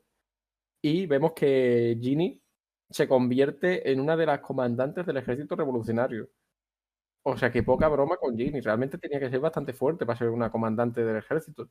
Y 0.81 1.05
vemos 1.07 1.33
que 1.33 1.97
Ginny 2.01 2.41
se 2.89 3.07
convierte 3.07 3.91
en 3.91 3.99
una 3.99 4.15
de 4.15 4.25
las 4.25 4.39
comandantes 4.41 5.05
del 5.05 5.17
ejército 5.17 5.55
revolucionario. 5.55 6.29
O 7.23 7.37
sea 7.37 7.51
que 7.51 7.63
poca 7.63 7.87
broma 7.89 8.17
con 8.17 8.37
Ginny. 8.37 8.61
Realmente 8.61 8.97
tenía 8.97 9.19
que 9.19 9.29
ser 9.29 9.39
bastante 9.39 9.73
fuerte 9.73 10.05
para 10.05 10.17
ser 10.17 10.29
una 10.29 10.51
comandante 10.51 11.03
del 11.03 11.17
ejército. 11.17 11.69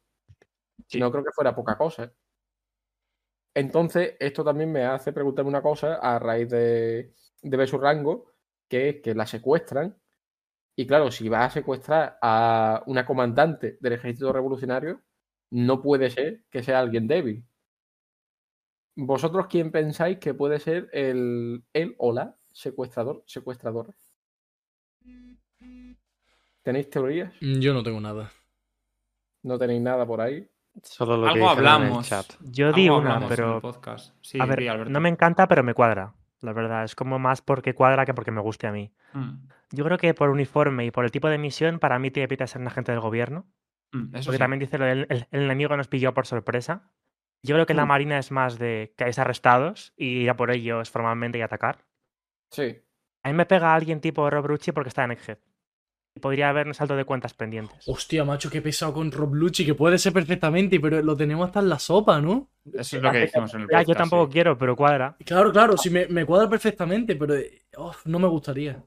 Sí. 0.87 1.01
No 1.01 1.11
creo 1.11 1.25
que 1.25 1.33
fuera 1.33 1.55
poca 1.55 1.79
cosa. 1.79 2.13
Entonces, 3.55 4.17
esto 4.21 4.45
también 4.45 4.71
me 4.71 4.85
hace 4.85 5.13
preguntarme 5.13 5.49
una 5.49 5.63
cosa 5.63 5.95
a 5.95 6.19
raíz 6.19 6.51
de, 6.51 7.15
de 7.43 7.57
ver 7.57 7.67
su 7.69 7.79
rango, 7.79 8.35
que 8.69 8.91
es 8.91 9.01
que 9.01 9.15
la 9.15 9.27
secuestran. 9.27 9.97
Y 10.77 10.87
claro, 10.87 11.11
si 11.11 11.29
va 11.29 11.45
a 11.47 11.51
secuestrar 11.51 12.19
a 12.21 12.83
una 12.87 13.07
comandante 13.07 13.79
del 13.81 13.95
ejército 13.95 14.33
revolucionario, 14.33 15.01
no 15.51 15.83
puede 15.83 16.11
ser 16.11 16.43
que 16.51 16.63
sea 16.63 16.81
alguien 16.81 17.07
débil. 17.07 17.45
¿Vosotros 18.97 19.47
quién 19.49 19.71
pensáis 19.71 20.19
que 20.19 20.33
puede 20.35 20.59
ser 20.59 20.89
el, 20.93 21.63
el 21.73 21.95
o 21.99 22.13
la 22.13 22.37
secuestrador, 22.53 23.23
secuestradora? 23.27 23.93
¿Tenéis 26.63 26.91
teorías? 26.91 27.33
Mm, 27.41 27.59
Yo 27.61 27.75
no 27.75 27.83
tengo 27.83 28.01
nada. 28.01 28.33
¿No 29.43 29.59
tenéis 29.59 29.83
nada 29.83 30.07
por 30.07 30.21
ahí? 30.21 30.49
Solo 30.83 31.17
lo 31.17 31.23
que 31.25 31.31
Algo 31.41 31.49
dijeron 31.51 31.59
en 31.59 31.65
el 31.65 31.77
hablamos. 31.85 32.09
chat. 32.09 32.27
Yo 32.41 32.73
di 32.73 32.89
una, 32.89 32.97
hablamos 33.15 33.29
pero 33.29 33.61
podcast. 33.61 34.15
Sí, 34.21 34.39
a 34.41 34.47
ver, 34.47 34.91
no 34.91 35.01
me 35.01 35.09
encanta, 35.09 35.47
pero 35.47 35.63
me 35.63 35.75
cuadra. 35.75 36.15
La 36.41 36.53
verdad, 36.53 36.85
es 36.85 36.95
como 36.95 37.19
más 37.19 37.41
porque 37.41 37.75
cuadra 37.75 38.05
que 38.05 38.13
porque 38.15 38.31
me 38.31 38.41
guste 38.43 38.67
a 38.67 38.73
mí. 38.73 38.93
Mm, 39.15 39.47
Yo 39.73 39.85
creo 39.85 39.99
que 39.99 40.13
por 40.15 40.31
uniforme 40.31 40.85
y 40.85 40.91
por 40.91 41.05
el 41.05 41.11
tipo 41.11 41.29
de 41.29 41.39
misión, 41.39 41.79
para 41.79 41.99
mí 41.99 42.11
tiene 42.11 42.29
pinta 42.29 42.45
de 42.45 42.49
ser 42.49 42.61
un 42.61 42.67
agente 42.67 42.93
del 42.93 43.01
gobierno. 43.01 43.47
Mm, 43.97 44.17
eso 44.17 44.25
Porque 44.27 44.37
sí. 44.37 44.39
también 44.39 44.61
dice 44.61 44.79
lo 44.79 44.85
del 44.85 45.07
el, 45.11 45.27
el 45.31 45.43
enemigo 45.43 45.77
nos 45.77 45.89
pilló 45.89 46.13
por 46.15 46.27
sorpresa. 46.27 46.91
Yo 47.43 47.55
creo 47.55 47.67
que 47.67 47.75
la 47.75 47.85
Mm. 47.85 47.89
Marina 47.89 48.19
es 48.19 48.31
más 48.31 48.59
de 48.59 48.95
que 48.97 49.05
hayáis 49.05 49.19
arrestados 49.19 49.93
y 49.97 50.07
ir 50.23 50.31
a 50.31 50.37
por 50.37 50.51
ellos 50.51 50.91
formalmente 50.91 51.39
y 51.39 51.43
atacar. 51.43 51.85
Sí. 52.51 52.79
A 53.23 53.29
mí 53.29 53.35
me 53.35 53.47
pega 53.47 53.75
alguien 53.75 54.01
tipo 54.01 54.29
Rob 54.31 54.47
Rucci 54.47 54.73
porque 54.73 54.89
está 54.89 55.05
en 55.05 55.13
Egghead. 55.13 55.39
Y 56.15 56.21
podría 56.21 56.49
haber 56.49 56.67
un 56.67 56.73
salto 56.73 56.97
de 56.97 57.05
cuentas 57.05 57.35
pendientes. 57.35 57.87
Hostia, 57.87 58.25
macho, 58.25 58.49
qué 58.49 58.63
pesado 58.63 58.95
con 58.95 59.13
Rob 59.13 59.35
Lucci, 59.35 59.67
que 59.67 59.75
puede 59.75 59.99
ser 59.99 60.15
perfectamente, 60.15 60.81
pero 60.81 61.03
lo 61.03 61.15
tenemos 61.15 61.47
hasta 61.47 61.61
en 61.61 61.69
la 61.69 61.79
sopa, 61.79 62.23
¿no? 62.23 62.49
Eso 62.73 62.97
es 62.97 63.03
lo 63.03 63.13
que 63.13 63.19
dijimos 63.21 63.53
en 63.53 63.61
el 63.61 63.67
Ya, 63.67 63.73
podcast. 63.81 63.89
yo 63.91 63.95
tampoco 63.97 64.27
sí. 64.27 64.33
quiero, 64.33 64.57
pero 64.57 64.75
cuadra. 64.77 65.15
Claro, 65.27 65.53
claro, 65.53 65.77
sí 65.77 65.91
me, 65.91 66.07
me 66.07 66.25
cuadra 66.25 66.49
perfectamente, 66.49 67.17
pero 67.17 67.35
eh, 67.35 67.67
no 68.07 68.19
me 68.19 68.29
gustaría. 68.29 68.83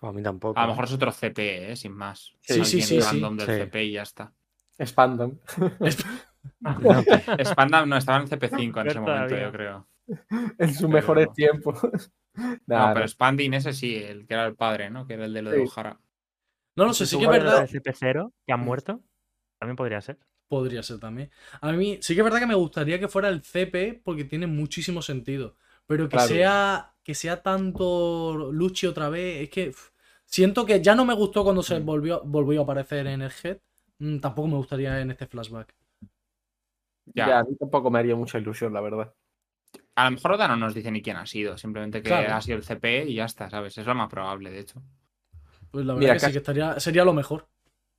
Pues 0.00 0.10
a 0.10 0.12
mí 0.12 0.22
tampoco. 0.22 0.58
A 0.58 0.62
lo 0.62 0.68
mejor 0.70 0.84
es 0.86 0.92
otro 0.94 1.12
CP, 1.12 1.72
¿eh? 1.72 1.76
sin 1.76 1.92
más. 1.92 2.32
Sí, 2.40 2.54
Alguien 2.54 2.64
sí, 2.66 2.82
sí, 2.82 3.00
sí. 3.00 3.06
random 3.06 3.36
del 3.36 3.46
Sí. 3.46 3.52
CP 3.52 3.84
y 3.84 3.92
ya 3.92 4.02
está. 4.02 4.32
Que- 4.78 4.86
Spandam 7.44 7.88
no 7.88 7.96
estaba 7.96 8.18
en 8.20 8.26
CP5 8.28 8.80
en 8.80 8.86
ese 8.88 9.00
momento, 9.00 9.36
yo 9.36 9.52
creo. 9.52 9.86
en 10.58 10.68
sus 10.68 10.78
Pero- 10.78 10.88
mejores 10.88 11.32
tiempos. 11.34 11.78
Nah, 12.66 12.86
no, 12.88 12.94
pero 12.94 13.00
no. 13.00 13.08
Spanding 13.08 13.54
ese 13.54 13.72
sí, 13.72 13.96
el 13.96 14.24
que 14.24 14.34
era 14.34 14.46
el 14.46 14.54
padre, 14.54 14.88
¿no? 14.88 15.04
Que 15.04 15.14
era 15.14 15.24
el 15.24 15.34
de 15.34 15.42
lo 15.42 15.50
de. 15.50 15.60
Ojara. 15.62 15.98
No 16.76 16.84
lo 16.86 16.94
sé, 16.94 17.04
sí 17.04 17.18
que 17.18 17.24
es 17.24 17.30
verdad. 17.30 17.68
del 17.68 17.82
CP0 17.82 18.32
que 18.46 18.52
han 18.52 18.60
muerto. 18.60 19.02
También 19.58 19.74
podría 19.76 20.00
ser. 20.00 20.16
Podría 20.48 20.82
ser 20.84 21.00
también. 21.00 21.30
A 21.60 21.72
mí 21.72 21.98
sí 22.00 22.14
que 22.14 22.20
es 22.20 22.24
verdad 22.24 22.38
que 22.38 22.46
me 22.46 22.54
gustaría 22.54 23.00
que 23.00 23.08
fuera 23.08 23.28
el 23.28 23.42
CP 23.42 24.00
porque 24.04 24.24
tiene 24.24 24.46
muchísimo 24.46 25.02
sentido. 25.02 25.56
Pero 25.86 26.04
que 26.08 26.16
Claro. 26.16 26.28
sea 26.28 26.94
que 27.10 27.14
sea 27.14 27.42
tanto 27.42 28.50
Luchi 28.52 28.86
otra 28.86 29.08
vez, 29.08 29.42
es 29.44 29.50
que 29.50 29.74
siento 30.26 30.64
que 30.66 30.80
ya 30.82 30.94
no 30.94 31.04
me 31.04 31.14
gustó 31.14 31.44
cuando 31.44 31.62
se 31.62 31.80
Mm. 31.80 31.84
volvió, 31.86 32.22
volvió 32.24 32.60
a 32.60 32.64
aparecer 32.64 33.06
en 33.08 33.22
el 33.22 33.32
head. 33.42 33.58
Mm, 33.98 34.18
Tampoco 34.20 34.48
me 34.48 34.56
gustaría 34.56 35.00
en 35.00 35.10
este 35.10 35.26
flashback. 35.26 35.74
Ya. 37.14 37.26
Ya, 37.28 37.38
a 37.40 37.44
mí 37.44 37.56
tampoco 37.56 37.90
me 37.90 37.98
haría 37.98 38.16
mucha 38.16 38.38
ilusión, 38.38 38.72
la 38.72 38.80
verdad. 38.80 39.12
A 39.96 40.04
lo 40.06 40.12
mejor 40.12 40.32
Oda 40.32 40.48
no 40.48 40.56
nos 40.56 40.74
dice 40.74 40.90
ni 40.90 41.02
quién 41.02 41.16
ha 41.18 41.26
sido, 41.26 41.58
simplemente 41.58 42.02
que 42.02 42.08
Claro. 42.08 42.34
ha 42.34 42.40
sido 42.42 42.58
el 42.58 42.64
CP 42.64 43.04
y 43.06 43.14
ya 43.16 43.26
está, 43.26 43.50
¿sabes? 43.50 43.78
Es 43.78 43.86
lo 43.86 43.94
más 43.94 44.08
probable, 44.10 44.50
de 44.50 44.60
hecho. 44.60 44.82
Pues 45.70 45.84
la 45.86 45.94
verdad 45.94 46.00
Mira, 46.00 46.14
que 46.14 46.20
sí 46.20 46.32
que 46.32 46.38
estaría, 46.38 46.80
sería 46.80 47.04
lo 47.04 47.12
mejor. 47.12 47.48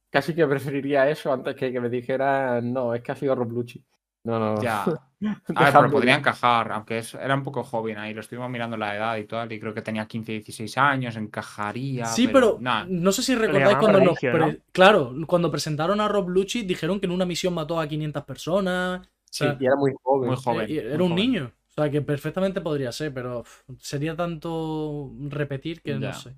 Casi 0.09 0.33
que 0.35 0.45
preferiría 0.47 1.09
eso 1.09 1.33
antes 1.33 1.55
que 1.55 1.71
que 1.73 1.81
me 1.81 1.89
dijeran, 1.89 2.71
no, 2.71 2.93
es 2.95 3.01
que 3.01 3.11
ha 3.11 3.15
sido 3.15 3.35
Rob 3.35 3.51
Lucci. 3.51 3.83
No, 4.23 4.39
no. 4.39 4.61
Ya. 4.61 4.83
A 5.55 5.63
ver, 5.65 5.73
pero 5.73 5.91
podría 5.91 6.15
encajar, 6.15 6.71
aunque 6.71 6.97
es- 6.99 7.13
era 7.13 7.35
un 7.35 7.43
poco 7.43 7.63
joven 7.63 7.97
ahí, 7.99 8.13
lo 8.13 8.21
estuvimos 8.21 8.49
mirando 8.49 8.75
la 8.75 8.95
edad 8.95 9.17
y 9.17 9.25
tal, 9.25 9.51
y 9.51 9.59
creo 9.59 9.73
que 9.73 9.81
tenía 9.83 10.07
15, 10.07 10.31
16 10.31 10.77
años, 10.79 11.15
encajaría. 11.15 12.05
Sí, 12.05 12.27
pero 12.27 12.57
nah, 12.59 12.85
no 12.87 13.11
sé 13.11 13.21
si 13.21 13.35
recordáis 13.35 13.77
cuando 13.77 13.99
nos 13.99 14.19
prodigio, 14.19 14.31
pre- 14.31 14.51
¿no? 14.53 14.57
Claro, 14.71 15.13
cuando 15.27 15.51
presentaron 15.51 16.01
a 16.01 16.07
Rob 16.07 16.29
Lucci 16.29 16.63
dijeron 16.63 16.99
que 16.99 17.05
en 17.05 17.11
una 17.11 17.25
misión 17.25 17.53
mató 17.53 17.79
a 17.79 17.87
500 17.87 18.23
personas. 18.23 19.07
sí, 19.25 19.43
sea, 19.45 19.57
Y 19.59 19.65
era 19.65 19.75
muy 19.75 19.91
joven. 20.01 20.27
muy 20.29 20.37
joven. 20.37 20.61
Eh, 20.63 20.67
muy 20.67 20.77
era 20.93 21.03
un 21.03 21.09
joven. 21.11 21.15
niño. 21.15 21.51
O 21.69 21.73
sea, 21.73 21.89
que 21.91 22.01
perfectamente 22.01 22.59
podría 22.61 22.91
ser, 22.91 23.13
pero 23.13 23.43
sería 23.79 24.15
tanto 24.15 25.11
repetir 25.29 25.81
que 25.81 25.91
Ya. 25.99 26.07
no 26.07 26.13
sé. 26.13 26.35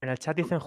En 0.00 0.08
el 0.10 0.18
chat 0.18 0.36
dicen. 0.36 0.58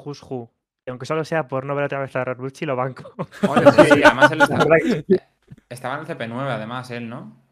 Y 0.85 0.89
aunque 0.89 1.05
solo 1.05 1.25
sea 1.25 1.45
por 1.47 1.65
no 1.65 1.75
ver 1.75 1.85
otra 1.85 1.99
vez 1.99 2.15
a 2.15 2.23
Robucci, 2.23 2.65
lo 2.65 2.75
banco. 2.77 3.13
Oye, 3.49 3.71
sí, 3.93 4.01
además 4.03 4.31
él 4.31 4.39
estaba, 5.69 5.95
en 5.95 6.01
el 6.01 6.07
CP9, 6.07 6.49
además, 6.49 6.89
él, 6.91 7.09
¿no? 7.09 7.43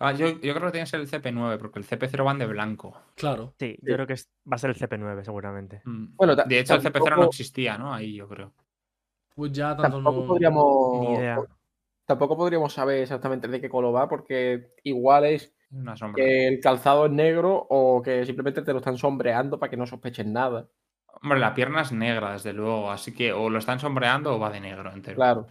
Ah, 0.00 0.12
yo, 0.12 0.28
yo 0.40 0.54
creo 0.54 0.66
que 0.66 0.72
tiene 0.72 0.84
que 0.84 0.90
ser 0.90 1.00
el 1.00 1.08
CP9, 1.10 1.58
porque 1.58 1.78
el 1.80 1.84
CP0 1.84 2.24
van 2.24 2.38
de 2.38 2.46
blanco. 2.46 2.96
Claro. 3.16 3.54
Sí, 3.58 3.76
yo 3.82 3.94
creo 3.94 4.06
que 4.06 4.12
es- 4.12 4.30
va 4.50 4.54
a 4.54 4.58
ser 4.58 4.70
el 4.70 4.76
CP9, 4.76 5.24
seguramente. 5.24 5.82
Mm. 5.84 6.14
Bueno, 6.16 6.36
de 6.36 6.58
hecho, 6.60 6.74
el 6.74 6.82
CP0 6.82 7.16
no 7.16 7.24
existía, 7.24 7.76
¿no? 7.78 7.92
Ahí 7.92 8.14
yo 8.14 8.28
creo. 8.28 8.52
Pues 9.34 9.52
ya 9.52 9.76
tanto 9.76 9.96
Tampoco 9.96 10.20
no. 10.22 10.26
podríamos. 10.26 11.00
Ni 11.00 11.14
idea. 11.14 11.38
Tampoco 12.06 12.36
podríamos 12.36 12.72
saber 12.72 13.02
exactamente 13.02 13.48
de 13.48 13.60
qué 13.60 13.68
color 13.68 13.94
va, 13.94 14.08
porque 14.08 14.72
igual 14.84 15.26
es 15.26 15.52
Una 15.70 15.96
sombra. 15.96 16.24
que 16.24 16.48
el 16.48 16.60
calzado 16.60 17.06
es 17.06 17.12
negro 17.12 17.66
o 17.68 18.00
que 18.00 18.24
simplemente 18.24 18.62
te 18.62 18.72
lo 18.72 18.78
están 18.78 18.96
sombreando 18.96 19.58
para 19.58 19.68
que 19.70 19.76
no 19.76 19.86
sospechen 19.86 20.32
nada. 20.32 20.68
Hombre, 21.22 21.38
la 21.40 21.52
pierna 21.54 21.82
es 21.82 21.92
negra, 21.92 22.32
desde 22.32 22.52
luego, 22.52 22.90
así 22.90 23.12
que 23.12 23.32
o 23.32 23.50
lo 23.50 23.58
están 23.58 23.78
sombreando 23.80 24.34
o 24.34 24.38
va 24.38 24.50
de 24.50 24.60
negro 24.60 24.90
entero. 24.92 25.16
Claro. 25.16 25.46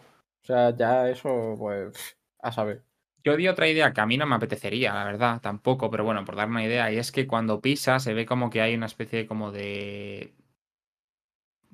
O 0.48 0.50
sea, 0.50 0.74
ya 0.78 1.10
eso, 1.10 1.56
pues, 1.60 2.18
a 2.39 2.52
saber. 2.54 2.86
Yo 3.24 3.36
di 3.36 3.48
otra 3.50 3.68
idea 3.68 3.91
que 3.93 4.00
a 4.02 4.06
mí 4.06 4.16
no 4.18 4.26
me 4.26 4.36
apetecería, 4.36 4.93
la 4.93 5.04
verdad, 5.04 5.41
tampoco, 5.41 5.89
pero 5.91 6.06
bueno, 6.06 6.24
por 6.24 6.36
dar 6.38 6.48
una 6.48 6.64
idea, 6.64 6.89
y 6.91 6.98
es 6.98 7.12
que 7.12 7.28
cuando 7.28 7.59
pisa 7.62 8.00
se 8.00 8.13
ve 8.13 8.26
como 8.26 8.50
que 8.50 8.62
hay 8.62 8.74
una 8.76 8.86
especie 8.86 9.28
como 9.28 9.51
de... 9.51 10.34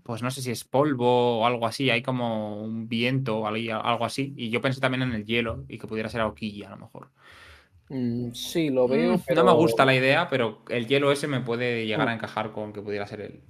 Pues 0.03 0.21
no 0.21 0.31
sé 0.31 0.41
si 0.41 0.51
es 0.51 0.63
polvo 0.65 1.39
o 1.39 1.45
algo 1.45 1.65
así, 1.65 1.89
hay 1.89 2.01
como 2.03 2.61
un 2.61 2.89
viento 2.89 3.39
o 3.39 3.47
algo 3.47 3.75
algo 3.75 4.05
así, 4.05 4.33
y 4.35 4.49
yo 4.49 4.59
pensé 4.61 4.81
también 4.81 5.03
en 5.03 5.13
el 5.13 5.25
hielo 5.25 5.63
y 5.69 5.77
que 5.77 5.87
pudiera 5.87 6.09
ser 6.09 6.21
Aokiji 6.21 6.63
a 6.63 6.69
lo 6.71 6.77
mejor. 6.77 7.09
Mm, 7.89 8.31
sí, 8.33 8.69
lo 8.69 8.87
veo, 8.87 9.15
Mm, 9.15 9.21
pero... 9.25 9.43
No 9.43 9.51
me 9.51 9.57
gusta 9.57 9.85
la 9.85 9.95
idea, 9.95 10.27
pero 10.29 10.63
el 10.69 10.87
hielo 10.87 11.11
ese 11.11 11.27
me 11.27 11.41
puede 11.41 11.85
llegar 11.85 12.07
a 12.09 12.13
Mm. 12.13 12.15
encajar 12.15 12.51
con 12.51 12.73
que 12.73 12.81
pudiera 12.81 13.07
ser 13.07 13.21
él. 13.21 13.43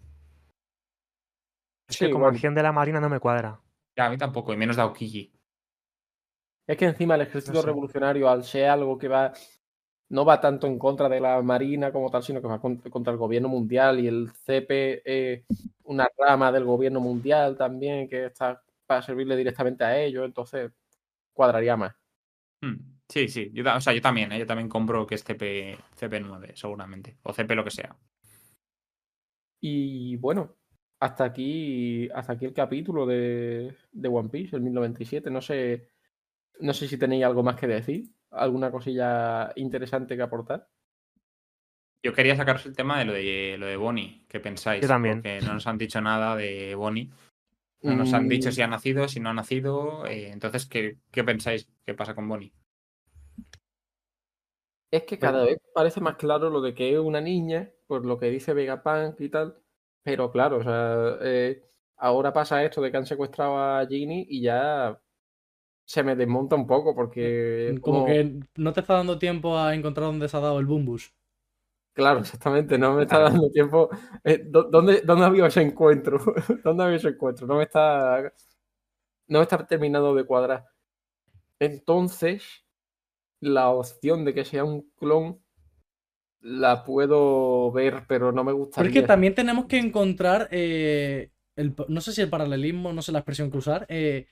Es 1.88 1.97
Sí, 1.97 2.06
que 2.06 2.11
como 2.11 2.26
bueno. 2.26 2.35
acción 2.35 2.56
de 2.56 2.64
la 2.64 2.72
Marina 2.73 2.99
no 2.99 3.10
me 3.10 3.19
cuadra. 3.22 3.61
Ya, 3.98 4.06
a 4.06 4.10
mí 4.10 4.18
tampoco, 4.18 4.53
y 4.53 4.57
menos 4.57 4.76
de 4.76 4.82
Aokiji. 4.84 5.34
Es 6.68 6.78
que 6.78 6.86
encima 6.86 7.15
el 7.15 7.22
ejército 7.22 7.53
No 7.53 7.61
sé. 7.61 7.68
revolucionario, 7.68 8.30
al 8.30 8.44
ser 8.44 8.70
algo 8.70 8.98
que 8.98 9.07
va, 9.07 9.34
no 10.10 10.26
va 10.26 10.40
tanto 10.41 10.68
en 10.68 10.80
contra 10.80 11.10
de 11.10 11.20
la 11.20 11.41
Marina 11.41 11.91
como 11.91 12.10
tal, 12.11 12.24
sino 12.24 12.41
que 12.41 12.48
va 12.48 12.60
con- 12.61 12.78
contra 12.78 13.11
el 13.14 13.20
gobierno 13.20 13.49
mundial 13.49 13.99
y 13.99 14.07
el 14.07 14.32
CP 14.32 15.02
es 15.06 15.45
una 15.84 16.07
rama 16.18 16.52
del 16.52 16.65
gobierno 16.65 16.99
mundial 17.02 17.57
también 17.57 18.07
que 18.10 18.26
está 18.28 18.64
para 18.86 19.02
servirle 19.02 19.36
directamente 19.38 19.84
a 19.84 19.98
ellos, 20.02 20.26
entonces 20.26 20.72
cuadraría 21.34 21.78
más. 21.78 21.95
Mm, 22.61 22.76
Sí, 23.10 23.28
sí, 23.28 23.52
yo, 23.53 23.64
o 23.76 23.82
sea, 23.82 23.94
yo 23.94 24.02
también, 24.02 24.32
¿eh? 24.32 24.40
yo 24.40 24.45
también 24.48 24.70
compro 24.70 25.06
que 25.06 25.15
es 25.15 25.24
CP, 25.24 25.78
CP9, 25.95 26.53
seguramente, 26.56 27.18
o 27.24 27.34
CP 27.34 27.53
lo 27.56 27.64
que 27.64 27.70
sea. 27.72 27.95
Y 29.61 30.15
bueno, 30.18 30.56
hasta 31.03 31.25
aquí, 31.25 32.09
hasta 32.13 32.34
aquí 32.34 32.45
el 32.45 32.53
capítulo 32.53 33.05
de, 33.05 33.75
de 33.91 34.07
One 34.07 34.30
Piece, 34.30 34.55
el 34.55 34.61
1097. 34.61 35.30
No 35.30 35.41
sé, 35.41 35.89
no 36.59 36.73
sé 36.73 36.88
si 36.88 36.97
tenéis 36.97 37.25
algo 37.25 37.43
más 37.43 37.55
que 37.57 37.67
decir 37.67 38.09
alguna 38.31 38.71
cosilla 38.71 39.51
interesante 39.55 40.15
que 40.15 40.21
aportar. 40.23 40.67
Yo 42.03 42.13
quería 42.13 42.35
sacaros 42.35 42.65
el 42.65 42.75
tema 42.75 42.99
de 42.99 43.05
lo 43.05 43.13
de 43.13 43.55
lo 43.57 43.65
de 43.65 43.77
Bonnie. 43.77 44.25
¿Qué 44.27 44.39
pensáis? 44.39 44.81
Yo 44.81 44.88
también. 44.88 45.17
Porque 45.17 45.39
no 45.41 45.53
nos 45.53 45.67
han 45.67 45.77
dicho 45.77 46.01
nada 46.01 46.35
de 46.35 46.75
Bonnie. 46.75 47.09
No 47.81 47.95
nos 47.95 48.13
han 48.13 48.27
dicho 48.30 48.49
Mm, 48.49 48.51
si 48.51 48.61
ha 48.61 48.67
nacido, 48.67 49.07
si 49.07 49.19
no 49.19 49.30
ha 49.30 49.34
nacido. 49.34 50.05
eh, 50.05 50.30
entonces, 50.31 50.65
¿qué, 50.65 50.97
¿qué 51.11 51.23
pensáis? 51.23 51.67
¿Qué 51.85 51.93
pasa 51.93 52.15
con 52.15 52.27
Bonnie? 52.30 52.53
Es 54.91 55.03
que 55.03 55.17
cada 55.17 55.43
vez 55.43 55.57
parece 55.73 55.99
más 56.01 56.15
claro 56.17 56.49
lo 56.49 56.61
de 56.61 56.73
que 56.73 56.93
es 56.93 56.99
una 56.99 57.19
niña, 57.19 57.71
por 57.88 58.05
lo 58.05 58.17
que 58.19 58.30
dice 58.30 58.53
Vegapunk 58.53 59.19
y 59.21 59.30
tal. 59.30 59.62
Pero 60.03 60.31
claro, 60.31 60.57
o 60.57 60.63
sea, 60.63 61.17
eh, 61.21 61.63
ahora 61.97 62.34
pasa 62.34 62.63
esto 62.63 62.81
de 62.81 62.91
que 62.91 62.97
han 62.97 63.05
secuestrado 63.05 63.57
a 63.57 63.85
Ginny 63.88 64.25
y 64.30 64.41
ya 64.41 64.99
se 65.85 66.03
me 66.03 66.15
desmonta 66.15 66.55
un 66.55 66.67
poco 66.67 66.93
porque 66.95 67.77
Como 67.81 67.99
como- 68.03 68.05
que 68.05 68.39
no 68.55 68.73
te 68.73 68.81
está 68.81 68.95
dando 68.95 69.17
tiempo 69.17 69.57
a 69.57 69.73
encontrar 69.73 70.07
dónde 70.07 70.27
se 70.30 70.38
ha 70.38 70.41
dado 70.41 70.59
el 70.59 70.65
Bumbus. 70.65 71.13
Claro, 71.93 72.19
exactamente, 72.41 72.77
no 72.77 72.93
me 72.95 73.03
está 73.03 73.19
dando 73.19 73.49
tiempo. 73.49 73.89
Eh, 74.23 74.43
¿dó- 74.45 74.63
¿dónde, 74.63 75.01
¿Dónde 75.01 75.23
ha 75.23 75.27
habido 75.27 75.45
ese 75.45 75.61
encuentro? 75.61 76.17
¿Dónde 76.63 76.84
ha 76.84 76.85
habido 76.88 76.97
ese 76.97 77.09
encuentro? 77.09 77.47
No 77.47 77.55
me 77.57 77.63
está. 77.63 78.34
No 79.27 79.39
me 79.39 79.43
está 79.43 79.65
terminando 79.65 80.13
de 80.15 80.25
cuadrar. 80.25 80.65
Entonces, 81.59 82.65
la 83.39 83.69
opción 83.69 84.25
de 84.25 84.34
que 84.34 84.45
sea 84.45 84.63
un 84.63 84.89
clon 84.97 85.43
la 86.44 86.84
puedo 86.86 87.72
ver, 87.74 88.06
pero 88.07 88.32
no 88.32 88.44
me 88.45 88.53
Pero 88.76 88.88
gustaría. 88.88 88.90
es 88.90 88.94
que 88.94 89.03
también 89.03 89.36
tenemos 89.36 89.65
que 89.68 89.78
encontrar, 89.78 90.48
eh, 90.52 91.32
el, 91.56 91.76
no 91.88 92.02
sé 92.02 92.14
si 92.14 92.22
el 92.22 92.30
paralelismo, 92.30 92.94
no 92.94 93.02
sé 93.02 93.11
la 93.11 93.20
expresión 93.20 93.52
que 93.52 93.57
usar, 93.57 93.86
eh, 93.90 94.28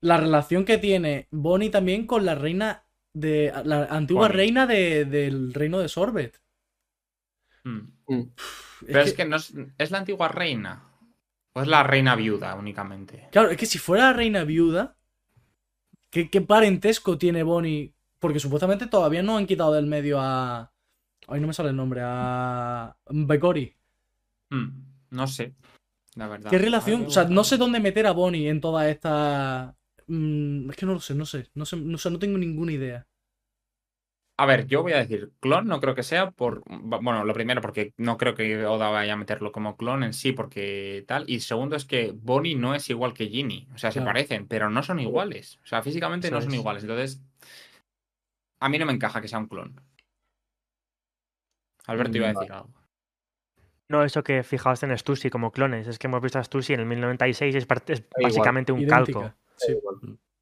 la 0.00 0.18
relación 0.18 0.64
que 0.64 0.78
tiene 0.78 1.28
Bonnie 1.32 1.70
también 1.70 2.06
con 2.06 2.24
la 2.26 2.34
reina 2.36 2.86
de 3.14 3.52
la 3.64 3.84
antigua 3.86 4.28
Bonnie. 4.28 4.36
reina 4.36 4.66
de- 4.66 5.04
del 5.06 5.54
reino 5.54 5.78
de 5.80 5.88
Sorbet. 5.88 6.40
Hmm. 7.64 7.80
Mm. 8.08 8.22
Pero 8.86 9.00
es 9.00 9.14
que 9.14 9.24
no 9.24 9.36
es, 9.36 9.52
¿es 9.78 9.90
la 9.90 9.98
antigua 9.98 10.28
reina. 10.28 10.88
¿O 11.54 11.62
es 11.62 11.68
la 11.68 11.82
reina 11.82 12.16
viuda 12.16 12.54
únicamente? 12.54 13.28
Claro, 13.30 13.50
es 13.50 13.56
que 13.56 13.66
si 13.66 13.78
fuera 13.78 14.04
la 14.06 14.12
reina 14.12 14.44
viuda, 14.44 14.96
¿qué, 16.10 16.30
qué 16.30 16.40
parentesco 16.40 17.18
tiene 17.18 17.42
Bonnie? 17.42 17.94
Porque 18.18 18.38
supuestamente 18.40 18.86
todavía 18.86 19.22
no 19.22 19.36
han 19.36 19.46
quitado 19.46 19.72
del 19.74 19.86
medio 19.86 20.20
a. 20.20 20.71
Ay, 21.28 21.40
no 21.40 21.46
me 21.46 21.52
sale 21.52 21.70
el 21.70 21.76
nombre, 21.76 22.00
a. 22.04 22.96
Hmm, 24.50 24.68
No 25.10 25.26
sé. 25.26 25.54
La 26.14 26.28
verdad. 26.28 26.50
¿Qué 26.50 26.58
relación? 26.58 27.06
O 27.06 27.10
sea, 27.10 27.24
no 27.24 27.44
sé 27.44 27.56
dónde 27.56 27.80
meter 27.80 28.06
a 28.06 28.12
Bonnie 28.12 28.48
en 28.48 28.60
toda 28.60 28.88
esta. 28.90 29.76
Mm, 30.06 30.70
es 30.70 30.76
que 30.76 30.86
no 30.86 30.94
lo 30.94 31.00
sé, 31.00 31.14
no 31.14 31.24
sé. 31.26 31.48
No 31.54 31.64
sé, 31.64 31.76
no, 31.76 31.96
sé, 31.98 32.10
no 32.10 32.18
tengo 32.18 32.38
ninguna 32.38 32.72
idea. 32.72 33.06
A 34.38 34.46
ver, 34.46 34.66
yo 34.66 34.82
voy 34.82 34.92
a 34.92 34.98
decir, 34.98 35.30
clon 35.40 35.66
no 35.68 35.80
creo 35.80 35.94
que 35.94 36.02
sea 36.02 36.30
por. 36.32 36.62
Bueno, 36.66 37.24
lo 37.24 37.34
primero, 37.34 37.60
porque 37.60 37.92
no 37.96 38.16
creo 38.16 38.34
que 38.34 38.64
Oda 38.66 38.88
vaya 38.90 39.12
a 39.12 39.16
meterlo 39.16 39.52
como 39.52 39.76
clon 39.76 40.02
en 40.02 40.12
sí, 40.14 40.32
porque 40.32 41.04
tal. 41.06 41.24
Y 41.28 41.40
segundo 41.40 41.76
es 41.76 41.84
que 41.84 42.12
Bonnie 42.14 42.56
no 42.56 42.74
es 42.74 42.90
igual 42.90 43.14
que 43.14 43.28
Ginny. 43.28 43.68
O 43.74 43.78
sea, 43.78 43.92
se 43.92 44.00
parecen, 44.02 44.48
pero 44.48 44.68
no 44.70 44.82
son 44.82 44.98
iguales. 45.00 45.60
O 45.62 45.66
sea, 45.66 45.82
físicamente 45.82 46.30
no 46.30 46.40
son 46.40 46.54
es. 46.54 46.58
iguales. 46.60 46.82
Entonces, 46.82 47.22
a 48.60 48.68
mí 48.70 48.78
no 48.78 48.86
me 48.86 48.92
encaja 48.94 49.20
que 49.20 49.28
sea 49.28 49.38
un 49.38 49.46
clon. 49.48 49.80
Alberto 51.86 52.16
iba 52.18 52.28
a 52.28 52.32
Mm, 52.32 52.34
decir 52.36 52.52
algo. 52.52 52.70
No, 53.88 54.04
eso 54.04 54.22
que 54.22 54.42
fijaos 54.42 54.82
en 54.82 54.96
Stussy 54.96 55.28
como 55.28 55.50
clones. 55.50 55.86
Es 55.86 55.98
que 55.98 56.06
hemos 56.06 56.22
visto 56.22 56.38
a 56.38 56.44
Stussy 56.44 56.72
en 56.74 56.80
el 56.80 56.86
1096 56.86 57.54
y 57.54 57.58
es, 57.58 57.66
es 57.88 58.00
igual, 58.00 58.22
básicamente 58.22 58.72
un 58.72 58.80
Idéntica. 58.80 59.20
calco. 59.20 59.34
Sí. 59.56 59.78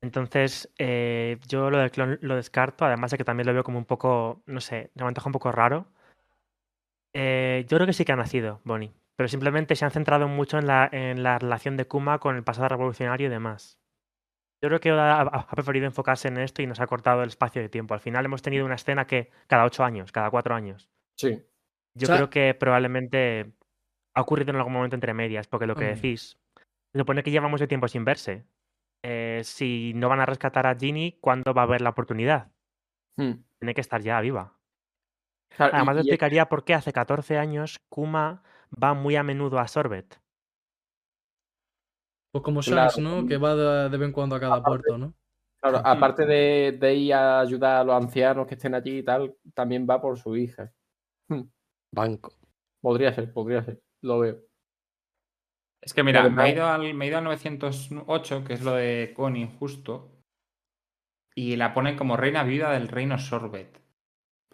Entonces, 0.02 0.72
eh, 0.78 1.38
yo 1.48 1.68
lo 1.70 1.78
del 1.78 1.90
clon 1.90 2.18
lo 2.22 2.36
descarto, 2.36 2.84
además 2.84 3.10
de 3.10 3.18
que 3.18 3.24
también 3.24 3.46
lo 3.46 3.52
veo 3.52 3.64
como 3.64 3.78
un 3.78 3.84
poco, 3.84 4.42
no 4.46 4.60
sé, 4.60 4.90
me 4.94 5.04
antoja 5.04 5.28
un 5.28 5.32
poco 5.32 5.52
raro. 5.52 5.86
Eh, 7.14 7.66
yo 7.68 7.76
creo 7.76 7.86
que 7.86 7.92
sí 7.92 8.04
que 8.04 8.12
ha 8.12 8.16
nacido 8.16 8.60
Bonnie, 8.64 8.92
pero 9.16 9.28
simplemente 9.28 9.74
se 9.74 9.84
han 9.84 9.90
centrado 9.90 10.28
mucho 10.28 10.58
en 10.58 10.66
la, 10.66 10.88
en 10.92 11.22
la 11.22 11.38
relación 11.38 11.76
de 11.76 11.86
Kuma 11.86 12.18
con 12.18 12.36
el 12.36 12.44
pasado 12.44 12.68
revolucionario 12.68 13.26
y 13.26 13.30
demás. 13.30 13.78
Yo 14.62 14.68
creo 14.68 14.80
que 14.80 14.92
Oda 14.92 15.20
ha, 15.20 15.22
ha 15.22 15.46
preferido 15.48 15.86
enfocarse 15.86 16.28
en 16.28 16.38
esto 16.38 16.62
y 16.62 16.66
nos 16.66 16.80
ha 16.80 16.86
cortado 16.86 17.22
el 17.22 17.28
espacio 17.28 17.60
de 17.60 17.68
tiempo. 17.68 17.94
Al 17.94 18.00
final 18.00 18.24
hemos 18.24 18.42
tenido 18.42 18.64
una 18.64 18.74
escena 18.76 19.06
que 19.06 19.30
cada 19.48 19.64
ocho 19.64 19.82
años, 19.84 20.12
cada 20.12 20.30
cuatro 20.30 20.54
años. 20.54 20.88
Sí. 21.20 21.42
Yo 21.94 22.06
sea- 22.06 22.16
creo 22.16 22.30
que 22.30 22.54
probablemente 22.54 23.52
ha 24.14 24.22
ocurrido 24.22 24.50
en 24.50 24.56
algún 24.56 24.72
momento 24.72 24.96
entre 24.96 25.12
medias, 25.12 25.46
porque 25.46 25.66
lo 25.66 25.74
que 25.74 25.84
decís, 25.84 26.38
se 26.92 26.98
supone 26.98 27.22
que 27.22 27.30
lleva 27.30 27.48
mucho 27.48 27.68
tiempo 27.68 27.88
sin 27.88 28.04
verse. 28.04 28.46
Eh, 29.02 29.42
si 29.44 29.92
no 29.94 30.08
van 30.08 30.20
a 30.20 30.26
rescatar 30.26 30.66
a 30.66 30.74
Ginny, 30.74 31.18
¿cuándo 31.20 31.52
va 31.54 31.62
a 31.62 31.64
haber 31.64 31.80
la 31.80 31.90
oportunidad? 31.90 32.52
Mm. 33.16 33.32
Tiene 33.58 33.74
que 33.74 33.80
estar 33.80 34.00
ya 34.00 34.20
viva. 34.20 34.56
Claro, 35.56 35.74
Además, 35.74 35.96
y 35.96 36.00
explicaría 36.00 36.48
por 36.48 36.64
qué 36.64 36.74
hace 36.74 36.92
14 36.92 37.36
años 37.36 37.80
Kuma 37.88 38.42
va 38.82 38.94
muy 38.94 39.16
a 39.16 39.22
menudo 39.22 39.58
a 39.58 39.68
Sorbet. 39.68 40.20
Pues 42.32 42.44
como 42.44 42.60
Claro. 42.60 42.90
Shanks, 42.90 42.98
¿no? 42.98 43.26
Que 43.26 43.36
va 43.36 43.54
de, 43.56 43.88
de 43.90 43.96
vez 43.98 44.06
en 44.06 44.12
cuando 44.12 44.36
a 44.36 44.40
cada 44.40 44.62
puerto, 44.62 44.96
¿no? 44.96 45.14
claro, 45.60 45.82
aparte 45.84 46.24
de, 46.24 46.76
de 46.80 46.94
ir 46.94 47.12
a 47.14 47.40
ayudar 47.40 47.76
a 47.76 47.84
los 47.84 47.94
ancianos 48.02 48.46
que 48.46 48.54
estén 48.54 48.74
allí 48.74 48.98
y 48.98 49.02
tal, 49.02 49.34
también 49.52 49.86
va 49.88 50.00
por 50.00 50.18
su 50.18 50.36
hija. 50.36 50.72
Banco. 51.92 52.32
Podría 52.80 53.12
ser, 53.12 53.32
podría 53.32 53.64
ser. 53.64 53.82
Lo 54.02 54.18
veo. 54.20 54.40
Es 55.82 55.94
que 55.94 56.02
mira, 56.02 56.28
me 56.28 56.44
he, 56.48 56.52
ido 56.52 56.66
al, 56.66 56.94
me 56.94 57.04
he 57.06 57.08
ido 57.08 57.18
al 57.18 57.24
908, 57.24 58.44
que 58.44 58.52
es 58.54 58.62
lo 58.62 58.74
de 58.74 59.12
Connie, 59.16 59.50
justo. 59.58 60.10
Y 61.34 61.56
la 61.56 61.72
ponen 61.72 61.96
como 61.96 62.16
reina 62.16 62.42
viuda 62.44 62.72
del 62.72 62.88
reino 62.88 63.18
Sorbet. 63.18 63.80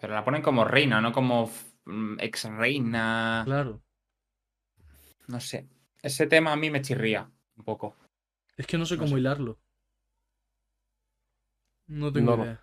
Pero 0.00 0.14
la 0.14 0.24
ponen 0.24 0.42
como 0.42 0.64
reina, 0.64 1.00
no 1.00 1.12
como 1.12 1.50
mm, 1.86 2.20
ex 2.20 2.44
reina. 2.44 3.42
Claro. 3.44 3.82
No 5.28 5.40
sé. 5.40 5.68
Ese 6.02 6.26
tema 6.26 6.52
a 6.52 6.56
mí 6.56 6.70
me 6.70 6.82
chirría 6.82 7.30
un 7.56 7.64
poco. 7.64 7.96
Es 8.56 8.66
que 8.66 8.78
no 8.78 8.86
sé 8.86 8.96
No 8.96 9.00
cómo 9.02 9.14
sé. 9.14 9.20
hilarlo. 9.20 9.58
No 11.88 12.12
tengo 12.12 12.30
No, 12.32 12.36
no. 12.36 12.42
idea. 12.44 12.60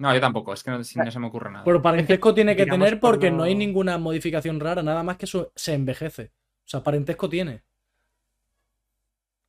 No, 0.00 0.14
yo 0.14 0.20
tampoco, 0.20 0.54
es 0.54 0.64
que 0.64 0.70
no, 0.70 0.82
si 0.82 0.98
no 0.98 1.10
se 1.10 1.18
me 1.18 1.26
ocurre 1.26 1.50
nada. 1.50 1.62
Pero 1.62 1.82
parentesco 1.82 2.32
tiene 2.32 2.56
que 2.56 2.64
digamos, 2.64 2.86
tener 2.86 3.00
porque 3.00 3.28
por 3.28 3.36
no 3.36 3.42
hay 3.42 3.54
ninguna 3.54 3.98
modificación 3.98 4.58
rara, 4.58 4.82
nada 4.82 5.02
más 5.02 5.18
que 5.18 5.26
eso 5.26 5.52
se 5.54 5.74
envejece. 5.74 6.32
O 6.64 6.68
sea, 6.68 6.82
parentesco 6.82 7.28
tiene. 7.28 7.64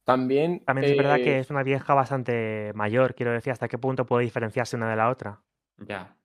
También. 0.03 0.59
También 0.65 0.91
es 0.91 0.97
verdad 0.97 1.19
eh, 1.19 1.23
que 1.23 1.39
es 1.39 1.49
una 1.51 1.63
vieja 1.63 1.93
bastante 1.93 2.73
mayor, 2.75 3.15
quiero 3.15 3.31
decir, 3.31 3.53
hasta 3.53 3.69
qué 3.69 3.77
punto 3.77 4.05
puede 4.05 4.25
diferenciarse 4.25 4.75
una 4.75 4.89
de 4.89 4.97
la 4.97 5.09
otra. 5.09 5.39
Ya. 5.77 6.17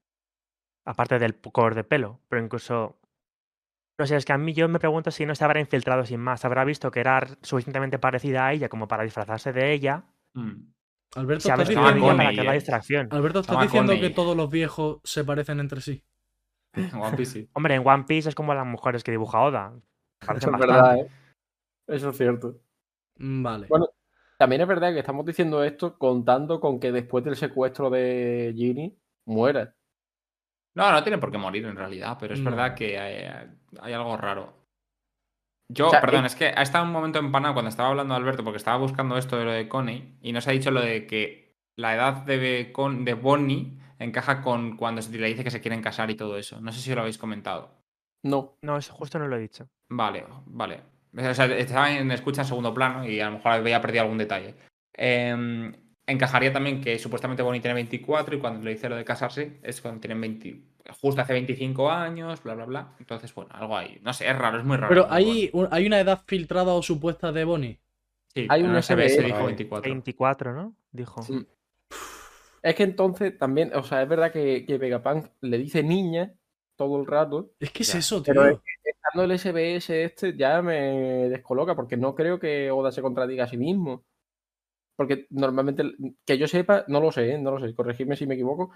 Aparte 0.85 1.21
del 1.21 1.37
color 1.37 1.77
de 1.77 1.85
pelo, 1.85 2.19
pero 2.29 2.43
incluso... 2.43 2.99
No 3.97 4.07
sé, 4.07 4.17
es 4.17 4.25
que 4.25 4.33
a 4.33 4.39
mí 4.39 4.53
yo 4.55 4.69
me 4.69 4.81
pregunto 4.81 5.13
si 5.13 5.25
no 5.25 5.37
se 5.37 5.45
habrá 5.45 5.61
infiltrado 5.61 6.05
sin 6.05 6.19
más. 6.19 6.45
Habrá 6.45 6.65
visto 6.65 6.91
que 6.91 6.99
era 6.99 7.29
suficientemente 7.43 8.01
parecida 8.01 8.45
a 8.45 8.53
ella 8.53 8.69
como 8.69 8.89
para 8.89 9.05
disfrazarse 9.05 9.53
de 9.53 9.73
ella. 9.73 10.03
Mm. 10.35 10.76
Alberto, 11.17 11.49
¿estás 11.49 11.69
diciendo, 11.69 12.17
para 12.17 12.31
que 12.31 12.45
la 12.45 12.53
eh. 12.53 12.55
distracción. 12.55 13.09
Alberto, 13.11 13.41
¿estás 13.41 13.55
Estaba 13.55 13.63
diciendo 13.63 13.93
que 13.95 13.99
Connie. 14.01 14.15
todos 14.15 14.37
los 14.37 14.51
viejos 14.51 15.01
se 15.05 15.25
parecen 15.25 15.61
entre 15.61 15.81
sí? 15.81 16.03
One 16.95 17.17
Piece 17.17 17.33
sí. 17.33 17.49
Hombre, 17.55 17.75
en 17.75 17.87
One 17.87 18.05
Piece 18.07 18.29
es 18.29 18.35
como 18.35 18.55
las 18.55 18.67
mujeres 18.67 19.03
que 19.03 19.11
dibuja 19.11 19.41
Oda. 19.41 19.73
Parecen 20.25 20.55
es 20.55 20.61
bastante. 20.61 20.67
verdad, 20.67 20.97
¿eh? 20.99 21.09
Eso 21.89 22.11
es 22.11 22.17
cierto. 22.17 22.57
Mm, 23.19 23.43
Vale. 23.43 23.67
Bueno, 23.69 23.89
También 24.39 24.61
es 24.63 24.69
verdad 24.69 24.93
que 24.93 24.99
estamos 24.99 25.25
diciendo 25.25 25.65
esto 25.65 25.99
contando 25.99 26.61
con 26.61 26.79
que 26.79 26.93
después 26.93 27.25
del 27.25 27.37
secuestro 27.37 27.89
de 27.91 28.53
Ginny 28.55 28.95
muera. 29.25 29.75
No, 30.75 30.93
no 30.93 31.03
tiene 31.03 31.17
por 31.17 31.31
qué 31.33 31.39
morir 31.39 31.65
en 31.65 31.77
realidad, 31.77 32.19
pero 32.21 32.35
es 32.35 32.41
No. 32.41 32.51
verdad 32.51 32.75
que 32.75 32.99
hay, 32.99 33.49
hay 33.81 33.93
algo 33.95 34.15
raro. 34.19 34.53
Yo, 35.69 35.89
O 35.89 35.91
sea, 35.91 36.01
perdón, 36.01 36.25
eh- 36.25 36.27
es 36.29 36.37
que 36.37 36.47
ha 36.47 36.63
estado 36.63 36.85
un 36.85 36.93
momento 36.93 37.19
empanado 37.19 37.55
cuando 37.55 37.69
estaba 37.69 37.89
hablando 37.89 38.15
Alberto, 38.15 38.45
porque 38.45 38.59
estaba 38.59 38.77
buscando 38.79 39.17
esto 39.19 39.37
de 39.37 39.45
lo 39.45 39.51
de 39.53 39.69
Connie, 39.69 40.17
y 40.23 40.33
nos 40.33 40.47
ha 40.49 40.53
dicho 40.53 40.71
lo 40.71 40.81
de 40.81 41.07
que 41.07 41.57
la 41.77 41.95
edad 41.95 42.23
de, 42.25 42.71
Con- 42.73 43.05
de 43.05 43.15
Bonnie 43.15 43.79
encaja 43.99 44.43
con 44.43 44.77
cuando 44.77 45.03
se 45.03 45.17
le 45.19 45.27
dice 45.27 45.43
que 45.45 45.51
se 45.51 45.61
quieren 45.61 45.83
casar 45.83 46.11
y 46.11 46.15
todo 46.17 46.37
eso. 46.39 46.61
No 46.61 46.71
sé 46.73 46.81
si 46.81 46.95
lo 46.95 47.01
habéis 47.01 47.19
comentado. 47.19 47.83
No. 48.25 48.57
No, 48.63 48.77
eso 48.77 48.93
justo 48.93 49.19
no 49.19 49.27
lo 49.29 49.37
he 49.37 49.41
dicho. 49.41 49.69
Vale, 49.89 50.25
vale. 50.47 50.81
O 51.17 51.35
sea, 51.35 51.47
estaba 51.47 51.91
en 51.93 52.11
escucha 52.11 52.43
en 52.43 52.47
segundo 52.49 52.75
plano 52.75 53.07
y 53.09 53.21
a 53.21 53.27
lo 53.27 53.37
mejor 53.37 53.53
había 53.53 53.81
perdido 53.81 54.03
algún 54.03 54.19
detalle. 54.19 54.55
Eh, 54.97 55.73
encajaría 56.07 56.53
también 56.53 56.81
que 56.81 56.99
supuestamente 56.99 57.43
Bonnie 57.43 57.61
tiene 57.61 57.75
24 57.75 58.37
y 58.37 58.39
cuando 58.39 58.63
le 58.65 58.73
dice 58.73 58.89
lo 58.89 58.97
de 58.97 59.05
casarse 59.05 59.59
es 59.63 59.81
cuando 59.81 60.01
tienen 60.01 60.21
20, 60.21 60.61
justo 61.01 61.21
hace 61.21 61.33
25 61.33 61.91
años, 61.91 62.43
bla, 62.43 62.55
bla, 62.55 62.65
bla. 62.65 62.95
Entonces, 62.99 63.35
bueno, 63.35 63.51
algo 63.55 63.77
ahí. 63.77 63.99
No 64.03 64.13
sé, 64.13 64.29
es 64.29 64.37
raro, 64.39 64.59
es 64.59 64.65
muy 64.65 64.77
raro. 64.77 64.89
Pero 64.89 65.07
hay, 65.11 65.51
un- 65.53 65.69
hay 65.71 65.87
una 65.87 66.01
edad 66.01 66.23
filtrada 66.27 66.73
o 66.75 66.83
supuesta 66.83 67.33
de 67.33 67.45
Bonnie. 67.45 67.81
Sí, 68.35 68.47
hay 68.49 68.61
en 68.61 68.71
un 68.71 68.77
el 68.77 68.83
SBS 68.83 69.15
SBS 69.15 69.25
dijo 69.25 69.39
ahí. 69.39 69.47
24. 69.47 69.91
24, 69.91 70.53
¿no? 70.55 70.77
Dijo. 70.93 71.23
Sí. 71.23 71.47
Es 72.63 72.75
que 72.75 72.83
entonces 72.83 73.39
también, 73.39 73.73
o 73.75 73.83
sea, 73.83 74.03
es 74.03 74.09
verdad 74.09 74.33
que, 74.33 74.65
que 74.67 74.77
Vegapunk 74.79 75.27
le 75.41 75.59
dice 75.59 75.83
niña 75.83 76.35
todo 76.77 77.01
el 77.01 77.07
rato. 77.07 77.53
Es 77.61 77.71
que 77.71 77.83
es 77.85 77.93
Ya, 77.93 77.99
eso, 78.01 78.23
tío. 78.23 78.35
pero 78.35 78.49
es 78.49 78.59
Estando 78.85 79.23
el 79.33 79.39
SBS 79.39 79.91
este 80.05 80.37
ya 80.37 80.61
me 80.63 81.29
descoloca 81.29 81.77
porque 81.77 81.97
no 81.97 82.15
creo 82.15 82.41
que 82.41 82.71
Oda 82.73 82.91
se 82.91 83.03
contradiga 83.03 83.45
a 83.45 83.49
sí 83.49 83.57
mismo. 83.57 84.05
Porque 84.97 85.27
normalmente, 85.31 85.85
que 86.25 86.39
yo 86.39 86.49
sepa, 86.49 86.85
no 86.89 87.01
lo 87.01 87.13
sé, 87.13 87.33
¿eh? 87.33 87.39
no 87.39 87.51
lo 87.53 87.61
sé, 87.61 87.75
corregidme 87.75 88.17
si 88.17 88.27
me 88.27 88.35
equivoco, 88.35 88.73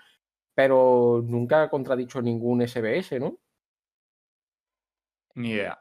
pero 0.63 1.25
nunca 1.25 1.63
ha 1.63 1.71
contradicho 1.71 2.21
ningún 2.21 2.61
SBS, 2.61 3.19
¿no? 3.19 3.39
Ni 5.37 5.53
idea. 5.53 5.81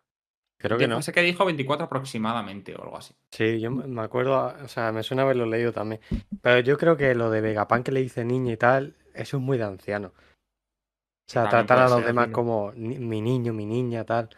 Creo 0.57 0.77
que 0.77 0.87
no. 0.87 1.01
Sé 1.01 1.11
que 1.11 1.21
dijo 1.21 1.43
24 1.43 1.87
aproximadamente 1.87 2.73
o 2.75 2.83
algo 2.83 2.95
así. 2.95 3.13
Sí, 3.29 3.59
yo 3.59 3.71
me 3.71 4.01
acuerdo, 4.01 4.55
o 4.63 4.67
sea, 4.69 4.93
me 4.93 5.03
suena 5.03 5.23
haberlo 5.23 5.45
leído 5.45 5.73
también. 5.73 5.99
Pero 6.41 6.61
yo 6.61 6.77
creo 6.77 6.95
que 6.95 7.13
lo 7.13 7.29
de 7.29 7.41
Vegapunk 7.41 7.83
que 7.83 7.91
le 7.91 8.01
dice 8.01 8.23
niña 8.23 8.53
y 8.53 8.57
tal, 8.57 8.95
eso 9.13 9.35
es 9.35 9.43
muy 9.43 9.57
de 9.57 9.65
anciano. 9.65 10.13
O 10.13 11.31
sea, 11.31 11.49
También 11.49 11.67
tratar 11.67 11.85
a 11.85 11.89
los 11.89 12.05
demás 12.05 12.29
como 12.29 12.71
mi 12.71 13.19
niño, 13.19 13.51
mi 13.51 13.65
niña, 13.65 14.05
tal. 14.05 14.29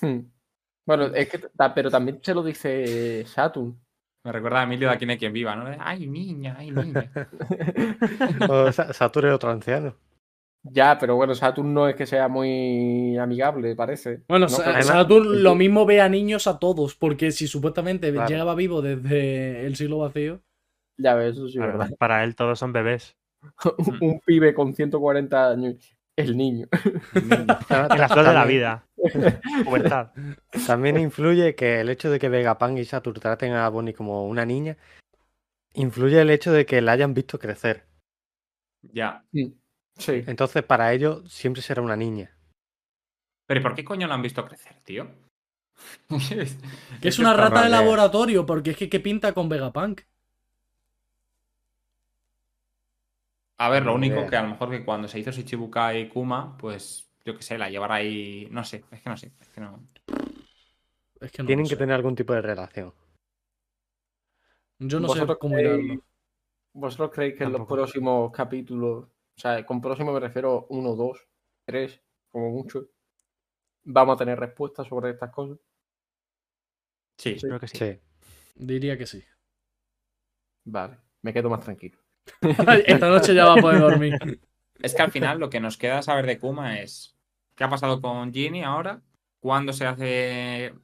Hmm. 0.00 0.20
Bueno, 0.86 1.06
es 1.06 1.28
que, 1.28 1.48
pero 1.74 1.90
también 1.90 2.20
se 2.22 2.32
lo 2.32 2.44
dice 2.44 3.26
Saturn. 3.26 3.76
Me 4.24 4.32
recuerda 4.32 4.60
a 4.60 4.64
Emilio 4.64 4.88
de 4.88 4.94
Aquí 4.94 5.04
no 5.04 5.12
hay 5.12 5.18
quien 5.18 5.32
viva, 5.34 5.54
¿no? 5.54 5.66
Ay, 5.78 6.06
niña, 6.06 6.56
ay, 6.58 6.70
niña. 6.70 7.10
O 8.48 8.72
Saturn 8.72 9.28
es 9.28 9.34
otro 9.34 9.50
anciano. 9.50 9.94
Ya, 10.62 10.96
pero 10.98 11.14
bueno, 11.16 11.34
Saturn 11.34 11.74
no 11.74 11.86
es 11.88 11.94
que 11.94 12.06
sea 12.06 12.26
muy 12.28 13.18
amigable, 13.18 13.76
parece. 13.76 14.22
Bueno, 14.26 14.46
No, 14.50 14.56
pero- 14.56 14.82
Saturn 14.82 15.42
lo 15.42 15.54
mismo 15.54 15.84
ve 15.84 16.00
a 16.00 16.08
niños 16.08 16.46
a 16.46 16.58
todos, 16.58 16.94
porque 16.94 17.32
si 17.32 17.46
supuestamente 17.46 18.10
Claro. 18.12 18.26
llegaba 18.28 18.54
vivo 18.54 18.80
desde 18.80 19.66
el 19.66 19.76
siglo 19.76 19.98
vacío. 19.98 20.40
Ya 20.96 21.14
ves, 21.14 21.34
eso 21.34 21.48
sí, 21.48 21.58
Claro, 21.58 21.76
verdad. 21.78 21.94
para 21.98 22.24
él 22.24 22.34
todos 22.34 22.58
son 22.58 22.72
bebés. 22.72 23.16
Un, 23.42 23.98
un 24.00 24.20
pibe 24.20 24.54
con 24.54 24.72
140 24.74 25.50
años, 25.50 25.94
el 26.16 26.34
niño. 26.34 26.66
En 27.14 27.98
la 27.98 28.08
flor 28.08 28.26
de 28.26 28.32
la 28.32 28.46
vida. 28.46 28.86
Pubertad. 29.64 30.12
También 30.66 30.98
influye 30.98 31.54
que 31.54 31.80
el 31.80 31.90
hecho 31.90 32.10
de 32.10 32.18
que 32.18 32.28
Vegapunk 32.28 32.78
y 32.78 32.84
Saturn 32.84 33.20
traten 33.20 33.52
a 33.52 33.68
Bonnie 33.68 33.94
como 33.94 34.26
una 34.26 34.44
niña, 34.44 34.76
influye 35.74 36.20
el 36.20 36.30
hecho 36.30 36.52
de 36.52 36.66
que 36.66 36.80
la 36.80 36.92
hayan 36.92 37.14
visto 37.14 37.38
crecer. 37.38 37.86
ya. 38.82 39.24
Sí. 39.96 40.24
Entonces, 40.26 40.64
para 40.64 40.92
ellos 40.92 41.22
siempre 41.32 41.62
será 41.62 41.80
una 41.80 41.96
niña. 41.96 42.36
Pero 43.46 43.60
¿y 43.60 43.62
por 43.62 43.74
qué 43.74 43.84
coño 43.84 44.08
lo 44.08 44.14
han 44.14 44.22
visto 44.22 44.44
crecer, 44.44 44.80
tío? 44.84 45.08
Que 47.00 47.08
es 47.08 47.18
una 47.18 47.34
rata 47.34 47.60
de 47.62 47.66
eh. 47.68 47.70
laboratorio, 47.70 48.46
porque 48.46 48.70
es 48.70 48.76
que 48.76 48.88
¿qué 48.88 49.00
pinta 49.00 49.32
con 49.32 49.48
Vegapunk? 49.48 50.02
A 53.58 53.68
ver, 53.68 53.84
lo 53.84 53.96
Ni 53.98 54.08
único 54.08 54.28
que 54.28 54.36
a 54.36 54.42
lo 54.42 54.48
mejor 54.50 54.70
que 54.70 54.84
cuando 54.84 55.08
se 55.08 55.18
hizo 55.18 55.30
Shichibukai 55.30 56.02
y 56.02 56.08
Kuma, 56.08 56.56
pues 56.58 57.08
yo 57.24 57.36
qué 57.36 57.42
sé, 57.42 57.58
la 57.58 57.70
llevará 57.70 57.96
ahí. 57.96 58.48
No 58.50 58.64
sé, 58.64 58.84
es 58.90 59.00
que 59.02 59.10
no 59.10 59.16
sé. 59.16 59.32
Es 59.40 59.48
que 59.48 59.60
no. 59.60 59.88
Es 61.20 61.32
que 61.32 61.42
no 61.42 61.46
Tienen 61.46 61.64
que 61.64 61.70
sé. 61.70 61.76
tener 61.76 61.94
algún 61.94 62.14
tipo 62.14 62.32
de 62.34 62.42
relación. 62.42 62.92
Yo 64.78 65.00
no 65.00 65.08
sé 65.08 65.14
¿Vosotros 65.20 65.38
cómo 65.38 65.54
creéis-. 65.56 66.00
¿Vosotros 66.72 67.10
creéis 67.12 67.34
que 67.36 67.44
en 67.44 67.52
los 67.52 67.66
próximos 67.66 68.32
capítulos, 68.32 69.04
o 69.04 69.40
sea, 69.40 69.64
con 69.64 69.80
próximo 69.80 70.12
me 70.12 70.20
refiero 70.20 70.66
uno, 70.70 70.94
dos, 70.96 71.26
tres, 71.64 72.02
como 72.30 72.50
mucho, 72.50 72.90
vamos 73.84 74.14
a 74.14 74.18
tener 74.18 74.38
respuestas 74.38 74.88
sobre 74.88 75.10
estas 75.10 75.30
cosas? 75.30 75.58
Sí. 77.16 77.36
Creo 77.40 77.60
que 77.60 77.68
sí. 77.68 77.78
Sí. 77.78 78.00
Diría 78.56 78.98
que 78.98 79.06
sí. 79.06 79.22
Vale, 80.64 80.98
me 81.22 81.32
quedo 81.32 81.48
más 81.48 81.60
tranquilo. 81.60 81.98
Esta 82.86 83.08
noche 83.08 83.34
ya 83.34 83.46
va 83.46 83.54
a 83.54 83.60
poder 83.60 83.80
dormir. 83.80 84.18
Es 84.80 84.94
que 84.94 85.02
al 85.02 85.12
final 85.12 85.38
lo 85.38 85.48
que 85.50 85.60
nos 85.60 85.76
queda 85.78 86.02
saber 86.02 86.26
de 86.26 86.38
Kuma 86.38 86.80
es 86.80 87.13
qué 87.54 87.64
ha 87.64 87.70
pasado 87.70 88.00
con 88.00 88.32
Ginny 88.32 88.62
ahora, 88.62 89.02
cuándo 89.40 89.72
se 89.72 89.86
hace 89.86 90.74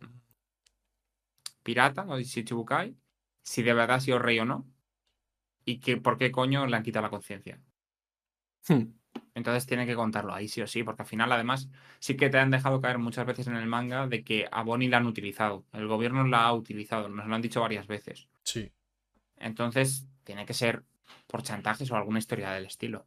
pirata 1.63 2.05
o 2.09 2.19
Shichibukai, 2.19 2.97
si 3.43 3.63
de 3.63 3.75
verdad 3.75 3.97
ha 3.97 4.01
sido 4.01 4.19
rey 4.19 4.39
o 4.39 4.45
no, 4.45 4.67
y 5.65 5.81
que 5.81 5.97
por 5.97 6.19
qué 6.19 6.31
coño 6.31 6.67
le 6.67 6.77
han 6.77 6.83
quitado 6.83 7.05
la 7.05 7.11
conciencia. 7.11 7.61
Hmm. 8.69 8.93
Entonces 9.35 9.67
tiene 9.67 9.87
que 9.87 9.95
contarlo 9.95 10.35
ahí 10.35 10.49
sí 10.49 10.61
o 10.63 10.67
sí, 10.67 10.83
porque 10.83 11.03
al 11.03 11.09
final 11.09 11.33
además 11.33 11.69
sí 11.99 12.17
que 12.17 12.31
te 12.31 12.39
han 12.39 12.51
dejado 12.51 12.81
caer 12.81 12.99
muchas 12.99 13.27
veces 13.27 13.47
en 13.47 13.57
el 13.57 13.67
manga 13.67 14.07
de 14.07 14.23
que 14.23 14.49
a 14.51 14.63
Bonnie 14.63 14.89
la 14.89 14.99
han 14.99 15.07
utilizado, 15.07 15.65
el 15.73 15.87
gobierno 15.87 16.27
la 16.27 16.45
ha 16.45 16.53
utilizado, 16.53 17.09
nos 17.09 17.27
lo 17.27 17.35
han 17.35 17.43
dicho 17.43 17.61
varias 17.61 17.87
veces. 17.87 18.29
Sí. 18.43 18.73
Entonces 19.37 20.07
tiene 20.25 20.47
que 20.47 20.55
ser 20.55 20.85
por 21.27 21.43
chantajes 21.43 21.91
o 21.91 21.97
alguna 21.97 22.19
historia 22.19 22.51
del 22.51 22.67
estilo. 22.67 23.07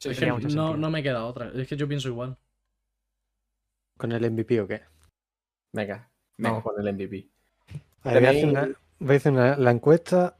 Sí, 0.00 0.08
Es 0.10 0.16
sí, 0.16 0.24
que 0.24 0.30
no, 0.54 0.76
no 0.76 0.90
me 0.90 1.02
queda 1.02 1.24
otra. 1.26 1.50
Es 1.54 1.68
que 1.68 1.76
yo 1.76 1.86
pienso 1.86 2.08
igual. 2.08 2.36
¿Con 3.98 4.12
el 4.12 4.30
MVP 4.30 4.60
o 4.62 4.66
qué? 4.66 4.82
Venga, 5.74 6.10
vamos 6.38 6.62
con 6.62 6.80
el 6.80 6.94
MVP. 6.94 7.28
A 8.02 8.12
ver, 8.14 8.20
voy 8.22 8.26
a 8.26 8.30
hacer 8.30 8.48
una, 8.48 8.68
voy 8.98 9.14
a 9.14 9.16
hacer 9.16 9.32
una- 9.32 9.56
la 9.56 9.70
encuesta. 9.70 10.36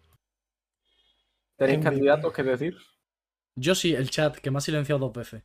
¿Tenéis 1.58 1.78
MVP. 1.78 1.84
candidatos 1.90 2.32
que 2.32 2.42
decir? 2.42 2.76
Yo 3.56 3.74
sí, 3.74 3.94
el 3.94 4.08
chat, 4.10 4.36
que 4.38 4.50
me 4.50 4.58
ha 4.58 4.60
silenciado 4.62 5.00
dos 5.00 5.12
veces. 5.12 5.42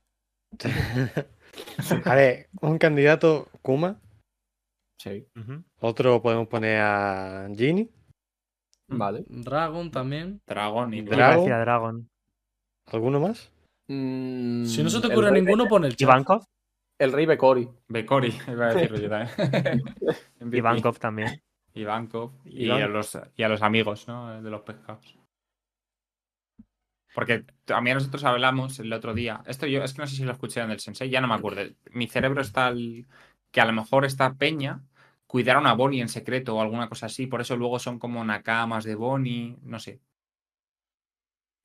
A 2.05 2.15
ver, 2.15 2.47
un 2.61 2.77
candidato 2.77 3.49
Kuma, 3.61 3.99
Sí, 4.97 5.27
otro 5.81 6.21
podemos 6.21 6.47
poner 6.47 6.79
a 6.79 7.47
Ginny, 7.53 7.89
vale. 8.87 9.25
Dragon 9.27 9.91
también. 9.91 10.41
Dragón 10.47 10.93
y 10.93 11.01
Dragon. 11.01 11.45
Dragon. 11.45 12.09
¿alguno 12.87 13.19
más? 13.19 13.51
Mm, 13.87 14.65
Si 14.65 14.83
no 14.83 14.89
se 14.89 15.01
te 15.01 15.07
ocurre 15.07 15.31
ninguno, 15.31 15.67
pon 15.67 15.85
el 15.85 15.91
chat. 15.95 16.01
Ivankov. 16.01 16.43
El 16.97 17.11
rey 17.11 17.25
Becori. 17.25 17.69
Bekori, 17.87 18.33
iba 18.47 18.65
a 18.67 18.73
decirlo 18.73 18.99
yo 18.99 19.09
también. 19.09 19.83
Ivankov 20.51 20.97
también. 20.99 21.41
Ivankov 21.73 22.31
y, 22.45 22.69
a 22.69 22.87
los, 22.87 23.17
y 23.35 23.43
a 23.43 23.49
los 23.49 23.61
amigos, 23.61 24.07
¿no? 24.07 24.41
De 24.41 24.49
los 24.49 24.61
pescados. 24.61 25.17
Porque 27.13 27.45
también 27.63 27.95
nosotros 27.95 28.23
hablamos 28.25 28.79
el 28.79 28.91
otro 28.91 29.13
día. 29.13 29.41
Esto 29.45 29.67
yo 29.67 29.83
es 29.83 29.93
que 29.93 30.01
no 30.01 30.07
sé 30.07 30.15
si 30.15 30.23
lo 30.25 30.31
escuché 30.33 30.61
en 30.61 30.71
el 30.71 30.79
Sensei, 30.79 31.09
ya 31.09 31.21
no 31.21 31.27
me 31.27 31.35
acuerdo. 31.35 31.61
Mi 31.91 32.07
cerebro 32.07 32.41
está 32.41 32.67
al- 32.67 33.05
que 33.51 33.61
a 33.61 33.65
lo 33.65 33.71
mejor 33.73 34.03
esta 34.05 34.33
peña 34.35 34.83
cuidaron 35.27 35.65
a 35.65 35.73
Bonnie 35.73 36.01
en 36.01 36.09
secreto 36.09 36.55
o 36.55 36.61
alguna 36.61 36.89
cosa 36.89 37.05
así. 37.05 37.27
Por 37.27 37.39
eso 37.41 37.55
luego 37.55 37.79
son 37.79 37.99
como 37.99 38.23
nakamas 38.25 38.83
de 38.83 38.95
Bonnie. 38.95 39.57
No 39.63 39.79
sé. 39.79 40.01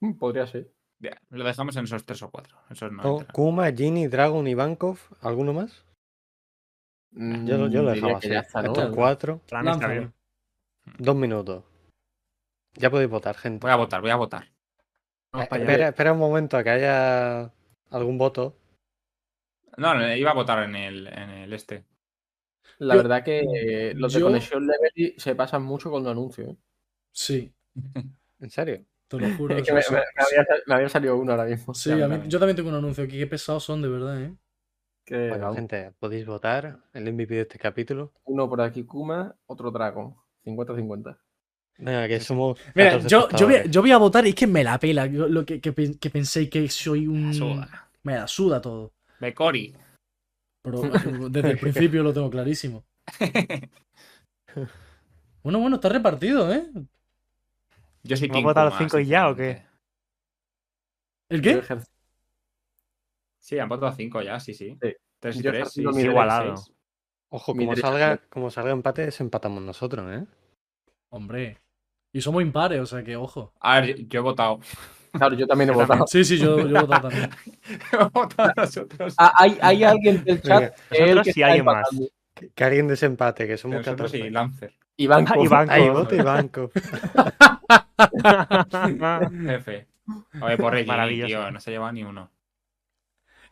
Mm, 0.01 0.14
Podría 0.18 0.47
ser. 0.47 0.70
Ya, 1.01 1.18
Lo 1.31 1.44
dejamos 1.44 1.74
en 1.77 1.85
esos 1.85 2.05
tres 2.05 2.22
o 2.22 2.31
cuatro. 2.31 2.56
Esos 2.68 2.93
no 2.93 3.02
Oh. 3.02 3.24
Kuma, 3.32 3.72
Ginny, 3.72 4.06
Dragon, 4.06 4.47
Ivankov, 4.47 4.98
¿alguno 5.22 5.52
más? 5.55 5.85
Yo, 7.12 7.56
lo- 7.59 7.68
yo 7.68 7.82
lo 7.82 7.90
Mm, 7.90 7.94
dejaba 7.94 8.18
así. 8.18 8.32
Estos 8.32 8.94
cuatro, 8.94 9.39
Plan 9.48 9.66
está 9.66 9.89
bien. 9.89 10.12
dos 10.98 11.16
minutos. 11.16 11.64
Ya 12.74 12.90
podéis 12.90 13.10
votar, 13.10 13.36
gente. 13.36 13.62
Voy 13.62 13.72
a 13.72 13.77
votar, 13.77 14.01
voy 14.01 14.10
a 14.10 14.16
votar. 14.16 14.44
Eh, 15.35 15.48
espera, 15.51 15.89
espera 15.89 16.12
un 16.12 16.18
momento 16.18 16.56
a 16.56 16.62
que 16.62 16.70
haya 16.70 17.52
algún 17.90 18.18
voto. 18.18 18.56
No, 19.77 19.94
no, 19.94 20.14
iba 20.14 20.31
a 20.31 20.35
votar 20.35 20.62
en 20.64 20.77
el, 20.77 21.06
en 21.06 21.31
el 21.31 21.52
este. 21.52 21.85
La 22.78 22.94
Yo- 22.94 23.02
verdad 23.02 23.24
que 23.24 23.40
eh, 23.40 23.94
los 23.94 24.12
de 24.12 24.20
Conexión 24.20 24.66
Level 24.66 25.14
se 25.16 25.35
pasan 25.35 25.62
mucho 25.62 25.90
con 25.90 26.02
los 26.05 26.12
anuncios. 26.12 26.51
¿eh? 26.51 26.56
Sí, 27.12 27.52
¿En 28.39 28.51
serio? 28.51 28.85
Te 29.10 29.18
lo 29.18 29.36
juro. 29.36 29.56
Es 29.56 29.62
que 29.66 29.72
me, 29.72 29.80
me- 29.90 29.96
me 29.96 30.02
había, 30.24 30.44
sal- 30.46 30.62
me 30.66 30.74
había 30.74 30.88
salido 30.88 31.16
uno 31.18 31.32
ahora 31.32 31.44
mismo. 31.44 31.74
Sí, 31.74 31.90
a 31.90 32.06
me 32.08 32.18
mí- 32.18 32.28
yo 32.28 32.38
también 32.38 32.56
tengo 32.56 32.68
un 32.68 32.76
anuncio 32.76 33.02
aquí. 33.04 33.18
Qué 33.18 33.26
pesados 33.26 33.64
son, 33.64 33.82
de 33.82 33.88
verdad, 33.88 34.22
¿eh? 34.22 34.34
Que, 35.04 35.28
Bueno, 35.30 35.52
gente, 35.54 35.92
podéis 35.98 36.24
votar 36.24 36.78
el 36.92 37.12
MVP 37.12 37.34
de 37.34 37.40
este 37.40 37.58
capítulo. 37.58 38.12
uno 38.24 38.48
por 38.48 38.60
aquí 38.60 38.84
Kuma, 38.84 39.34
otro 39.46 39.70
Dragon. 39.72 40.14
50-50. 40.44 41.18
Venga, 41.78 42.06
que 42.08 42.20
somos. 42.20 42.58
Mira, 42.74 42.90
14 42.92 43.08
yo, 43.08 43.18
yo, 43.18 43.18
voy, 43.18 43.24
a- 43.24 43.58
espectadores. 43.58 43.70
yo 43.70 43.80
voy 43.80 43.90
a 43.92 43.96
votar 43.98 44.26
y 44.26 44.28
es 44.30 44.34
que 44.36 44.46
me 44.46 44.62
la 44.62 44.78
pela. 44.78 45.06
Yo- 45.06 45.26
lo 45.28 45.44
que, 45.44 45.60
que, 45.60 45.72
que 45.98 46.10
penséis 46.10 46.48
que 46.48 46.68
soy 46.68 47.06
un. 47.08 47.34
Suda. 47.34 47.88
Me 48.04 48.14
la 48.14 48.28
suda 48.28 48.60
todo. 48.60 48.92
Bekori. 49.18 49.74
Pero 50.62 50.84
eh, 50.84 50.90
desde 51.30 51.50
el 51.50 51.58
principio 51.58 52.02
lo 52.04 52.12
tengo 52.12 52.30
clarísimo. 52.30 52.84
Bueno, 55.42 55.58
bueno, 55.58 55.76
está 55.76 55.88
repartido, 55.88 56.52
¿eh? 56.52 56.66
Yo 58.02 58.16
soy 58.16 58.27
¿Hemos 58.27 58.35
Team 58.36 58.44
votado 58.44 58.66
los 58.66 58.74
Kuma, 58.74 58.89
cinco 58.89 58.98
y 59.01 59.06
ya 59.06 59.28
o 59.28 59.35
sinceramente. 59.35 59.70
¿El 61.28 61.43
qué? 61.43 61.62
Sí, 63.39 63.59
han 63.59 63.68
votado 63.68 63.93
cinco 63.93 64.22
ya, 64.22 64.39
sí, 64.40 64.55
sí. 64.55 64.77
Sí. 64.81 64.94
Tres 65.18 65.36
y 65.36 65.43
Yo 65.43 65.51
tres, 65.51 65.60
ejercido 65.62 65.93
sí, 65.93 65.97
mi 65.97 66.02
sí, 66.02 66.09
igualado. 66.09 66.56
seis. 66.56 66.77
Ojo, 67.28 67.55
como 67.55 67.77
salga, 67.77 68.16
como 68.28 68.51
salga 68.51 68.72
empate, 68.72 69.02
desempatamos 69.06 69.62
nosotros, 69.62 70.10
¿eh? 70.12 70.27
Hombre. 71.10 71.59
Y 72.12 72.20
somos 72.20 72.43
impares, 72.43 72.81
o 72.81 72.86
sea 72.86 73.05
que 73.05 73.16
ojo. 73.16 73.52
A 73.60 73.81
ver, 73.81 74.06
yo, 74.09 74.20
he 74.20 74.22
votado. 74.22 74.60
Claro, 75.12 75.36
yo 75.36 75.47
también 75.47 75.70
he 75.70 75.72
votado. 75.74 76.06
Sí, 76.06 76.24
sí, 76.24 76.39
yo, 76.39 76.59
yo 76.66 76.77
he 76.77 76.81
votado 76.81 77.09
también. 77.09 77.31
he 77.93 77.97
votado 78.12 78.52
nosotros. 78.56 79.14
Ah, 79.16 79.32
hay, 79.36 79.59
hay 79.60 79.85
alguien 79.85 80.24
del 80.24 80.43
chat 80.43 80.77
nosotros 80.90 81.24
que 81.27 81.32
sí 81.32 81.43
alguien 81.43 81.64
más. 81.64 81.89
Que, 82.35 82.51
que 82.51 82.64
alguien 82.64 82.89
desempate, 82.89 83.47
que 83.47 83.56
somos 83.56 83.78
Nosotros 83.78 84.10
14. 84.10 84.27
y 84.27 84.31
Lancer. 84.31 84.74
Ah, 84.74 85.24
Kof. 85.24 85.44
Ivankov. 85.44 85.70
Ahí, 85.70 85.89
voto 85.89 86.14
y 86.14 86.22
banco. 86.22 86.70
Jefe. 89.47 89.89
Oye, 90.40 90.56
por 90.56 90.86
Maravilloso. 90.86 91.27
tío, 91.27 91.51
no 91.51 91.60
se 91.60 91.70
lleva 91.70 91.93
ni 91.93 92.02
uno. 92.02 92.31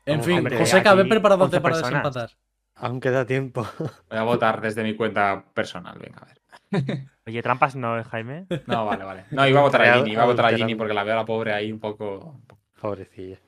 En 0.05 0.23
fin, 0.23 0.39
hombre, 0.39 0.59
José, 0.59 0.83
ve 0.83 1.05
preparándote 1.05 1.57
11 1.57 1.61
para 1.61 1.75
personas. 1.75 1.91
desempatar. 1.91 2.31
Aún 2.77 3.01
queda 3.01 3.27
tiempo. 3.27 3.66
Voy 4.09 4.19
a 4.19 4.23
votar 4.23 4.61
desde 4.61 4.83
mi 4.83 4.95
cuenta 4.95 5.45
personal, 5.53 5.99
venga, 5.99 6.19
a 6.20 6.27
ver. 6.27 7.09
Oye, 7.27 7.43
trampas 7.43 7.77
no, 7.77 7.99
¿eh, 7.99 8.05
Jaime. 8.05 8.47
No, 8.66 8.87
vale, 8.87 9.05
vale. 9.05 9.25
No, 9.31 9.47
iba 9.47 9.61
a 9.61 9.62
votar 9.65 9.83
a 9.83 9.95
Ginny, 9.95 10.12
iba 10.12 10.23
a 10.23 10.27
votar 10.27 10.47
a. 10.47 10.57
Ginny 10.57 10.75
porque 10.75 10.95
la 10.95 11.05
veo 11.05 11.15
a 11.15 11.16
la 11.19 11.25
pobre 11.25 11.53
ahí 11.53 11.73
un 11.73 11.81
poco. 11.81 12.41
Pobrecilla. 12.81 13.39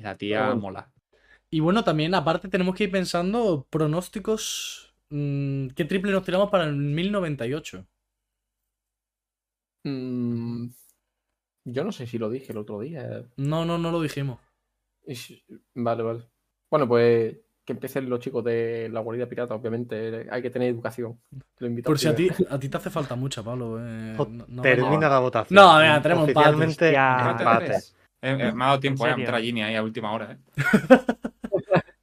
La 0.00 0.16
tía 0.16 0.54
mola. 0.54 0.90
Y 1.50 1.60
bueno, 1.60 1.84
también 1.84 2.14
aparte 2.14 2.48
tenemos 2.48 2.74
que 2.74 2.84
ir 2.84 2.90
pensando 2.90 3.66
pronósticos. 3.70 4.94
mm, 5.10 5.68
¿Qué 5.68 5.84
triple 5.84 6.12
nos 6.12 6.24
tiramos 6.24 6.50
para 6.50 6.64
el 6.64 6.74
1098? 6.74 7.86
Mm, 9.84 10.68
yo 11.64 11.84
no 11.84 11.92
sé 11.92 12.06
si 12.06 12.18
lo 12.18 12.30
dije 12.30 12.52
el 12.52 12.58
otro 12.58 12.80
día. 12.80 13.24
No, 13.36 13.64
no, 13.64 13.78
no 13.78 13.90
lo 13.90 14.00
dijimos. 14.02 14.38
Vale, 15.74 16.02
vale. 16.02 16.22
Bueno, 16.70 16.88
pues 16.88 17.36
que 17.64 17.72
empiecen 17.72 18.10
los 18.10 18.20
chicos 18.20 18.44
de 18.44 18.90
la 18.92 19.00
guarida 19.00 19.26
pirata, 19.26 19.54
obviamente. 19.54 20.26
Hay 20.30 20.42
que 20.42 20.50
tener 20.50 20.68
educación. 20.68 21.18
Lo 21.58 21.66
invito 21.66 21.88
Por 21.88 21.98
si 21.98 22.08
a 22.08 22.14
ti, 22.14 22.28
a 22.50 22.58
ti 22.58 22.68
te 22.68 22.76
hace 22.76 22.90
falta 22.90 23.14
mucha, 23.14 23.42
Pablo. 23.42 23.78
eh, 23.80 24.14
O- 24.18 24.26
no- 24.26 24.44
no 24.48 24.62
Termina 24.62 25.08
la 25.08 25.18
votación. 25.18 25.54
No, 25.54 25.78
venga, 25.78 26.02
tenemos 26.02 26.28
empate. 26.28 26.48
Oficialmente. 26.50 26.94
Empate. 26.94 27.76
Eh, 28.20 28.36
eh, 28.40 28.52
me 28.52 28.64
ha 28.64 28.66
dado 28.68 28.80
tiempo 28.80 29.04
¿En 29.06 29.10
eh, 29.10 29.12
a 29.12 29.16
meter 29.16 29.34
a 29.34 29.40
Ginny 29.40 29.62
ahí 29.62 29.74
a 29.76 29.82
última 29.82 30.12
hora. 30.12 30.32
¿eh? 30.32 30.38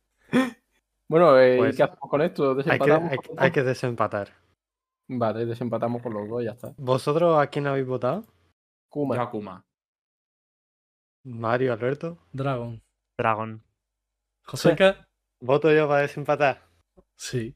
Bueno, 1.07 1.37
eh, 1.37 1.55
¿y 1.55 1.57
Pues- 1.57 1.75
¿qué 1.75 1.83
hacemos 1.83 2.09
con 2.09 2.21
esto? 2.21 2.49
Hay 2.51 2.55
que, 2.55 2.63
¿Desempatamos? 2.63 3.11
hay, 3.11 3.17
hay 3.37 3.51
que 3.51 3.63
desempatar. 3.63 4.29
Vale, 5.13 5.45
desempatamos 5.45 6.01
con 6.01 6.13
los 6.13 6.29
dos 6.29 6.41
y 6.41 6.45
ya 6.45 6.51
está. 6.51 6.73
¿Vosotros 6.77 7.37
a 7.37 7.47
quién 7.47 7.67
habéis 7.67 7.85
votado? 7.85 8.23
Kuma. 8.89 9.15
Yo 9.15 9.21
a 9.21 9.29
Kuma. 9.29 9.65
Mario, 11.25 11.73
Alberto. 11.73 12.17
Dragon. 12.31 12.81
Dragon. 13.17 13.61
Joseca. 14.45 15.07
Voto 15.41 15.71
yo 15.71 15.87
para 15.87 16.01
desempatar. 16.01 16.61
Sí. 17.17 17.55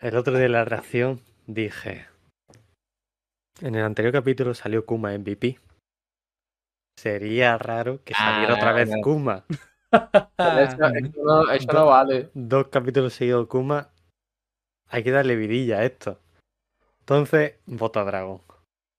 El 0.00 0.16
otro 0.16 0.32
día 0.34 0.44
de 0.44 0.48
la 0.48 0.64
reacción 0.64 1.20
dije. 1.46 2.06
En 3.60 3.74
el 3.74 3.84
anterior 3.84 4.12
capítulo 4.12 4.54
salió 4.54 4.86
Kuma 4.86 5.12
MVP. 5.16 5.58
Sería 6.98 7.58
raro 7.58 8.02
que 8.04 8.14
saliera 8.14 8.54
Ah, 8.54 8.56
otra 8.56 8.72
vez. 8.72 8.90
Kuma. 9.02 9.44
Eso, 9.92 10.84
eso 10.84 11.22
no, 11.24 11.50
eso 11.52 11.72
no 11.72 11.86
vale. 11.86 12.30
Dos 12.34 12.68
capítulos 12.68 13.14
seguidos 13.14 13.46
Kuma. 13.48 13.90
Hay 14.88 15.02
que 15.02 15.10
darle 15.10 15.36
vidilla 15.36 15.78
a 15.78 15.84
esto. 15.84 16.18
Entonces, 17.00 17.54
voto 17.66 18.00
a 18.00 18.04
Dragon. 18.04 18.40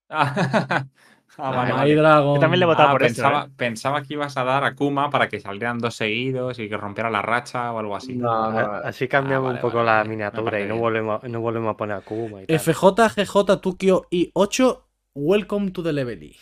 Ah, 1.39 1.51
vale, 1.51 1.71
vale. 1.71 1.95
Dragon. 1.95 2.35
Yo 2.35 2.39
también 2.41 2.59
le 2.61 2.63
he 2.63 2.67
votado 2.67 2.89
Ah, 2.89 2.91
por 2.93 3.01
pensaba, 3.01 3.39
eso. 3.41 3.47
¿eh? 3.49 3.53
pensaba 3.57 4.01
que 4.01 4.13
ibas 4.15 4.35
a 4.37 4.43
dar 4.43 4.63
a 4.63 4.73
Kuma 4.73 5.11
para 5.11 5.29
que 5.29 5.39
salieran 5.39 5.77
dos 5.77 5.93
seguidos 5.93 6.57
y 6.57 6.67
que 6.67 6.77
rompiera 6.77 7.11
la 7.11 7.21
racha 7.21 7.71
o 7.73 7.77
algo 7.77 7.95
así. 7.95 8.15
No, 8.15 8.49
no, 8.49 8.57
Así 8.77 9.07
cambiamos 9.07 9.43
Ah, 9.43 9.47
vale, 9.49 9.55
un 9.57 9.61
poco 9.61 9.77
vale, 9.83 9.97
la 9.99 10.03
miniatura 10.05 10.59
y 10.59 10.65
no 10.65 10.77
volvemos, 10.77 11.23
no 11.25 11.39
volvemos 11.39 11.71
a 11.75 11.77
poner 11.77 11.97
a 11.97 12.01
Kuma 12.01 12.41
y 12.41 12.45
tal. 12.47 12.59
FJ, 12.59 13.09
GJ, 13.23 13.61
Tukio 13.61 14.07
y 14.09 14.31
8. 14.33 14.87
Welcome 15.13 15.69
to 15.71 15.83
the 15.83 15.93
level. 15.93 16.35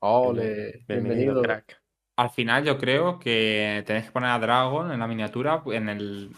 Ole, 0.00 0.84
bienvenido. 0.88 1.42
crack. 1.42 1.82
Al 2.16 2.30
final 2.30 2.64
yo 2.64 2.78
creo 2.78 3.18
que 3.18 3.82
tenéis 3.86 4.06
que 4.06 4.12
poner 4.12 4.30
a 4.30 4.38
Dragon 4.38 4.92
en 4.92 5.00
la 5.00 5.06
miniatura. 5.06 5.62
En 5.66 5.90
el... 5.90 6.30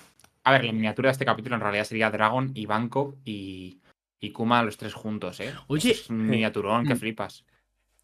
A 0.48 0.52
ver, 0.52 0.64
la 0.64 0.72
miniatura 0.72 1.08
de 1.08 1.12
este 1.12 1.24
capítulo 1.24 1.56
en 1.56 1.60
realidad 1.60 1.84
sería 1.84 2.10
Dragon, 2.10 2.50
Ivankov 2.54 3.16
y, 3.24 3.80
y 4.18 4.30
Kuma 4.30 4.62
los 4.62 4.76
tres 4.78 4.94
juntos, 4.94 5.40
¿eh? 5.40 5.52
Oye. 5.66 5.90
Eso 5.90 6.02
es 6.04 6.10
un 6.10 6.26
miniaturón 6.26 6.86
que 6.86 6.94
Mm. 6.94 6.98
flipas. 6.98 7.44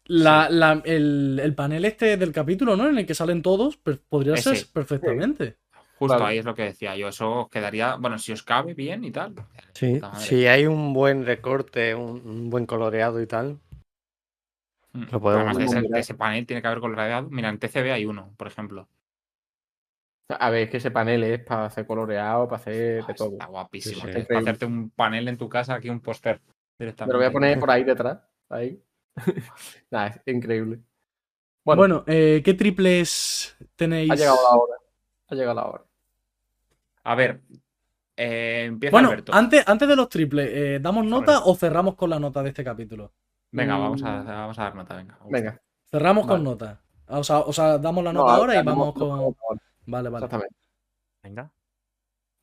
La, 0.07 0.47
la- 0.51 0.81
el, 0.85 1.39
el 1.41 1.55
panel 1.55 1.83
este 1.85 2.17
del 2.17 2.31
capítulo, 2.31 2.75
¿no? 2.75 2.87
En 2.87 2.97
el 2.99 3.05
que 3.07 3.15
salen 3.15 3.41
todos, 3.41 3.77
per- 3.77 3.99
podría 4.07 4.37
ser 4.37 4.57
perfectamente. 4.71 5.57
Justo 5.97 6.19
Vale. 6.19 6.25
ahí 6.33 6.37
es 6.37 6.45
lo 6.45 6.53
que 6.53 6.63
decía 6.63 6.95
yo. 6.95 7.07
Eso 7.07 7.31
os 7.45 7.49
quedaría, 7.49 7.95
bueno, 7.95 8.19
si 8.19 8.31
os 8.31 8.43
cabe 8.43 8.73
bien 8.75 9.03
y 9.03 9.11
tal. 9.11 9.33
Sí, 9.73 9.99
si 10.17 10.45
hay 10.45 10.67
un 10.67 10.93
buen 10.93 11.25
recorte, 11.25 11.95
un, 11.95 12.21
un 12.27 12.49
buen 12.51 12.65
coloreado 12.67 13.19
y 13.21 13.25
tal. 13.27 13.57
Mm. 14.93 15.05
Lo 15.11 15.19
podemos 15.19 15.55
Además, 15.57 15.73
ese, 15.73 15.99
ese 15.99 16.13
panel 16.13 16.45
tiene 16.45 16.61
que 16.61 16.67
haber 16.67 16.79
coloreado. 16.81 17.29
Mira, 17.29 17.49
en 17.49 17.57
TCB 17.57 17.91
hay 17.91 18.05
uno, 18.05 18.33
por 18.37 18.47
ejemplo. 18.47 18.87
A 20.27 20.49
ver, 20.49 20.63
es 20.63 20.69
que 20.71 20.77
ese 20.77 20.89
panel 20.91 21.23
es 21.23 21.39
para 21.43 21.65
hacer 21.65 21.85
coloreado, 21.85 22.47
para 22.47 22.59
hacer 22.61 23.05
de 23.05 23.11
Ah, 23.11 23.13
todo. 23.15 23.31
Está 23.33 23.45
guapísimo. 23.45 24.01
Sí, 24.05 24.13
sí. 24.13 24.21
Para 24.27 24.39
hacerte 24.39 24.65
un 24.65 24.89
panel 24.89 25.27
en 25.27 25.37
tu 25.37 25.47
casa, 25.47 25.75
aquí 25.75 25.89
un 25.89 25.99
póster. 25.99 26.41
Me 26.79 26.85
directamente. 26.85 27.13
lo 27.13 27.19
voy 27.19 27.27
a 27.27 27.31
poner 27.31 27.59
por 27.59 27.69
ahí 27.71 27.83
detrás. 27.85 28.19
Ahí. 28.49 28.81
Nada, 29.91 30.07
es 30.07 30.21
increíble. 30.33 30.79
Bueno, 31.63 31.79
Bueno, 31.79 32.03
eh, 32.07 32.41
¿qué 32.43 32.53
triples 32.53 33.55
tenéis? 33.75 34.11
ha 34.11 34.15
llegado 34.15 34.37
la 34.43 34.57
hora. 34.57 34.73
Ha 35.27 35.35
llegado 35.35 35.55
la 35.55 35.65
hora. 35.67 35.83
A 37.03 37.15
ver, 37.15 37.41
eh, 38.17 38.65
empieza 38.65 38.91
Bueno, 38.91 39.09
Alberto. 39.09 39.33
antes, 39.33 39.67
antes 39.67 39.87
de 39.87 39.95
los 39.95 40.09
triples, 40.09 40.49
eh, 40.51 40.79
¿damos 40.81 41.05
nota 41.05 41.41
o 41.45 41.55
cerramos 41.55 41.95
con 41.95 42.09
la 42.09 42.19
nota 42.19 42.41
de 42.41 42.49
este 42.49 42.63
capítulo? 42.63 43.13
Venga, 43.51 43.77
vamos 43.77 44.01
a, 44.03 44.23
Mm. 44.23 44.27
vamos 44.27 44.59
a 44.59 44.63
dar 44.63 44.75
nota, 44.75 45.05
venga. 45.29 45.61
Cerramos 45.89 46.25
con 46.27 46.43
nota. 46.43 46.81
O 47.07 47.23
sea, 47.23 47.39
o 47.39 47.53
sea, 47.53 47.77
damos 47.77 48.03
la 48.03 48.11
No, 48.11 48.21
nota 48.21 48.35
ahora 48.35 48.59
y 48.59 48.63
vamos 48.63 48.93
con. 48.95 49.35
Vale, 49.85 50.09
vale. 50.09 50.25
Exactamente. 50.25 50.55
Venga. 51.23 51.51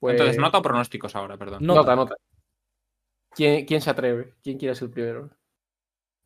Pues, 0.00 0.12
Entonces, 0.14 0.38
nota 0.38 0.58
o 0.58 0.62
pronósticos 0.62 1.14
ahora, 1.16 1.36
perdón. 1.36 1.64
Nota. 1.64 1.80
Nota, 1.80 1.96
nota. 1.96 2.16
¿Quién, 3.30 3.64
quién 3.66 3.80
se 3.80 3.90
atreve? 3.90 4.34
¿Quién 4.42 4.58
quiere 4.58 4.74
ser 4.74 4.86
el 4.88 4.90
primero? 4.94 5.30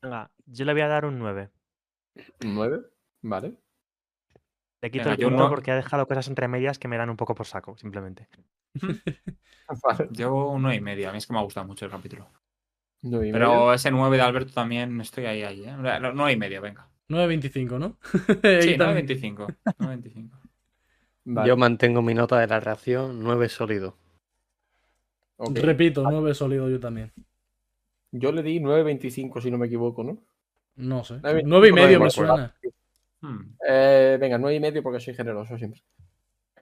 Venga, 0.02 0.30
yo 0.46 0.64
le 0.64 0.72
voy 0.72 0.82
a 0.82 0.88
dar 0.88 1.04
un 1.04 1.18
9. 1.18 1.50
¿Un 2.44 2.54
¿Nueve? 2.54 2.80
Vale. 3.22 3.54
Le 4.82 4.90
quito 4.90 5.04
Venga, 5.04 5.14
el 5.14 5.28
punto 5.28 5.42
no- 5.44 5.48
porque 5.50 5.70
ha 5.70 5.76
dejado 5.76 6.06
cosas 6.06 6.28
entre 6.28 6.48
medias 6.48 6.78
que 6.78 6.88
me 6.88 6.96
dan 6.96 7.10
un 7.10 7.16
poco 7.16 7.34
por 7.34 7.46
saco, 7.46 7.76
simplemente. 7.76 8.28
Vale. 9.82 10.08
Yo 10.12 10.34
un 10.50 10.62
9 10.62 10.76
y 10.76 10.80
medio. 10.80 11.08
A 11.08 11.12
mí 11.12 11.18
es 11.18 11.26
que 11.26 11.32
me 11.32 11.38
ha 11.38 11.42
gustado 11.42 11.66
mucho 11.66 11.84
el 11.84 11.90
capítulo. 11.90 12.28
Pero 13.02 13.20
medio. 13.20 13.72
ese 13.72 13.90
9 13.90 14.16
de 14.16 14.22
Alberto 14.22 14.52
también 14.52 15.00
estoy 15.00 15.26
ahí, 15.26 15.42
ahí, 15.42 15.64
¿eh? 15.64 15.74
9 15.76 16.32
y 16.32 16.36
medio, 16.36 16.60
venga. 16.62 16.88
9.25, 17.08 17.78
¿no? 17.78 17.98
Sí, 18.62 18.70
Y 18.70 18.78
también- 18.78 19.06
9.25. 19.06 20.30
9.25. 21.26 21.34
Vale, 21.34 21.48
Yo 21.48 21.56
mantengo 21.56 22.02
mi 22.02 22.14
nota 22.14 22.38
de 22.38 22.46
la 22.46 22.60
reacción 22.60 23.20
9 23.22 23.48
sólido. 23.48 23.96
Repito, 25.38 26.02
9 26.08 26.34
sólido 26.34 26.68
yo 26.70 26.80
también. 26.80 27.12
Yo 28.12 28.32
le 28.32 28.42
di 28.42 28.60
9.25 28.60 29.40
si 29.42 29.50
no 29.50 29.58
me 29.58 29.66
equivoco, 29.66 30.02
¿no? 30.02 30.18
No 30.76 31.04
sé. 31.04 31.18
Nueve- 31.22 31.42
9 31.44 31.68
y 31.68 31.72
medio 31.72 32.00
me 32.00 32.10
suena. 32.10 32.54
Hmm. 33.20 33.54
Eh, 33.66 34.16
venga, 34.20 34.38
9 34.38 34.56
y 34.56 34.60
medio 34.60 34.82
porque 34.82 35.00
soy 35.00 35.14
generoso 35.14 35.56
siempre. 35.58 35.82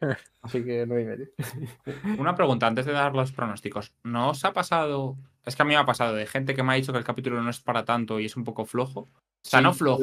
Así 0.42 0.64
que 0.64 0.84
9 0.86 1.02
y 1.02 1.04
medio. 1.04 1.28
Una 2.18 2.34
pregunta 2.34 2.66
antes 2.66 2.86
de 2.86 2.92
dar 2.92 3.14
los 3.14 3.32
pronósticos. 3.32 3.92
¿No 4.02 4.30
os 4.30 4.44
ha 4.44 4.52
pasado? 4.52 5.16
Es 5.44 5.54
que 5.56 5.62
a 5.62 5.64
mí 5.64 5.74
me 5.74 5.76
ha 5.78 5.86
pasado 5.86 6.14
de 6.14 6.26
gente 6.26 6.54
que 6.54 6.62
me 6.62 6.72
ha 6.72 6.76
dicho 6.76 6.92
que 6.92 6.98
el 6.98 7.04
capítulo 7.04 7.40
no 7.42 7.50
es 7.50 7.60
para 7.60 7.84
tanto 7.84 8.18
y 8.18 8.24
es 8.26 8.36
un 8.36 8.44
poco 8.44 8.64
flojo. 8.64 9.00
O 9.00 9.08
sea, 9.42 9.60
Sí, 9.60 9.64
no 9.64 9.72
flojo. 9.74 10.02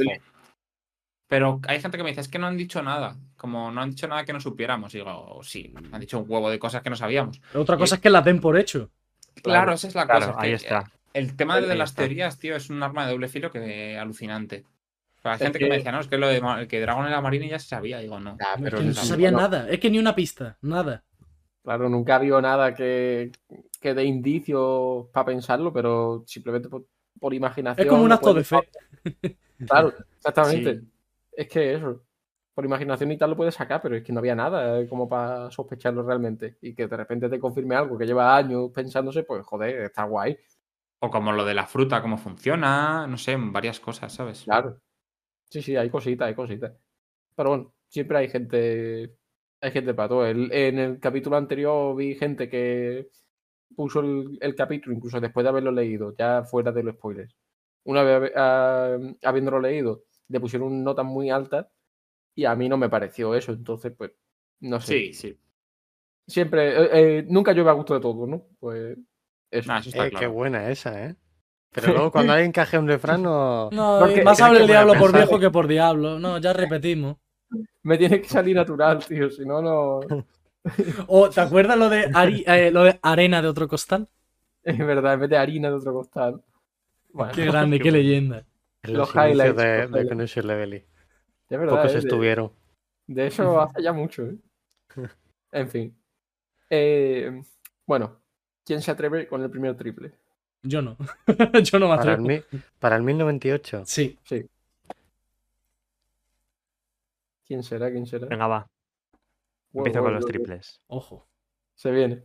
Pero 1.31 1.61
hay 1.65 1.79
gente 1.79 1.95
que 1.97 2.03
me 2.03 2.09
dice, 2.09 2.19
es 2.19 2.27
que 2.27 2.37
no 2.39 2.47
han 2.47 2.57
dicho 2.57 2.83
nada. 2.83 3.15
Como 3.37 3.71
no 3.71 3.81
han 3.81 3.91
dicho 3.91 4.05
nada 4.05 4.25
que 4.25 4.33
no 4.33 4.41
supiéramos. 4.41 4.93
Y 4.93 4.97
digo, 4.97 5.39
sí, 5.43 5.73
han 5.93 6.01
dicho 6.01 6.19
un 6.19 6.25
huevo 6.27 6.49
de 6.49 6.59
cosas 6.59 6.81
que 6.81 6.89
no 6.89 6.97
sabíamos. 6.97 7.41
Otra 7.55 7.77
cosa 7.77 7.95
es 7.95 8.01
que 8.01 8.09
la 8.09 8.21
den 8.21 8.41
por 8.41 8.59
hecho. 8.59 8.89
Claro, 9.41 9.71
esa 9.71 9.87
es 9.87 9.95
la 9.95 10.05
Claro, 10.05 10.27
cosa. 10.33 10.41
ahí 10.41 10.49
que 10.49 10.55
está. 10.57 10.91
El 11.13 11.37
tema 11.37 11.57
de 11.61 11.71
Ahí 11.71 11.77
las 11.77 11.91
está. 11.91 12.01
teorías, 12.01 12.37
tío, 12.37 12.53
es 12.57 12.69
un 12.69 12.83
arma 12.83 13.05
de 13.05 13.13
doble 13.13 13.29
filo 13.29 13.49
que 13.49 13.97
alucinante. 13.97 14.65
Hay 15.23 15.35
Es 15.35 15.39
gente 15.39 15.57
que... 15.59 15.69
me 15.69 15.77
decía, 15.77 15.93
no, 15.93 16.01
es 16.01 16.07
que 16.09 16.17
lo 16.17 16.27
de 16.27 16.67
que 16.67 16.81
Dragon 16.81 17.07
era 17.07 17.21
marina 17.21 17.45
ya 17.47 17.59
se 17.59 17.69
sabía. 17.69 17.99
Digo, 17.99 18.19
no. 18.19 18.31
Es 18.31 18.61
pero 18.61 18.79
que 18.79 18.83
no 18.83 18.93
se 18.93 19.05
sabía 19.05 19.31
no- 19.31 19.37
nada. 19.37 19.69
Es 19.69 19.79
que 19.79 19.89
ni 19.89 19.99
una 19.99 20.13
pista. 20.13 20.57
Nada. 20.61 21.01
Claro, 21.63 21.87
nunca 21.87 22.13
ha 22.13 22.15
habido 22.17 22.41
nada 22.41 22.75
que, 22.75 23.31
que 23.79 23.93
dé 23.93 24.03
indicios 24.03 25.07
para 25.13 25.27
pensarlo, 25.27 25.71
pero 25.71 26.25
simplemente 26.27 26.67
por, 26.67 26.87
por 27.21 27.33
imaginación. 27.33 27.87
Es 27.87 27.89
como 27.89 28.03
un 28.03 28.11
acto 28.11 28.33
de 28.33 28.43
fe. 28.43 28.57
Claro, 29.65 29.93
exactamente. 30.17 30.79
Sí. 30.81 30.87
Es 31.31 31.47
que 31.47 31.73
eso. 31.75 32.03
Por 32.53 32.65
imaginación 32.65 33.11
y 33.11 33.17
tal 33.17 33.29
lo 33.31 33.37
puedes 33.37 33.55
sacar, 33.55 33.81
pero 33.81 33.95
es 33.95 34.03
que 34.03 34.11
no 34.11 34.19
había 34.19 34.35
nada 34.35 34.79
eh, 34.81 34.87
como 34.87 35.07
para 35.07 35.49
sospecharlo 35.51 36.03
realmente. 36.03 36.57
Y 36.61 36.75
que 36.75 36.87
de 36.87 36.97
repente 36.97 37.29
te 37.29 37.39
confirme 37.39 37.75
algo 37.75 37.97
que 37.97 38.05
lleva 38.05 38.35
años 38.35 38.71
pensándose, 38.73 39.23
pues 39.23 39.45
joder, 39.45 39.81
está 39.83 40.03
guay. 40.03 40.37
O 40.99 41.09
como 41.09 41.31
lo 41.31 41.45
de 41.45 41.53
la 41.53 41.65
fruta, 41.65 42.01
cómo 42.01 42.17
funciona, 42.17 43.07
no 43.07 43.17
sé, 43.17 43.35
varias 43.39 43.79
cosas, 43.79 44.13
¿sabes? 44.13 44.43
Claro. 44.43 44.79
Sí, 45.49 45.61
sí, 45.61 45.75
hay 45.75 45.89
cositas, 45.89 46.27
hay 46.27 46.35
cositas. 46.35 46.73
Pero 47.35 47.49
bueno, 47.49 47.73
siempre 47.87 48.17
hay 48.17 48.29
gente. 48.29 49.15
Hay 49.61 49.71
gente 49.71 49.93
para 49.93 50.09
todo. 50.09 50.25
El- 50.25 50.51
en 50.51 50.79
el 50.79 50.99
capítulo 50.99 51.37
anterior 51.37 51.95
vi 51.95 52.15
gente 52.15 52.49
que 52.49 53.09
puso 53.75 54.01
el, 54.01 54.37
el 54.41 54.55
capítulo, 54.55 54.95
incluso 54.95 55.19
después 55.21 55.43
de 55.43 55.49
haberlo 55.49 55.71
leído, 55.71 56.13
ya 56.17 56.43
fuera 56.43 56.71
de 56.71 56.83
los 56.83 56.95
spoilers. 56.95 57.35
Una 57.85 58.03
vez 58.03 58.31
ah, 58.35 58.97
habiéndolo 59.23 59.59
leído, 59.59 60.03
le 60.31 60.39
pusieron 60.39 60.83
notas 60.83 61.05
muy 61.05 61.29
altas 61.29 61.67
y 62.35 62.45
a 62.45 62.55
mí 62.55 62.69
no 62.69 62.77
me 62.77 62.89
pareció 62.89 63.35
eso. 63.35 63.51
Entonces, 63.51 63.93
pues, 63.97 64.11
no 64.61 64.79
sé. 64.79 64.93
Sí, 64.93 65.13
sí. 65.13 65.37
Siempre, 66.27 66.69
eh, 66.69 66.89
eh, 67.19 67.25
nunca 67.27 67.51
llueve 67.51 67.69
a 67.71 67.73
gusto 67.73 67.93
de 67.93 67.99
todo, 67.99 68.25
¿no? 68.27 68.43
Pues 68.59 68.97
eso. 69.49 69.67
Nah, 69.67 69.79
eso 69.79 69.89
está 69.89 70.05
Eh, 70.05 70.09
claro. 70.09 70.19
Qué 70.19 70.27
buena 70.27 70.69
esa, 70.69 71.05
¿eh? 71.07 71.15
Pero 71.73 71.93
luego 71.93 72.11
cuando 72.11 72.33
alguien 72.33 72.51
caje 72.51 72.77
un 72.77 72.87
refrán 72.87 73.23
no... 73.23 73.69
No, 73.71 73.99
Porque- 74.01 74.23
más 74.23 74.41
habla 74.41 74.59
el 74.59 74.67
diablo 74.67 74.93
por 74.95 75.13
viejo 75.13 75.39
que 75.39 75.49
por 75.49 75.67
diablo. 75.67 76.19
No, 76.19 76.37
ya 76.37 76.53
repetimos. 76.53 77.17
Me 77.83 77.97
tiene 77.97 78.21
que 78.21 78.27
salir 78.27 78.55
natural, 78.55 79.05
tío. 79.05 79.29
Si 79.29 79.45
no, 79.45 79.61
no. 79.61 79.99
O, 81.07 81.27
¿te 81.29 81.41
acuerdas 81.41 81.75
lo 81.77 81.89
de, 81.89 82.07
ari- 82.11 82.43
eh, 82.45 82.69
lo 82.71 82.83
de 82.83 82.99
arena 83.01 83.41
de 83.41 83.47
otro 83.47 83.67
costal? 83.67 84.07
Es 84.63 84.77
verdad, 84.77 85.15
en 85.15 85.21
vez 85.21 85.29
de 85.31 85.37
harina 85.37 85.69
de 85.69 85.75
otro 85.75 85.91
costal. 85.93 86.41
Bueno, 87.11 87.31
Qué 87.35 87.45
grande, 87.45 87.79
qué 87.79 87.91
leyenda. 87.91 88.45
En 88.83 88.93
Los 88.93 89.13
highlights, 89.13 89.55
de, 89.55 89.87
los 89.87 89.91
de. 89.91 90.07
Connection. 90.07 90.49
Es 90.51 90.83
verdad, 91.49 91.75
Pocos 91.75 91.91
¿eh? 91.91 91.93
de, 91.93 91.99
estuvieron. 91.99 92.51
de 93.07 93.27
eso 93.27 93.61
hace 93.61 93.81
ya 93.83 93.93
mucho. 93.93 94.23
¿eh? 94.23 94.37
En 95.53 95.67
fin. 95.69 95.97
Eh, 96.69 97.41
bueno, 97.85 98.21
¿quién 98.63 98.81
se 98.81 98.89
atreve 98.91 99.27
con 99.27 99.41
el 99.43 99.49
primer 99.49 99.75
triple? 99.75 100.13
Yo 100.63 100.81
no. 100.81 100.95
Yo 101.63 101.77
no 101.79 101.89
me 101.89 101.97
Para 101.97 102.13
el, 102.13 102.21
atrevo. 102.21 102.63
para 102.79 102.95
el 102.95 103.03
1098. 103.03 103.83
Sí. 103.85 104.17
Sí. 104.23 104.49
¿Quién 107.45 107.63
será? 107.63 107.91
¿Quién 107.91 108.05
será? 108.05 108.27
Venga, 108.27 108.47
va. 108.47 108.67
Wow, 109.73 109.81
Empiezo 109.85 109.99
wow, 109.99 110.05
con 110.07 110.13
los 110.13 110.23
wow, 110.23 110.31
triples. 110.31 110.81
Ojo. 110.87 111.27
Se 111.75 111.91
viene. 111.91 112.23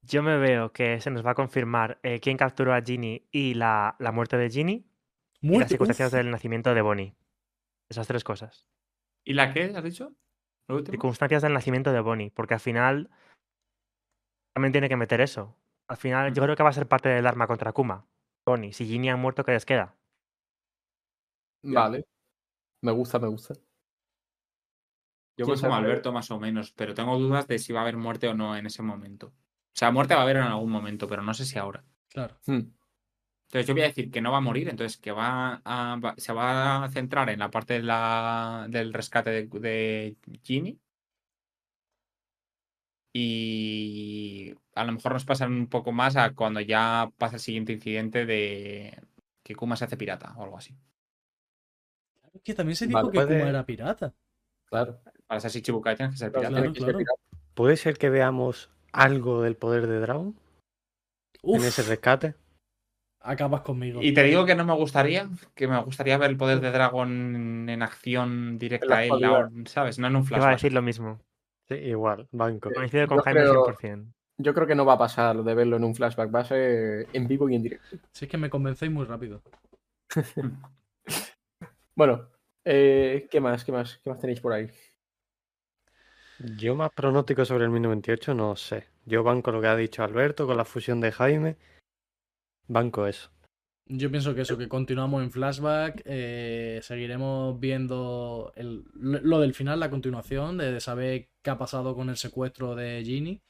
Yo 0.00 0.22
me 0.22 0.38
veo 0.38 0.72
que 0.72 1.00
se 1.00 1.10
nos 1.10 1.24
va 1.24 1.32
a 1.32 1.34
confirmar 1.34 1.98
eh, 2.02 2.18
quién 2.20 2.38
capturó 2.38 2.72
a 2.72 2.80
Ginny 2.80 3.26
y 3.30 3.54
la, 3.54 3.96
la 3.98 4.12
muerte 4.12 4.38
de 4.38 4.48
Ginny 4.48 4.86
y 5.52 5.58
las 5.58 5.68
circunstancias 5.68 6.12
del 6.12 6.30
nacimiento 6.30 6.74
de 6.74 6.82
Bonnie. 6.82 7.14
Esas 7.88 8.06
tres 8.06 8.24
cosas. 8.24 8.68
¿Y 9.24 9.34
la 9.34 9.52
qué 9.52 9.64
has 9.64 9.84
dicho? 9.84 10.14
Circunstancias 10.66 11.42
del 11.42 11.52
nacimiento 11.52 11.92
de 11.92 12.00
Bonnie, 12.00 12.30
porque 12.30 12.54
al 12.54 12.60
final 12.60 13.10
también 14.54 14.72
tiene 14.72 14.88
que 14.88 14.96
meter 14.96 15.20
eso. 15.20 15.56
Al 15.88 15.98
final 15.98 16.32
yo 16.32 16.42
creo 16.42 16.56
que 16.56 16.62
va 16.62 16.70
a 16.70 16.74
ser 16.74 16.88
parte 16.88 17.10
del 17.10 17.26
arma 17.26 17.46
contra 17.46 17.72
Kuma. 17.72 18.06
Bonnie, 18.46 18.72
si 18.72 18.86
Ginny 18.86 19.10
ha 19.10 19.16
muerto, 19.16 19.44
¿qué 19.44 19.52
les 19.52 19.66
queda? 19.66 19.96
Vale. 21.62 22.06
Me 22.82 22.92
gusta, 22.92 23.18
me 23.18 23.28
gusta. 23.28 23.54
Yo 25.36 25.44
¿Quién 25.44 25.48
voy 25.48 25.56
se 25.56 25.66
como? 25.66 25.74
Alberto 25.74 26.12
más 26.12 26.30
o 26.30 26.38
menos, 26.38 26.72
pero 26.72 26.94
tengo 26.94 27.18
dudas 27.18 27.46
de 27.46 27.58
si 27.58 27.72
va 27.72 27.80
a 27.80 27.82
haber 27.82 27.96
muerte 27.96 28.28
o 28.28 28.34
no 28.34 28.56
en 28.56 28.66
ese 28.66 28.82
momento. 28.82 29.28
O 29.28 29.76
sea, 29.76 29.90
muerte 29.90 30.14
va 30.14 30.20
a 30.20 30.22
haber 30.22 30.36
en 30.36 30.44
algún 30.44 30.70
momento, 30.70 31.08
pero 31.08 31.22
no 31.22 31.34
sé 31.34 31.44
si 31.44 31.58
ahora. 31.58 31.84
Claro. 32.08 32.36
Hmm. 32.46 32.60
Entonces 33.54 33.68
yo 33.68 33.74
voy 33.74 33.82
a 33.82 33.86
decir 33.86 34.10
que 34.10 34.20
no 34.20 34.32
va 34.32 34.38
a 34.38 34.40
morir, 34.40 34.68
entonces 34.68 34.98
que 34.98 35.12
va 35.12 35.62
a, 35.64 35.96
va- 36.04 36.16
se 36.16 36.32
va 36.32 36.82
a 36.82 36.88
centrar 36.90 37.30
en 37.30 37.38
la 37.38 37.52
parte 37.52 37.74
de 37.74 37.82
la, 37.84 38.66
del 38.68 38.92
rescate 38.92 39.30
de, 39.30 39.46
de 39.60 40.16
Ginny. 40.42 40.76
Y 43.12 44.52
a 44.74 44.82
lo 44.84 44.90
mejor 44.92 45.12
nos 45.12 45.24
pasan 45.24 45.52
un 45.52 45.68
poco 45.68 45.92
más 45.92 46.16
a 46.16 46.34
cuando 46.34 46.60
ya 46.60 47.12
pasa 47.16 47.36
el 47.36 47.40
siguiente 47.40 47.72
incidente 47.74 48.26
de 48.26 48.98
que 49.44 49.54
Kuma 49.54 49.76
se 49.76 49.84
hace 49.84 49.96
pirata 49.96 50.34
o 50.36 50.42
algo 50.42 50.58
así. 50.58 50.74
Es 52.32 52.42
que 52.42 52.54
también 52.54 52.74
se 52.74 52.88
dijo 52.88 52.98
Vale, 52.98 53.12
que 53.12 53.18
puede- 53.20 53.38
Kuma 53.38 53.50
era 53.50 53.64
pirata. 53.64 54.12
Claro. 54.64 55.00
Para 55.28 55.38
ser 55.40 55.52
Shichibukai 55.52 55.94
tienes 55.96 56.14
que 56.14 56.18
ser 56.18 56.32
Claro, 56.32 56.48
pirata. 56.48 56.60
Claro, 56.60 56.72
tiene 56.72 56.74
que 56.74 56.80
ser 56.80 57.04
claro. 57.04 57.20
pirata. 57.28 57.48
¿Puede 57.54 57.76
ser 57.76 57.98
que 57.98 58.10
veamos 58.10 58.70
algo 58.92 59.42
del 59.42 59.56
poder 59.56 59.86
de 59.86 60.00
Dragon 60.00 60.36
Uf, 61.42 61.60
en 61.62 61.68
ese 61.68 61.82
rescate? 61.84 62.34
Acabas 63.24 63.62
conmigo. 63.62 64.00
Y 64.02 64.12
te 64.14 64.22
digo 64.22 64.44
que 64.46 64.54
no 64.54 64.64
me 64.64 64.74
gustaría, 64.74 65.28
que 65.54 65.66
me 65.66 65.80
gustaría 65.82 66.16
ver 66.18 66.30
el 66.30 66.36
poder 66.36 66.60
de 66.60 66.70
Dragon 66.70 67.68
en 67.68 67.82
acción 67.82 68.58
directa 68.58 68.98
a 68.98 69.04
él, 69.04 69.66
¿sabes? 69.66 69.98
No 69.98 70.06
en 70.06 70.16
un 70.16 70.22
Iba 70.22 70.26
a 70.26 70.28
flashback. 70.40 70.52
decir 70.54 70.72
lo 70.72 70.82
mismo. 70.82 71.18
Sí, 71.68 71.74
igual, 71.74 72.28
banco. 72.30 72.70
Coincido 72.72 73.06
con 73.08 73.18
Yo 73.18 73.22
Jaime 73.24 73.40
creo- 73.40 73.64
100%. 73.64 74.12
Yo 74.36 74.52
creo 74.52 74.66
que 74.66 74.74
no 74.74 74.84
va 74.84 74.94
a 74.94 74.98
pasar 74.98 75.42
de 75.42 75.54
verlo 75.54 75.76
en 75.76 75.84
un 75.84 75.94
flashback. 75.94 76.34
Va 76.34 76.40
a 76.40 76.44
ser 76.44 77.06
en 77.12 77.28
vivo 77.28 77.48
y 77.48 77.54
en 77.54 77.62
directo. 77.62 77.96
Si 78.12 78.24
es 78.24 78.30
que 78.30 78.36
me 78.36 78.50
convencéis 78.50 78.92
muy 78.92 79.04
rápido. 79.04 79.42
Bueno, 81.96 82.28
eh, 82.64 83.28
¿qué 83.30 83.40
más? 83.40 83.64
¿Qué 83.64 83.70
más? 83.70 84.00
¿Qué 84.02 84.10
más 84.10 84.18
tenéis 84.18 84.40
por 84.40 84.52
ahí? 84.52 84.68
Yo 86.56 86.74
más 86.74 86.90
pronóstico 86.90 87.44
sobre 87.44 87.64
el 87.64 87.70
1098 87.70 88.34
no 88.34 88.56
sé. 88.56 88.88
Yo 89.04 89.22
banco 89.22 89.52
lo 89.52 89.60
que 89.60 89.68
ha 89.68 89.76
dicho 89.76 90.02
Alberto 90.02 90.46
con 90.46 90.56
la 90.56 90.64
fusión 90.64 91.00
de 91.00 91.12
Jaime. 91.12 91.56
Banco 92.68 93.06
eso. 93.06 93.30
Yo 93.86 94.10
pienso 94.10 94.34
que 94.34 94.40
eso, 94.42 94.56
que 94.56 94.68
continuamos 94.68 95.22
en 95.22 95.30
flashback, 95.30 96.02
eh, 96.06 96.80
seguiremos 96.82 97.60
viendo 97.60 98.52
el- 98.56 98.84
lo 98.94 99.40
del 99.40 99.52
final, 99.54 99.78
la 99.80 99.90
continuación, 99.90 100.56
de 100.58 100.80
saber 100.80 101.28
qué 101.42 101.50
ha 101.50 101.58
pasado 101.58 101.94
con 101.94 102.08
el 102.08 102.16
secuestro 102.16 102.74
de 102.74 103.02
Ginny. 103.04 103.42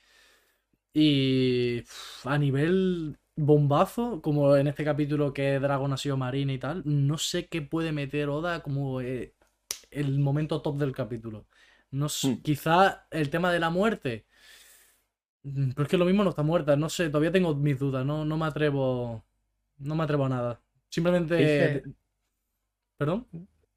Y 0.92 1.82
a 2.24 2.38
nivel 2.38 3.18
bombazo, 3.36 4.22
como 4.22 4.56
en 4.56 4.68
este 4.68 4.84
capítulo 4.84 5.32
que 5.32 5.58
Dragon 5.58 5.92
ha 5.92 5.96
sido 5.96 6.16
marina 6.16 6.52
y 6.52 6.58
tal, 6.58 6.82
no 6.84 7.18
sé 7.18 7.48
qué 7.48 7.62
puede 7.62 7.90
meter 7.92 8.28
Oda 8.28 8.62
como 8.62 9.00
eh, 9.00 9.34
el 9.90 10.18
momento 10.20 10.62
top 10.62 10.78
del 10.78 10.92
capítulo. 10.92 11.46
No 11.90 12.08
sé, 12.08 12.28
Hmm. 12.28 12.42
quizá 12.42 13.06
el 13.10 13.30
tema 13.30 13.52
de 13.52 13.60
la 13.60 13.70
muerte. 13.70 14.26
Mm, 15.44 15.70
Pero 15.70 15.82
es 15.84 15.88
que 15.88 15.96
lo 15.98 16.04
mismo 16.06 16.24
no 16.24 16.30
está 16.30 16.42
muerta, 16.42 16.74
no 16.76 16.88
sé, 16.88 17.08
todavía 17.08 17.30
tengo 17.32 17.54
mis 17.54 17.78
dudas, 17.78 18.04
no, 18.04 18.24
no 18.24 18.36
me 18.36 18.46
atrevo. 18.46 19.22
No 19.78 19.94
me 19.94 20.04
atrevo 20.04 20.24
a 20.26 20.28
nada. 20.28 20.60
Simplemente. 20.88 21.36
Dice- 21.36 21.82
¿Perdón? 22.96 23.26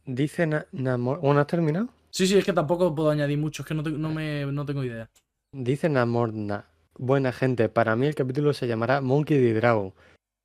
Dice 0.05 0.47
Na- 0.47 0.65
Namor... 0.71 1.19
¿O 1.21 1.33
no 1.33 1.39
has 1.39 1.47
terminado? 1.47 1.89
Sí, 2.09 2.27
sí, 2.27 2.37
es 2.37 2.45
que 2.45 2.53
tampoco 2.53 2.93
puedo 2.95 3.09
añadir 3.09 3.37
mucho, 3.37 3.63
es 3.63 3.67
que 3.67 3.73
no, 3.73 3.83
te- 3.83 3.91
no, 3.91 4.09
me, 4.11 4.45
no 4.45 4.65
tengo 4.65 4.83
idea. 4.83 5.09
Dice 5.51 5.89
Namorna. 5.89 6.65
Buena 6.99 7.31
gente, 7.31 7.69
para 7.69 7.95
mí 7.95 8.07
el 8.07 8.15
capítulo 8.15 8.53
se 8.53 8.67
llamará 8.67 9.01
Monkey 9.01 9.37
D. 9.37 9.53
Dragon. 9.53 9.93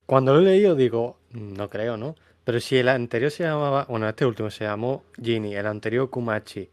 Cuando 0.05 0.33
lo 0.33 0.41
he 0.41 0.43
leído 0.43 0.75
digo, 0.75 1.19
no 1.31 1.69
creo, 1.69 1.97
¿no? 1.97 2.15
Pero 2.43 2.59
si 2.59 2.77
el 2.77 2.89
anterior 2.89 3.31
se 3.31 3.43
llamaba, 3.43 3.85
bueno, 3.85 4.07
este 4.09 4.25
último 4.25 4.49
se 4.51 4.65
llamó 4.65 5.03
Ginny, 5.21 5.55
el 5.55 5.65
anterior 5.65 6.09
Kumachi. 6.09 6.69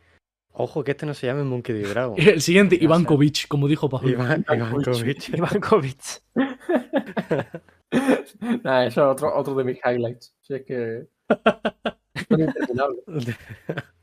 Ojo 0.53 0.83
que 0.85 0.91
este 0.93 1.07
no 1.07 1.15
se 1.15 1.27
llame 1.27 1.43
Monkey 1.45 1.75
D. 1.75 1.89
Dragon. 1.89 2.15
El 2.19 2.41
siguiente, 2.43 2.77
Ivankovic, 2.81 3.47
como 3.49 3.67
dijo 3.69 3.89
Pablo. 3.89 4.11
Iván 4.11 4.45
Ivankovic. 4.49 5.29
Ivankovic. 5.37 6.23
Nada, 8.63 8.87
eso 8.87 9.03
es 9.03 9.07
otro, 9.13 9.35
otro 9.37 9.55
de 9.55 9.65
mis 9.65 9.79
highlights. 9.85 10.35
Si 10.41 10.55
es 10.55 10.63
que. 10.65 11.07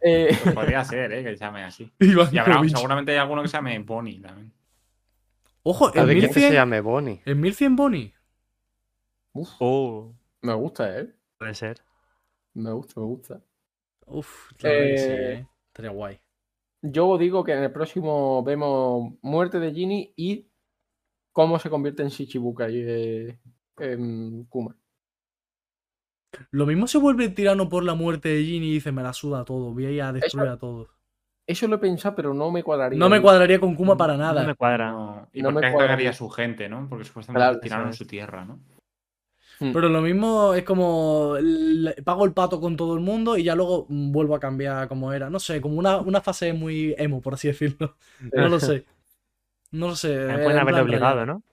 Eh, 0.01 0.37
Pues 0.43 0.55
podría 0.55 0.83
ser, 0.83 1.11
¿eh? 1.13 1.23
Que 1.23 1.29
se 1.31 1.37
llame 1.37 1.63
así. 1.63 1.91
Y 1.99 2.11
habrá, 2.13 2.29
Ivankovic. 2.31 2.75
seguramente 2.75 3.11
hay 3.11 3.17
alguno 3.17 3.41
que 3.41 3.47
se 3.47 3.57
llame 3.57 3.77
Bonnie 3.79 4.21
también. 4.21 4.53
Ojo, 5.63 5.87
A 5.87 5.91
en 6.01 6.07
ver, 6.07 6.17
¿quién 6.17 6.27
que 6.27 6.33
se 6.33 6.39
1100, 6.39 6.53
llame 6.53 6.81
Bonnie? 6.81 7.21
en 7.25 7.41
1100 7.41 7.75
Bonnie. 7.75 8.13
uf, 9.33 9.49
Uh, 9.61 10.13
me 10.41 10.53
gusta, 10.53 10.99
¿eh? 10.99 11.09
puede 11.37 11.53
ser. 11.55 11.81
Me 12.53 12.71
gusta, 12.71 12.99
me 13.01 13.05
gusta. 13.07 13.41
Uf, 14.05 14.51
la 14.59 14.69
verdad 14.69 14.85
que 14.87 14.97
sí, 14.97 15.09
Eh, 15.09 15.33
eh. 15.33 15.47
Estaría 15.67 15.91
guay. 15.91 16.19
Yo 16.81 17.17
digo 17.17 17.43
que 17.43 17.53
en 17.53 17.63
el 17.63 17.71
próximo 17.71 18.43
vemos 18.43 19.13
muerte 19.21 19.59
de 19.59 19.73
Ginny 19.73 20.13
y 20.15 20.47
cómo 21.31 21.59
se 21.59 21.69
convierte 21.69 22.03
en 22.03 22.09
Shichibukai 22.09 22.73
eh, 22.75 23.39
en 23.79 24.45
Kuma. 24.45 24.75
Lo 26.51 26.65
mismo 26.65 26.87
se 26.87 26.97
vuelve 26.97 27.29
tirano 27.29 27.67
por 27.67 27.83
la 27.83 27.95
muerte 27.95 28.29
de 28.29 28.43
Ginny 28.43 28.67
y 28.67 28.73
dice, 28.73 28.91
me 28.91 29.01
la 29.01 29.13
suda 29.13 29.43
todo, 29.43 29.73
voy 29.73 29.85
a 29.85 29.91
ir 29.91 30.01
a 30.01 30.13
destruir 30.13 30.49
a 30.49 30.57
todos. 30.57 30.89
Eso 31.47 31.67
lo 31.67 31.77
he 31.77 31.79
pensado, 31.79 32.13
pero 32.15 32.33
no 32.33 32.51
me 32.51 32.61
cuadraría. 32.61 32.99
No 32.99 33.09
me 33.09 33.21
cuadraría 33.21 33.59
con 33.59 33.73
Kuma 33.75 33.95
para 33.95 34.17
nada. 34.17 34.41
No 34.41 34.47
me 34.49 34.55
cuadra. 34.55 34.91
No, 34.91 35.29
y 35.31 35.41
No 35.41 35.51
me 35.51 35.61
qué 35.61 35.71
cuadra 35.71 35.87
cagaría 35.87 36.09
a 36.09 36.11
mucho. 36.11 36.25
su 36.25 36.29
gente, 36.29 36.67
¿no? 36.67 36.87
Porque 36.89 37.05
supuestamente 37.05 37.41
Claro, 37.43 37.59
tiraron 37.61 37.89
eso 37.89 37.99
su 37.99 38.07
tierra, 38.07 38.43
¿no? 38.43 38.59
Mm. 39.59 39.71
Pero 39.73 39.89
lo 39.89 40.01
mismo 40.01 40.53
es 40.53 40.63
como 40.63 41.35
le- 41.41 41.93
pago 42.03 42.25
el 42.25 42.33
pato 42.33 42.59
con 42.61 42.75
todo 42.77 42.93
el 42.93 42.99
mundo 42.99 43.37
y 43.37 43.43
ya 43.43 43.55
luego 43.55 43.85
vuelvo 43.89 44.35
a 44.35 44.39
cambiar 44.39 44.87
como 44.87 45.11
era. 45.13 45.29
No 45.29 45.39
sé, 45.39 45.59
como 45.61 45.75
una, 45.77 45.97
una 45.97 46.21
fase 46.21 46.53
muy 46.53 46.93
emo, 46.97 47.21
por 47.21 47.33
así 47.33 47.47
decirlo. 47.47 47.95
No 48.33 48.49
lo 48.49 48.59
sé. 48.59 48.85
No 49.71 49.87
lo 49.87 49.95
sé. 49.95 50.15
También 50.15 50.39
eh, 50.39 50.43
pueden 50.43 50.57
en 50.57 50.61
haberle 50.61 50.81
obligado. 50.81 51.25
¿no? 51.25 51.43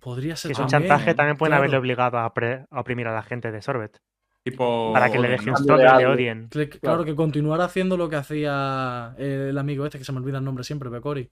Podría 0.00 0.34
ser 0.36 0.48
Si 0.48 0.52
es 0.52 0.58
un 0.58 0.66
también, 0.66 0.90
chantaje, 0.90 1.10
¿eh? 1.10 1.14
también 1.14 1.36
pueden 1.36 1.50
Claro. 1.50 1.60
haberle 1.62 1.76
obligado 1.78 2.18
a, 2.18 2.32
pre- 2.34 2.66
a 2.70 2.80
oprimir 2.80 3.06
a 3.06 3.14
la 3.14 3.22
gente 3.22 3.52
de 3.52 3.62
Sorbet. 3.62 4.00
Tipo. 4.42 4.92
Para 4.92 5.06
que 5.10 5.18
le 5.18 5.28
Oden, 5.28 5.30
deje 5.32 5.46
¿no? 5.46 5.52
un 5.52 5.56
Cambio 5.66 5.74
stop 5.76 5.90
de 5.96 6.02
y 6.02 6.04
le 6.06 6.12
odien. 6.12 6.48
Claro, 6.48 6.70
Claro. 6.80 7.04
que 7.04 7.14
continuara 7.14 7.64
haciendo 7.64 7.96
lo 7.96 8.08
que 8.08 8.16
hacía 8.16 9.14
el 9.18 9.56
amigo 9.56 9.86
este, 9.86 9.98
que 9.98 10.04
se 10.04 10.12
me 10.12 10.18
olvida 10.18 10.38
el 10.38 10.44
nombre 10.44 10.64
siempre, 10.64 10.90
Pecori. 10.90 11.30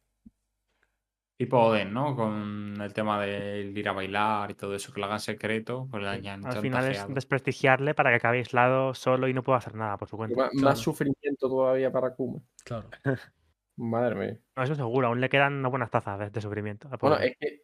Tipo 1.43 1.59
Oden, 1.59 1.93
¿no? 1.93 2.15
Con 2.15 2.81
el 2.81 2.93
tema 2.93 3.21
de 3.21 3.73
ir 3.75 3.89
a 3.89 3.93
bailar 3.93 4.53
y 4.53 4.55
todo 4.55 4.77
eso, 4.77 4.93
que 4.93 5.01
lo 5.01 5.07
hagan 5.07 5.19
secreto, 5.19 5.89
pues 5.91 6.01
le 6.01 6.09
hayan 6.09 6.47
Al 6.47 6.61
final 6.61 6.89
es 6.89 7.05
desprestigiarle 7.09 7.95
para 7.95 8.11
que 8.11 8.17
acabe 8.17 8.39
aislado 8.39 8.95
solo 8.95 9.27
y 9.27 9.35
no 9.35 9.43
pueda 9.43 9.59
hacer 9.59 9.75
nada 9.75 9.97
por 9.97 10.09
su 10.09 10.17
cuenta. 10.17 10.37
Más, 10.37 10.51
Claro. 10.51 10.65
más 10.65 10.79
sufrimiento 10.79 11.49
todavía 11.49 11.91
para 11.91 12.15
Kuma. 12.15 12.39
Claro. 12.65 12.89
Madre 13.77 14.15
mía. 14.15 14.39
No, 14.55 14.63
eso 14.63 14.77
seguro, 14.77 15.09
aún 15.09 15.21
le 15.21 15.29
quedan 15.29 15.55
unas 15.55 15.73
buenas 15.73 15.91
tazas 15.91 16.17
de, 16.21 16.31
de 16.31 16.41
sufrimiento. 16.41 16.89
Bueno, 17.01 17.19
es 17.19 17.37
que. 17.37 17.63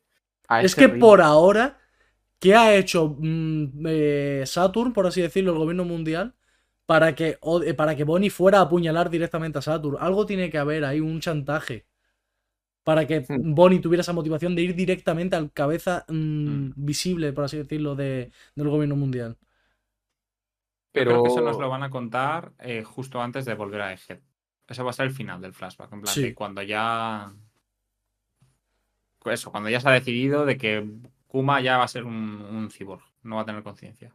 a 0.49 0.61
Es 0.61 0.73
ese 0.73 0.81
que 0.81 0.99
por 0.99 1.21
ahora, 1.21 1.79
¿qué 2.41 2.57
ha 2.57 2.75
hecho 2.75 3.15
mm, 3.17 3.87
eh, 3.87 4.43
Saturn, 4.45 4.93
por 4.93 5.07
así 5.07 5.23
decirlo, 5.23 5.53
el 5.53 5.59
gobierno 5.59 5.85
mundial, 5.85 6.35
para 6.85 7.15
que, 7.15 7.39
eh, 7.65 7.75
para 7.75 7.95
que 7.95 8.03
Bonnie 8.03 8.31
fuera 8.31 8.59
a 8.59 8.63
apuñalar 8.63 9.09
directamente 9.09 9.59
a 9.59 9.63
Saturn? 9.63 9.99
Algo 10.01 10.27
tiene 10.27 10.51
que 10.51 10.59
haber 10.59 10.85
ahí, 10.85 10.99
un 10.99 11.21
chantaje. 11.21 11.87
Para 12.85 13.07
que 13.07 13.21
Hmm. 13.29 13.55
Bonnie 13.55 13.81
tuviera 13.81 14.01
esa 14.01 14.13
motivación 14.13 14.55
de 14.55 14.63
ir 14.63 14.75
directamente 14.75 15.37
al 15.37 15.53
cabeza 15.53 16.05
mm, 16.09 16.15
Hmm. 16.15 16.73
visible, 16.77 17.33
por 17.33 17.45
así 17.45 17.57
decirlo, 17.59 17.95
de- 17.95 18.31
del 18.55 18.69
gobierno 18.69 18.97
mundial. 18.97 19.37
Yo 20.95 21.03
creo 21.05 21.05
Pero 21.13 21.23
que 21.23 21.29
eso 21.31 21.41
nos 21.43 21.59
lo 21.59 21.69
van 21.69 21.83
a 21.83 21.91
contar 21.91 22.53
eh, 22.61 22.83
justo 22.83 23.21
antes 23.21 23.45
de 23.45 23.55
volver 23.55 23.81
a 23.83 23.93
Egghead. 23.93 24.21
Eso 24.67 24.85
va 24.85 24.91
a 24.91 24.95
ser 24.95 25.07
el 25.07 25.13
final 25.13 25.41
del 25.41 25.53
flashback. 25.53 25.93
En 25.93 26.01
plan, 26.03 26.15
Sí. 26.15 26.35
cuando 26.35 26.63
ya. 26.63 27.31
Eso, 29.25 29.51
cuando 29.51 29.69
ya 29.69 29.81
se 29.81 29.89
ha 29.89 29.93
decidido 29.93 30.47
de 30.47 30.57
que 30.57 30.87
Kuma 31.27 31.61
ya 31.61 31.77
va 31.77 31.85
a 31.85 31.89
ser 31.89 32.05
un, 32.05 32.15
un 32.15 32.71
cyborg, 32.71 33.03
no 33.23 33.37
va 33.37 33.43
a 33.43 33.45
tener 33.45 33.63
conciencia. 33.63 34.15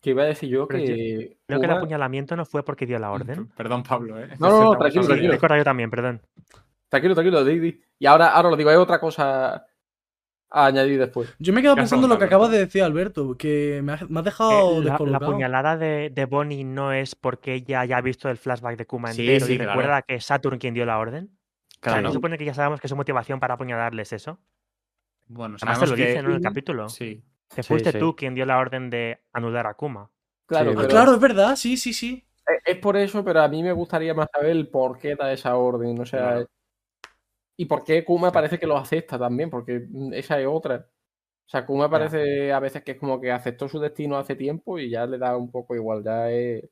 Que 0.00 0.10
iba 0.10 0.22
a 0.22 0.26
decir 0.26 0.48
yo 0.48 0.68
Pero 0.68 0.78
yo- 0.80 0.86
que. 0.86 1.36
Creo 1.46 1.58
que 1.60 1.66
el 1.66 1.72
apuñalamiento 1.72 2.36
no 2.36 2.44
fue 2.44 2.64
porque 2.64 2.86
dio 2.86 2.98
la 3.00 3.10
orden. 3.10 3.48
Perdón, 3.56 3.82
Pablo, 3.82 4.20
¿eh? 4.20 4.28
No, 4.38 4.50
no, 4.50 4.64
no, 4.64 4.78
tranquilo, 4.78 5.06
tranquilo. 5.06 5.56
Yo 5.56 5.64
también, 5.64 5.90
perdón. 5.90 6.20
Tranquilo, 6.88 7.14
tranquilo, 7.14 7.44
di, 7.44 7.58
di. 7.58 7.80
Y 7.98 8.06
ahora, 8.06 8.28
ahora 8.28 8.50
lo 8.50 8.56
digo, 8.56 8.70
hay 8.70 8.76
otra 8.76 9.00
cosa 9.00 9.66
a 10.48 10.66
añadir 10.66 10.98
después. 11.00 11.34
Yo 11.38 11.52
me 11.52 11.60
he 11.60 11.62
quedado 11.62 11.74
¿Qué 11.76 11.80
has 11.82 11.90
pensando 11.90 12.06
en 12.06 12.12
lo 12.12 12.18
que 12.18 12.24
acabas 12.26 12.50
de 12.50 12.58
decir, 12.58 12.82
Alberto, 12.82 13.36
que 13.36 13.80
me 13.82 13.92
has, 13.92 14.02
has 14.02 14.08
Eh, 14.10 14.22
dejado 14.22 14.80
la, 14.82 14.98
la 15.00 15.20
puñalada 15.20 15.76
de, 15.76 16.10
de 16.14 16.24
Bonnie 16.24 16.64
no 16.64 16.92
es 16.92 17.14
porque 17.16 17.54
ella 17.54 17.84
ya 17.84 17.96
ha 17.98 18.00
visto 18.00 18.28
el 18.30 18.36
flashback 18.36 18.76
de 18.78 18.86
Kuma 18.86 19.12
Sí, 19.12 19.22
entero 19.22 19.46
sí, 19.46 19.52
y 19.54 19.56
claro. 19.56 19.72
recuerda 19.72 20.02
que 20.02 20.14
es 20.14 20.24
Saturn 20.24 20.58
quien 20.58 20.74
dio 20.74 20.86
la 20.86 20.98
orden. 20.98 21.24
O 21.26 21.28
sea, 21.72 21.80
Claro. 21.80 22.02
¿no 22.02 22.08
se 22.10 22.14
supone 22.14 22.38
que 22.38 22.44
ya 22.44 22.54
sabemos 22.54 22.80
que 22.80 22.88
su 22.88 22.96
motivación 22.96 23.40
para 23.40 23.54
apuñalarles 23.54 24.12
es 24.12 24.22
eso? 24.22 24.38
Bueno, 25.26 25.56
Además 25.60 25.80
te 25.80 25.86
lo 25.88 25.96
que... 25.96 26.06
dice 26.06 26.22
¿no? 26.22 26.30
en 26.30 26.36
el 26.36 26.40
capítulo. 26.42 26.88
Sí. 26.88 27.22
Que 27.54 27.62
fuiste 27.62 27.92
sí. 27.92 27.98
tú 27.98 28.14
quien 28.16 28.34
dio 28.34 28.46
la 28.46 28.58
orden 28.58 28.88
de 28.90 29.20
anular 29.32 29.66
a 29.66 29.74
Kuma. 29.74 30.10
Claro, 30.46 30.70
Sí, 30.70 30.74
Ah, 30.76 30.76
pero 30.78 30.88
claro, 30.88 31.14
es 31.14 31.20
verdad, 31.20 31.56
sí, 31.56 31.76
sí, 31.76 31.92
sí. 31.92 32.24
es- 32.46 32.76
es 32.76 32.78
por 32.80 32.96
eso, 32.96 33.24
pero 33.24 33.42
a 33.42 33.48
mí 33.48 33.62
me 33.62 33.72
gustaría 33.72 34.14
más 34.14 34.28
saber 34.32 34.50
el 34.50 34.68
por 34.68 34.98
qué 34.98 35.16
da 35.16 35.32
esa 35.32 35.56
orden. 35.56 35.98
O 36.00 36.06
sea, 36.06 36.20
Claro. 36.20 36.46
Y 37.56 37.64
por 37.66 37.84
qué 37.84 38.04
Kuma 38.04 38.30
parece 38.30 38.58
que 38.58 38.66
lo 38.66 38.76
acepta 38.76 39.18
también, 39.18 39.50
porque 39.50 39.86
mm, 39.88 40.12
esa 40.14 40.40
es 40.40 40.46
otra. 40.46 40.88
O 41.46 41.48
sea, 41.48 41.64
Kuma 41.64 41.88
parece 41.88 42.52
a 42.52 42.58
veces 42.60 42.82
que 42.82 42.92
es 42.92 42.98
como 42.98 43.20
que 43.20 43.30
aceptó 43.30 43.68
su 43.68 43.78
destino 43.78 44.16
hace 44.16 44.34
tiempo 44.34 44.78
y 44.78 44.90
ya 44.90 45.06
le 45.06 45.16
da 45.16 45.36
un 45.36 45.50
poco 45.50 45.74
igual. 45.74 46.02
Ya 46.02 46.30
es 46.30 46.64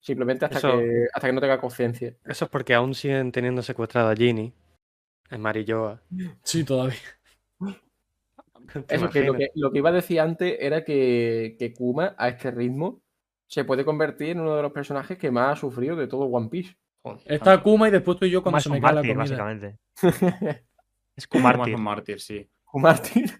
simplemente 0.00 0.44
hasta, 0.44 0.58
Eso- 0.58 0.78
que, 0.78 1.06
hasta 1.12 1.28
que 1.28 1.32
no 1.32 1.40
tenga 1.40 1.60
conciencia. 1.60 2.16
Eso 2.24 2.44
es 2.44 2.50
porque 2.50 2.74
aún 2.74 2.94
siguen 2.94 3.32
teniendo 3.32 3.62
secuestrada 3.62 4.12
a 4.12 4.16
Ginny 4.16 4.52
en 5.30 5.40
Marilloa. 5.40 6.00
Sí, 6.42 6.64
todavía. 6.64 6.94
¿Te 7.58 8.94
Eso 8.94 9.10
que 9.10 9.24
lo, 9.24 9.34
que 9.34 9.50
lo 9.54 9.72
que 9.72 9.78
iba 9.78 9.90
a 9.90 9.92
decir 9.92 10.20
antes 10.20 10.56
era 10.60 10.84
que, 10.84 11.56
que 11.58 11.74
Kuma 11.74 12.14
a 12.16 12.28
este 12.28 12.50
ritmo 12.50 13.02
se 13.46 13.64
puede 13.64 13.84
convertir 13.84 14.30
en 14.30 14.40
uno 14.40 14.56
de 14.56 14.62
los 14.62 14.72
personajes 14.72 15.18
que 15.18 15.30
más 15.30 15.52
ha 15.52 15.60
sufrido 15.60 15.96
de 15.96 16.06
todo 16.06 16.24
One 16.26 16.48
Piece. 16.48 16.76
Joder, 17.04 17.20
Está 17.32 17.62
Kuma 17.62 17.88
y 17.88 17.90
después 17.90 18.18
tú 18.18 18.24
y 18.24 18.30
yo 18.30 18.42
cuando 18.42 18.56
Kuma 18.56 18.58
es 18.58 18.62
se 18.64 18.68
un 18.70 18.74
me 18.76 18.80
cae 18.80 18.94
la 18.94 19.02
mártir, 19.02 19.14
comida. 19.14 19.44
básicamente. 19.44 19.78
Es 21.16 21.28
Kuma 21.28 21.50
es 21.50 21.54
Kumártir. 21.54 21.74
un 21.76 21.82
mártir, 21.82 22.20
sí. 22.20 22.50
Kumártir. 22.64 23.30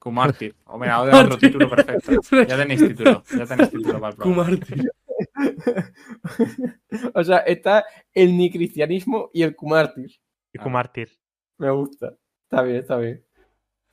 Kumártir. 0.00 0.56
O 0.64 0.78
mira, 0.78 0.94
ahora 0.94 1.20
otro 1.20 1.38
título 1.38 1.68
perfecto. 1.70 2.12
Ya 2.48 2.56
tenéis 2.56 2.80
título. 2.88 3.22
Ya 3.38 3.46
tenéis 3.46 3.70
título 3.70 4.00
para 4.00 4.08
el 4.10 4.16
programa. 4.16 4.44
Kumártir. 4.44 4.90
o 7.14 7.22
sea, 7.24 7.38
está 7.38 7.84
el 8.14 8.36
ni 8.36 8.50
cristianismo 8.50 9.30
y 9.32 9.42
el 9.42 9.54
Kumártir. 9.54 10.10
Y 10.52 10.58
Kumártir. 10.58 11.10
Me 11.58 11.70
gusta. 11.70 12.16
Está 12.44 12.62
bien, 12.62 12.76
está 12.78 12.96
bien. 12.96 13.24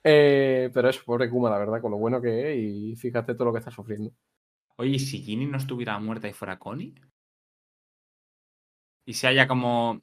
Eh, 0.04 0.70
pero 0.74 0.90
eso, 0.90 1.02
pobre 1.06 1.30
Kuma, 1.30 1.50
la 1.50 1.60
verdad, 1.60 1.82
con 1.82 1.92
lo 1.92 1.98
bueno 1.98 2.22
que 2.22 2.54
es 2.54 2.58
y 2.60 2.96
fíjate 2.96 3.34
todo 3.34 3.46
lo 3.46 3.54
que 3.54 3.60
está 3.60 3.72
sufriendo. 3.72 4.12
Oye, 4.78 4.92
¿y 4.92 5.00
si 5.00 5.20
Ginny 5.22 5.46
no 5.46 5.58
estuviera 5.58 6.00
muerta 6.00 6.28
y 6.30 6.34
fuera 6.34 6.58
Connie? 6.58 6.96
Y 9.08 9.14
se 9.14 9.26
haya 9.28 9.48
como 9.48 10.02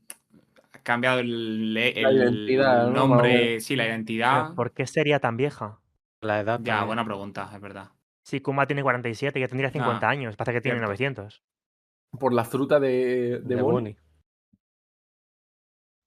cambiado 0.83 1.19
el, 1.21 1.77
el 1.77 2.03
La 2.03 2.11
identidad, 2.13 2.87
¿no? 2.87 2.93
nombre, 3.07 3.61
sí, 3.61 3.77
la 3.77 3.87
identidad. 3.87 4.55
¿Por 4.55 4.73
qué 4.73 4.87
sería 4.87 5.21
tan 5.21 5.37
vieja? 5.37 5.79
La 6.23 6.41
edad. 6.41 6.59
Ya, 6.63 6.73
también. 6.73 6.87
buena 6.87 7.05
pregunta, 7.05 7.51
es 7.55 7.61
verdad. 7.61 7.91
Si 8.25 8.41
Kuma 8.41 8.67
tiene 8.67 8.83
47, 8.83 9.39
ya 9.39 9.47
tendría 9.47 9.71
50 9.71 10.07
Ah, 10.07 10.11
años. 10.11 10.37
Pasa 10.37 10.53
que 10.55 10.63
tiene 10.63 10.79
cierto. 10.79 10.87
900. 10.89 11.43
Por 12.19 12.33
la 12.33 12.45
fruta 12.45 12.81
de, 12.81 12.89
de, 12.89 13.39
de 13.41 13.55
Bonnie. 13.57 13.73
Bonnie. 13.73 13.97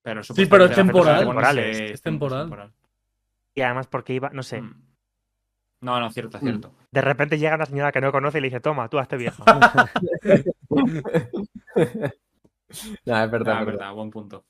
Pero 0.02 0.24
Sí, 0.24 0.46
pero 0.46 0.64
es 0.64 0.74
temporal. 0.74 1.20
Es 1.60 2.02
temporal. 2.02 2.72
Y 3.54 3.60
además 3.62 3.86
porque 3.86 4.14
iba, 4.14 4.30
no 4.30 4.42
sé, 4.42 4.60
Mm. 4.62 4.82
No, 5.80 6.00
no, 6.00 6.10
cierto, 6.10 6.38
Mm. 6.38 6.40
cierto. 6.40 6.74
de 6.90 7.00
repente 7.00 7.38
llega 7.38 7.54
una 7.54 7.66
señora 7.66 7.92
que 7.92 8.00
no 8.00 8.10
conoce 8.10 8.38
y 8.38 8.40
le 8.40 8.48
dice, 8.48 8.58
toma, 8.58 8.88
tú 8.88 8.98
hazte 8.98 9.16
vieja. 9.16 9.44
Nah, 13.06 13.24
es 13.24 13.30
verdad, 13.30 13.56
Ah, 13.56 13.60
es 13.60 13.66
verdad. 13.66 13.92
buen 13.94 14.10
punto. 14.10 14.44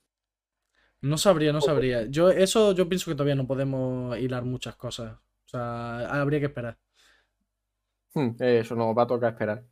No 1.03 1.17
sabría, 1.17 1.53
no 1.53 1.61
sabría. 1.61 2.07
Yo, 2.07 2.31
eso 2.31 2.73
yo 2.73 2.89
pienso 2.89 3.11
que 3.11 3.15
todavía 3.15 3.37
no 3.37 3.47
podemos 3.47 4.19
hilar 4.19 4.45
muchas 4.45 4.75
cosas. 4.77 5.13
O 5.13 5.49
sea, 5.49 5.99
habría 6.21 6.41
que 6.41 6.47
esperar. 6.47 6.77
Hmm, 8.15 8.31
Eso 8.41 8.75
nos 8.75 8.97
va 8.97 9.03
a 9.05 9.07
tocar 9.07 9.33
esperar. 9.33 9.63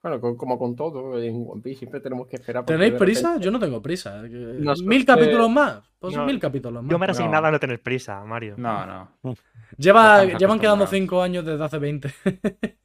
Bueno, 0.00 0.20
con- 0.20 0.36
como 0.36 0.56
con 0.56 0.76
todo, 0.76 1.20
en 1.20 1.44
One 1.48 1.60
Piece 1.60 1.80
siempre 1.80 1.98
tenemos 2.00 2.28
que 2.28 2.36
esperar. 2.36 2.64
¿Tenéis 2.64 2.92
repente- 2.92 3.04
prisa? 3.04 3.36
Yo 3.40 3.50
no 3.50 3.58
tengo 3.58 3.82
prisa. 3.82 4.22
Nosotros, 4.22 4.82
¿Mil 4.84 5.02
eh, 5.02 5.04
capítulos 5.04 5.50
más? 5.50 5.82
Pues 5.98 6.14
no, 6.14 6.24
mil 6.24 6.38
capítulos 6.38 6.80
más. 6.84 6.90
Yo 6.92 6.98
me 6.98 7.06
he 7.06 7.08
No. 7.08 7.12
resignado 7.12 7.46
a 7.46 7.50
no 7.50 7.58
tener 7.58 7.82
prisa, 7.82 8.24
Mario. 8.24 8.54
No, 8.56 8.86
no. 8.86 9.34
Lleva, 9.76 10.24
llevan 10.24 10.60
quedando 10.60 10.86
cinco 10.86 11.20
años 11.20 11.44
desde 11.44 11.64
hace 11.64 11.78
20. 11.78 12.14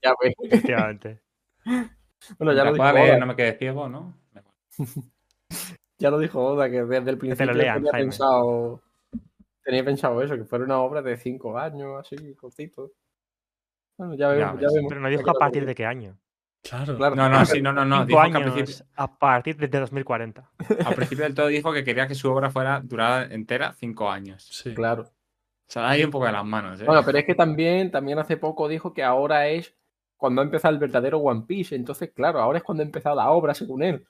Ya 0.01 0.13
ves. 0.21 0.33
Efectivamente. 0.41 1.21
Bueno, 2.39 2.53
ya 2.53 2.63
lo, 2.63 2.75
Vale, 2.75 3.19
no 3.19 3.25
me 3.27 3.35
quedé 3.35 3.53
ciego, 3.59 3.87
¿no? 3.87 4.17
ya 5.97 6.09
lo 6.09 6.19
dijo 6.19 6.43
Oda, 6.43 6.69
que 6.69 6.83
desde 6.83 7.09
el 7.09 7.17
principio 7.17 7.53
lean, 7.53 7.77
tenía, 7.77 7.91
Jaime. 7.91 8.05
pensado, 8.07 8.81
tenía 9.63 9.83
pensado 9.83 10.21
eso, 10.21 10.35
que 10.35 10.45
fuera 10.45 10.65
una 10.65 10.79
obra 10.79 11.01
de 11.01 11.17
cinco 11.17 11.57
años, 11.57 11.99
así, 11.99 12.35
cortito. 12.35 12.91
Bueno, 13.97 14.15
ya 14.15 14.29
vemos, 14.29 14.59
ya, 14.59 14.67
ves. 14.67 14.73
vemos. 14.73 14.89
Pero 14.89 15.01
no 15.01 15.09
dijo 15.09 15.29
a 15.29 15.33
partir 15.33 15.65
de 15.65 15.75
qué 15.75 15.85
año. 15.85 16.17
Claro. 16.63 16.95
Claro. 16.95 17.15
No, 17.15 17.27
no, 17.27 17.45
sí, 17.45 17.61
no, 17.61 17.73
no, 17.73 17.83
no. 17.83 18.07
Que 18.07 18.17
años 18.17 18.53
principio, 18.53 18.85
a 18.95 19.17
partir 19.17 19.57
de 19.57 19.67
2040. 19.67 20.49
al 20.85 20.95
principio 20.95 21.25
del 21.25 21.35
todo 21.35 21.47
dijo 21.47 21.73
que 21.73 21.83
quería 21.83 22.07
que 22.07 22.15
su 22.15 22.31
obra 22.31 22.49
fuera 22.49 22.79
durada 22.81 23.25
entera 23.25 23.73
cinco 23.73 24.09
años. 24.09 24.47
Sí. 24.49 24.73
Claro. 24.73 25.11
Se 25.67 25.79
ha 25.79 25.97
ido 25.97 26.07
un 26.07 26.11
poco 26.11 26.25
de 26.25 26.31
las 26.31 26.45
manos, 26.45 26.79
¿eh? 26.81 26.85
Bueno, 26.85 27.03
pero 27.05 27.17
es 27.17 27.25
que 27.25 27.35
también, 27.35 27.91
también 27.91 28.19
hace 28.19 28.37
poco 28.37 28.67
dijo 28.67 28.93
que 28.93 29.03
ahora 29.03 29.47
es 29.47 29.75
cuando 30.17 30.41
ha 30.41 30.45
empezado 30.45 30.73
el 30.73 30.79
verdadero 30.79 31.19
One 31.19 31.43
Piece. 31.45 31.75
Entonces, 31.75 32.11
claro, 32.13 32.39
ahora 32.39 32.59
es 32.59 32.63
cuando 32.63 32.83
ha 32.83 32.85
empezado 32.85 33.15
la 33.15 33.29
obra, 33.31 33.53
según 33.53 33.83
él. 33.83 34.05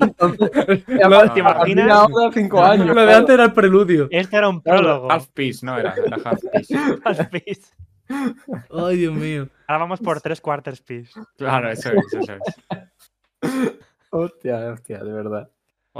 Entonces, 0.00 0.50
¿te 1.34 1.40
imaginas? 1.40 1.90
ahora, 1.90 2.32
cinco 2.32 2.62
años. 2.62 2.86
Lo 2.86 2.94
de 2.94 3.02
claro. 3.02 3.18
antes 3.18 3.34
era 3.34 3.44
el 3.44 3.52
preludio. 3.52 4.08
Este 4.10 4.36
era 4.36 4.48
un 4.48 4.62
prólogo. 4.62 5.10
Half 5.10 5.28
piece, 5.28 5.64
no 5.64 5.78
era, 5.78 5.94
era 5.94 6.18
half 6.24 6.40
piece. 6.52 6.74
Half 7.04 7.28
piece. 7.30 7.72
Ay, 8.70 8.96
Dios 8.96 9.14
mío. 9.14 9.48
Ahora 9.66 9.80
vamos 9.80 10.00
por 10.00 10.20
tres 10.20 10.40
quarters 10.40 10.80
piece. 10.80 11.12
Claro, 11.36 11.70
eso 11.70 11.90
es, 11.90 12.14
eso 12.14 12.32
es. 12.32 12.40
Hostia, 14.10 14.72
hostia, 14.72 14.98
de 14.98 15.12
verdad. 15.12 15.50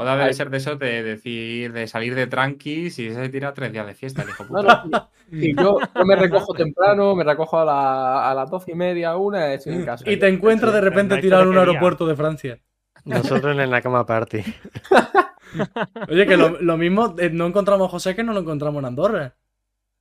Oda 0.01 0.13
debe 0.17 0.29
Ay. 0.29 0.35
ser 0.35 0.49
de 0.51 0.59
eso 0.59 0.77
de 0.77 1.03
decir, 1.03 1.73
de 1.73 1.89
salir 1.89 2.15
de 2.15 2.29
tranquis 2.29 2.99
y 3.01 3.13
se 3.13 3.29
tira 3.31 3.53
tres 3.53 3.73
días 3.73 3.85
de 3.85 3.95
fiesta, 3.95 4.23
el 4.23 4.29
hijo 4.29 4.45
No, 4.45 4.61
puta. 4.63 4.85
no, 4.87 5.09
yo, 5.31 5.79
yo 5.95 6.05
me 6.05 6.15
recojo 6.15 6.55
temprano, 6.55 7.17
me 7.17 7.25
recojo 7.25 7.59
a, 7.59 7.65
la- 7.65 8.31
a 8.31 8.35
las 8.35 8.49
doce 8.49 8.71
y 8.73 8.75
media, 8.77 9.17
una, 9.17 9.53
estoy 9.53 9.75
en 9.75 9.85
casa. 9.85 10.09
Y 10.09 10.17
te 10.17 10.29
encuentras 10.29 10.73
de 10.73 10.81
repente 10.81 11.17
no 11.17 11.21
tirado 11.21 11.43
en 11.43 11.49
un 11.49 11.59
aeropuerto 11.59 12.07
de 12.07 12.15
Francia. 12.15 12.59
Nosotros 13.05 13.59
en 13.59 13.71
la 13.71 13.83
cama 13.83 14.07
party. 14.07 14.43
Oye, 16.09 16.27
que 16.27 16.37
lo, 16.37 16.61
lo 16.61 16.77
mismo, 16.77 17.15
eh, 17.19 17.31
no 17.31 17.47
encontramos 17.47 17.89
a 17.89 17.91
José 17.91 18.15
que 18.15 18.23
no 18.23 18.33
lo 18.33 18.41
encontramos 18.41 18.81
en 18.81 18.87
Andorra. 18.87 19.35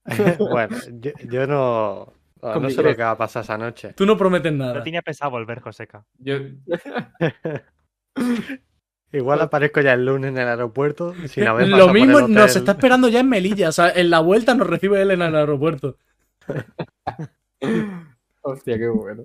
bueno, 0.39 0.77
yo, 0.99 1.11
yo 1.29 1.47
no. 1.47 2.13
No 2.41 2.69
sé 2.69 2.83
lo 2.83 2.95
que 2.95 3.01
va 3.01 3.11
a 3.11 3.17
pasar 3.17 3.43
esa 3.43 3.57
noche. 3.57 3.93
Tú 3.93 4.05
no 4.05 4.15
prometes 4.15 4.53
No 4.53 4.65
nada. 4.67 4.83
tenía 4.83 5.01
pensado 5.01 5.31
volver, 5.31 5.59
Joseca. 5.59 6.05
Yo, 6.19 6.35
Igual 9.11 9.41
aparezco 9.41 9.81
ya 9.81 9.93
el 9.93 10.05
lunes 10.05 10.31
en 10.31 10.37
el 10.37 10.47
aeropuerto 10.47 11.13
sin 11.27 11.47
haber 11.47 11.67
Lo 11.69 11.93
mismo 11.93 12.27
nos 12.27 12.55
está 12.55 12.73
esperando 12.73 13.07
ya 13.07 13.21
en 13.21 13.29
Melilla. 13.29 13.69
O 13.69 13.71
sea, 13.71 13.89
en 13.91 14.09
la 14.09 14.19
vuelta 14.19 14.53
nos 14.53 14.67
recibe 14.67 15.01
él 15.01 15.11
en 15.11 15.21
el 15.21 15.35
aeropuerto. 15.35 15.97
Hostia, 18.41 18.77
qué 18.77 18.87
bueno. 18.87 19.23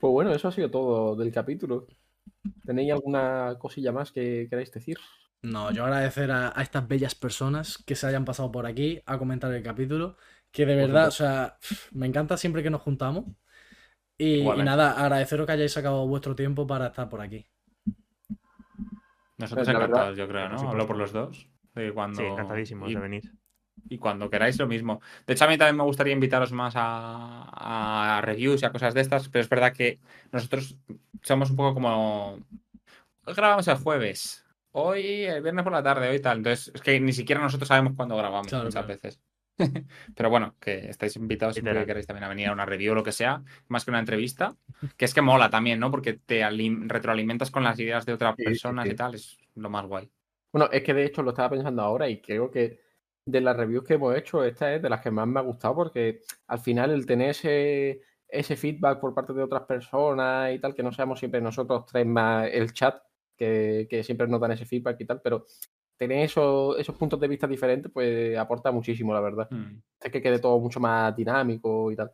Pues 0.00 0.12
bueno, 0.12 0.32
eso 0.32 0.48
ha 0.48 0.52
sido 0.52 0.70
todo 0.70 1.16
del 1.16 1.32
capítulo. 1.32 1.86
¿Tenéis 2.64 2.92
alguna 2.92 3.56
cosilla 3.58 3.92
más 3.92 4.12
que 4.12 4.46
queráis 4.48 4.70
decir? 4.72 4.98
No, 5.42 5.70
yo 5.72 5.84
agradecer 5.84 6.30
a, 6.30 6.58
a 6.58 6.62
estas 6.62 6.88
bellas 6.88 7.14
personas 7.14 7.78
que 7.86 7.94
se 7.94 8.06
hayan 8.06 8.24
pasado 8.24 8.50
por 8.50 8.66
aquí 8.66 9.00
a 9.04 9.18
comentar 9.18 9.52
el 9.52 9.62
capítulo. 9.62 10.16
Que 10.50 10.64
de 10.64 10.76
verdad, 10.76 11.08
o 11.08 11.10
sea, 11.10 11.58
me 11.92 12.06
encanta 12.06 12.36
siempre 12.36 12.62
que 12.62 12.70
nos 12.70 12.80
juntamos. 12.80 13.24
Y, 14.16 14.44
nada, 14.44 14.92
agradeceros 14.92 15.46
que 15.46 15.52
hayáis 15.52 15.72
sacado 15.72 16.06
vuestro 16.06 16.36
tiempo 16.36 16.66
para 16.66 16.86
estar 16.86 17.08
por 17.08 17.20
aquí. 17.20 17.44
Nosotros 19.38 19.66
Pues 19.66 19.76
verdad, 19.76 19.88
encantados, 19.88 20.16
yo 20.18 20.28
creo, 20.28 20.48
¿no? 20.48 20.70
Hablo 20.70 20.86
por 20.86 20.96
los 20.96 21.12
dos. 21.12 21.48
de 21.74 21.92
cuando, 21.92 22.20
Sí, 22.20 22.26
encantadísimos 22.26 22.90
y, 22.90 22.94
de 22.94 23.00
venir. 23.00 23.32
y 23.88 23.98
cuando 23.98 24.30
queráis 24.30 24.58
lo 24.58 24.66
mismo. 24.66 25.00
De 25.26 25.34
hecho, 25.34 25.44
a 25.44 25.48
mí 25.48 25.58
también 25.58 25.76
me 25.76 25.82
gustaría 25.84 26.12
invitaros 26.12 26.52
más 26.52 26.74
a, 26.76 28.18
a 28.18 28.20
reviews 28.20 28.62
y 28.62 28.66
a 28.66 28.72
cosas 28.72 28.94
de 28.94 29.00
estas, 29.00 29.28
pero 29.28 29.42
es 29.42 29.48
verdad 29.48 29.72
que 29.72 29.98
nosotros 30.32 30.76
somos 31.22 31.50
un 31.50 31.56
poco 31.56 31.74
como... 31.74 32.38
Hoy 33.26 33.34
grabamos 33.34 33.66
el 33.68 33.76
jueves, 33.76 34.44
hoy 34.72 35.24
el 35.24 35.42
viernes 35.42 35.64
por 35.64 35.72
la 35.72 35.82
tarde, 35.82 36.08
hoy 36.10 36.20
tal. 36.20 36.38
Entonces, 36.38 36.70
es 36.74 36.80
que 36.82 37.00
ni 37.00 37.12
siquiera 37.12 37.40
nosotros 37.40 37.68
sabemos 37.68 37.94
cuándo 37.96 38.16
grabamos 38.16 38.48
Claro, 38.48 38.64
muchas 38.66 38.86
claro. 38.86 38.88
veces. 38.88 39.20
Pero 40.16 40.30
bueno, 40.30 40.56
que 40.60 40.88
estáis 40.88 41.16
invitados 41.16 41.54
siempre 41.54 41.74
que 41.74 41.86
queráis 41.86 42.06
también 42.06 42.24
a 42.24 42.28
venir 42.28 42.48
a 42.48 42.52
una 42.52 42.66
review 42.66 42.92
o 42.92 42.94
lo 42.94 43.02
que 43.02 43.12
sea, 43.12 43.42
más 43.68 43.84
que 43.84 43.90
una 43.90 44.00
entrevista. 44.00 44.56
Que 44.96 45.04
es 45.04 45.14
que 45.14 45.22
mola 45.22 45.50
también, 45.50 45.78
¿no? 45.80 45.90
Porque 45.90 46.14
te 46.14 46.42
alim- 46.42 46.88
retroalimentas 46.88 47.50
con 47.50 47.62
las 47.64 47.78
ideas 47.78 48.04
de 48.06 48.12
otras 48.14 48.34
Sí, 48.36 48.42
sí, 48.42 48.44
personas 48.50 48.86
sí. 48.86 48.92
y 48.92 48.96
tal, 48.96 49.14
es 49.14 49.38
lo 49.54 49.70
más 49.70 49.86
guay. 49.86 50.10
Bueno, 50.52 50.68
es 50.72 50.82
que 50.82 50.94
de 50.94 51.04
hecho 51.04 51.22
lo 51.22 51.30
estaba 51.30 51.50
pensando 51.50 51.82
ahora 51.82 52.08
y 52.08 52.20
creo 52.20 52.50
que 52.50 52.80
de 53.26 53.40
las 53.40 53.56
reviews 53.56 53.84
que 53.84 53.94
hemos 53.94 54.14
hecho, 54.16 54.44
esta 54.44 54.74
es 54.74 54.82
de 54.82 54.90
las 54.90 55.00
que 55.00 55.10
más 55.10 55.26
me 55.26 55.40
ha 55.40 55.42
gustado 55.42 55.74
porque 55.74 56.20
al 56.46 56.58
final 56.58 56.90
el 56.90 57.06
tener 57.06 57.30
ese, 57.30 58.00
ese 58.28 58.56
feedback 58.56 59.00
por 59.00 59.14
parte 59.14 59.32
de 59.32 59.42
otras 59.42 59.62
personas 59.62 60.52
y 60.54 60.58
tal, 60.58 60.74
que 60.74 60.82
no 60.82 60.92
seamos 60.92 61.18
siempre 61.18 61.40
nosotros 61.40 61.86
tres 61.86 62.06
más 62.06 62.48
el 62.52 62.72
chat, 62.72 63.02
que, 63.36 63.86
que 63.88 64.04
siempre 64.04 64.28
nos 64.28 64.40
dan 64.40 64.52
ese 64.52 64.66
feedback 64.66 65.00
y 65.00 65.06
tal, 65.06 65.20
pero 65.22 65.44
tener 65.96 66.24
esos, 66.24 66.78
esos 66.78 66.96
puntos 66.96 67.20
de 67.20 67.28
vista 67.28 67.46
diferentes, 67.46 67.90
pues 67.92 68.36
aporta 68.36 68.70
muchísimo, 68.72 69.12
la 69.14 69.20
verdad. 69.20 69.48
Mm. 69.50 69.78
Es 70.00 70.12
que 70.12 70.22
quede 70.22 70.38
todo 70.38 70.58
mucho 70.58 70.80
más 70.80 71.14
dinámico 71.16 71.90
y 71.90 71.96
tal. 71.96 72.12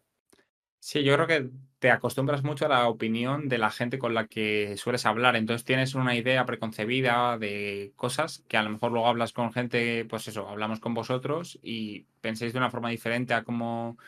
Sí, 0.82 1.04
yo 1.04 1.14
creo 1.14 1.26
que 1.26 1.50
te 1.78 1.90
acostumbras 1.90 2.42
mucho 2.42 2.64
a 2.64 2.68
la 2.68 2.88
opinión 2.88 3.50
de 3.50 3.58
la 3.58 3.70
gente 3.70 3.98
con 3.98 4.14
la 4.14 4.26
que 4.26 4.78
sueles 4.78 5.04
hablar. 5.04 5.36
Entonces 5.36 5.64
tienes 5.64 5.94
una 5.94 6.16
idea 6.16 6.46
preconcebida 6.46 7.36
de 7.36 7.92
cosas 7.96 8.42
que 8.48 8.56
a 8.56 8.62
lo 8.62 8.70
mejor 8.70 8.90
luego 8.90 9.06
hablas 9.06 9.34
con 9.34 9.52
gente, 9.52 10.06
pues 10.06 10.26
eso, 10.28 10.48
hablamos 10.48 10.80
con 10.80 10.94
vosotros 10.94 11.58
y 11.62 12.06
penséis 12.22 12.54
de 12.54 12.58
una 12.58 12.70
forma 12.70 12.88
diferente 12.88 13.34
a 13.34 13.44
cómo 13.44 13.98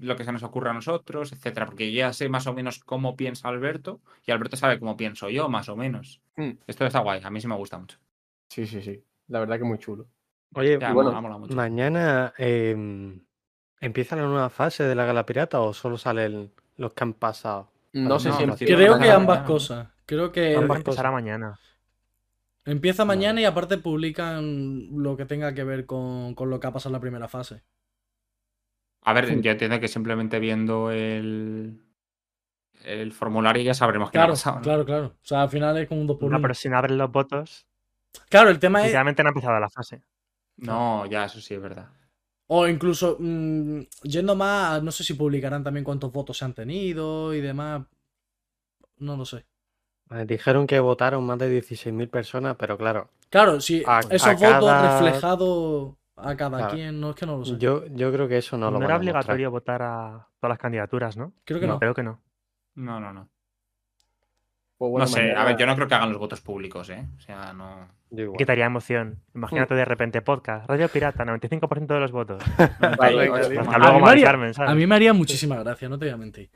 lo 0.00 0.16
que 0.16 0.24
se 0.24 0.32
nos 0.32 0.42
ocurre 0.42 0.68
a 0.68 0.74
nosotros, 0.74 1.32
etcétera. 1.32 1.64
Porque 1.64 1.90
yo 1.90 1.98
ya 1.98 2.12
sé 2.12 2.28
más 2.28 2.46
o 2.46 2.52
menos 2.52 2.78
cómo 2.78 3.16
piensa 3.16 3.48
Alberto 3.48 4.02
y 4.26 4.30
Alberto 4.30 4.58
sabe 4.58 4.78
cómo 4.78 4.98
pienso 4.98 5.30
yo, 5.30 5.48
más 5.48 5.70
o 5.70 5.76
menos. 5.76 6.20
Mm. 6.36 6.52
Esto 6.66 6.84
está 6.84 7.00
guay, 7.00 7.22
a 7.24 7.30
mí 7.30 7.40
sí 7.40 7.48
me 7.48 7.56
gusta 7.56 7.78
mucho. 7.78 7.98
Sí, 8.48 8.66
sí, 8.66 8.82
sí. 8.82 9.02
La 9.28 9.40
verdad 9.40 9.58
que 9.58 9.64
muy 9.64 9.78
chulo. 9.78 10.06
Oye, 10.54 10.78
Ya, 10.80 10.92
bueno, 10.92 11.10
mola, 11.10 11.20
mola 11.20 11.38
mucho. 11.38 11.54
mañana 11.54 12.32
em, 12.38 13.20
empieza 13.80 14.16
la 14.16 14.22
nueva 14.22 14.48
fase 14.50 14.84
de 14.84 14.94
la 14.94 15.04
Gala 15.04 15.26
Pirata 15.26 15.60
o 15.60 15.72
solo 15.74 15.98
salen 15.98 16.52
los 16.76 16.92
que 16.94 17.04
han 17.04 17.12
pasado. 17.14 17.70
No 17.92 18.18
sé 18.18 18.30
no, 18.30 18.36
si 18.38 18.46
no, 18.46 18.56
Creo 18.56 18.98
que 18.98 19.10
ambas 19.10 19.38
mañana. 19.38 19.44
cosas. 19.46 19.88
Creo 20.06 20.32
que 20.32 20.56
Ambas 20.56 20.78
empezará 20.78 21.10
cosas. 21.10 21.22
mañana. 21.22 21.58
empieza 22.64 23.04
mañana 23.04 23.40
y 23.40 23.44
aparte 23.44 23.78
publican 23.78 24.88
lo 25.02 25.16
que 25.16 25.24
tenga 25.26 25.54
que 25.54 25.64
ver 25.64 25.86
con, 25.86 26.34
con 26.34 26.50
lo 26.50 26.60
que 26.60 26.66
ha 26.66 26.72
pasado 26.72 26.90
en 26.90 26.94
la 26.94 27.00
primera 27.00 27.28
fase. 27.28 27.62
A 29.02 29.12
ver, 29.12 29.26
Sí. 29.26 29.40
yo 29.40 29.50
entiendo 29.52 29.80
que 29.80 29.88
simplemente 29.88 30.38
viendo 30.38 30.90
el, 30.90 31.82
el 32.84 33.12
formulario 33.12 33.62
ya 33.62 33.74
sabremos 33.74 34.10
qué 34.10 34.18
ha 34.18 34.22
Claro, 34.22 34.32
pasado. 34.32 34.56
¿no? 34.56 34.62
claro, 34.62 34.84
claro. 34.84 35.06
O 35.06 35.26
sea, 35.26 35.42
al 35.42 35.48
final 35.50 35.76
es 35.78 35.88
como 35.88 36.00
un 36.00 36.06
2 36.06 36.16
por 36.18 36.30
No, 36.30 36.36
1 36.36 36.42
pero 36.42 36.54
si 36.54 36.68
no 36.68 36.76
abren 36.78 36.98
los 36.98 37.10
votos, 37.12 37.66
Claro, 38.28 38.50
el 38.50 38.58
tema 38.58 38.80
es. 38.80 38.86
literalmente 38.86 39.22
no 39.22 39.28
ha 39.28 39.30
empezado 39.32 39.58
la 39.60 39.70
fase. 39.70 40.02
No, 40.56 41.06
ya, 41.06 41.24
eso 41.24 41.40
sí 41.40 41.54
es 41.54 41.60
verdad. 41.62 41.88
O 42.48 42.66
incluso 42.66 43.16
mm, 43.20 43.80
yendo 44.02 44.34
más, 44.34 44.82
no 44.82 44.90
sé 44.90 45.04
si 45.04 45.14
publicarán 45.14 45.62
también 45.62 45.84
cuántos 45.84 46.10
votos 46.12 46.38
se 46.38 46.44
han 46.44 46.54
tenido 46.54 47.34
y 47.34 47.40
demás. 47.40 47.82
No 48.98 49.16
lo 49.16 49.24
sé. 49.24 49.44
Dijeron 50.26 50.66
que 50.66 50.80
votaron 50.80 51.24
más 51.26 51.38
de 51.38 51.50
16.000 51.50 52.08
personas, 52.08 52.56
pero 52.58 52.78
claro, 52.78 53.10
Claro, 53.30 53.60
si 53.60 53.82
A- 53.86 54.00
esos 54.10 54.26
a 54.26 54.32
votos 54.32 54.68
cada- 54.70 55.00
reflejados 55.00 55.94
a 56.16 56.34
cada 56.34 56.56
Claro. 56.58 56.74
quien, 56.74 56.98
no 56.98 57.10
es 57.10 57.16
que 57.16 57.26
no 57.26 57.36
lo 57.36 57.44
sé. 57.44 57.58
yo, 57.58 57.84
yo 57.88 58.10
creo 58.10 58.26
que 58.26 58.38
eso 58.38 58.56
no 58.56 58.66
No, 58.66 58.72
lo 58.72 58.78
van 58.78 58.84
era 58.86 58.94
a 58.94 58.98
mostrar. 58.98 59.14
obligatorio 59.16 59.50
votar 59.50 59.82
a 59.82 60.28
todas 60.40 60.48
las 60.52 60.58
candidaturas, 60.58 61.16
¿no? 61.18 61.34
Creo 61.44 61.60
que 61.60 61.66
no. 61.66 61.78
Creo 61.78 61.94
que 61.94 62.02
no. 62.02 62.22
No, 62.74 62.98
no, 62.98 63.12
no. 63.12 63.28
Pues 64.78 64.90
bueno, 64.92 65.06
no 65.06 65.08
sé, 65.08 65.32
a 65.34 65.44
ver, 65.44 65.56
yo 65.56 65.66
no 65.66 65.74
creo 65.74 65.88
que 65.88 65.94
hagan 65.94 66.10
los 66.10 66.18
votos 66.20 66.40
públicos, 66.40 66.88
¿eh? 66.90 67.04
O 67.16 67.20
sea, 67.20 67.52
no. 67.52 67.88
Quitaría 68.38 68.64
emoción. 68.66 69.20
Imagínate 69.34 69.74
de 69.74 69.84
repente 69.84 70.22
podcast, 70.22 70.68
Radio 70.68 70.88
Pirata, 70.88 71.24
95% 71.24 71.86
de 71.94 72.00
los 72.00 72.12
votos. 72.12 72.42
Vale, 72.98 73.24
dime. 73.24 73.58
Hasta 73.60 73.74
A 73.74 73.78
luego, 73.78 73.94
mí 73.94 73.98
me 73.98 74.04
Mari 74.04 74.10
haría- 74.20 74.24
Carmen, 74.24 74.54
¿sabes? 74.54 74.70
A 74.70 74.74
mí 74.76 74.86
me 74.86 74.94
haría 74.94 75.12
muchísima 75.12 75.56
gracia, 75.56 75.88
no 75.88 75.98
te 75.98 76.04
voy 76.06 76.14
a 76.14 76.16
mentir. 76.16 76.50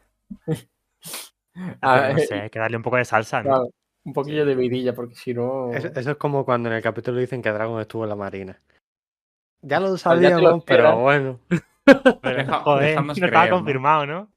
a 0.47 1.95
Pero 1.95 2.09
no 2.09 2.15
ver, 2.15 2.21
sé, 2.21 2.41
hay 2.43 2.51
que 2.51 2.59
darle 2.61 2.77
un 2.77 2.83
poco 2.85 2.97
de 2.97 3.05
salsa, 3.05 3.39
¿no? 3.43 3.49
claro, 3.51 3.69
un 4.05 4.13
poquillo 4.13 4.47
de 4.47 4.55
vidilla, 4.55 4.95
porque 4.95 5.15
si 5.17 5.35
no. 5.35 5.73
Eso, 5.73 5.89
eso 5.95 6.11
es 6.13 6.17
como 6.17 6.45
cuando 6.45 6.69
en 6.69 6.77
el 6.77 6.83
capítulo 6.83 7.19
dicen 7.19 7.43
que 7.43 7.51
Dragon 7.51 7.81
estuvo 7.81 8.05
en 8.05 8.09
la 8.11 8.17
marina. 8.17 8.61
Ya 9.63 9.79
lo 9.81 9.89
lo 9.91 9.97
sabíamos, 9.99 10.63
pero 10.65 10.97
bueno. 11.01 11.41
Pero, 11.85 12.37
Deja- 12.37 12.61
joder, 12.61 12.89
dejadnos 12.91 13.19
no 13.19 13.27
estaba 13.27 13.43
creer, 13.43 13.51
¿no? 13.51 13.57
confirmado, 13.59 14.07
¿no? 14.07 14.29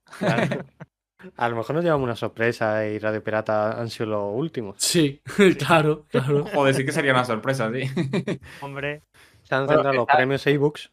A 1.38 1.50
lo 1.50 1.56
mejor 1.58 1.76
nos 1.76 1.84
llevamos 1.84 2.04
una 2.04 2.16
sorpresa 2.16 2.86
y 2.88 3.00
Radio 3.00 3.24
Pirata 3.24 3.80
han 3.80 3.90
sido 3.90 4.10
los 4.10 4.34
últimos. 4.34 4.76
Sí, 4.80 5.22
claro, 5.58 6.06
claro. 6.10 6.46
Joder, 6.54 6.74
sí 6.76 6.86
que 6.86 6.92
sería 6.92 7.12
una 7.14 7.26
sorpresa, 7.26 7.72
sí. 7.72 7.84
Hombre, 8.62 9.04
Se 9.44 9.56
han 9.56 9.66
Bueno, 9.66 9.82
centrado 9.82 9.96
los 9.96 10.04
está- 10.08 10.18
premios 10.18 10.48
ebooks. 10.48 10.92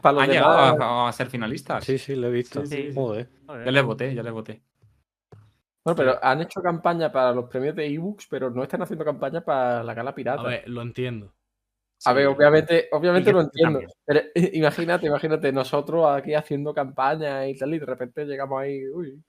Para 0.00 0.12
los 0.14 0.22
Han 0.22 0.30
llegado 0.30 0.72
demás, 0.72 0.80
a, 0.80 1.08
a 1.08 1.12
ser 1.12 1.26
finalistas. 1.28 1.84
Sí, 1.84 1.98
sí, 1.98 2.14
lo 2.16 2.28
he 2.28 2.30
visto. 2.30 2.64
Sí, 2.64 2.88
sí. 2.88 2.92
Joder. 2.94 3.28
joder. 3.46 3.64
Yo 3.66 3.70
les 3.72 3.84
voté, 3.84 4.14
yo 4.14 4.22
les 4.22 4.32
voté. 4.32 4.62
Bueno, 5.84 5.96
pero 5.96 6.18
han 6.24 6.40
hecho 6.40 6.62
campaña 6.62 7.10
para 7.12 7.32
los 7.32 7.50
premios 7.50 7.74
de 7.74 7.86
ebooks, 7.92 8.26
pero 8.30 8.50
no 8.50 8.62
están 8.62 8.80
haciendo 8.82 9.04
campaña 9.04 9.40
para 9.42 9.82
la 9.82 9.92
gala 9.94 10.14
pirata. 10.14 10.40
A 10.42 10.46
ver, 10.46 10.68
lo 10.68 10.80
entiendo. 10.80 11.34
A 12.04 12.12
ver, 12.12 12.26
obviamente, 12.26 12.88
obviamente 12.92 13.32
lo 13.32 13.40
entiendo. 13.42 13.80
Pero 14.04 14.20
eh, 14.34 14.50
imagínate, 14.54 15.06
imagínate, 15.06 15.52
nosotros 15.52 16.06
aquí 16.08 16.34
haciendo 16.34 16.74
campaña 16.74 17.46
y 17.48 17.56
tal, 17.56 17.74
y 17.74 17.78
de 17.78 17.86
repente 17.86 18.24
llegamos 18.24 18.60
ahí. 18.60 18.86
Uy. 18.88 19.22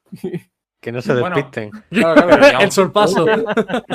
Que 0.80 0.92
no 0.92 1.02
se 1.02 1.14
Bueno. 1.20 1.36
despisten. 1.36 1.72
Claro, 1.90 2.28
claro. 2.28 2.42
Ya- 2.52 2.58
El 2.60 2.72
sorpaso. 2.72 3.26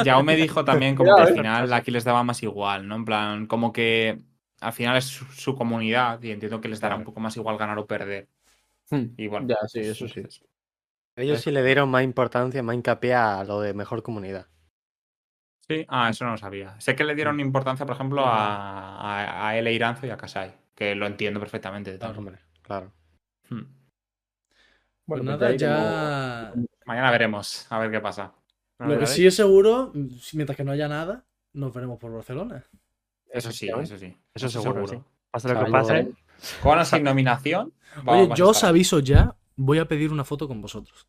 Yao 0.04 0.22
me 0.22 0.36
dijo 0.36 0.64
también 0.64 0.94
como 0.96 1.14
que 1.16 1.22
al 1.22 1.34
final 1.34 1.72
aquí 1.72 1.90
les 1.90 2.04
daba 2.04 2.22
más 2.22 2.42
igual, 2.42 2.88
¿no? 2.88 2.96
En 2.96 3.04
plan, 3.04 3.46
como 3.46 3.72
que 3.72 4.18
al 4.60 4.72
final 4.72 4.96
es 4.96 5.04
su, 5.04 5.24
su 5.26 5.54
comunidad 5.54 6.22
y 6.22 6.30
entiendo 6.30 6.60
que 6.60 6.68
les 6.68 6.80
dará 6.80 6.96
un 6.96 7.04
poco 7.04 7.20
más 7.20 7.36
igual 7.36 7.58
ganar 7.58 7.78
o 7.78 7.86
perder. 7.86 8.28
Hmm, 8.90 9.04
Y 9.18 9.26
bueno, 9.26 9.46
Ya, 9.48 9.56
sí, 9.66 9.80
eso 9.80 10.08
sí. 10.08 10.22
Ellos 11.14 11.40
sí 11.42 11.50
le 11.50 11.62
dieron 11.64 11.90
más 11.90 12.04
importancia, 12.04 12.62
más 12.62 12.74
hincapié 12.76 13.12
a 13.14 13.44
lo 13.44 13.60
de 13.60 13.74
mejor 13.74 14.02
comunidad. 14.02 14.46
Sí, 15.68 15.84
ah, 15.88 16.08
eso 16.08 16.24
no 16.24 16.32
lo 16.32 16.38
sabía. 16.38 16.80
Sé 16.80 16.96
que 16.96 17.04
le 17.04 17.14
dieron 17.14 17.40
importancia, 17.40 17.84
por 17.84 17.94
ejemplo, 17.94 18.24
a, 18.24 18.96
a, 18.96 19.48
a 19.48 19.58
L. 19.58 19.70
Iranzo 19.70 20.06
y 20.06 20.10
a 20.10 20.16
Kasai, 20.16 20.54
que 20.74 20.94
lo 20.94 21.06
entiendo 21.06 21.38
perfectamente. 21.40 21.92
de 21.92 21.98
todas 21.98 22.16
Hombre, 22.16 22.38
claro. 22.62 22.90
Hmm. 23.50 23.64
Pues 25.04 25.22
Bueno, 25.22 25.32
nada, 25.32 25.54
ya. 25.54 26.54
Mañana 26.86 27.10
veremos, 27.10 27.66
a 27.70 27.78
ver 27.78 27.90
qué 27.90 28.00
pasa. 28.00 28.32
Lo 28.78 28.98
que 28.98 29.06
sí 29.06 29.26
es 29.26 29.34
seguro, 29.34 29.92
mientras 30.32 30.56
que 30.56 30.64
no 30.64 30.72
haya 30.72 30.88
nada, 30.88 31.26
nos 31.52 31.74
veremos 31.74 31.98
por 31.98 32.12
Barcelona. 32.12 32.64
Eso 33.30 33.52
sí, 33.52 33.68
eso 33.68 33.98
sí. 33.98 34.16
Eso 34.32 34.48
seguro, 34.48 34.86
sí. 34.86 34.98
Pase 35.30 35.52
lo 35.52 35.64
que 35.64 35.70
pase. 35.70 36.12
Con 36.62 36.78
o 36.78 36.84
sin 36.84 37.02
nominación. 37.02 37.74
Oye, 38.06 38.30
yo 38.34 38.50
os 38.50 38.64
aviso 38.64 39.00
ya, 39.00 39.36
voy 39.56 39.78
a 39.78 39.88
pedir 39.88 40.12
una 40.12 40.24
foto 40.24 40.48
con 40.48 40.62
vosotros. 40.62 41.08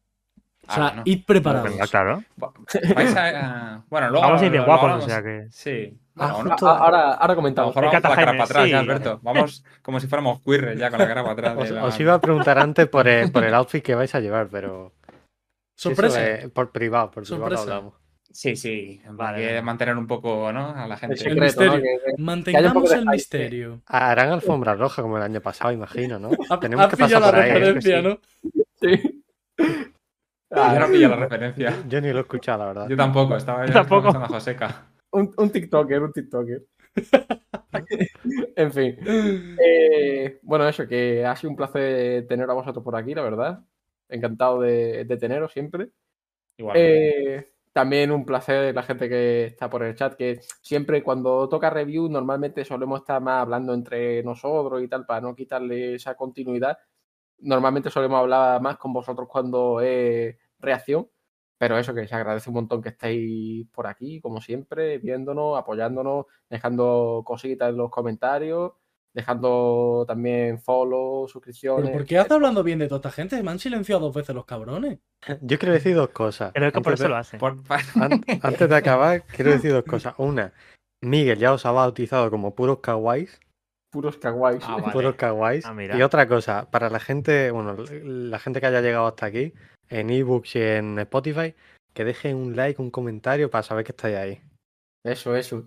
O 0.69 0.71
Ah, 0.71 0.75
sea, 0.75 0.83
bueno. 0.89 1.01
id 1.05 1.25
preparados. 1.25 1.69
Venga, 1.71 1.87
claro. 1.87 2.23
Vais 2.95 3.15
a, 3.15 3.29
eh, 3.29 3.81
bueno, 3.89 4.09
luego. 4.11 4.25
Vamos 4.27 4.41
a 4.41 4.45
ir 4.45 4.51
lo 4.51 4.65
guapos, 4.65 4.83
o 4.83 4.85
hablamos. 4.85 5.05
sea 5.05 5.23
que. 5.23 5.47
Sí. 5.49 5.97
Ah, 6.15 6.33
Bueno, 6.33 6.49
justo- 6.51 6.65
no, 6.65 6.71
A- 6.71 6.77
Ahora, 6.77 6.99
ahora 7.13 7.17
a 7.19 7.27
lo 7.29 7.35
comentamos. 7.35 7.75
mejor 7.75 7.83
vamos 7.85 8.01
con 8.01 8.09
la 8.09 8.15
cara 8.15 8.31
para 8.33 8.43
atrás, 8.43 8.63
sí. 8.65 8.69
ya, 8.71 8.79
Alberto. 8.79 9.19
Vamos 9.23 9.63
como 9.81 9.99
si 9.99 10.07
fuéramos 10.07 10.41
queers 10.41 10.77
ya 10.79 10.89
con 10.89 10.99
la 10.99 11.07
cara 11.07 11.21
para 11.23 11.33
atrás. 11.33 11.55
de 11.57 11.63
Os, 11.63 11.71
la- 11.71 11.83
os 11.85 11.99
iba 11.99 12.13
a 12.13 12.21
preguntar 12.21 12.59
antes 12.59 12.87
por 12.87 13.07
el, 13.07 13.31
por 13.31 13.43
el 13.43 13.53
outfit 13.55 13.83
que 13.83 13.95
vais 13.95 14.13
a 14.13 14.19
llevar, 14.19 14.47
pero. 14.51 14.93
Sorpresa. 15.75 16.27
es 16.27 16.49
por 16.51 16.71
privado, 16.71 17.09
por 17.09 17.23
privado 17.23 17.41
Sorpresa. 17.43 17.63
hablamos. 17.63 17.93
Sí, 18.31 18.55
sí. 18.55 19.01
Vale, 19.09 19.47
Hay 19.47 19.55
que 19.55 19.61
mantener 19.63 19.97
un 19.97 20.05
poco, 20.05 20.51
¿no? 20.51 20.69
A 20.75 20.85
la 20.85 20.97
gente. 20.97 21.13
El 21.15 21.19
secreto, 21.19 21.39
¿no? 21.39 21.45
misterio. 21.45 21.73
Que- 21.73 21.81
que- 21.81 21.87
haya 22.05 22.15
un 22.17 22.25
Mantengamos 22.25 22.89
de 22.89 22.95
el 22.97 23.05
misterio. 23.07 23.81
Harán 23.87 24.29
alfombra 24.31 24.75
roja 24.75 25.01
como 25.01 25.17
el 25.17 25.23
año 25.23 25.41
pasado, 25.41 25.71
imagino, 25.71 26.19
¿no? 26.19 26.29
Ha- 26.49 26.59
Tenemos 26.59 26.87
que 26.89 26.97
pasar 26.97 27.21
la 27.21 27.31
por 27.31 27.39
ahí. 27.39 28.03
¿no? 28.03 28.19
Sí. 28.81 29.23
Ah, 30.51 30.73
Yo 30.73 30.79
no 30.79 30.87
pillo 30.91 31.09
la 31.09 31.15
referencia. 31.27 31.83
Yo 31.87 32.01
ni 32.01 32.11
lo 32.11 32.19
he 32.19 32.21
escuchado, 32.21 32.59
la 32.59 32.65
verdad. 32.67 32.89
Yo 32.89 32.97
tampoco, 32.97 33.35
estaba 33.35 33.65
yo 33.65 33.73
Tampoco. 33.73 34.09
en 34.09 34.21
Joseca. 34.21 34.87
un, 35.11 35.33
un 35.37 35.49
TikToker, 35.51 36.01
un 36.01 36.11
TikToker. 36.13 36.63
en 38.55 38.73
fin. 38.73 38.97
Eh, 39.63 40.39
bueno, 40.41 40.67
eso, 40.67 40.87
que 40.87 41.25
ha 41.25 41.35
sido 41.35 41.51
un 41.51 41.55
placer 41.55 42.25
tener 42.27 42.49
a 42.49 42.53
vosotros 42.53 42.83
por 42.83 42.95
aquí, 42.95 43.13
la 43.13 43.21
verdad. 43.21 43.59
Encantado 44.07 44.61
de, 44.61 45.05
de 45.05 45.17
teneros 45.17 45.51
siempre. 45.53 45.89
Igual. 46.57 46.75
Eh, 46.79 47.45
también 47.71 48.11
un 48.11 48.25
placer 48.25 48.73
la 48.73 48.83
gente 48.83 49.07
que 49.07 49.45
está 49.45 49.69
por 49.69 49.83
el 49.83 49.95
chat, 49.95 50.15
que 50.15 50.39
siempre 50.61 51.03
cuando 51.03 51.47
toca 51.47 51.69
review 51.69 52.09
normalmente 52.09 52.65
solemos 52.65 53.01
estar 53.01 53.21
más 53.21 53.43
hablando 53.43 53.73
entre 53.73 54.23
nosotros 54.23 54.81
y 54.81 54.87
tal, 54.87 55.05
para 55.05 55.21
no 55.21 55.35
quitarle 55.35 55.95
esa 55.95 56.15
continuidad. 56.15 56.77
Normalmente 57.41 57.89
solemos 57.89 58.19
hablar 58.19 58.61
más 58.61 58.77
con 58.77 58.93
vosotros 58.93 59.27
cuando 59.29 59.81
es 59.81 60.35
reacción, 60.59 61.07
pero 61.57 61.77
eso 61.77 61.93
que 61.93 62.07
se 62.07 62.15
agradece 62.15 62.49
un 62.49 62.55
montón 62.55 62.81
que 62.81 62.89
estéis 62.89 63.67
por 63.71 63.87
aquí, 63.87 64.19
como 64.21 64.41
siempre, 64.41 64.97
viéndonos, 64.97 65.57
apoyándonos, 65.57 66.25
dejando 66.49 67.23
cositas 67.25 67.69
en 67.69 67.77
los 67.77 67.89
comentarios, 67.89 68.73
dejando 69.13 70.05
también 70.07 70.59
follow, 70.61 71.27
suscripciones. 71.27 71.85
¿Pero 71.85 71.97
por 71.97 72.05
qué 72.05 72.17
haces 72.19 72.31
hablando 72.31 72.63
bien 72.63 72.79
de 72.79 72.87
toda 72.87 72.97
esta 72.99 73.11
gente? 73.11 73.41
Me 73.43 73.51
han 73.51 73.59
silenciado 73.59 74.01
dos 74.01 74.13
veces 74.15 74.35
los 74.35 74.45
cabrones. 74.45 74.99
Yo 75.41 75.57
quiero 75.59 75.73
decir 75.73 75.95
dos 75.95 76.09
cosas. 76.09 76.51
Creo 76.53 76.71
que 76.71 76.81
por 76.81 76.93
Antes 76.93 76.99
eso 77.01 77.03
de- 77.03 77.09
lo 77.09 77.15
hace. 77.17 77.37
Por- 77.37 77.57
an- 77.95 78.23
antes 78.41 78.69
de 78.69 78.75
acabar, 78.75 79.23
quiero 79.23 79.51
decir 79.51 79.71
dos 79.73 79.83
cosas. 79.83 80.13
Una, 80.17 80.53
Miguel 81.01 81.39
ya 81.39 81.53
os 81.53 81.65
ha 81.65 81.71
bautizado 81.71 82.29
como 82.29 82.53
puros 82.55 82.79
kawaiis. 82.79 83.39
Puros 83.91 84.17
kawaiis. 84.17 84.63
Ah, 84.67 84.77
vale. 84.77 84.93
Puros 84.93 85.15
kawaiis. 85.15 85.65
Ah, 85.65 85.73
mira. 85.73 85.97
y 85.97 86.01
otra 86.01 86.27
cosa, 86.27 86.69
para 86.69 86.89
la 86.89 86.99
gente, 86.99 87.51
bueno, 87.51 87.75
la 88.03 88.39
gente 88.39 88.59
que 88.59 88.67
haya 88.67 88.81
llegado 88.81 89.07
hasta 89.07 89.25
aquí, 89.25 89.53
en 89.89 90.09
ebooks 90.09 90.55
y 90.55 90.61
en 90.61 90.99
Spotify, 90.99 91.55
que 91.93 92.05
dejen 92.05 92.35
un 92.37 92.55
like, 92.55 92.81
un 92.81 92.91
comentario 92.91 93.49
para 93.49 93.63
saber 93.63 93.83
que 93.85 93.91
estáis 93.91 94.15
ahí. 94.15 94.41
Eso, 95.05 95.35
eso. 95.35 95.63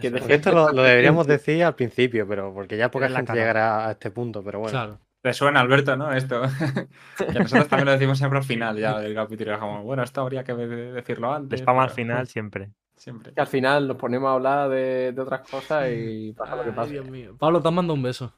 Que 0.00 0.08
Eso. 0.08 0.16
deje- 0.16 0.20
Porque 0.20 0.34
esto 0.34 0.52
lo, 0.52 0.72
lo 0.72 0.82
deberíamos 0.84 1.26
decir 1.26 1.64
al 1.64 1.74
principio, 1.74 2.26
pero 2.28 2.52
porque 2.54 2.76
ya 2.76 2.90
poca 2.90 3.08
gente 3.08 3.24
cara. 3.26 3.38
llegará 3.40 3.88
a 3.88 3.90
este 3.92 4.10
punto, 4.10 4.42
pero 4.44 4.60
bueno. 4.60 4.72
Claro. 4.72 4.98
Te 5.24 5.32
suena, 5.32 5.60
Alberto, 5.60 5.96
¿no? 5.96 6.12
Esto. 6.12 6.42
que 7.18 7.38
nosotros 7.38 7.68
también 7.68 7.86
lo 7.86 7.92
decimos 7.92 8.18
siempre 8.18 8.38
al 8.38 8.44
final 8.44 8.76
ya 8.78 9.00
del 9.00 9.14
capítulo. 9.14 9.54
y 9.56 9.58
Como, 9.58 9.82
bueno, 9.82 10.02
esto 10.02 10.20
habría 10.20 10.44
que 10.44 10.52
decirlo 10.54 11.32
antes. 11.32 11.60
Spam 11.60 11.78
al 11.78 11.86
pero- 11.86 11.94
final 11.96 12.26
siempre. 12.28 12.70
Siempre. 13.04 13.34
Que 13.34 13.40
al 13.42 13.46
final 13.46 13.86
nos 13.86 13.98
ponemos 13.98 14.30
a 14.30 14.32
hablar 14.32 14.70
de, 14.70 15.12
de 15.12 15.20
otras 15.20 15.46
cosas 15.46 15.90
y 15.92 16.32
pasa 16.36 16.56
lo 16.56 16.62
que 16.62 16.70
Ay, 16.70 16.74
pasa. 16.74 16.90
Dios 16.90 17.06
mío. 17.10 17.36
Pablo, 17.38 17.60
te 17.60 17.68
han 17.68 17.74
mandado 17.74 17.94
un 17.94 18.02
beso. 18.02 18.32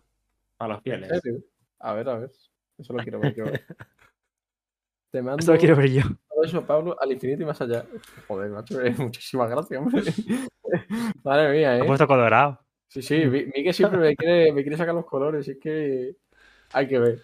A 0.58 0.66
los 0.66 0.78
¿En 0.78 0.82
fieles. 0.82 1.20
serio? 1.22 1.40
A 1.78 1.92
ver, 1.92 2.08
a 2.08 2.18
ver. 2.18 2.32
Eso 2.76 2.92
lo 2.92 2.98
quiero 3.02 3.20
ver 3.20 3.34
yo. 3.36 3.44
Te 5.12 5.22
mando 5.22 5.38
Eso 5.40 5.52
lo 5.52 5.58
quiero 5.58 5.76
ver 5.76 5.90
yo. 5.92 6.02
todo 6.28 6.42
eso, 6.44 6.66
Pablo, 6.66 6.96
al 7.00 7.12
infinito 7.12 7.44
y 7.44 7.46
más 7.46 7.60
allá. 7.60 7.86
Joder, 8.26 8.50
macho, 8.50 8.80
eh, 8.82 8.92
muchísimas 8.98 9.48
gracias, 9.48 9.80
hombre. 9.80 10.02
Madre 11.22 11.56
mía, 11.56 11.70
Me 11.70 11.78
he 11.78 11.82
¿eh? 11.82 11.86
puesto 11.86 12.06
colorado. 12.08 12.60
Sí, 12.88 13.02
sí, 13.02 13.24
Miguel 13.24 13.72
siempre 13.72 13.98
me 14.00 14.16
quiere, 14.16 14.52
me 14.52 14.62
quiere 14.62 14.76
sacar 14.76 14.94
los 14.94 15.06
colores, 15.06 15.46
es 15.46 15.58
que 15.58 16.16
hay 16.72 16.88
que 16.88 16.98
ver. 16.98 17.22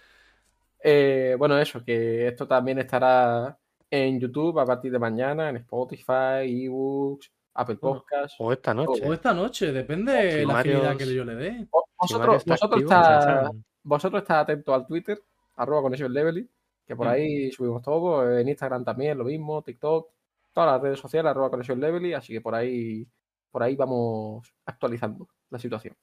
Eh, 0.85 1.35
bueno, 1.39 1.59
eso, 1.59 1.85
que 1.85 2.29
esto 2.29 2.47
también 2.47 2.79
estará 2.79 3.59
en 3.95 4.19
YouTube 4.19 4.59
a 4.59 4.65
partir 4.65 4.91
de 4.91 4.99
mañana, 4.99 5.51
en 5.51 5.57
Spotify, 5.59 6.65
ebooks, 6.65 7.31
Apple 7.55 7.77
Podcasts. 7.77 8.37
O 8.39 8.51
esta 8.51 8.73
noche. 8.73 9.03
O 9.07 9.13
esta 9.13 9.35
noche, 9.35 9.71
depende 9.71 10.13
de 10.13 10.41
Si 10.41 10.47
la 10.47 10.59
agilidad 10.61 10.97
que 10.97 11.15
yo 11.15 11.25
le 11.25 11.35
dé. 11.35 11.69
Vosotros, 11.99 12.37
está 12.39 12.53
vosotros, 12.55 12.83
activo, 12.83 12.91
está- 12.91 13.51
vosotros 13.83 14.23
está 14.23 14.41
atentos 14.41 14.75
al 14.75 14.87
Twitter, 14.87 15.23
arroba 15.57 15.83
conexión 15.83 16.11
leveling, 16.13 16.49
que 16.87 16.97
por 16.97 17.07
Mm. 17.07 17.11
ahí 17.11 17.53
subimos 17.53 17.83
todo, 17.83 18.39
en 18.39 18.49
Instagram 18.49 18.83
también 18.83 19.19
lo 19.19 19.25
mismo, 19.25 19.61
TikTok, 19.63 20.09
todas 20.55 20.73
las 20.73 20.81
redes 20.83 20.99
sociales, 20.99 21.31
arroba 21.31 21.51
conexión 21.51 21.79
leveling, 21.79 22.15
así 22.15 22.33
que 22.33 22.41
por 22.41 22.55
ahí, 22.55 23.07
por 23.51 23.63
ahí 23.63 23.77
vamos 23.77 24.51
actualizando 24.65 25.29
la 25.51 25.59
situación. 25.59 25.95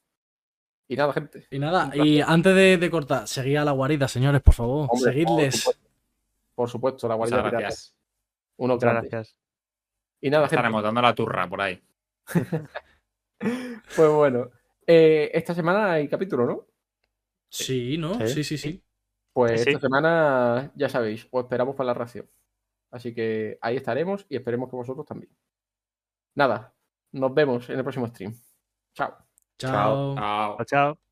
Y 0.88 0.96
nada, 0.96 1.14
gente. 1.14 1.48
Y 1.52 1.60
nada, 1.60 1.92
y 1.96 2.22
antes 2.22 2.54
de, 2.56 2.78
de 2.78 2.90
cortar, 2.92 3.28
seguid 3.28 3.58
a 3.58 3.66
la 3.66 3.72
guarida, 3.72 4.08
señores, 4.08 4.42
por 4.42 4.54
favor. 4.54 4.88
Hombre, 4.92 5.12
Seguidles. 5.12 5.79
Por 6.60 6.70
supuesto, 6.70 7.08
la 7.08 7.16
guardia 7.16 7.38
Muchas 7.38 7.50
pirata. 7.52 7.62
gracias. 7.68 7.96
Uno 8.58 8.74
Muchas 8.74 8.92
gracias. 8.94 9.38
Y 10.20 10.30
nada, 10.30 10.44
gente. 10.44 10.56
Estaremos 10.58 10.84
dando 10.84 11.02
la 11.02 11.16
turra 11.16 11.48
por 11.48 11.62
ahí. 11.62 11.82
Pues 13.96 14.10
bueno, 14.12 14.50
eh, 14.86 15.32
esta 15.34 15.54
semana 15.54 15.94
hay 15.94 16.10
capítulo, 16.10 16.46
¿no? 16.46 16.68
Sí, 17.50 17.98
¿no? 17.98 18.16
Sí. 18.16 18.28
Sí, 18.28 18.44
sí, 18.44 18.58
sí. 18.58 18.84
Pues 19.32 19.62
Sí. 19.64 19.70
esta 19.70 19.80
semana, 19.80 20.74
ya 20.76 20.90
sabéis, 20.90 21.26
os 21.32 21.44
esperamos 21.44 21.78
para 21.78 21.88
la 21.88 21.94
reacción. 21.94 22.30
Así 22.92 23.14
que 23.16 23.58
ahí 23.62 23.78
estaremos 23.78 24.26
y 24.28 24.36
esperemos 24.36 24.70
que 24.70 24.76
vosotros 24.76 25.06
también. 25.06 25.32
Nada, 26.36 26.76
nos 27.14 27.34
vemos 27.34 27.70
en 27.70 27.78
el 27.78 27.84
próximo 27.84 28.08
stream. 28.08 28.34
Chao. 28.94 29.16
Chao. 29.58 30.16
Chao. 30.16 30.58
Chao, 30.58 30.66
chao. 30.66 31.09